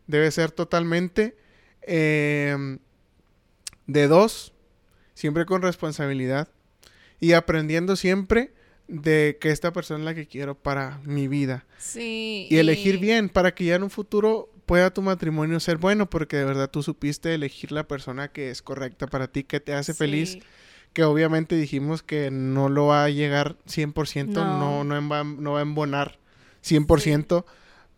debe 0.05 0.29
ser 0.29 0.51
totalmente 0.51 1.35
eh, 1.81 2.77
de 3.87 4.07
dos, 4.07 4.53
siempre 5.15 5.45
con 5.47 5.63
responsabilidad 5.63 6.47
y 7.19 7.33
aprendiendo 7.33 7.95
siempre 7.95 8.51
de 8.87 9.37
que 9.41 9.49
esta 9.51 9.73
persona 9.73 9.99
es 9.99 10.05
la 10.05 10.15
que 10.15 10.27
quiero 10.27 10.55
para 10.55 10.99
mi 11.03 11.27
vida. 11.27 11.65
sí. 11.77 12.47
Y 12.49 12.57
elegir 12.57 12.99
bien 12.99 13.29
para 13.29 13.53
que 13.53 13.65
ya 13.65 13.75
en 13.75 13.83
un 13.83 13.89
futuro 13.89 14.49
pueda 14.65 14.91
tu 14.93 15.01
matrimonio 15.01 15.59
ser 15.59 15.77
bueno, 15.77 16.09
porque 16.09 16.37
de 16.37 16.45
verdad 16.45 16.69
tú 16.69 16.83
supiste 16.83 17.33
elegir 17.33 17.71
la 17.71 17.87
persona 17.87 18.27
que 18.29 18.49
es 18.49 18.61
correcta 18.61 19.07
para 19.07 19.27
ti, 19.27 19.43
que 19.43 19.59
te 19.59 19.73
hace 19.73 19.93
feliz, 19.93 20.31
Sí. 20.33 20.43
que 20.93 21.03
obviamente 21.03 21.55
dijimos 21.55 22.01
que 22.03 22.31
no 22.31 22.67
lo 22.69 22.87
va 22.87 23.03
a 23.05 23.09
llegar 23.09 23.55
100%, 23.65 24.33
no, 24.45 24.83
No. 24.83 25.01
no, 25.01 25.09
va, 25.09 25.23
no 25.23 25.53
va 25.53 25.59
a 25.59 25.61
embonar 25.63 26.17
100%, 26.63 27.45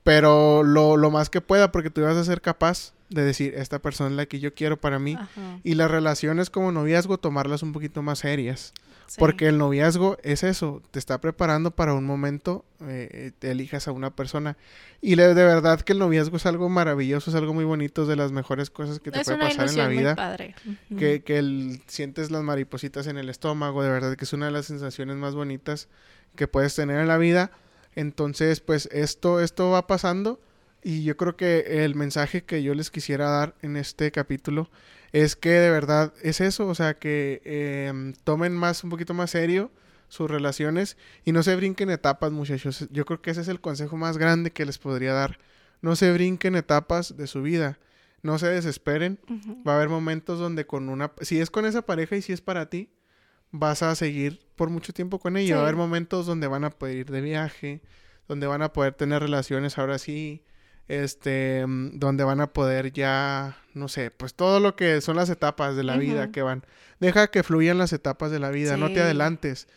pero 0.04 0.64
lo, 0.64 0.98
lo 0.98 1.12
más 1.12 1.30
que 1.30 1.42
pueda, 1.42 1.72
porque 1.72 1.90
tú 1.90 2.02
vas 2.02 2.16
a 2.18 2.24
ser 2.24 2.42
capaz 2.42 2.94
de 3.10 3.24
decir, 3.24 3.54
esta 3.56 3.80
persona 3.80 4.10
es 4.12 4.16
la 4.16 4.26
que 4.28 4.40
yo 4.40 4.54
quiero 4.54 4.80
para 4.80 5.00
mí. 5.00 5.16
Ajá, 5.16 5.60
Y 5.64 5.74
las 5.76 5.90
relaciones 5.90 6.50
como 6.50 6.72
noviazgo, 6.72 7.18
tomarlas 7.18 7.64
un 7.64 7.74
poquito 7.74 8.02
más 8.04 8.20
serias. 8.20 8.74
Sí. 9.10 9.16
Porque 9.20 9.48
el 9.48 9.58
noviazgo 9.58 10.18
es 10.24 10.44
eso, 10.44 10.82
te 10.92 11.00
está 11.00 11.20
preparando 11.20 11.72
para 11.72 11.94
un 11.94 12.06
momento, 12.06 12.64
eh, 12.88 13.32
te 13.40 13.52
elijas 13.52 13.88
a 13.88 13.92
una 13.92 14.16
persona. 14.16 14.56
Y 15.02 15.16
le- 15.16 15.34
de 15.34 15.44
verdad 15.44 15.82
que 15.82 15.94
el 15.94 16.00
noviazgo 16.00 16.38
es 16.38 16.46
algo 16.46 16.70
maravilloso, 16.70 17.30
es 17.32 17.36
algo 17.36 17.54
muy 17.54 17.66
bonito, 17.66 18.04
es 18.04 18.08
de 18.08 18.16
las 18.16 18.32
mejores 18.32 18.70
cosas 18.70 19.00
que 19.00 19.12
te 19.12 19.20
es 19.20 19.26
puede 19.26 19.40
pasar 19.40 19.52
en 19.52 19.58
la 19.58 19.64
ilusión 19.66 19.86
muy 19.88 19.98
vida. 19.98 20.16
padre. 20.16 20.56
Que, 20.98 21.22
que 21.24 21.38
el- 21.40 21.82
sientes 21.88 22.32
las 22.32 22.44
maripositas 22.44 23.08
en 23.08 23.18
el 23.18 23.30
estómago, 23.30 23.84
de 23.84 23.90
verdad 23.90 24.16
que 24.16 24.26
es 24.26 24.34
una 24.34 24.46
de 24.46 24.52
las 24.54 24.68
sensaciones 24.68 25.16
más 25.18 25.36
bonitas 25.36 25.88
que 26.36 26.48
puedes 26.48 26.76
tener 26.76 27.00
en 27.00 27.08
la 27.08 27.18
vida. 27.18 27.52
Entonces, 27.96 28.60
pues 28.62 28.88
esto, 28.92 29.42
esto 29.42 29.72
va 29.72 29.88
pasando 29.88 30.40
y 30.84 31.04
yo 31.04 31.18
creo 31.18 31.36
que 31.36 31.84
el 31.84 31.96
mensaje 31.96 32.44
que 32.44 32.64
yo 32.64 32.74
les 32.76 32.92
quisiera 32.92 33.30
dar 33.30 33.56
en 33.62 33.76
este 33.76 34.12
capítulo 34.12 34.70
es 35.12 35.36
que 35.36 35.50
de 35.50 35.70
verdad 35.70 36.14
es 36.22 36.42
eso, 36.42 36.68
o 36.68 36.76
sea, 36.76 36.94
que 36.94 37.42
eh, 37.46 38.14
tomen 38.24 38.54
más, 38.54 38.84
un 38.84 38.90
poquito 38.90 39.14
más 39.14 39.32
serio 39.32 39.72
sus 40.08 40.30
relaciones 40.30 40.98
y 41.24 41.32
no 41.32 41.44
se 41.44 41.56
brinquen 41.56 41.90
etapas, 41.90 42.32
muchachos. 42.32 42.88
Yo 42.92 43.06
creo 43.06 43.22
que 43.22 43.32
ese 43.32 43.42
es 43.42 43.48
el 43.48 43.62
consejo 43.62 43.96
más 43.96 44.18
grande 44.18 44.52
que 44.52 44.66
les 44.66 44.78
podría 44.78 45.14
dar. 45.14 45.40
No 45.82 45.96
se 45.96 46.12
brinquen 46.12 46.56
etapas 46.56 47.16
de 47.16 47.28
su 47.28 47.42
vida. 47.42 47.80
No 48.22 48.38
se 48.38 48.48
desesperen. 48.48 49.20
Va 49.66 49.74
a 49.74 49.76
haber 49.78 49.88
momentos 49.88 50.40
donde 50.40 50.66
con 50.66 50.90
una... 50.90 51.14
Si 51.22 51.40
es 51.40 51.50
con 51.50 51.66
esa 51.66 51.84
pareja 51.84 52.18
y 52.18 52.22
si 52.22 52.34
es 52.34 52.42
para 52.42 52.70
ti, 52.70 52.90
vas 53.52 53.82
a 53.82 53.96
seguir 53.96 54.42
por 54.56 54.70
mucho 54.70 54.94
tiempo 54.94 55.20
con 55.20 55.38
ella. 55.38 55.56
Va 55.56 55.62
a 55.62 55.64
haber 55.64 55.78
momentos 55.78 56.26
donde 56.26 56.48
van 56.48 56.66
a 56.66 56.72
poder 56.72 56.98
ir 56.98 57.12
de 57.12 57.22
viaje, 57.22 57.82
donde 58.28 58.48
van 58.48 58.62
a 58.62 58.74
poder 58.74 58.94
tener 58.94 59.22
relaciones 59.22 59.78
ahora 59.78 60.00
sí, 60.00 60.44
este, 60.90 61.64
donde 61.68 62.24
van 62.24 62.42
a 62.42 62.52
poder 62.52 62.92
ya, 62.92 63.56
no 63.76 63.88
sé, 63.88 64.10
pues 64.12 64.34
todo 64.34 64.60
lo 64.60 64.76
que 64.76 65.00
son 65.02 65.16
las 65.16 65.30
etapas 65.30 65.76
de 65.76 65.84
la 65.84 65.96
vida 65.98 66.32
que 66.32 66.42
van. 66.42 66.66
Deja 67.00 67.28
que 67.28 67.44
fluyan 67.44 67.78
las 67.78 67.94
etapas 67.94 68.32
de 68.32 68.40
la 68.40 68.50
vida, 68.50 68.76
no 68.76 68.92
te 68.92 69.00
adelantes. 69.02 69.68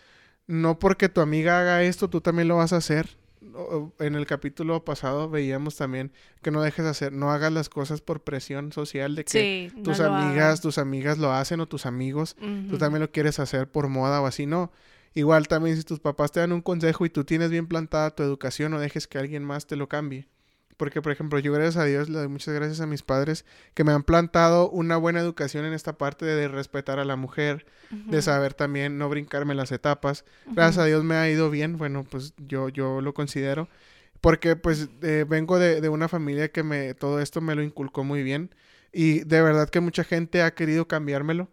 No 0.47 0.79
porque 0.79 1.09
tu 1.09 1.21
amiga 1.21 1.61
haga 1.61 1.83
esto, 1.83 2.09
tú 2.09 2.21
también 2.23 2.49
lo 2.49 2.57
vas 2.57 2.73
a 2.73 2.79
hacer. 2.79 3.11
en 3.99 4.15
el 4.15 4.25
capítulo 4.25 4.85
pasado 4.85 5.29
veíamos 5.29 5.77
también 5.77 6.13
que 6.43 6.51
no 6.51 6.63
dejes 6.63 6.85
de 6.87 6.91
hacer, 6.91 7.13
no 7.13 7.31
hagas 7.31 7.53
las 7.53 7.69
cosas 7.69 8.01
por 8.01 8.23
presión 8.23 8.73
social 8.73 9.15
de 9.15 9.25
que 9.25 9.71
Sí, 9.71 9.83
tus 9.83 10.01
amigas, 10.01 10.63
tus 10.63 10.79
amigas 10.79 11.19
lo 11.19 11.31
hacen 11.33 11.61
o 11.61 11.67
tus 11.69 11.85
amigos, 11.85 12.37
tú 12.71 12.79
también 12.79 13.03
lo 13.03 13.11
quieres 13.13 13.39
hacer 13.39 13.71
por 13.71 13.89
moda 13.89 14.23
o 14.23 14.27
así, 14.27 14.47
no. 14.47 14.73
Igual 15.15 15.47
también 15.47 15.77
si 15.77 15.83
tus 15.83 16.01
papás 16.01 16.33
te 16.33 16.41
dan 16.41 16.53
un 16.53 16.63
consejo 16.63 17.05
y 17.05 17.11
tú 17.11 17.25
tienes 17.25 17.51
bien 17.51 17.67
plantada 17.67 18.15
tu 18.15 18.23
educación, 18.23 18.73
no 18.73 18.81
dejes 18.81 19.07
que 19.07 19.19
alguien 19.19 19.45
más 19.45 19.67
te 19.67 19.77
lo 19.77 19.87
cambie. 19.87 20.27
Porque, 20.77 21.03
por 21.03 21.13
ejemplo, 21.13 21.39
yo 21.39 21.53
gracias 21.53 21.77
a 21.77 21.85
Dios 21.85 22.09
le 22.09 22.19
doy 22.19 22.29
muchas 22.29 22.55
gracias 22.55 22.81
a 22.81 22.87
mis 22.87 23.03
padres 23.03 23.45
que 23.75 23.85
me 23.85 23.93
han 23.93 24.03
plantado 24.03 24.71
una 24.71 24.97
buena 24.97 25.21
educación 25.21 25.65
en 25.65 25.73
esta 25.73 25.99
parte 25.99 26.25
de, 26.25 26.49
respetar 26.49 26.99
a 26.99 27.05
la 27.05 27.17
mujer, 27.17 27.67
de 27.91 28.23
saber 28.23 28.55
también 28.55 28.99
no 28.99 29.09
brincarme 29.09 29.55
las 29.55 29.71
etapas. 29.71 30.25
Gracias 30.47 30.79
a 30.79 30.87
Dios 30.87 31.05
me 31.05 31.15
ha 31.15 31.31
ido 31.31 31.51
bien, 31.51 31.77
bueno, 31.77 32.05
pues 32.09 32.35
yo, 32.39 32.69
yo 32.69 33.01
lo 33.01 33.15
considero. 33.15 33.69
Porque 34.21 34.57
pues 34.57 34.89
eh, 35.03 35.25
vengo 35.29 35.59
de, 35.59 35.81
de 35.81 35.89
una 35.89 36.09
familia 36.09 36.51
que 36.51 36.63
me 36.63 36.95
todo 36.95 37.21
esto 37.21 37.41
me 37.41 37.55
lo 37.55 37.63
inculcó 37.63 38.05
muy 38.05 38.23
bien. 38.23 38.55
Y 38.93 39.21
de 39.21 39.43
verdad 39.43 39.69
que 39.69 39.81
mucha 39.81 40.05
gente 40.05 40.43
ha 40.43 40.55
querido 40.55 40.87
cambiármelo. 40.87 41.49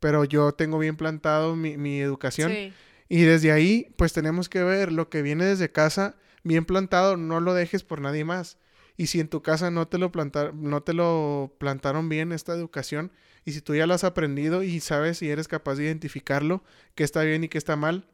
Pero 0.00 0.24
yo 0.24 0.52
tengo 0.52 0.78
bien 0.78 0.96
plantado 0.96 1.54
mi, 1.56 1.76
mi 1.76 2.00
educación. 2.00 2.52
Sí. 2.52 2.72
Y 3.08 3.22
desde 3.22 3.52
ahí, 3.52 3.92
pues 3.96 4.12
tenemos 4.12 4.48
que 4.48 4.62
ver 4.62 4.92
lo 4.92 5.08
que 5.08 5.22
viene 5.22 5.44
desde 5.44 5.70
casa, 5.72 6.16
bien 6.48 6.64
plantado, 6.64 7.16
no 7.16 7.38
lo 7.40 7.54
dejes 7.54 7.84
por 7.84 8.00
nadie 8.00 8.24
más. 8.24 8.58
Y 8.96 9.06
si 9.06 9.20
en 9.20 9.28
tu 9.28 9.42
casa 9.42 9.70
no 9.70 9.86
te 9.86 9.98
lo 9.98 10.10
plantaron, 10.10 10.60
no 10.60 10.82
te 10.82 10.92
lo 10.92 11.54
plantaron 11.58 12.08
bien 12.08 12.32
esta 12.32 12.52
educación, 12.52 13.12
y 13.44 13.52
si 13.52 13.60
tú 13.60 13.74
ya 13.76 13.86
lo 13.86 13.94
has 13.94 14.02
aprendido 14.02 14.64
y 14.64 14.80
sabes 14.80 15.22
y 15.22 15.30
eres 15.30 15.46
capaz 15.46 15.76
de 15.76 15.84
identificarlo, 15.84 16.64
qué 16.96 17.04
está 17.04 17.22
bien 17.22 17.44
y 17.44 17.48
qué 17.48 17.58
está 17.58 17.76
mal, 17.76 18.08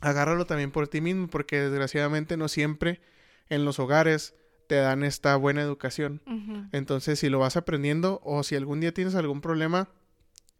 agárralo 0.00 0.46
también 0.46 0.70
por 0.70 0.88
ti 0.88 1.00
mismo, 1.02 1.28
porque 1.28 1.60
desgraciadamente 1.60 2.36
no 2.38 2.48
siempre 2.48 3.00
en 3.48 3.64
los 3.64 3.78
hogares 3.78 4.34
te 4.66 4.76
dan 4.76 5.04
esta 5.04 5.36
buena 5.36 5.62
educación. 5.62 6.22
Entonces, 6.72 7.20
si 7.20 7.28
lo 7.28 7.38
vas 7.38 7.56
aprendiendo 7.56 8.20
o 8.24 8.42
si 8.42 8.56
algún 8.56 8.80
día 8.80 8.92
tienes 8.92 9.14
algún 9.14 9.40
problema, 9.40 9.90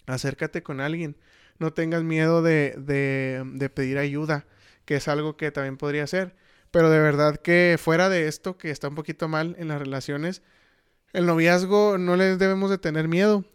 acércate 0.07 0.63
con 0.63 0.81
alguien. 0.81 1.17
No 1.59 1.73
tengas 1.73 2.03
miedo 2.05 2.43
de, 2.43 2.75
de, 2.79 3.43
de 3.55 3.71
pedir 3.71 3.99
ayuda, 3.99 4.47
que 4.85 4.97
es 4.97 5.09
algo 5.09 5.37
que 5.37 5.51
también 5.51 5.79
podría 5.79 6.05
hacer. 6.05 6.37
Pero 6.77 6.91
de 6.91 7.01
verdad 7.01 7.37
que 7.37 7.79
fuera 7.81 8.11
de 8.11 8.29
esto, 8.29 8.59
que 8.59 8.71
está 8.71 8.89
un 8.89 8.97
poquito 8.97 9.29
mal 9.29 9.57
en 9.59 9.69
las 9.69 9.79
relaciones, 9.79 10.43
el 11.15 11.25
noviazgo 11.25 11.97
no 11.97 12.17
les 12.17 12.39
debemos 12.39 12.69
de 12.69 12.77
tener 12.77 13.09
miedo. 13.09 13.47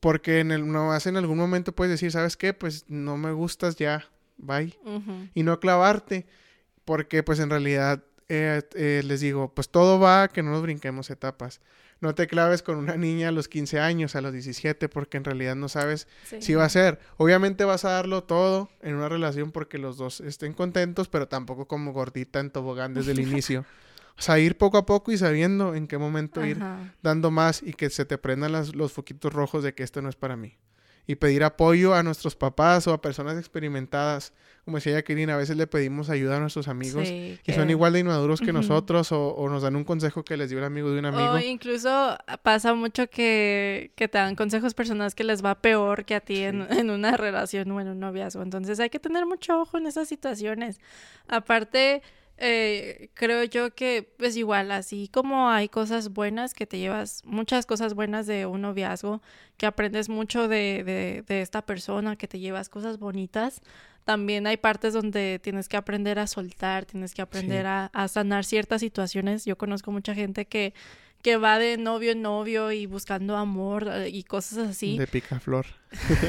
Porque 0.00 0.40
en 0.40 0.50
el, 0.50 0.72
no 0.72 0.96
en 0.96 1.16
algún 1.18 1.36
momento 1.36 1.74
puedes 1.74 1.90
decir, 1.90 2.10
¿sabes 2.10 2.38
qué? 2.38 2.54
Pues 2.54 2.86
no 2.88 3.18
me 3.18 3.32
gustas 3.32 3.76
ya, 3.76 4.08
bye 4.38 4.74
y 5.34 5.42
no 5.42 5.60
clavarte, 5.60 6.24
porque 6.86 7.22
pues 7.22 7.38
en 7.38 7.50
realidad 7.50 8.02
eh, 8.28 8.62
eh, 8.74 9.02
les 9.04 9.20
digo, 9.20 9.52
pues 9.54 9.68
todo 9.68 9.98
va 10.00 10.28
que 10.28 10.42
no 10.42 10.50
nos 10.50 10.62
brinquemos 10.62 11.10
etapas. 11.10 11.60
No 12.00 12.14
te 12.14 12.26
claves 12.26 12.62
con 12.62 12.76
una 12.76 12.96
niña 12.96 13.28
a 13.28 13.32
los 13.32 13.48
15 13.48 13.80
años, 13.80 14.14
a 14.16 14.20
los 14.20 14.32
17, 14.32 14.88
porque 14.88 15.16
en 15.16 15.24
realidad 15.24 15.54
no 15.56 15.68
sabes 15.68 16.06
Sí. 16.24 16.42
si 16.42 16.54
va 16.54 16.64
a 16.64 16.68
ser. 16.68 16.98
Obviamente 17.16 17.64
vas 17.64 17.84
a 17.84 17.90
darlo 17.90 18.24
todo 18.24 18.68
en 18.82 18.94
una 18.96 19.08
relación 19.08 19.52
porque 19.52 19.78
los 19.78 19.96
dos 19.96 20.20
estén 20.20 20.52
contentos, 20.52 21.08
pero 21.08 21.28
tampoco 21.28 21.66
como 21.66 21.92
gordita 21.92 22.40
en 22.40 22.50
tobogán 22.50 22.92
desde 22.94 23.12
el 23.12 23.20
inicio. 23.42 23.64
O 24.18 24.22
sea, 24.22 24.38
ir 24.38 24.56
poco 24.58 24.76
a 24.78 24.86
poco 24.86 25.12
y 25.12 25.18
sabiendo 25.18 25.74
en 25.74 25.86
qué 25.88 25.98
momento 25.98 26.44
ir 26.44 26.58
dando 27.02 27.30
más 27.30 27.62
y 27.62 27.72
que 27.72 27.90
se 27.90 28.04
te 28.04 28.16
prendan 28.18 28.52
las- 28.52 28.74
los 28.74 28.92
foquitos 28.92 29.32
rojos 29.32 29.64
de 29.64 29.74
que 29.74 29.82
esto 29.82 30.02
no 30.02 30.08
es 30.08 30.14
para 30.16 30.36
mí. 30.36 30.56
Y 31.06 31.16
pedir 31.16 31.44
apoyo 31.44 31.94
a 31.94 32.02
nuestros 32.02 32.34
papás 32.34 32.86
o 32.86 32.92
a 32.94 33.00
personas 33.02 33.36
experimentadas. 33.38 34.32
Como 34.64 34.78
decía 34.78 34.94
Jacqueline, 34.94 35.28
a 35.28 35.36
veces 35.36 35.58
le 35.58 35.66
pedimos 35.66 36.08
ayuda 36.08 36.38
a 36.38 36.40
nuestros 36.40 36.68
amigos 36.68 37.06
Sí, 37.06 37.38
que 37.44 37.52
son 37.52 37.66
que- 37.66 37.72
igual 37.72 37.92
de 37.92 37.98
inmaduros 37.98 38.40
que 38.40 38.54
nosotros 38.54 39.12
o, 39.12 39.34
o 39.34 39.50
nos 39.50 39.62
dan 39.62 39.76
un 39.76 39.84
consejo 39.84 40.24
que 40.24 40.38
les 40.38 40.48
dio 40.48 40.58
un 40.58 40.64
amigo 40.64 40.90
de 40.90 41.00
un 41.00 41.04
amigo. 41.04 41.32
O 41.32 41.38
incluso 41.38 42.16
pasa 42.42 42.72
mucho 42.72 43.10
que, 43.10 43.92
que 43.96 44.08
te 44.08 44.16
dan 44.16 44.34
consejos 44.36 44.72
personales 44.72 45.14
que 45.14 45.24
les 45.24 45.44
va 45.44 45.56
peor 45.60 46.06
que 46.06 46.14
a 46.14 46.20
ti 46.20 46.38
en, 46.44 46.62
en 46.72 46.88
una 46.88 47.14
relación 47.18 47.70
o 47.72 47.80
en 47.82 47.88
un 47.88 48.00
noviazgo. 48.00 48.42
Entonces 48.42 48.80
hay 48.80 48.88
que 48.88 48.98
tener 48.98 49.26
mucho 49.26 49.60
ojo 49.60 49.76
en 49.76 49.86
esas 49.86 50.08
situaciones. 50.08 50.80
Aparte, 51.28 52.02
eh, 52.36 53.10
creo 53.14 53.44
yo 53.44 53.74
que 53.74 54.02
pues 54.18 54.36
igual, 54.36 54.70
así 54.72 55.08
como 55.08 55.48
hay 55.50 55.68
cosas 55.68 56.12
buenas 56.12 56.52
que 56.54 56.66
te 56.66 56.78
llevas, 56.78 57.22
muchas 57.24 57.66
cosas 57.66 57.94
buenas 57.94 58.26
de 58.26 58.46
un 58.46 58.62
noviazgo, 58.62 59.22
que 59.56 59.66
aprendes 59.66 60.08
mucho 60.08 60.48
de, 60.48 60.82
de, 60.84 61.24
de 61.26 61.40
esta 61.42 61.62
persona, 61.64 62.16
que 62.16 62.26
te 62.28 62.38
llevas 62.40 62.68
cosas 62.68 62.98
bonitas. 62.98 63.60
También 64.04 64.46
hay 64.46 64.58
partes 64.58 64.92
donde 64.92 65.40
tienes 65.42 65.68
que 65.68 65.76
aprender 65.78 66.18
a 66.18 66.26
soltar, 66.26 66.84
tienes 66.84 67.14
que 67.14 67.22
aprender 67.22 67.62
Sí. 67.62 67.66
a, 67.68 67.86
a 67.94 68.08
sanar 68.08 68.44
ciertas 68.44 68.80
situaciones. 68.82 69.44
Yo 69.46 69.56
conozco 69.56 69.92
mucha 69.92 70.14
gente 70.14 70.44
que, 70.44 70.74
que 71.24 71.36
va 71.38 71.58
de 71.58 71.76
novio 71.78 72.12
en 72.12 72.22
novio 72.22 72.70
y 72.70 72.84
buscando 72.86 73.36
amor 73.36 73.88
eh, 73.90 74.10
y 74.10 74.22
cosas 74.22 74.58
así. 74.68 74.96
De 74.98 75.06
picaflor. 75.08 75.66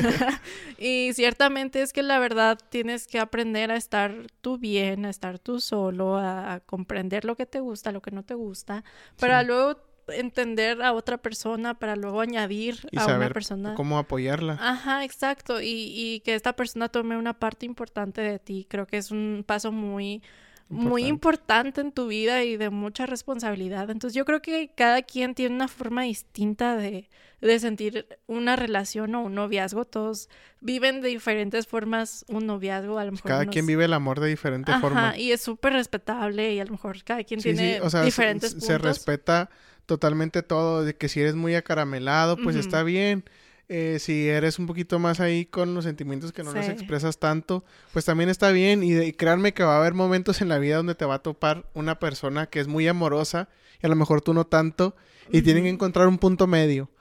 Y 0.77 1.11
ciertamente 1.13 1.81
es 1.81 1.93
que 1.93 2.01
la 2.03 2.17
verdad 2.19 2.57
tienes 2.69 3.05
que 3.07 3.19
aprender 3.19 3.71
a 3.71 3.75
estar 3.75 4.27
tú 4.41 4.57
bien, 4.57 5.05
a 5.05 5.09
estar 5.09 5.37
tú 5.39 5.59
solo, 5.59 6.17
a, 6.17 6.53
a 6.53 6.59
comprender 6.61 7.25
lo 7.25 7.35
que 7.35 7.45
te 7.45 7.59
gusta, 7.59 7.91
lo 7.91 8.01
que 8.01 8.11
no 8.11 8.23
te 8.23 8.33
gusta, 8.33 8.83
para 9.19 9.41
Sí. 9.41 9.47
luego 9.47 9.79
entender 10.07 10.81
a 10.83 10.93
otra 10.93 11.17
persona, 11.17 11.73
para 11.73 11.95
luego 11.95 12.21
añadir 12.21 12.87
Y 12.91 12.97
a 12.99 13.03
una 13.05 13.13
saber 13.13 13.33
persona. 13.33 13.73
cómo 13.75 13.97
apoyarla. 13.97 14.57
Ajá, 14.61 15.03
exacto. 15.03 15.61
Y, 15.61 15.91
y 15.95 16.19
que 16.21 16.35
esta 16.35 16.53
persona 16.55 16.89
tome 16.89 17.17
una 17.17 17.33
parte 17.33 17.65
importante 17.65 18.21
de 18.21 18.37
ti. 18.39 18.67
Creo 18.69 18.85
que 18.85 18.97
es 18.97 19.11
un 19.11 19.43
paso 19.45 19.71
muy, 19.71 20.21
muy 20.69 21.05
importante 21.05 21.81
en 21.81 21.91
tu 21.91 22.07
vida 22.07 22.43
y 22.43 22.57
de 22.57 22.69
mucha 22.69 23.05
responsabilidad. 23.05 23.89
Entonces 23.89 24.15
yo 24.15 24.25
creo 24.25 24.41
que 24.41 24.71
cada 24.75 25.01
quien 25.03 25.35
tiene 25.35 25.55
una 25.55 25.67
forma 25.67 26.03
distinta 26.03 26.75
de, 26.75 27.09
de 27.41 27.59
sentir 27.59 28.07
una 28.27 28.55
relación 28.55 29.13
o 29.15 29.21
un 29.21 29.35
noviazgo. 29.35 29.85
Todos 29.85 30.27
viven 30.61 31.01
de 31.01 31.09
diferentes 31.09 31.67
formas 31.67 32.25
un 32.27 32.47
noviazgo. 32.47 32.97
A 32.97 33.05
lo 33.05 33.11
mejor 33.11 33.29
Cada 33.29 33.41
unos- 33.43 33.53
quien 33.53 33.67
vive 33.67 33.85
el 33.85 33.93
amor 33.93 34.19
de 34.19 34.27
diferente 34.29 34.71
Ajá, 34.71 34.81
forma. 34.81 35.17
y 35.17 35.31
es 35.31 35.41
súper 35.41 35.73
respetable 35.73 36.53
y 36.53 36.59
a 36.59 36.65
lo 36.65 36.71
mejor 36.71 37.03
cada 37.03 37.23
quien 37.23 37.41
Sí, 37.41 37.51
sí, 37.51 37.55
tiene 37.55 37.81
o 37.81 37.89
sea, 37.89 37.99
se- 38.01 38.05
diferentes 38.05 38.49
se, 38.49 38.55
puntos. 38.55 38.67
se 38.67 38.77
respeta 38.79 39.49
totalmente 39.85 40.41
todo, 40.41 40.83
de 40.83 40.95
que 40.95 41.07
si 41.09 41.21
eres 41.21 41.35
muy 41.35 41.53
acaramelado, 41.53 42.37
pues 42.37 42.55
está 42.55 42.81
bien. 42.81 43.23
Eh, 43.67 43.97
si 43.99 44.27
eres 44.29 44.59
un 44.59 44.67
poquito 44.67 44.99
más 44.99 45.19
ahí 45.19 45.45
con 45.45 45.73
los 45.73 45.85
sentimientos 45.85 46.31
que 46.31 46.43
no 46.43 46.51
los 46.53 46.67
expresas 46.69 47.17
tanto, 47.17 47.63
pues 47.93 48.05
también 48.05 48.29
está 48.29 48.51
bien. 48.51 48.83
Y, 48.83 48.91
de- 48.91 49.07
y 49.07 49.13
créanme 49.13 49.53
que 49.53 49.63
va 49.63 49.75
a 49.75 49.79
haber 49.79 49.93
momentos 49.95 50.41
en 50.41 50.49
la 50.49 50.59
vida 50.59 50.77
donde 50.77 50.93
te 50.95 51.05
va 51.05 51.15
a 51.15 51.19
topar 51.19 51.65
una 51.73 51.97
persona 51.97 52.45
que 52.45 52.59
es 52.59 52.67
muy 52.67 52.87
amorosa 52.87 53.49
y 53.81 53.85
a 53.87 53.89
lo 53.89 53.95
mejor 53.95 54.21
tú 54.21 54.33
no 54.35 54.45
tanto. 54.45 54.95
Y 55.31 55.41
tienen 55.41 55.63
que 55.63 55.69
encontrar 55.69 56.07
un 56.07 56.19
punto 56.19 56.45
medio. 56.45 56.91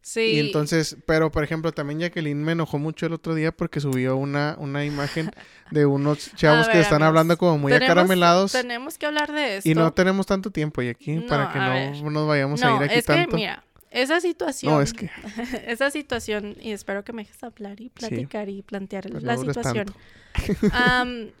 Sí. 0.00 0.20
Y 0.20 0.38
entonces, 0.40 0.96
pero 1.06 1.30
por 1.30 1.44
ejemplo, 1.44 1.72
también 1.72 2.00
Jacqueline 2.00 2.42
me 2.42 2.52
enojó 2.52 2.78
mucho 2.78 3.04
el 3.06 3.12
otro 3.14 3.34
día 3.34 3.52
porque 3.52 3.80
subió 3.80 4.16
una, 4.16 4.54
una 4.58 4.84
imagen 4.84 5.30
de 5.70 5.84
unos 5.86 6.30
chavos 6.36 6.68
que 6.68 6.80
están 6.80 6.96
amigos, 7.02 7.08
hablando 7.08 7.36
como 7.38 7.58
muy 7.58 7.72
tenemos- 7.72 7.90
acaramelados. 7.90 8.52
Tenemos 8.52 8.96
que 8.98 9.06
hablar 9.06 9.30
de 9.32 9.56
esto. 9.58 9.68
Y 9.70 9.74
no 9.74 9.92
tenemos 9.92 10.26
tanto 10.26 10.50
tiempo, 10.50 10.80
Jackie, 10.82 11.12
No, 11.16 11.26
para 11.26 11.52
que 11.52 11.58
no 11.58 11.70
ver. 11.70 12.02
nos 12.12 12.26
vayamos 12.28 12.60
no, 12.62 12.66
a 12.66 12.76
ir 12.76 12.82
aquí 12.90 12.98
es 12.98 13.06
que, 13.06 13.26
mira, 13.32 13.64
esa 13.94 14.20
situación. 14.20 14.74
no, 14.74 14.82
es 14.82 14.92
que 14.92 15.08
esa 15.66 15.90
situación, 15.90 16.56
y 16.60 16.72
espero 16.72 17.04
que 17.04 17.12
me 17.12 17.22
dejes 17.22 17.42
hablar 17.42 17.80
y 17.80 17.88
platicar 17.88 18.48
y 18.48 18.62
plantear 18.62 19.08
pues, 19.08 19.22
la 19.22 19.36
situación. 19.38 19.86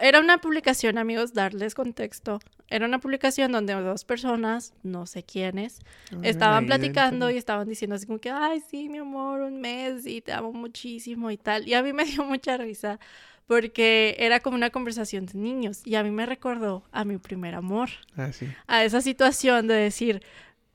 era 0.00 0.20
una 0.20 0.38
publicación, 0.38 0.98
amigos, 0.98 1.34
darles 1.34 1.74
contexto. 1.74 2.40
Era 2.68 2.86
una 2.86 2.98
publicación 3.00 3.52
donde 3.52 3.74
dos 3.74 4.04
personas, 4.04 4.72
no 4.82 5.06
sé 5.06 5.22
quiénes, 5.22 5.80
estaban 6.22 6.66
platicando 6.66 7.30
y 7.30 7.36
estaban 7.36 7.68
diciendo 7.68 7.96
así 7.96 8.06
como 8.06 8.18
que, 8.18 8.30
ay, 8.30 8.62
sí, 8.70 8.88
mi 8.88 8.98
amor, 8.98 9.40
un 9.40 9.60
mes 9.60 10.06
y 10.06 10.20
te 10.20 10.32
amo 10.32 10.52
muchísimo 10.52 11.30
y 11.30 11.36
tal. 11.36 11.66
Y 11.68 11.74
a 11.74 11.82
mí 11.82 11.92
me 11.92 12.04
dio 12.04 12.24
mucha 12.24 12.56
risa 12.56 12.98
porque 13.46 14.16
era 14.18 14.40
como 14.40 14.56
una 14.56 14.70
conversación 14.70 15.26
de 15.26 15.38
niños 15.38 15.82
y 15.84 15.94
a 15.94 16.02
mí 16.02 16.10
me 16.10 16.26
recordó 16.26 16.82
a 16.90 17.04
mi 17.04 17.16
primer 17.18 17.54
amor, 17.54 17.90
Ah, 18.16 18.32
sí. 18.32 18.48
a 18.66 18.84
esa 18.84 19.00
situación 19.00 19.68
de 19.68 19.74
decir, 19.74 20.22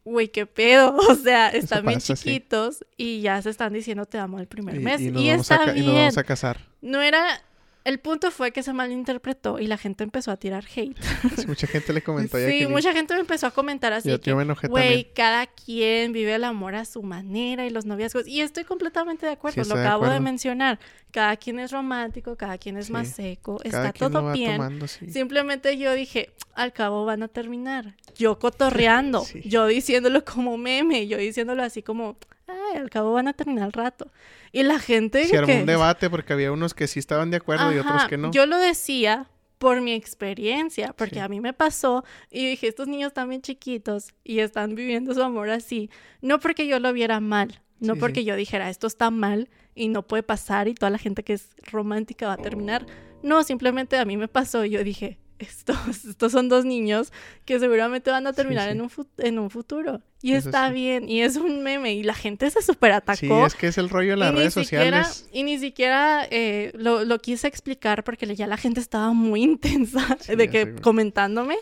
güey, 0.03 0.29
qué 0.29 0.45
pedo, 0.45 0.95
o 1.09 1.15
sea, 1.15 1.49
están 1.49 1.85
bien 1.85 2.01
sí. 2.01 2.13
chiquitos 2.13 2.85
y 2.97 3.21
ya 3.21 3.41
se 3.41 3.49
están 3.49 3.73
diciendo 3.73 4.05
te 4.05 4.17
amo 4.17 4.39
el 4.39 4.47
primer 4.47 4.75
Y, 4.75 4.79
mes. 4.79 5.01
y 5.01 5.07
Y, 5.07 5.11
nos 5.11 5.23
vamos 5.23 5.41
está 5.41 5.55
a, 5.55 5.65
ca- 5.65 5.71
y 5.73 5.79
nos 5.81 5.85
bien. 5.85 5.95
vamos 5.97 6.17
a 6.17 6.23
casar. 6.23 6.57
No 6.81 7.01
era. 7.01 7.41
El 7.83 7.99
punto 7.99 8.29
fue 8.29 8.51
que 8.51 8.61
se 8.61 8.73
malinterpretó 8.73 9.57
y 9.59 9.65
la 9.65 9.77
gente 9.77 10.03
empezó 10.03 10.29
a 10.31 10.37
tirar 10.37 10.63
hate. 10.75 10.95
Sí, 11.35 11.47
mucha 11.47 11.65
gente 11.67 11.93
le 11.93 12.01
comentó 12.03 12.37
sí, 12.37 12.67
mucha 12.67 12.93
gente 12.93 13.13
me 13.15 13.21
empezó 13.21 13.47
a 13.47 13.51
comentar 13.51 13.91
así. 13.93 14.09
Yo, 14.09 14.21
que, 14.21 14.29
yo 14.29 14.35
me 14.35 14.43
enojé 14.43 14.67
Güey, 14.67 15.11
cada 15.13 15.47
quien 15.47 16.11
vive 16.13 16.35
el 16.35 16.43
amor 16.43 16.75
a 16.75 16.85
su 16.85 17.01
manera 17.01 17.65
y 17.65 17.69
los 17.71 17.85
noviazgos. 17.85 18.27
Y 18.27 18.41
estoy 18.41 18.65
completamente 18.65 19.25
de 19.25 19.31
acuerdo, 19.31 19.63
Sí, 19.63 19.69
lo 19.69 19.75
de 19.75 19.85
acabo 19.87 20.07
de 20.07 20.19
mencionar. 20.19 20.79
Cada 21.11 21.35
quien 21.37 21.59
es 21.59 21.71
romántico, 21.71 22.35
cada 22.37 22.57
quien 22.57 22.77
es 22.77 22.85
Sí. 22.87 22.93
más 22.93 23.07
seco, 23.09 23.57
Cada 23.69 23.87
está 23.89 24.09
todo 24.09 24.31
bien. 24.31 24.57
tomando. 24.57 24.87
Simplemente 24.87 25.77
yo 25.77 25.93
dije, 25.93 26.31
al 26.53 26.73
cabo 26.73 27.05
van 27.05 27.23
a 27.23 27.27
terminar. 27.27 27.95
Yo 28.15 28.37
cotorreando, 28.39 29.25
yo 29.43 29.65
diciéndolo 29.67 30.23
como 30.23 30.57
meme, 30.57 31.07
yo 31.07 31.17
diciéndolo 31.17 31.63
así 31.63 31.81
como, 31.81 32.17
ay, 32.47 32.77
al 32.79 32.89
cabo 32.89 33.13
van 33.13 33.27
a 33.27 33.33
terminar 33.33 33.65
al 33.65 33.73
rato. 33.73 34.11
Y 34.51 34.63
la 34.63 34.79
gente 34.79 35.25
Se 35.25 35.37
armó 35.37 35.47
que... 35.47 35.59
un 35.61 35.65
debate 35.65 36.09
porque 36.09 36.33
había 36.33 36.51
unos 36.51 36.73
que 36.73 36.87
sí 36.87 36.99
estaban 36.99 37.31
de 37.31 37.37
acuerdo 37.37 37.71
y 37.73 37.77
otros 37.77 37.95
Ajá, 37.95 38.07
que 38.07 38.17
no. 38.17 38.31
Yo 38.31 38.45
lo 38.45 38.57
decía 38.57 39.27
por 39.57 39.79
mi 39.81 39.93
experiencia, 39.93 40.93
porque 40.97 41.15
Sí. 41.15 41.21
a 41.21 41.27
mí 41.27 41.39
me 41.39 41.53
pasó 41.53 42.03
y 42.31 42.47
dije, 42.49 42.67
estos 42.67 42.87
niños 42.87 43.09
están 43.09 43.29
bien 43.29 43.41
chiquitos 43.41 44.13
y 44.23 44.39
están 44.39 44.73
viviendo 44.75 45.13
su 45.13 45.21
amor 45.21 45.49
así, 45.51 45.89
no 46.21 46.39
porque 46.39 46.65
yo 46.67 46.79
lo 46.79 46.91
viera 46.93 47.19
mal, 47.19 47.61
no 47.79 47.93
Sí, 47.93 47.99
porque 47.99 48.21
sí. 48.21 48.25
yo 48.25 48.35
dijera, 48.35 48.69
esto 48.69 48.87
está 48.87 49.11
mal 49.11 49.49
y 49.75 49.87
no 49.89 50.01
puede 50.07 50.23
pasar 50.23 50.67
y 50.67 50.73
toda 50.73 50.89
la 50.89 50.97
gente 50.97 51.23
que 51.23 51.33
es 51.33 51.49
romántica 51.71 52.27
va 52.27 52.33
a 52.33 52.37
terminar. 52.37 52.85
No, 53.21 53.43
simplemente 53.43 53.97
a 53.97 54.05
mí 54.05 54.17
me 54.17 54.27
pasó 54.27 54.65
y 54.65 54.71
yo 54.71 54.83
dije, 54.83 55.19
estos, 55.45 55.77
estos 56.05 56.31
son 56.31 56.49
dos 56.49 56.65
niños 56.65 57.11
que 57.45 57.59
seguramente 57.59 58.11
van 58.11 58.27
a 58.27 58.31
Sí, 58.31 58.35
terminar 58.37 58.65
sí. 58.67 58.71
En, 58.71 58.81
un 58.81 58.89
fu- 58.89 59.07
en 59.17 59.39
un 59.39 59.49
futuro. 59.49 60.01
Y 60.23 60.33
Eso 60.33 60.49
está 60.49 60.67
sí. 60.67 60.75
bien, 60.75 61.09
y 61.09 61.21
es 61.21 61.35
un 61.35 61.63
meme, 61.63 61.95
y 61.95 62.03
la 62.03 62.13
gente 62.13 62.47
se 62.51 62.61
super 62.61 62.91
atacó. 62.91 63.17
Sí, 63.17 63.31
es 63.47 63.55
que 63.55 63.67
es 63.67 63.79
el 63.79 63.89
rollo 63.89 64.11
de 64.11 64.17
las 64.17 64.35
redes 64.35 64.53
siquiera, 64.53 65.03
sociales. 65.03 65.29
y 65.33 65.41
ni 65.43 65.57
siquiera 65.57 66.27
eh, 66.29 66.71
lo, 66.75 67.03
lo 67.05 67.17
quise 67.17 67.47
explicar 67.47 68.03
porque 68.03 68.27
ya 68.35 68.45
la 68.45 68.57
gente 68.57 68.79
estaba 68.79 69.13
muy 69.13 69.41
intensa 69.51 70.17
Sí, 70.19 70.35
de 70.35 70.47
que 70.49 70.75
comentándome. 70.75 71.55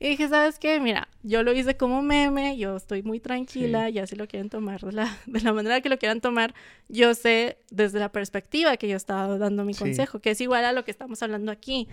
Y 0.00 0.08
dije, 0.10 0.28
¿sabes 0.28 0.58
qué? 0.58 0.78
Mira, 0.80 1.08
yo 1.22 1.42
lo 1.42 1.52
hice 1.52 1.76
como 1.76 2.00
meme, 2.02 2.56
yo 2.58 2.76
estoy 2.76 3.02
muy 3.02 3.18
tranquila, 3.20 3.88
ya 3.90 4.06
si 4.06 4.14
lo 4.16 4.26
quieren 4.28 4.48
tomar 4.50 4.80
de 4.80 4.92
la, 4.92 5.14
de 5.26 5.40
la 5.42 5.52
manera 5.52 5.80
que 5.82 5.88
lo 5.90 5.98
quieran 5.98 6.20
tomar, 6.22 6.54
yo 6.88 7.12
sé 7.14 7.58
desde 7.70 7.98
la 7.98 8.10
perspectiva 8.12 8.76
que 8.78 8.88
yo 8.88 8.96
estaba 8.96 9.36
dando 9.36 9.64
mi 9.64 9.74
Sí. 9.74 9.80
consejo, 9.80 10.20
que 10.20 10.30
es 10.30 10.40
igual 10.40 10.64
a 10.64 10.72
lo 10.72 10.84
que 10.86 10.90
estamos 10.90 11.22
hablando 11.22 11.52
aquí. 11.52 11.86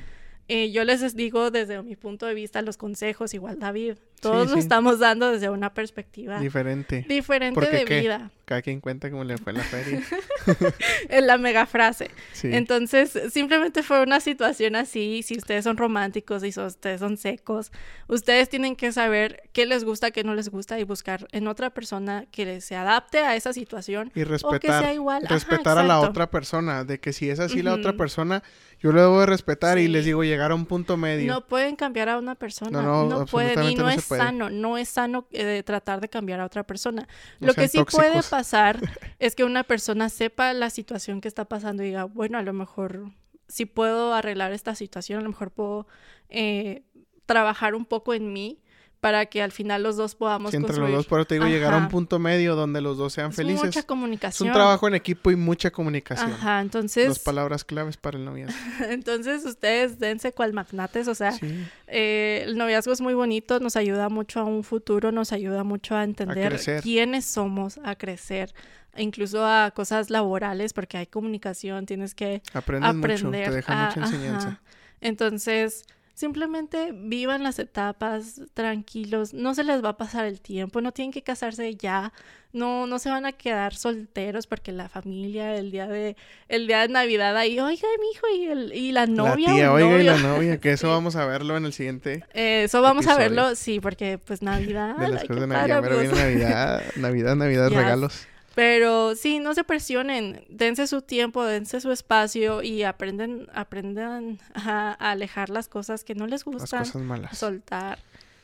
Eh, 0.49 0.71
yo 0.71 0.83
les 0.83 1.15
digo 1.15 1.51
desde 1.51 1.81
mi 1.83 1.95
punto 1.95 2.25
de 2.25 2.33
vista 2.33 2.61
los 2.61 2.77
consejos, 2.77 3.33
igual 3.33 3.59
David. 3.59 3.95
Todos 4.19 4.49
lo 4.49 4.53
sí. 4.55 4.59
estamos 4.59 4.99
dando 4.99 5.31
desde 5.31 5.49
una 5.49 5.73
perspectiva 5.73 6.39
Diferente. 6.39 7.05
diferente 7.07 7.53
Porque, 7.55 7.77
de 7.77 7.85
¿qué? 7.85 8.01
vida. 8.01 8.31
Cada 8.45 8.61
quien 8.61 8.81
cuenta 8.81 9.09
cómo 9.09 9.23
le 9.23 9.37
fue 9.37 9.53
en 9.53 9.57
la 9.59 9.63
feria. 9.63 10.01
En 11.09 11.27
la 11.27 11.37
mega 11.37 11.65
frase. 11.65 12.11
Sí. 12.33 12.49
Entonces, 12.51 13.17
simplemente 13.31 13.83
fue 13.83 14.01
una 14.03 14.19
situación 14.19 14.75
así. 14.75 15.21
Si 15.23 15.37
ustedes 15.37 15.63
son 15.63 15.77
románticos 15.77 16.43
y 16.43 16.51
so- 16.51 16.65
ustedes 16.65 16.99
son 16.99 17.17
secos, 17.17 17.71
ustedes 18.07 18.49
tienen 18.49 18.75
que 18.75 18.91
saber 18.91 19.43
qué 19.53 19.65
les 19.65 19.83
gusta, 19.83 20.11
qué 20.11 20.23
no 20.23 20.35
les 20.35 20.49
gusta 20.49 20.79
y 20.79 20.83
buscar 20.83 21.27
en 21.31 21.47
otra 21.47 21.69
persona 21.69 22.25
que 22.31 22.59
se 22.61 22.75
adapte 22.75 23.19
a 23.19 23.35
esa 23.35 23.53
situación. 23.53 24.11
y 24.15 24.21
o 24.21 24.25
que 24.25 24.25
respetar. 24.25 24.83
sea 24.83 24.93
igual. 24.93 25.23
Ajá, 25.25 25.33
respetar 25.35 25.77
a 25.77 25.83
la 25.83 25.99
otra 25.99 26.29
persona. 26.29 26.83
De 26.83 26.99
que 26.99 27.13
si 27.13 27.29
es 27.29 27.39
así 27.39 27.61
la 27.61 27.73
otra 27.73 27.93
persona, 27.93 28.43
yo 28.79 28.91
lo 28.91 29.01
debo 29.01 29.19
de 29.21 29.25
respetar 29.27 29.77
y 29.77 29.83
Sí. 29.83 29.87
les 29.87 30.05
digo 30.05 30.23
llegar 30.23 30.51
a 30.51 30.55
un 30.55 30.65
punto 30.65 30.97
medio. 30.97 31.31
No 31.31 31.45
pueden 31.45 31.75
cambiar 31.75 32.09
a 32.09 32.17
una 32.17 32.35
persona. 32.35 32.81
No, 32.81 33.07
No, 33.07 33.19
no, 33.19 33.25
pueden. 33.25 33.63
Y 33.63 33.75
no, 33.75 33.83
no 33.83 33.89
es 33.89 34.05
puede. 34.05 34.21
sano. 34.21 34.49
No 34.49 34.77
es 34.77 34.89
sano 34.89 35.25
eh, 35.31 35.63
tratar 35.65 36.01
de 36.01 36.09
cambiar 36.09 36.39
a 36.41 36.45
otra 36.45 36.63
persona. 36.63 37.07
No 37.39 37.47
Lo 37.47 37.53
que 37.53 37.67
sí 37.67 37.77
puede 37.77 37.85
tóxicos. 38.11 38.25
Pasar 38.33 38.79
es 39.19 39.35
que 39.35 39.43
una 39.43 39.63
persona 39.63 40.09
sepa 40.09 40.53
la 40.53 40.71
situación 40.71 41.21
que 41.21 41.27
está 41.27 41.45
pasando 41.45 41.83
y 41.83 41.87
diga, 41.87 42.05
bueno, 42.05 42.39
a 42.39 42.41
lo 42.41 42.51
mejor 42.51 43.11
si 43.47 43.67
puedo 43.67 44.11
arreglar 44.15 44.53
esta 44.53 44.73
situación, 44.73 45.19
a 45.19 45.21
lo 45.21 45.29
mejor 45.29 45.51
puedo 45.51 45.85
eh, 46.29 46.81
trabajar 47.27 47.75
un 47.75 47.85
poco 47.85 48.15
en 48.15 48.33
mí 48.33 48.62
para 49.03 49.25
que 49.25 49.41
al 49.43 49.51
final 49.51 49.83
los 49.83 49.97
dos 49.97 50.15
podamos 50.15 50.51
Si 50.51 50.55
entre 50.55 50.77
los 50.77 50.89
dos, 50.89 51.05
pero 51.07 51.25
te 51.25 51.35
digo, 51.35 51.45
llegar 51.45 51.73
a 51.73 51.77
un 51.77 51.89
punto 51.89 52.19
medio 52.19 52.55
donde 52.55 52.79
los 52.79 52.97
dos 52.97 53.11
sean 53.11 53.31
Es 53.31 53.35
felices. 53.35 53.65
mucha 53.65 53.79
Es 53.81 53.85
comunicación. 53.85 54.47
un 54.47 54.53
trabajo 54.53 54.87
en 54.87 54.95
equipo 54.95 55.29
y 55.29 55.35
mucha 55.35 55.71
comunicación. 55.71 56.31
Ajá, 56.31 56.61
entonces, 56.61 57.09
Dos 57.09 57.19
palabras 57.19 57.65
claves 57.65 57.97
para 57.97 58.17
el 58.17 58.23
noviazgo. 58.23 58.55
entonces 58.89 59.43
ustedes 59.43 59.99
dense 59.99 60.31
cual 60.31 60.53
magnates, 60.53 61.09
o 61.09 61.15
sea, 61.15 61.33
Sí. 61.33 61.65
Eh, 61.87 62.43
el 62.45 62.57
noviazgo 62.57 62.93
es 62.93 63.01
muy 63.01 63.13
bonito, 63.13 63.59
nos 63.59 63.75
ayuda 63.75 64.07
mucho 64.07 64.39
a 64.39 64.45
un 64.45 64.63
futuro, 64.63 65.11
nos 65.11 65.33
ayuda 65.33 65.65
mucho 65.65 65.97
a 65.97 66.05
entender 66.05 66.57
quiénes 66.81 67.25
somos, 67.25 67.81
a 67.83 67.95
crecer, 67.95 68.53
incluso 68.95 69.45
a 69.45 69.71
cosas 69.75 70.09
laborales, 70.11 70.71
porque 70.71 70.97
hay 70.97 71.07
comunicación, 71.07 71.85
tienes 71.85 72.15
que 72.15 72.41
Aprendes 72.53 72.89
aprender. 72.89 73.23
mucho, 73.25 73.31
te 73.49 73.51
deja 73.51 73.73
a- 73.83 73.87
mucha 73.89 73.99
enseñanza. 73.99 74.47
ajá. 74.47 74.61
Entonces, 75.01 75.85
simplemente 76.13 76.91
vivan 76.93 77.43
las 77.43 77.59
etapas 77.59 78.41
tranquilos, 78.53 79.33
no 79.33 79.53
se 79.55 79.63
les 79.63 79.83
va 79.83 79.89
a 79.89 79.97
pasar 79.97 80.25
el 80.25 80.41
tiempo, 80.41 80.79
no 80.81 80.91
tienen 80.91 81.11
que 81.11 81.23
casarse 81.23 81.75
ya, 81.75 82.13
no, 82.51 82.85
no 82.85 82.99
se 82.99 83.09
van 83.09 83.25
a 83.25 83.31
quedar 83.31 83.73
solteros 83.73 84.45
porque 84.45 84.71
la 84.71 84.87
familia, 84.89 85.55
el 85.55 85.71
día 85.71 85.87
de, 85.87 86.15
el 86.49 86.67
día 86.67 86.81
de 86.81 86.89
Navidad 86.89 87.35
ahí, 87.35 87.59
oiga, 87.59 87.87
mi 87.99 88.07
hijo, 88.11 88.27
y, 88.37 88.45
el, 88.45 88.73
y 88.73 88.91
la 88.91 89.07
novia. 89.07 89.49
la 89.49 89.55
tía, 89.55 89.73
oiga, 89.73 89.99
y 89.99 90.03
la 90.03 90.17
novio". 90.17 90.27
novia, 90.35 90.57
que 90.59 90.71
eso 90.73 90.87
Sí. 90.87 90.91
vamos 90.91 91.15
a 91.15 91.25
verlo 91.25 91.57
en 91.57 91.65
el 91.65 91.73
siguiente 91.73 92.23
Eh, 92.33 92.63
eso 92.65 92.81
vamos 92.83 93.07
a 93.07 93.17
verlo, 93.17 93.55
sí, 93.55 93.79
porque 93.79 94.19
pues 94.19 94.41
Navidad. 94.43 94.95
de 94.97 95.07
las 95.07 95.21
ay, 95.23 95.27
cosas 95.27 95.41
de 95.41 95.47
Navidad. 95.47 95.81
Pues. 95.81 96.11
Navidad, 96.11 96.83
Navidad, 96.97 97.35
Navidad, 97.37 97.69
Ya 97.71 97.79
regalos. 97.79 98.27
Pero 98.55 99.15
sí, 99.15 99.39
no 99.39 99.53
se 99.55 99.63
presionen, 99.63 100.45
dense 100.47 100.85
su 100.87 101.01
tiempo, 101.01 101.43
dense 101.43 101.81
su 101.81 101.91
espacio 101.91 102.61
y 102.61 102.83
aprenden, 102.83 103.47
aprendan 103.53 104.37
a, 104.53 104.91
alejar 104.93 105.49
las 105.49 105.67
cosas 105.67 106.03
que 106.03 106.13
no 106.13 106.25
les 106.27 106.41
Las 106.41 106.45
gustan, 106.45 106.79
cosas 106.83 107.01
malas. 107.01 107.37
soltar. 107.37 107.97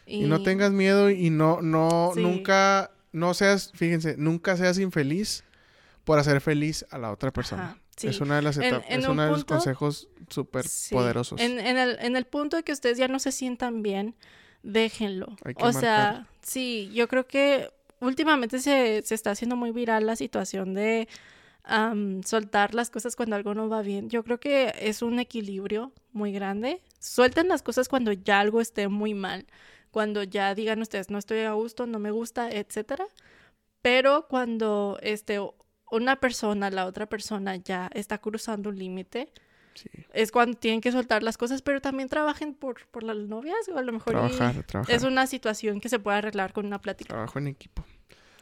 Y 0.08 0.22
no 0.22 0.42
tengas 0.42 0.72
miedo 0.72 1.12
y 1.12 1.30
no, 1.30 1.62
no, 1.62 2.12
Sí. 2.16 2.22
nunca, 2.22 2.90
no 3.12 3.36
seas, 3.36 3.72
fíjense, 3.76 4.16
nunca 4.18 4.58
seas 4.58 4.80
infeliz 4.80 5.44
por 6.06 6.18
hacer 6.18 6.42
feliz 6.42 6.84
a 6.90 6.98
la 6.98 7.12
otra 7.12 7.32
persona. 7.32 7.64
Ajá, 7.66 7.78
sí. 7.96 8.08
Es 8.08 8.20
una 8.20 8.38
de 8.38 8.42
las 8.42 8.58
etapas, 8.58 8.86
en 8.90 9.02
es 9.02 9.06
un 9.06 9.12
uno 9.12 9.22
de 9.26 9.30
los 9.30 9.40
punto- 9.42 9.54
consejos 9.56 10.08
súper 10.28 10.68
Sí. 10.68 10.96
poderosos. 10.96 11.40
En, 11.40 11.60
en 11.60 11.78
el, 11.78 12.00
en 12.02 12.16
el 12.16 12.26
punto 12.26 12.58
de 12.58 12.64
que 12.64 12.72
ustedes 12.72 12.98
ya 12.98 13.08
no 13.08 13.20
se 13.20 13.32
sientan 13.32 13.84
bien, 13.84 14.16
déjenlo. 14.64 15.36
O 15.58 15.72
sea, 15.72 16.26
sí, 16.42 16.90
yo 16.96 17.08
creo 17.08 17.28
que 17.28 17.70
últimamente 18.02 18.60
se, 18.60 19.02
se 19.04 19.16
está 19.16 19.32
haciendo 19.32 19.56
muy 19.56 19.72
viral 19.72 20.06
la 20.06 20.16
situación 20.16 20.74
de 20.74 21.08
soltar 22.26 22.74
las 22.74 22.90
cosas 22.90 23.16
cuando 23.16 23.36
algo 23.36 23.54
no 23.54 23.70
va 23.70 23.82
bien. 23.82 24.10
Yo 24.10 24.24
creo 24.24 24.40
que 24.40 24.74
es 24.80 25.02
un 25.02 25.20
equilibrio 25.20 25.92
muy 26.14 26.32
grande. 26.32 26.82
Suelten 27.00 27.48
las 27.48 27.62
cosas 27.62 27.88
cuando 27.88 28.12
ya 28.12 28.40
algo 28.40 28.62
esté 28.62 28.88
muy 28.88 29.14
mal, 29.14 29.46
cuando 29.92 30.24
ya 30.24 30.56
digan 30.56 30.82
ustedes 30.82 31.10
no 31.10 31.18
estoy 31.20 31.42
a 31.42 31.54
gusto, 31.54 31.86
no 31.86 32.00
me 32.00 32.12
gusta, 32.12 32.50
etcétera. 32.50 33.06
Pero 33.82 34.28
cuando 34.28 34.98
este 35.02 35.40
una 35.92 36.20
persona, 36.20 36.70
la 36.70 36.86
otra 36.86 37.08
persona 37.08 37.56
ya 37.56 37.90
está 37.94 38.20
cruzando 38.20 38.70
un 38.70 38.78
límite, 38.78 39.32
Sí. 39.80 39.90
es 40.14 40.32
cuando 40.32 40.58
tienen 40.58 40.82
que 40.82 40.92
soltar 40.92 41.24
las 41.24 41.38
cosas, 41.38 41.62
pero 41.62 41.82
también 41.82 42.10
trabajen 42.10 42.54
por, 42.54 42.86
por 42.88 43.04
la 43.04 43.14
noviazgo, 43.14 43.78
a 43.78 43.82
lo 43.82 43.92
mejor. 43.94 44.14
y 44.14 44.18
Trabajar, 44.18 44.64
trabajar. 44.64 44.96
Es 44.96 45.04
una 45.04 45.28
situación 45.28 45.80
que 45.80 45.90
se 45.90 46.00
puede 46.00 46.18
arreglar 46.18 46.54
con 46.54 46.66
una 46.66 46.80
plática. 46.80 47.10
Trabajo 47.14 47.40
en 47.40 47.48
equipo. 47.48 47.84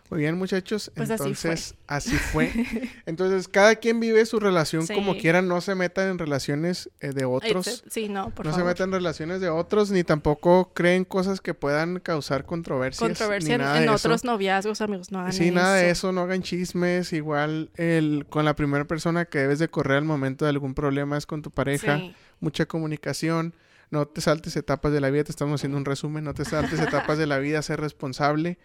Muy 0.09 0.19
bien, 0.19 0.37
muchachos. 0.37 0.89
Pues 0.95 1.09
así 1.09 1.33
fue. 1.33 1.51
Entonces, 1.51 1.75
así 1.85 2.15
fue. 2.15 2.51
Entonces, 3.05 3.47
cada 3.49 3.75
quien 3.75 3.99
vive 3.99 4.25
su 4.25 4.39
relación 4.39 4.87
como 4.87 5.17
quiera. 5.17 5.41
No 5.41 5.59
se 5.59 5.75
metan 5.75 6.09
en 6.09 6.17
relaciones 6.17 6.89
eh, 7.01 7.09
de 7.09 7.25
otros. 7.25 7.83
Sí, 7.89 8.07
no, 8.07 8.29
por 8.29 8.45
no 8.45 8.53
se 8.53 8.63
metan 8.63 8.89
en 8.89 8.93
relaciones 8.93 9.41
de 9.41 9.49
otros, 9.49 9.91
ni 9.91 10.03
tampoco 10.03 10.71
creen 10.73 11.03
cosas 11.03 11.41
que 11.41 11.53
puedan 11.53 11.99
causar 11.99 12.45
controversias. 12.45 12.99
Controversia 12.99 13.57
ni 13.57 13.63
en, 13.63 13.85
de 13.85 13.89
otros 13.89 14.21
eso. 14.21 14.31
noviazgos, 14.31 14.81
amigos, 14.81 15.11
no 15.11 15.19
hagan 15.19 15.33
Sí, 15.33 15.51
nada 15.51 15.75
de 15.75 15.89
eso, 15.89 16.11
no 16.13 16.21
hagan 16.21 16.41
chismes. 16.41 17.11
Igual 17.11 17.69
el, 17.75 18.25
con 18.29 18.45
la 18.45 18.55
primera 18.55 18.85
persona 18.85 19.25
que 19.25 19.39
debes 19.39 19.59
de 19.59 19.67
correr 19.67 19.97
al 19.97 20.05
momento 20.05 20.45
de 20.45 20.49
algún 20.49 20.73
problema 20.73 21.17
es 21.17 21.25
con 21.25 21.41
tu 21.41 21.51
pareja. 21.51 21.97
Sí. 21.97 22.15
Mucha 22.39 22.65
comunicación. 22.65 23.53
No 23.89 24.05
te 24.07 24.21
saltes 24.21 24.55
etapas 24.55 24.91
de 24.91 25.01
la 25.01 25.09
vida, 25.09 25.23
te 25.25 25.31
estamos 25.31 25.59
haciendo 25.59 25.77
un 25.77 25.85
resumen. 25.85 26.23
No 26.23 26.33
te 26.33 26.45
saltes 26.45 26.79
etapas 26.79 27.17
de 27.17 27.27
la 27.27 27.39
vida, 27.39 27.61
ser 27.61 27.81
responsable. 27.81 28.57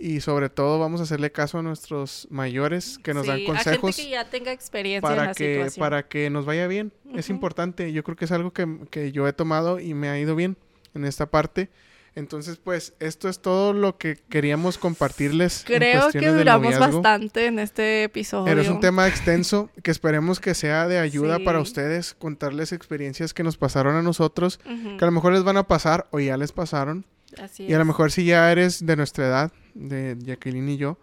Y 0.00 0.20
sobre 0.20 0.48
todo 0.48 0.78
vamos 0.78 1.00
a 1.00 1.04
hacerle 1.04 1.32
caso 1.32 1.58
a 1.58 1.62
nuestros 1.62 2.28
mayores 2.30 2.98
que 3.02 3.14
nos 3.14 3.26
dan 3.26 3.38
Sí, 3.38 3.44
consejos 3.46 3.90
A 3.90 3.92
gente 3.96 4.02
que 4.04 4.10
ya 4.10 4.24
tenga 4.30 4.52
experiencia 4.52 5.08
en 5.08 5.16
para 5.16 5.28
la 5.28 5.34
que, 5.34 5.54
situación. 5.54 5.80
para 5.80 6.02
que 6.08 6.30
nos 6.30 6.44
vaya 6.46 6.66
bien. 6.68 6.92
Es 7.14 7.26
Ujú. 7.26 7.34
importante. 7.34 7.92
Yo 7.92 8.04
creo 8.04 8.16
que 8.16 8.24
es 8.26 8.32
algo 8.32 8.52
que, 8.52 8.66
que 8.90 9.10
yo 9.12 9.26
he 9.26 9.32
tomado 9.32 9.80
y 9.80 9.94
me 9.94 10.08
ha 10.08 10.18
ido 10.18 10.36
bien 10.36 10.56
en 10.94 11.04
esta 11.04 11.26
parte. 11.26 11.68
Entonces, 12.14 12.56
pues, 12.56 12.94
esto 12.98 13.28
es 13.28 13.40
todo 13.40 13.72
lo 13.72 13.96
que 13.96 14.16
queríamos 14.28 14.76
compartirles. 14.78 15.60
en 15.68 15.76
Creo 15.76 16.10
que 16.10 16.28
duramos 16.28 16.76
bastante 16.78 17.46
en 17.46 17.60
este 17.60 18.04
episodio. 18.04 18.46
Pero 18.46 18.60
es 18.60 18.68
un 18.68 18.80
tema 18.80 19.06
extenso 19.06 19.70
que 19.84 19.90
esperemos 19.92 20.40
que 20.40 20.54
sea 20.54 20.88
de 20.88 20.98
ayuda 20.98 21.38
para 21.44 21.58
Sí. 21.58 21.62
ustedes, 21.62 22.14
contarles 22.14 22.72
experiencias 22.72 23.34
que 23.34 23.44
nos 23.44 23.56
pasaron 23.56 23.94
a 23.94 24.02
nosotros, 24.02 24.58
Ujú, 24.64 24.96
que 24.96 25.04
a 25.04 25.06
lo 25.06 25.12
mejor 25.12 25.32
les 25.32 25.44
van 25.44 25.58
a 25.58 25.68
pasar 25.68 26.08
o 26.10 26.18
ya 26.18 26.36
les 26.36 26.50
pasaron. 26.50 27.04
Así 27.42 27.64
Y 27.64 27.74
a 27.74 27.78
lo 27.78 27.84
mejor 27.84 28.10
si 28.10 28.24
ya 28.24 28.50
eres 28.50 28.84
de 28.86 28.96
nuestra 28.96 29.26
edad, 29.26 29.52
de 29.74 30.16
Jacqueline 30.20 30.68
y 30.70 30.76
yo, 30.76 30.98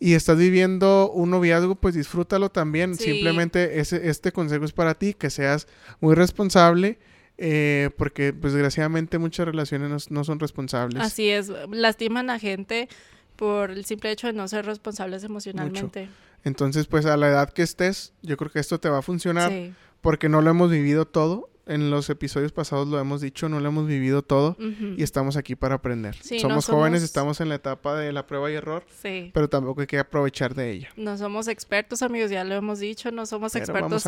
y 0.00 0.14
estás 0.14 0.38
viviendo 0.38 1.10
un 1.10 1.30
noviazgo, 1.30 1.74
pues 1.74 1.94
disfrútalo 1.94 2.50
también. 2.50 2.94
Sí. 2.96 3.04
Simplemente 3.04 3.80
ese, 3.80 4.08
este 4.08 4.32
consejo 4.32 4.64
es 4.64 4.72
para 4.72 4.94
ti, 4.94 5.12
que 5.14 5.28
seas 5.30 5.66
muy 6.00 6.14
responsable, 6.14 6.98
eh, 7.36 7.90
porque 7.96 8.32
pues 8.32 8.52
desgraciadamente 8.52 9.18
muchas 9.18 9.46
relaciones 9.46 9.90
no, 9.90 10.18
no 10.18 10.24
son 10.24 10.38
responsables. 10.40 11.02
Así 11.02 11.28
es, 11.30 11.50
lastiman 11.70 12.30
a 12.30 12.38
gente 12.38 12.88
por 13.36 13.70
el 13.70 13.84
simple 13.84 14.10
hecho 14.10 14.26
de 14.28 14.32
no 14.32 14.48
ser 14.48 14.66
responsables 14.66 15.22
emocionalmente. 15.24 16.08
Entonces, 16.44 16.86
pues 16.86 17.04
a 17.06 17.16
la 17.16 17.28
edad 17.28 17.50
que 17.50 17.62
estés, 17.62 18.12
yo 18.22 18.36
creo 18.36 18.50
que 18.50 18.58
esto 18.60 18.78
te 18.80 18.88
va 18.88 18.98
a 18.98 19.02
funcionar, 19.02 19.50
Sí. 19.50 19.72
porque 20.00 20.28
no 20.28 20.42
lo 20.42 20.50
hemos 20.50 20.70
vivido 20.70 21.06
todo. 21.06 21.48
En 21.68 21.90
los 21.90 22.08
episodios 22.10 22.52
pasados 22.52 22.88
lo 22.88 22.98
hemos 22.98 23.20
dicho, 23.20 23.48
no 23.48 23.60
lo 23.60 23.68
hemos 23.68 23.86
vivido 23.86 24.22
todo 24.22 24.56
y 24.96 25.02
estamos 25.02 25.36
aquí 25.36 25.54
para 25.54 25.76
aprender. 25.76 26.16
Sí, 26.20 26.36
no 26.36 26.40
somos 26.40 26.66
jóvenes, 26.66 27.02
estamos 27.02 27.40
en 27.40 27.48
la 27.50 27.56
etapa 27.56 27.94
de 27.96 28.12
la 28.12 28.26
prueba 28.26 28.50
y 28.50 28.54
error, 28.54 28.84
Sí. 29.02 29.30
pero 29.34 29.48
tampoco 29.48 29.82
hay 29.82 29.86
que 29.86 29.98
aprovechar 29.98 30.54
de 30.54 30.72
ella. 30.72 30.88
No 30.96 31.16
somos 31.18 31.46
expertos, 31.48 32.02
amigos, 32.02 32.30
ya 32.30 32.42
lo 32.44 32.54
hemos 32.54 32.78
dicho, 32.80 33.10
no 33.10 33.26
somos 33.26 33.52
Pero 33.52 33.64
expertos 33.64 34.06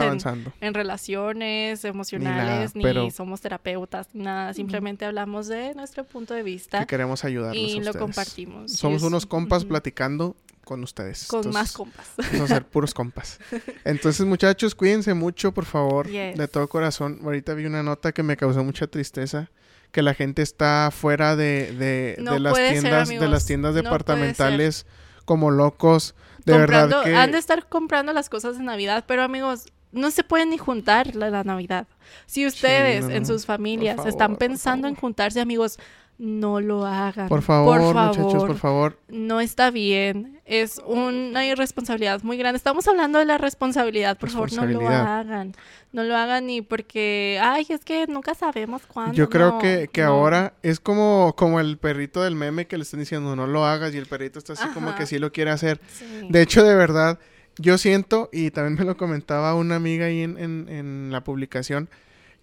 en, 0.61 0.75
relaciones 0.75 1.85
emocionales, 1.85 2.75
ni, 2.75 2.83
pero- 2.83 3.11
somos 3.11 3.41
terapeutas, 3.41 4.09
nada. 4.15 4.55
Simplemente 4.55 5.05
hablamos 5.05 5.47
de 5.49 5.75
nuestro 5.75 6.05
punto 6.05 6.35
de 6.35 6.43
vista 6.43 6.81
Que 6.81 6.87
queremos 6.87 7.25
ayudarlos 7.25 7.57
a 7.57 7.77
y 7.77 7.81
lo 7.81 7.93
compartimos. 7.95 8.73
Somos 8.73 9.03
unos 9.03 9.27
compas 9.27 9.65
platicando 9.65 10.35
con 10.71 10.85
ustedes. 10.85 11.27
Con 11.27 11.51
más 11.51 11.73
compas. 11.73 12.13
Vamos 12.17 12.49
a 12.53 12.55
ser 12.55 12.65
puros 12.65 12.95
compas. 12.95 13.41
Entonces, 13.85 14.25
muchachos, 14.25 14.77
cuídense 14.77 15.15
mucho, 15.15 15.51
por 15.51 15.65
favor. 15.65 16.07
Yes. 16.07 16.39
De 16.39 16.47
todo 16.47 16.69
corazón. 16.69 17.19
Ahorita 17.25 17.55
vi 17.55 17.67
una 17.67 17.83
nota 17.83 18.13
que 18.13 18.23
me 18.23 18.37
causó 18.37 18.63
mucha 18.63 18.87
tristeza. 18.87 19.51
Que 19.91 20.01
la 20.03 20.15
gente 20.15 20.43
está 20.43 20.91
fuera 20.93 21.35
de, 21.35 21.73
de, 21.73 22.17
No 22.21 22.35
de 22.35 22.39
las 22.39 22.55
ser, 22.55 22.71
tiendas, 22.71 23.09
de 23.09 23.29
las 23.29 23.47
tiendas 23.47 23.75
No 23.75 23.83
departamentales 23.83 24.87
como 25.25 25.51
locos. 25.51 26.15
De 26.45 26.53
comprando, 26.53 26.99
verdad 26.99 27.03
que. 27.03 27.17
han 27.17 27.33
de 27.33 27.39
estar 27.39 27.69
comprando 27.69 28.13
las 28.13 28.29
cosas 28.29 28.57
de 28.57 28.63
Navidad, 28.63 29.05
pero 29.09 29.25
amigos, 29.25 29.67
no 29.91 30.13
se 30.13 30.23
pueden 30.23 30.51
ni 30.51 30.59
juntar 30.59 31.17
la, 31.17 31.31
la 31.31 31.43
Navidad. 31.43 31.89
Si 32.27 32.47
ustedes 32.47 33.07
no, 33.07 33.11
en 33.11 33.27
sus 33.27 33.45
familias 33.45 34.07
están 34.07 34.37
pensando 34.37 34.87
en 34.87 34.95
juntarse, 34.95 35.41
amigos, 35.41 35.81
no 36.23 36.61
lo 36.61 36.85
hagan. 36.85 37.29
Por 37.29 37.41
favor, 37.41 37.79
por 37.81 37.95
favor, 37.95 38.19
muchachos, 38.19 38.45
por 38.45 38.57
favor. 38.59 38.99
No 39.09 39.41
está 39.41 39.71
bien. 39.71 40.39
Es 40.45 40.79
una 40.85 41.47
irresponsabilidad 41.47 42.23
muy 42.23 42.37
grande. 42.37 42.59
Estamos 42.59 42.87
hablando 42.89 43.19
de 43.19 43.25
la 43.25 43.39
responsabilidad. 43.39 44.19
Por 44.19 44.29
favor, 44.29 44.53
no 44.53 44.67
lo 44.67 44.67
Responsabilidad. 44.81 45.19
hagan. 45.21 45.55
No 45.93 46.03
lo 46.05 46.15
hagan 46.15 46.47
ni 46.47 46.61
porque, 46.61 47.41
ay, 47.43 47.65
es 47.71 47.83
que 47.87 48.07
nunca 48.07 48.35
sabemos 48.35 48.83
cuándo. 48.87 49.15
Yo 49.15 49.31
creo 49.31 49.53
No, 49.53 49.59
que, 49.61 49.89
que 49.91 50.03
no. 50.03 50.09
ahora 50.09 50.53
es 50.63 50.79
como, 50.79 51.35
como 51.39 51.59
el 51.59 51.79
perrito 51.79 52.23
del 52.23 52.35
meme 52.37 52.67
que 52.67 52.77
le 52.77 52.83
están 52.83 53.01
diciendo 53.01 53.35
no 53.35 53.47
lo 53.47 53.65
hagas 53.65 53.95
y 53.95 53.97
el 53.97 54.05
perrito 54.07 54.39
está 54.39 54.53
así 54.53 54.69
como 54.75 54.95
que 54.95 55.07
sí 55.07 55.19
lo 55.19 55.33
quiere 55.33 55.53
hacer. 55.53 55.81
Sí. 55.91 56.05
De 56.29 56.43
hecho, 56.43 56.63
de 56.65 56.75
verdad, 56.75 57.19
yo 57.57 57.79
siento, 57.79 58.29
y 58.31 58.51
también 58.51 58.79
me 58.79 58.85
lo 58.85 58.99
comentaba 58.99 59.55
una 59.55 59.77
amiga 59.77 60.05
ahí 60.05 60.21
en, 60.21 60.37
en- 60.39 60.69
en 60.69 61.09
la 61.13 61.25
publicación, 61.25 61.89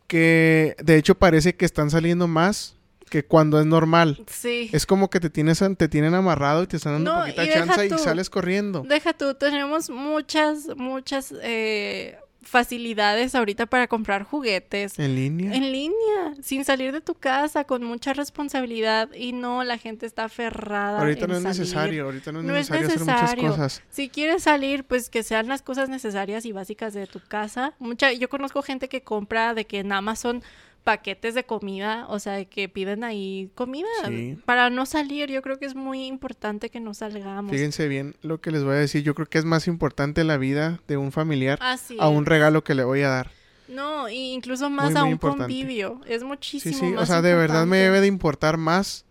que 0.07 0.75
de 0.81 0.97
hecho 0.97 1.15
parece 1.15 1.55
que 1.55 1.65
están 1.65 1.89
saliendo 1.91 2.27
más 2.27 2.76
que 3.09 3.25
cuando 3.25 3.59
es 3.59 3.65
normal. 3.65 4.23
Sí. 4.27 4.69
Es 4.73 4.85
como 4.85 5.09
que 5.09 5.19
te, 5.19 5.29
tienes, 5.29 5.63
te 5.77 5.87
tienen 5.87 6.13
amarrado 6.13 6.63
y 6.63 6.67
te 6.67 6.77
están 6.77 6.93
dando 6.93 7.13
No, 7.13 7.21
poquita 7.21 7.45
y 7.45 7.49
chance 7.49 7.85
y 7.87 7.89
sales 7.97 8.29
corriendo. 8.29 8.83
Deja 8.87 9.13
tú, 9.13 9.33
tenemos 9.35 9.89
muchas, 9.89 10.67
muchas 10.75 11.33
eh, 11.41 12.17
facilidades 12.41 13.35
ahorita 13.35 13.65
para 13.65 13.87
comprar 13.87 14.23
juguetes. 14.23 14.97
En 14.99 15.15
línea. 15.15 15.53
En 15.53 15.71
línea, 15.71 16.33
sin 16.41 16.63
salir 16.63 16.93
de 16.93 17.01
tu 17.01 17.15
casa, 17.15 17.65
con 17.65 17.83
mucha 17.83 18.13
responsabilidad. 18.13 19.09
Y 19.13 19.33
no, 19.33 19.63
la 19.63 19.77
gente 19.77 20.05
está 20.05 20.25
aferrada. 20.25 20.99
Ahorita 20.99 21.25
en 21.25 21.31
no 21.31 21.37
es 21.37 21.43
salir. 21.43 21.59
necesario, 21.59 22.05
ahorita 22.05 22.31
no 22.31 22.39
es 22.39 22.45
No 22.45 22.55
es 22.55 22.69
necesario, 22.69 22.87
hacer 22.87 22.99
necesario. 23.01 23.43
muchas 23.43 23.57
cosas. 23.57 23.83
Si 23.89 24.09
quieres 24.09 24.43
salir, 24.43 24.85
pues 24.85 25.09
que 25.09 25.23
sean 25.23 25.47
las 25.47 25.61
cosas 25.61 25.89
necesarias 25.89 26.45
y 26.45 26.51
básicas 26.53 26.93
de 26.93 27.05
tu 27.07 27.19
casa. 27.19 27.73
Mucha, 27.79 28.13
yo 28.13 28.29
conozco 28.29 28.61
gente 28.61 28.87
que 28.87 29.01
compra 29.01 29.53
de 29.53 29.65
que 29.65 29.79
en 29.79 29.91
Amazon 29.91 30.41
paquetes 30.87 31.35
de 31.35 31.43
comida, 31.43 32.05
o 32.07 32.17
sea, 32.17 32.45
que 32.45 32.69
piden 32.69 33.03
ahí 33.03 33.51
comida 33.55 33.89
Sí. 34.07 34.37
para 34.45 34.69
no 34.69 34.85
salir. 34.85 35.29
Yo 35.29 35.41
creo 35.41 35.59
que 35.59 35.65
es 35.65 35.75
muy 35.75 36.05
importante 36.05 36.69
que 36.69 36.79
no 36.79 36.93
salgamos. 36.93 37.51
Fíjense 37.51 37.89
bien 37.89 38.15
lo 38.21 38.39
que 38.39 38.51
les 38.51 38.63
voy 38.63 38.75
a 38.75 38.79
decir. 38.79 39.03
Yo 39.03 39.13
creo 39.13 39.27
que 39.27 39.37
es 39.37 39.43
más 39.43 39.67
importante 39.67 40.23
la 40.23 40.37
vida 40.37 40.79
de 40.87 40.95
un 40.95 41.11
familiar 41.11 41.59
Así 41.61 41.97
a 41.99 42.07
un 42.07 42.25
regalo 42.25 42.63
que 42.63 42.73
le 42.73 42.85
voy 42.85 43.01
a 43.01 43.09
dar. 43.09 43.31
No, 43.67 44.07
y 44.07 44.31
incluso 44.31 44.69
más 44.69 44.91
Muy, 44.91 44.95
a 44.95 44.99
muy 45.01 45.07
un 45.09 45.13
importante. 45.15 45.43
convivio. 45.43 45.99
Es 46.07 46.21
Sí, 46.21 46.25
muchísimo 46.25 46.77
sí, 46.79 46.85
o 46.93 46.95
más 46.95 47.07
sea, 47.09 47.21
de 47.21 47.35
verdad 47.35 47.65
me 47.65 47.79
debe 47.79 47.99
de 47.99 48.07
importar 48.07 48.55
más 48.55 49.03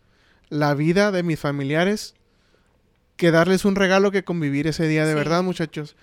la 0.48 0.72
vida 0.72 1.12
de 1.12 1.22
mis 1.22 1.38
familiares 1.38 2.14
que 3.16 3.30
darles 3.30 3.66
un 3.66 3.74
regalo 3.76 4.10
que 4.10 4.24
convivir 4.24 4.66
ese 4.66 4.88
día, 4.88 5.04
de 5.04 5.12
Sí. 5.12 5.18
verdad, 5.18 5.42
muchachos. 5.42 5.94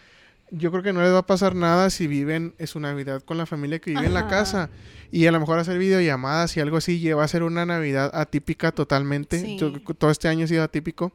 Yo 0.56 0.70
creo 0.72 0.84
que 0.84 0.94
no 0.94 1.02
les 1.02 1.12
va 1.12 1.18
a 1.20 1.26
pasar 1.26 1.56
nada 1.56 1.90
si 1.90 2.06
viven 2.06 2.54
es 2.60 2.70
su 2.72 2.80
Navidad 2.80 3.24
con 3.24 3.38
la 3.40 3.46
familia 3.48 3.80
que 3.80 3.90
vive 3.92 4.06
en 4.06 4.14
la 4.14 4.28
casa. 4.28 4.70
Y 5.12 5.26
a 5.26 5.32
lo 5.32 5.40
mejor 5.40 5.58
hacer 5.60 5.78
videollamadas 5.80 6.56
y 6.58 6.60
algo 6.60 6.78
así 6.78 7.00
lleva 7.00 7.24
a 7.24 7.28
ser 7.28 7.42
una 7.44 7.66
Navidad 7.66 8.12
atípica 8.14 8.72
totalmente. 8.72 9.40
Sí. 9.40 9.58
Yo- 9.58 9.72
todo 9.98 10.12
este 10.12 10.28
año 10.28 10.46
ha 10.46 10.48
sido 10.48 10.64
atípico. 10.64 11.12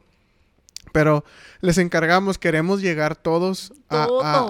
Pero 0.91 1.23
les 1.61 1.77
encargamos, 1.77 2.37
queremos 2.37 2.81
llegar 2.81 3.15
todos 3.15 3.71
a, 3.89 4.05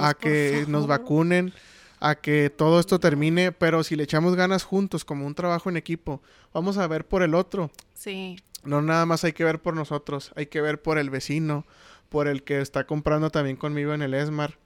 a- 0.09 0.13
que 0.13 0.65
nos 0.67 0.87
vacunen, 0.87 1.53
a 1.99 2.15
que 2.15 2.49
todo 2.49 2.79
esto 2.79 2.99
termine, 2.99 3.51
pero 3.51 3.83
si 3.83 3.95
le 3.95 4.03
echamos 4.03 4.35
ganas 4.35 4.63
juntos 4.63 5.03
como 5.03 5.25
un 5.27 5.35
trabajo 5.35 5.69
en 5.69 5.75
equipo, 5.77 6.21
vamos 6.53 6.77
a 6.77 6.87
ver 6.87 7.05
por 7.05 7.23
el 7.23 7.35
otro. 7.35 7.71
Sí, 7.93 8.37
No 8.63 8.81
nada 8.81 9.05
más 9.05 9.23
hay 9.23 9.33
que 9.33 9.43
ver 9.43 9.59
por 9.61 9.73
nosotros, 9.75 10.31
hay 10.35 10.45
que 10.47 10.61
ver 10.61 10.81
por 10.81 10.97
el 10.97 11.09
vecino, 11.09 11.65
por 12.07 12.27
el 12.27 12.43
que 12.43 12.61
está 12.61 12.85
comprando 12.85 13.29
también 13.31 13.55
conmigo 13.57 13.93
en 13.93 14.01
el 14.01 14.13
Esmar, 14.13 14.57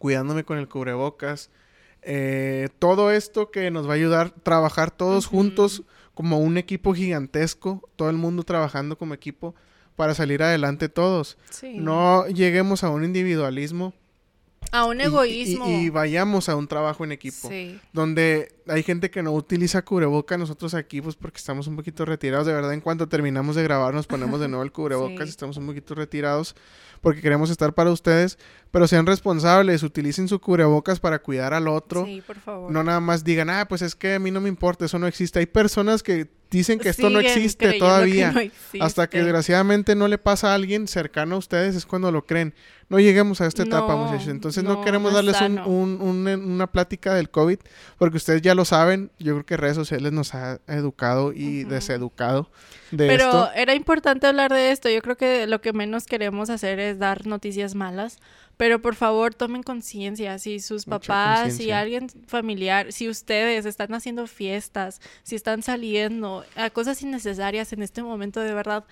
cuidándome 0.00 0.42
con 0.44 0.58
el 0.58 0.66
cubrebocas. 0.68 1.50
Eh, 2.02 2.68
todo 2.78 3.12
esto 3.12 3.50
que 3.50 3.70
nos 3.70 3.86
va 3.86 3.92
a 3.92 3.96
ayudar 3.96 4.26
a 4.28 4.40
trabajar 4.42 4.90
todos 4.90 5.26
juntos 5.26 5.82
como 6.14 6.38
un 6.40 6.56
equipo 6.56 6.94
gigantesco, 6.94 7.88
todo 7.96 8.10
el 8.10 8.16
mundo 8.16 8.42
trabajando 8.42 8.96
como 8.98 9.14
equipo 9.14 9.54
para 9.96 10.14
salir 10.14 10.42
adelante 10.42 10.88
todos. 10.88 11.36
sí. 11.50 11.74
No 11.78 12.26
lleguemos 12.26 12.82
a 12.84 12.90
un 12.90 13.04
individualismo 13.04 13.92
a 14.72 14.84
un 14.86 14.98
y- 15.00 15.02
y- 15.02 15.06
egoísmo. 15.06 15.66
y, 15.68 15.88
vayamos 15.90 16.48
a 16.48 16.54
un 16.56 16.68
trabajo 16.68 17.02
en 17.04 17.12
equipo 17.12 17.48
Sí. 17.48 17.78
donde 17.92 18.54
hay 18.68 18.82
gente 18.84 19.10
que 19.10 19.22
no 19.22 19.32
utiliza 19.32 19.82
cubreboca, 19.82 20.38
nosotros 20.38 20.74
aquí 20.74 21.00
pues 21.02 21.16
porque 21.16 21.38
estamos 21.38 21.66
un 21.66 21.76
poquito 21.76 22.04
retirados, 22.04 22.46
de 22.46 22.52
verdad 22.52 22.72
en 22.72 22.80
cuanto 22.80 23.08
terminamos 23.08 23.56
de 23.56 23.62
grabar 23.64 23.92
nos 23.94 24.06
ponemos 24.06 24.38
de 24.40 24.48
nuevo 24.48 24.62
el 24.62 24.70
cubrebocas, 24.70 25.24
Sí. 25.26 25.30
estamos 25.30 25.56
un 25.56 25.66
poquito 25.66 25.94
retirados 25.94 26.54
porque 27.00 27.20
queremos 27.20 27.50
estar 27.50 27.74
para 27.74 27.90
ustedes, 27.90 28.38
pero 28.70 28.86
sean 28.86 29.06
responsables, 29.06 29.82
utilicen 29.82 30.28
su 30.28 30.40
cubrebocas 30.40 31.00
para 31.00 31.18
cuidar 31.20 31.54
al 31.54 31.66
otro, 31.68 32.04
Sí, 32.04 32.22
por 32.26 32.36
favor. 32.38 32.70
no 32.70 32.84
nada 32.84 33.00
más 33.00 33.24
digan, 33.24 33.50
ah, 33.50 33.66
pues 33.68 33.82
es 33.82 33.94
que 33.94 34.14
a 34.14 34.18
mí 34.18 34.30
no 34.30 34.40
me 34.40 34.48
importa, 34.48 34.84
eso 34.84 34.98
no 34.98 35.06
existe, 35.06 35.38
hay 35.40 35.46
personas 35.46 36.02
que 36.02 36.28
dicen 36.50 36.78
que 36.80 36.88
esto 36.88 37.10
no 37.10 37.20
existe 37.20 37.72
todavía. 37.78 38.28
que 38.30 38.34
no 38.34 38.40
existe. 38.40 38.78
Hasta 38.82 39.08
que 39.08 39.18
desgraciadamente 39.22 39.94
no 39.94 40.08
le 40.08 40.18
pasa 40.18 40.50
a 40.50 40.54
alguien 40.54 40.88
cercano 40.88 41.36
a 41.36 41.38
ustedes 41.38 41.76
es 41.76 41.86
cuando 41.86 42.10
lo 42.10 42.26
creen. 42.26 42.54
No 42.88 42.98
lleguemos 42.98 43.40
a 43.40 43.46
esta 43.46 43.62
etapa, 43.62 43.94
muchachos. 43.94 44.26
Entonces 44.26 44.64
no, 44.64 44.74
no, 44.74 44.80
queremos 44.84 45.12
darles 45.12 45.40
un- 45.42 45.60
un- 45.60 46.00
un- 46.00 46.26
una 46.26 46.66
plática 46.66 47.14
del 47.14 47.30
COVID, 47.30 47.58
porque 47.98 48.16
ustedes 48.16 48.42
ya 48.42 48.56
lo 48.56 48.64
saben. 48.64 49.12
Yo 49.20 49.34
creo 49.34 49.46
que 49.46 49.56
redes 49.56 49.76
sociales 49.76 50.10
nos 50.10 50.34
ha 50.34 50.58
educado 50.66 51.32
y 51.32 51.62
deseducado 51.62 52.50
de 52.90 53.06
Pero 53.06 53.24
esto. 53.26 53.50
era 53.54 53.76
importante 53.76 54.26
hablar 54.26 54.52
de 54.52 54.72
esto. 54.72 54.88
Yo 54.90 55.02
creo 55.02 55.16
que 55.16 55.46
lo 55.46 55.60
que 55.60 55.72
menos 55.72 56.06
queremos 56.06 56.50
hacer 56.50 56.80
es 56.80 56.98
dar 56.98 57.28
noticias 57.28 57.76
malas. 57.76 58.18
Pero 58.60 58.82
por 58.82 58.94
favor, 58.94 59.32
tomen 59.32 59.62
conciencia. 59.62 60.38
Si 60.38 60.60
sus 60.60 60.86
Mucha 60.86 60.98
papás, 60.98 61.54
si 61.54 61.70
alguien 61.70 62.08
familiar, 62.26 62.92
si 62.92 63.08
ustedes 63.08 63.64
están 63.64 63.94
haciendo 63.94 64.26
fiestas, 64.26 65.00
si 65.22 65.34
están 65.34 65.62
saliendo 65.62 66.44
a 66.56 66.68
cosas 66.68 67.00
innecesarias 67.00 67.72
en 67.72 67.80
este 67.80 68.02
momento, 68.02 68.38
de 68.40 68.52
verdad, 68.52 68.84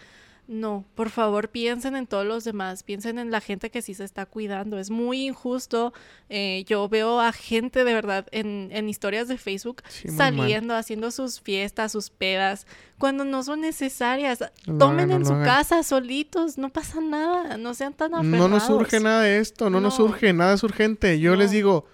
no. 0.51 0.85
Por 0.95 1.11
favor, 1.11 1.51
piensen 1.51 1.95
en 1.95 2.07
todos 2.07 2.25
los 2.27 2.43
demás. 2.43 2.83
Piensen 2.83 3.19
en 3.19 3.31
la 3.31 3.41
gente 3.43 3.71
que 3.71 3.83
sí 3.83 3.93
se 3.93 4.03
está 4.05 4.25
cuidando. 4.25 4.79
Es 4.79 4.89
muy 4.91 5.27
injusto. 5.29 5.93
Eh, 6.31 6.65
yo 6.67 6.89
veo 6.89 7.21
a 7.21 7.33
gente 7.33 7.85
de 7.85 7.93
verdad 7.95 8.27
en, 8.33 8.71
en 8.73 8.89
historias 8.89 9.29
de 9.29 9.37
Facebook 9.37 9.83
Sí, 9.89 10.09
muy 10.09 10.17
mal. 10.17 10.27
saliendo, 10.39 10.75
haciendo 10.75 11.11
sus 11.11 11.41
fiestas, 11.43 11.93
sus 11.93 12.09
pedas, 12.09 12.67
cuando 12.97 13.25
no 13.25 13.43
son 13.43 13.61
necesarias. 13.61 14.41
Lo 14.65 14.79
Tomen 14.79 15.11
hagan, 15.11 15.21
en 15.21 15.27
su 15.27 15.35
hagan. 15.35 15.45
casa 15.45 15.83
solitos, 15.83 16.57
no 16.57 16.71
pasa 16.71 17.01
nada, 17.03 17.59
no 17.59 17.75
sean 17.75 17.93
tan 17.93 18.15
aferrados. 18.15 18.39
No 18.39 18.49
nos 18.49 18.65
surge 18.67 19.01
nada 19.01 19.21
de 19.23 19.39
esto, 19.39 19.69
no, 19.71 19.81
nos 19.81 19.99
No. 19.99 20.07
surge, 20.09 20.33
nada 20.33 20.55
es 20.55 20.63
urgente. 20.63 21.21
Yo 21.21 21.37
les 21.37 21.51
digo, 21.51 21.85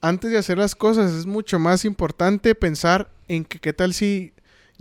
antes 0.00 0.32
de 0.32 0.38
hacer 0.38 0.58
las 0.58 0.74
cosas 0.74 1.12
es 1.12 1.26
mucho 1.26 1.60
más 1.60 1.84
importante 1.84 2.54
pensar 2.56 3.08
en 3.28 3.44
que 3.44 3.60
qué 3.60 3.72
tal 3.72 3.94
si 3.94 4.32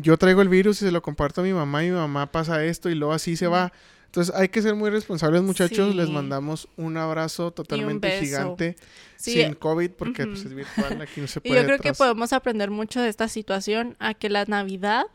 yo 0.01 0.17
traigo 0.17 0.41
el 0.41 0.49
virus 0.49 0.81
y 0.81 0.85
se 0.85 0.91
lo 0.91 1.01
comparto 1.01 1.41
a 1.41 1.43
mi 1.43 1.53
mamá 1.53 1.83
y 1.83 1.89
mi 1.89 1.95
mamá 1.95 2.31
pasa 2.31 2.63
esto 2.65 2.89
y 2.89 2.95
luego 2.95 3.13
así 3.13 3.35
se 3.35 3.47
va. 3.47 3.71
Entonces 4.05 4.35
hay 4.35 4.49
que 4.49 4.61
ser 4.61 4.75
muy 4.75 4.89
responsables 4.89 5.41
muchachos, 5.41 5.95
les 5.95 6.09
mandamos 6.09 6.67
un 6.75 6.97
abrazo 6.97 7.51
totalmente 7.51 8.19
gigante 8.19 8.75
Sí, 9.15 9.41
sin 9.41 9.53
COVID 9.53 9.91
porque 9.91 10.25
pues, 10.27 10.43
es 10.43 10.53
virtual, 10.53 11.01
aquí 11.01 11.21
no 11.21 11.27
se 11.27 11.39
Y 11.43 11.49
puede. 11.49 11.61
yo 11.61 11.65
creo 11.65 11.79
que 11.79 11.93
podemos 11.93 12.33
aprender 12.33 12.71
mucho 12.71 12.99
de 12.99 13.07
esta 13.07 13.29
situación 13.29 13.95
a 13.99 14.13
que 14.13 14.29
la 14.29 14.43
Navidad 14.45 15.05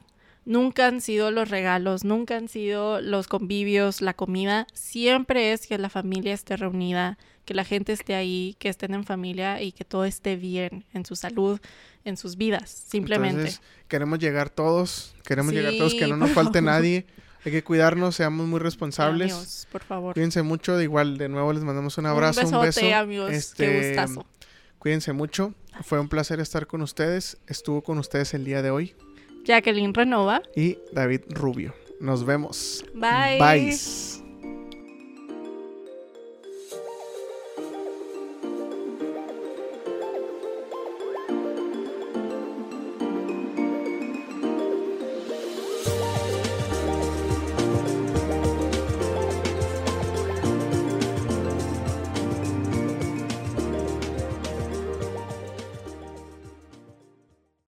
nunca 0.46 0.86
han 0.86 1.02
sido 1.02 1.30
los 1.30 1.50
regalos, 1.50 2.04
nunca 2.04 2.36
han 2.36 2.48
sido 2.48 3.02
los 3.02 3.26
convivios, 3.28 4.00
la 4.00 4.14
comida, 4.14 4.66
siempre 4.72 5.52
es 5.52 5.66
que 5.66 5.76
la 5.76 5.90
familia 5.90 6.32
esté 6.32 6.56
reunida, 6.56 7.18
que 7.46 7.54
la 7.54 7.64
gente 7.64 7.92
esté 7.92 8.14
ahí, 8.14 8.56
que 8.58 8.68
estén 8.68 8.92
en 8.92 9.04
familia 9.04 9.62
y 9.62 9.72
que 9.72 9.84
todo 9.84 10.04
esté 10.04 10.36
bien 10.36 10.84
en 10.92 11.06
su 11.06 11.16
salud, 11.16 11.58
en 12.04 12.18
sus 12.18 12.36
vidas, 12.36 12.68
simplemente. 12.68 13.38
Entonces, 13.38 13.62
queremos 13.88 14.18
llegar 14.18 14.50
todos, 14.50 15.14
queremos 15.24 15.54
llegar 15.54 15.72
todos, 15.78 15.94
que 15.94 16.06
no 16.06 16.16
nos 16.18 16.32
falte 16.32 16.58
favor. 16.58 16.72
nadie. 16.72 17.06
Hay 17.44 17.52
que 17.52 17.62
cuidarnos, 17.62 18.16
seamos 18.16 18.46
muy 18.48 18.58
responsables. 18.58 19.32
Amigos, 19.32 19.68
por 19.70 19.84
favor. 19.84 20.14
Cuídense 20.14 20.42
mucho, 20.42 20.76
de 20.76 20.82
igual, 20.82 21.16
de 21.16 21.28
nuevo 21.28 21.52
les 21.52 21.62
mandamos 21.62 21.96
un 21.96 22.06
abrazo, 22.06 22.40
un, 22.40 22.46
besote, 22.46 22.86
beso. 22.86 22.96
amigos. 22.96 23.30
Este, 23.30 23.66
Qué 23.66 23.88
gustazo. 23.88 24.26
Cuídense 24.80 25.12
mucho. 25.12 25.54
Fue 25.84 26.00
un 26.00 26.08
placer 26.08 26.40
estar 26.40 26.66
con 26.66 26.82
ustedes. 26.82 27.38
Estuvo 27.46 27.82
con 27.82 27.98
ustedes 27.98 28.34
el 28.34 28.44
día 28.44 28.62
de 28.62 28.70
hoy. 28.70 28.94
Jacqueline 29.44 29.94
Renova. 29.94 30.42
Y 30.56 30.78
David 30.92 31.20
Rubio. 31.28 31.72
Nos 32.00 32.26
vemos. 32.26 32.84
Bye. 32.94 33.38
Bye. 33.38 34.15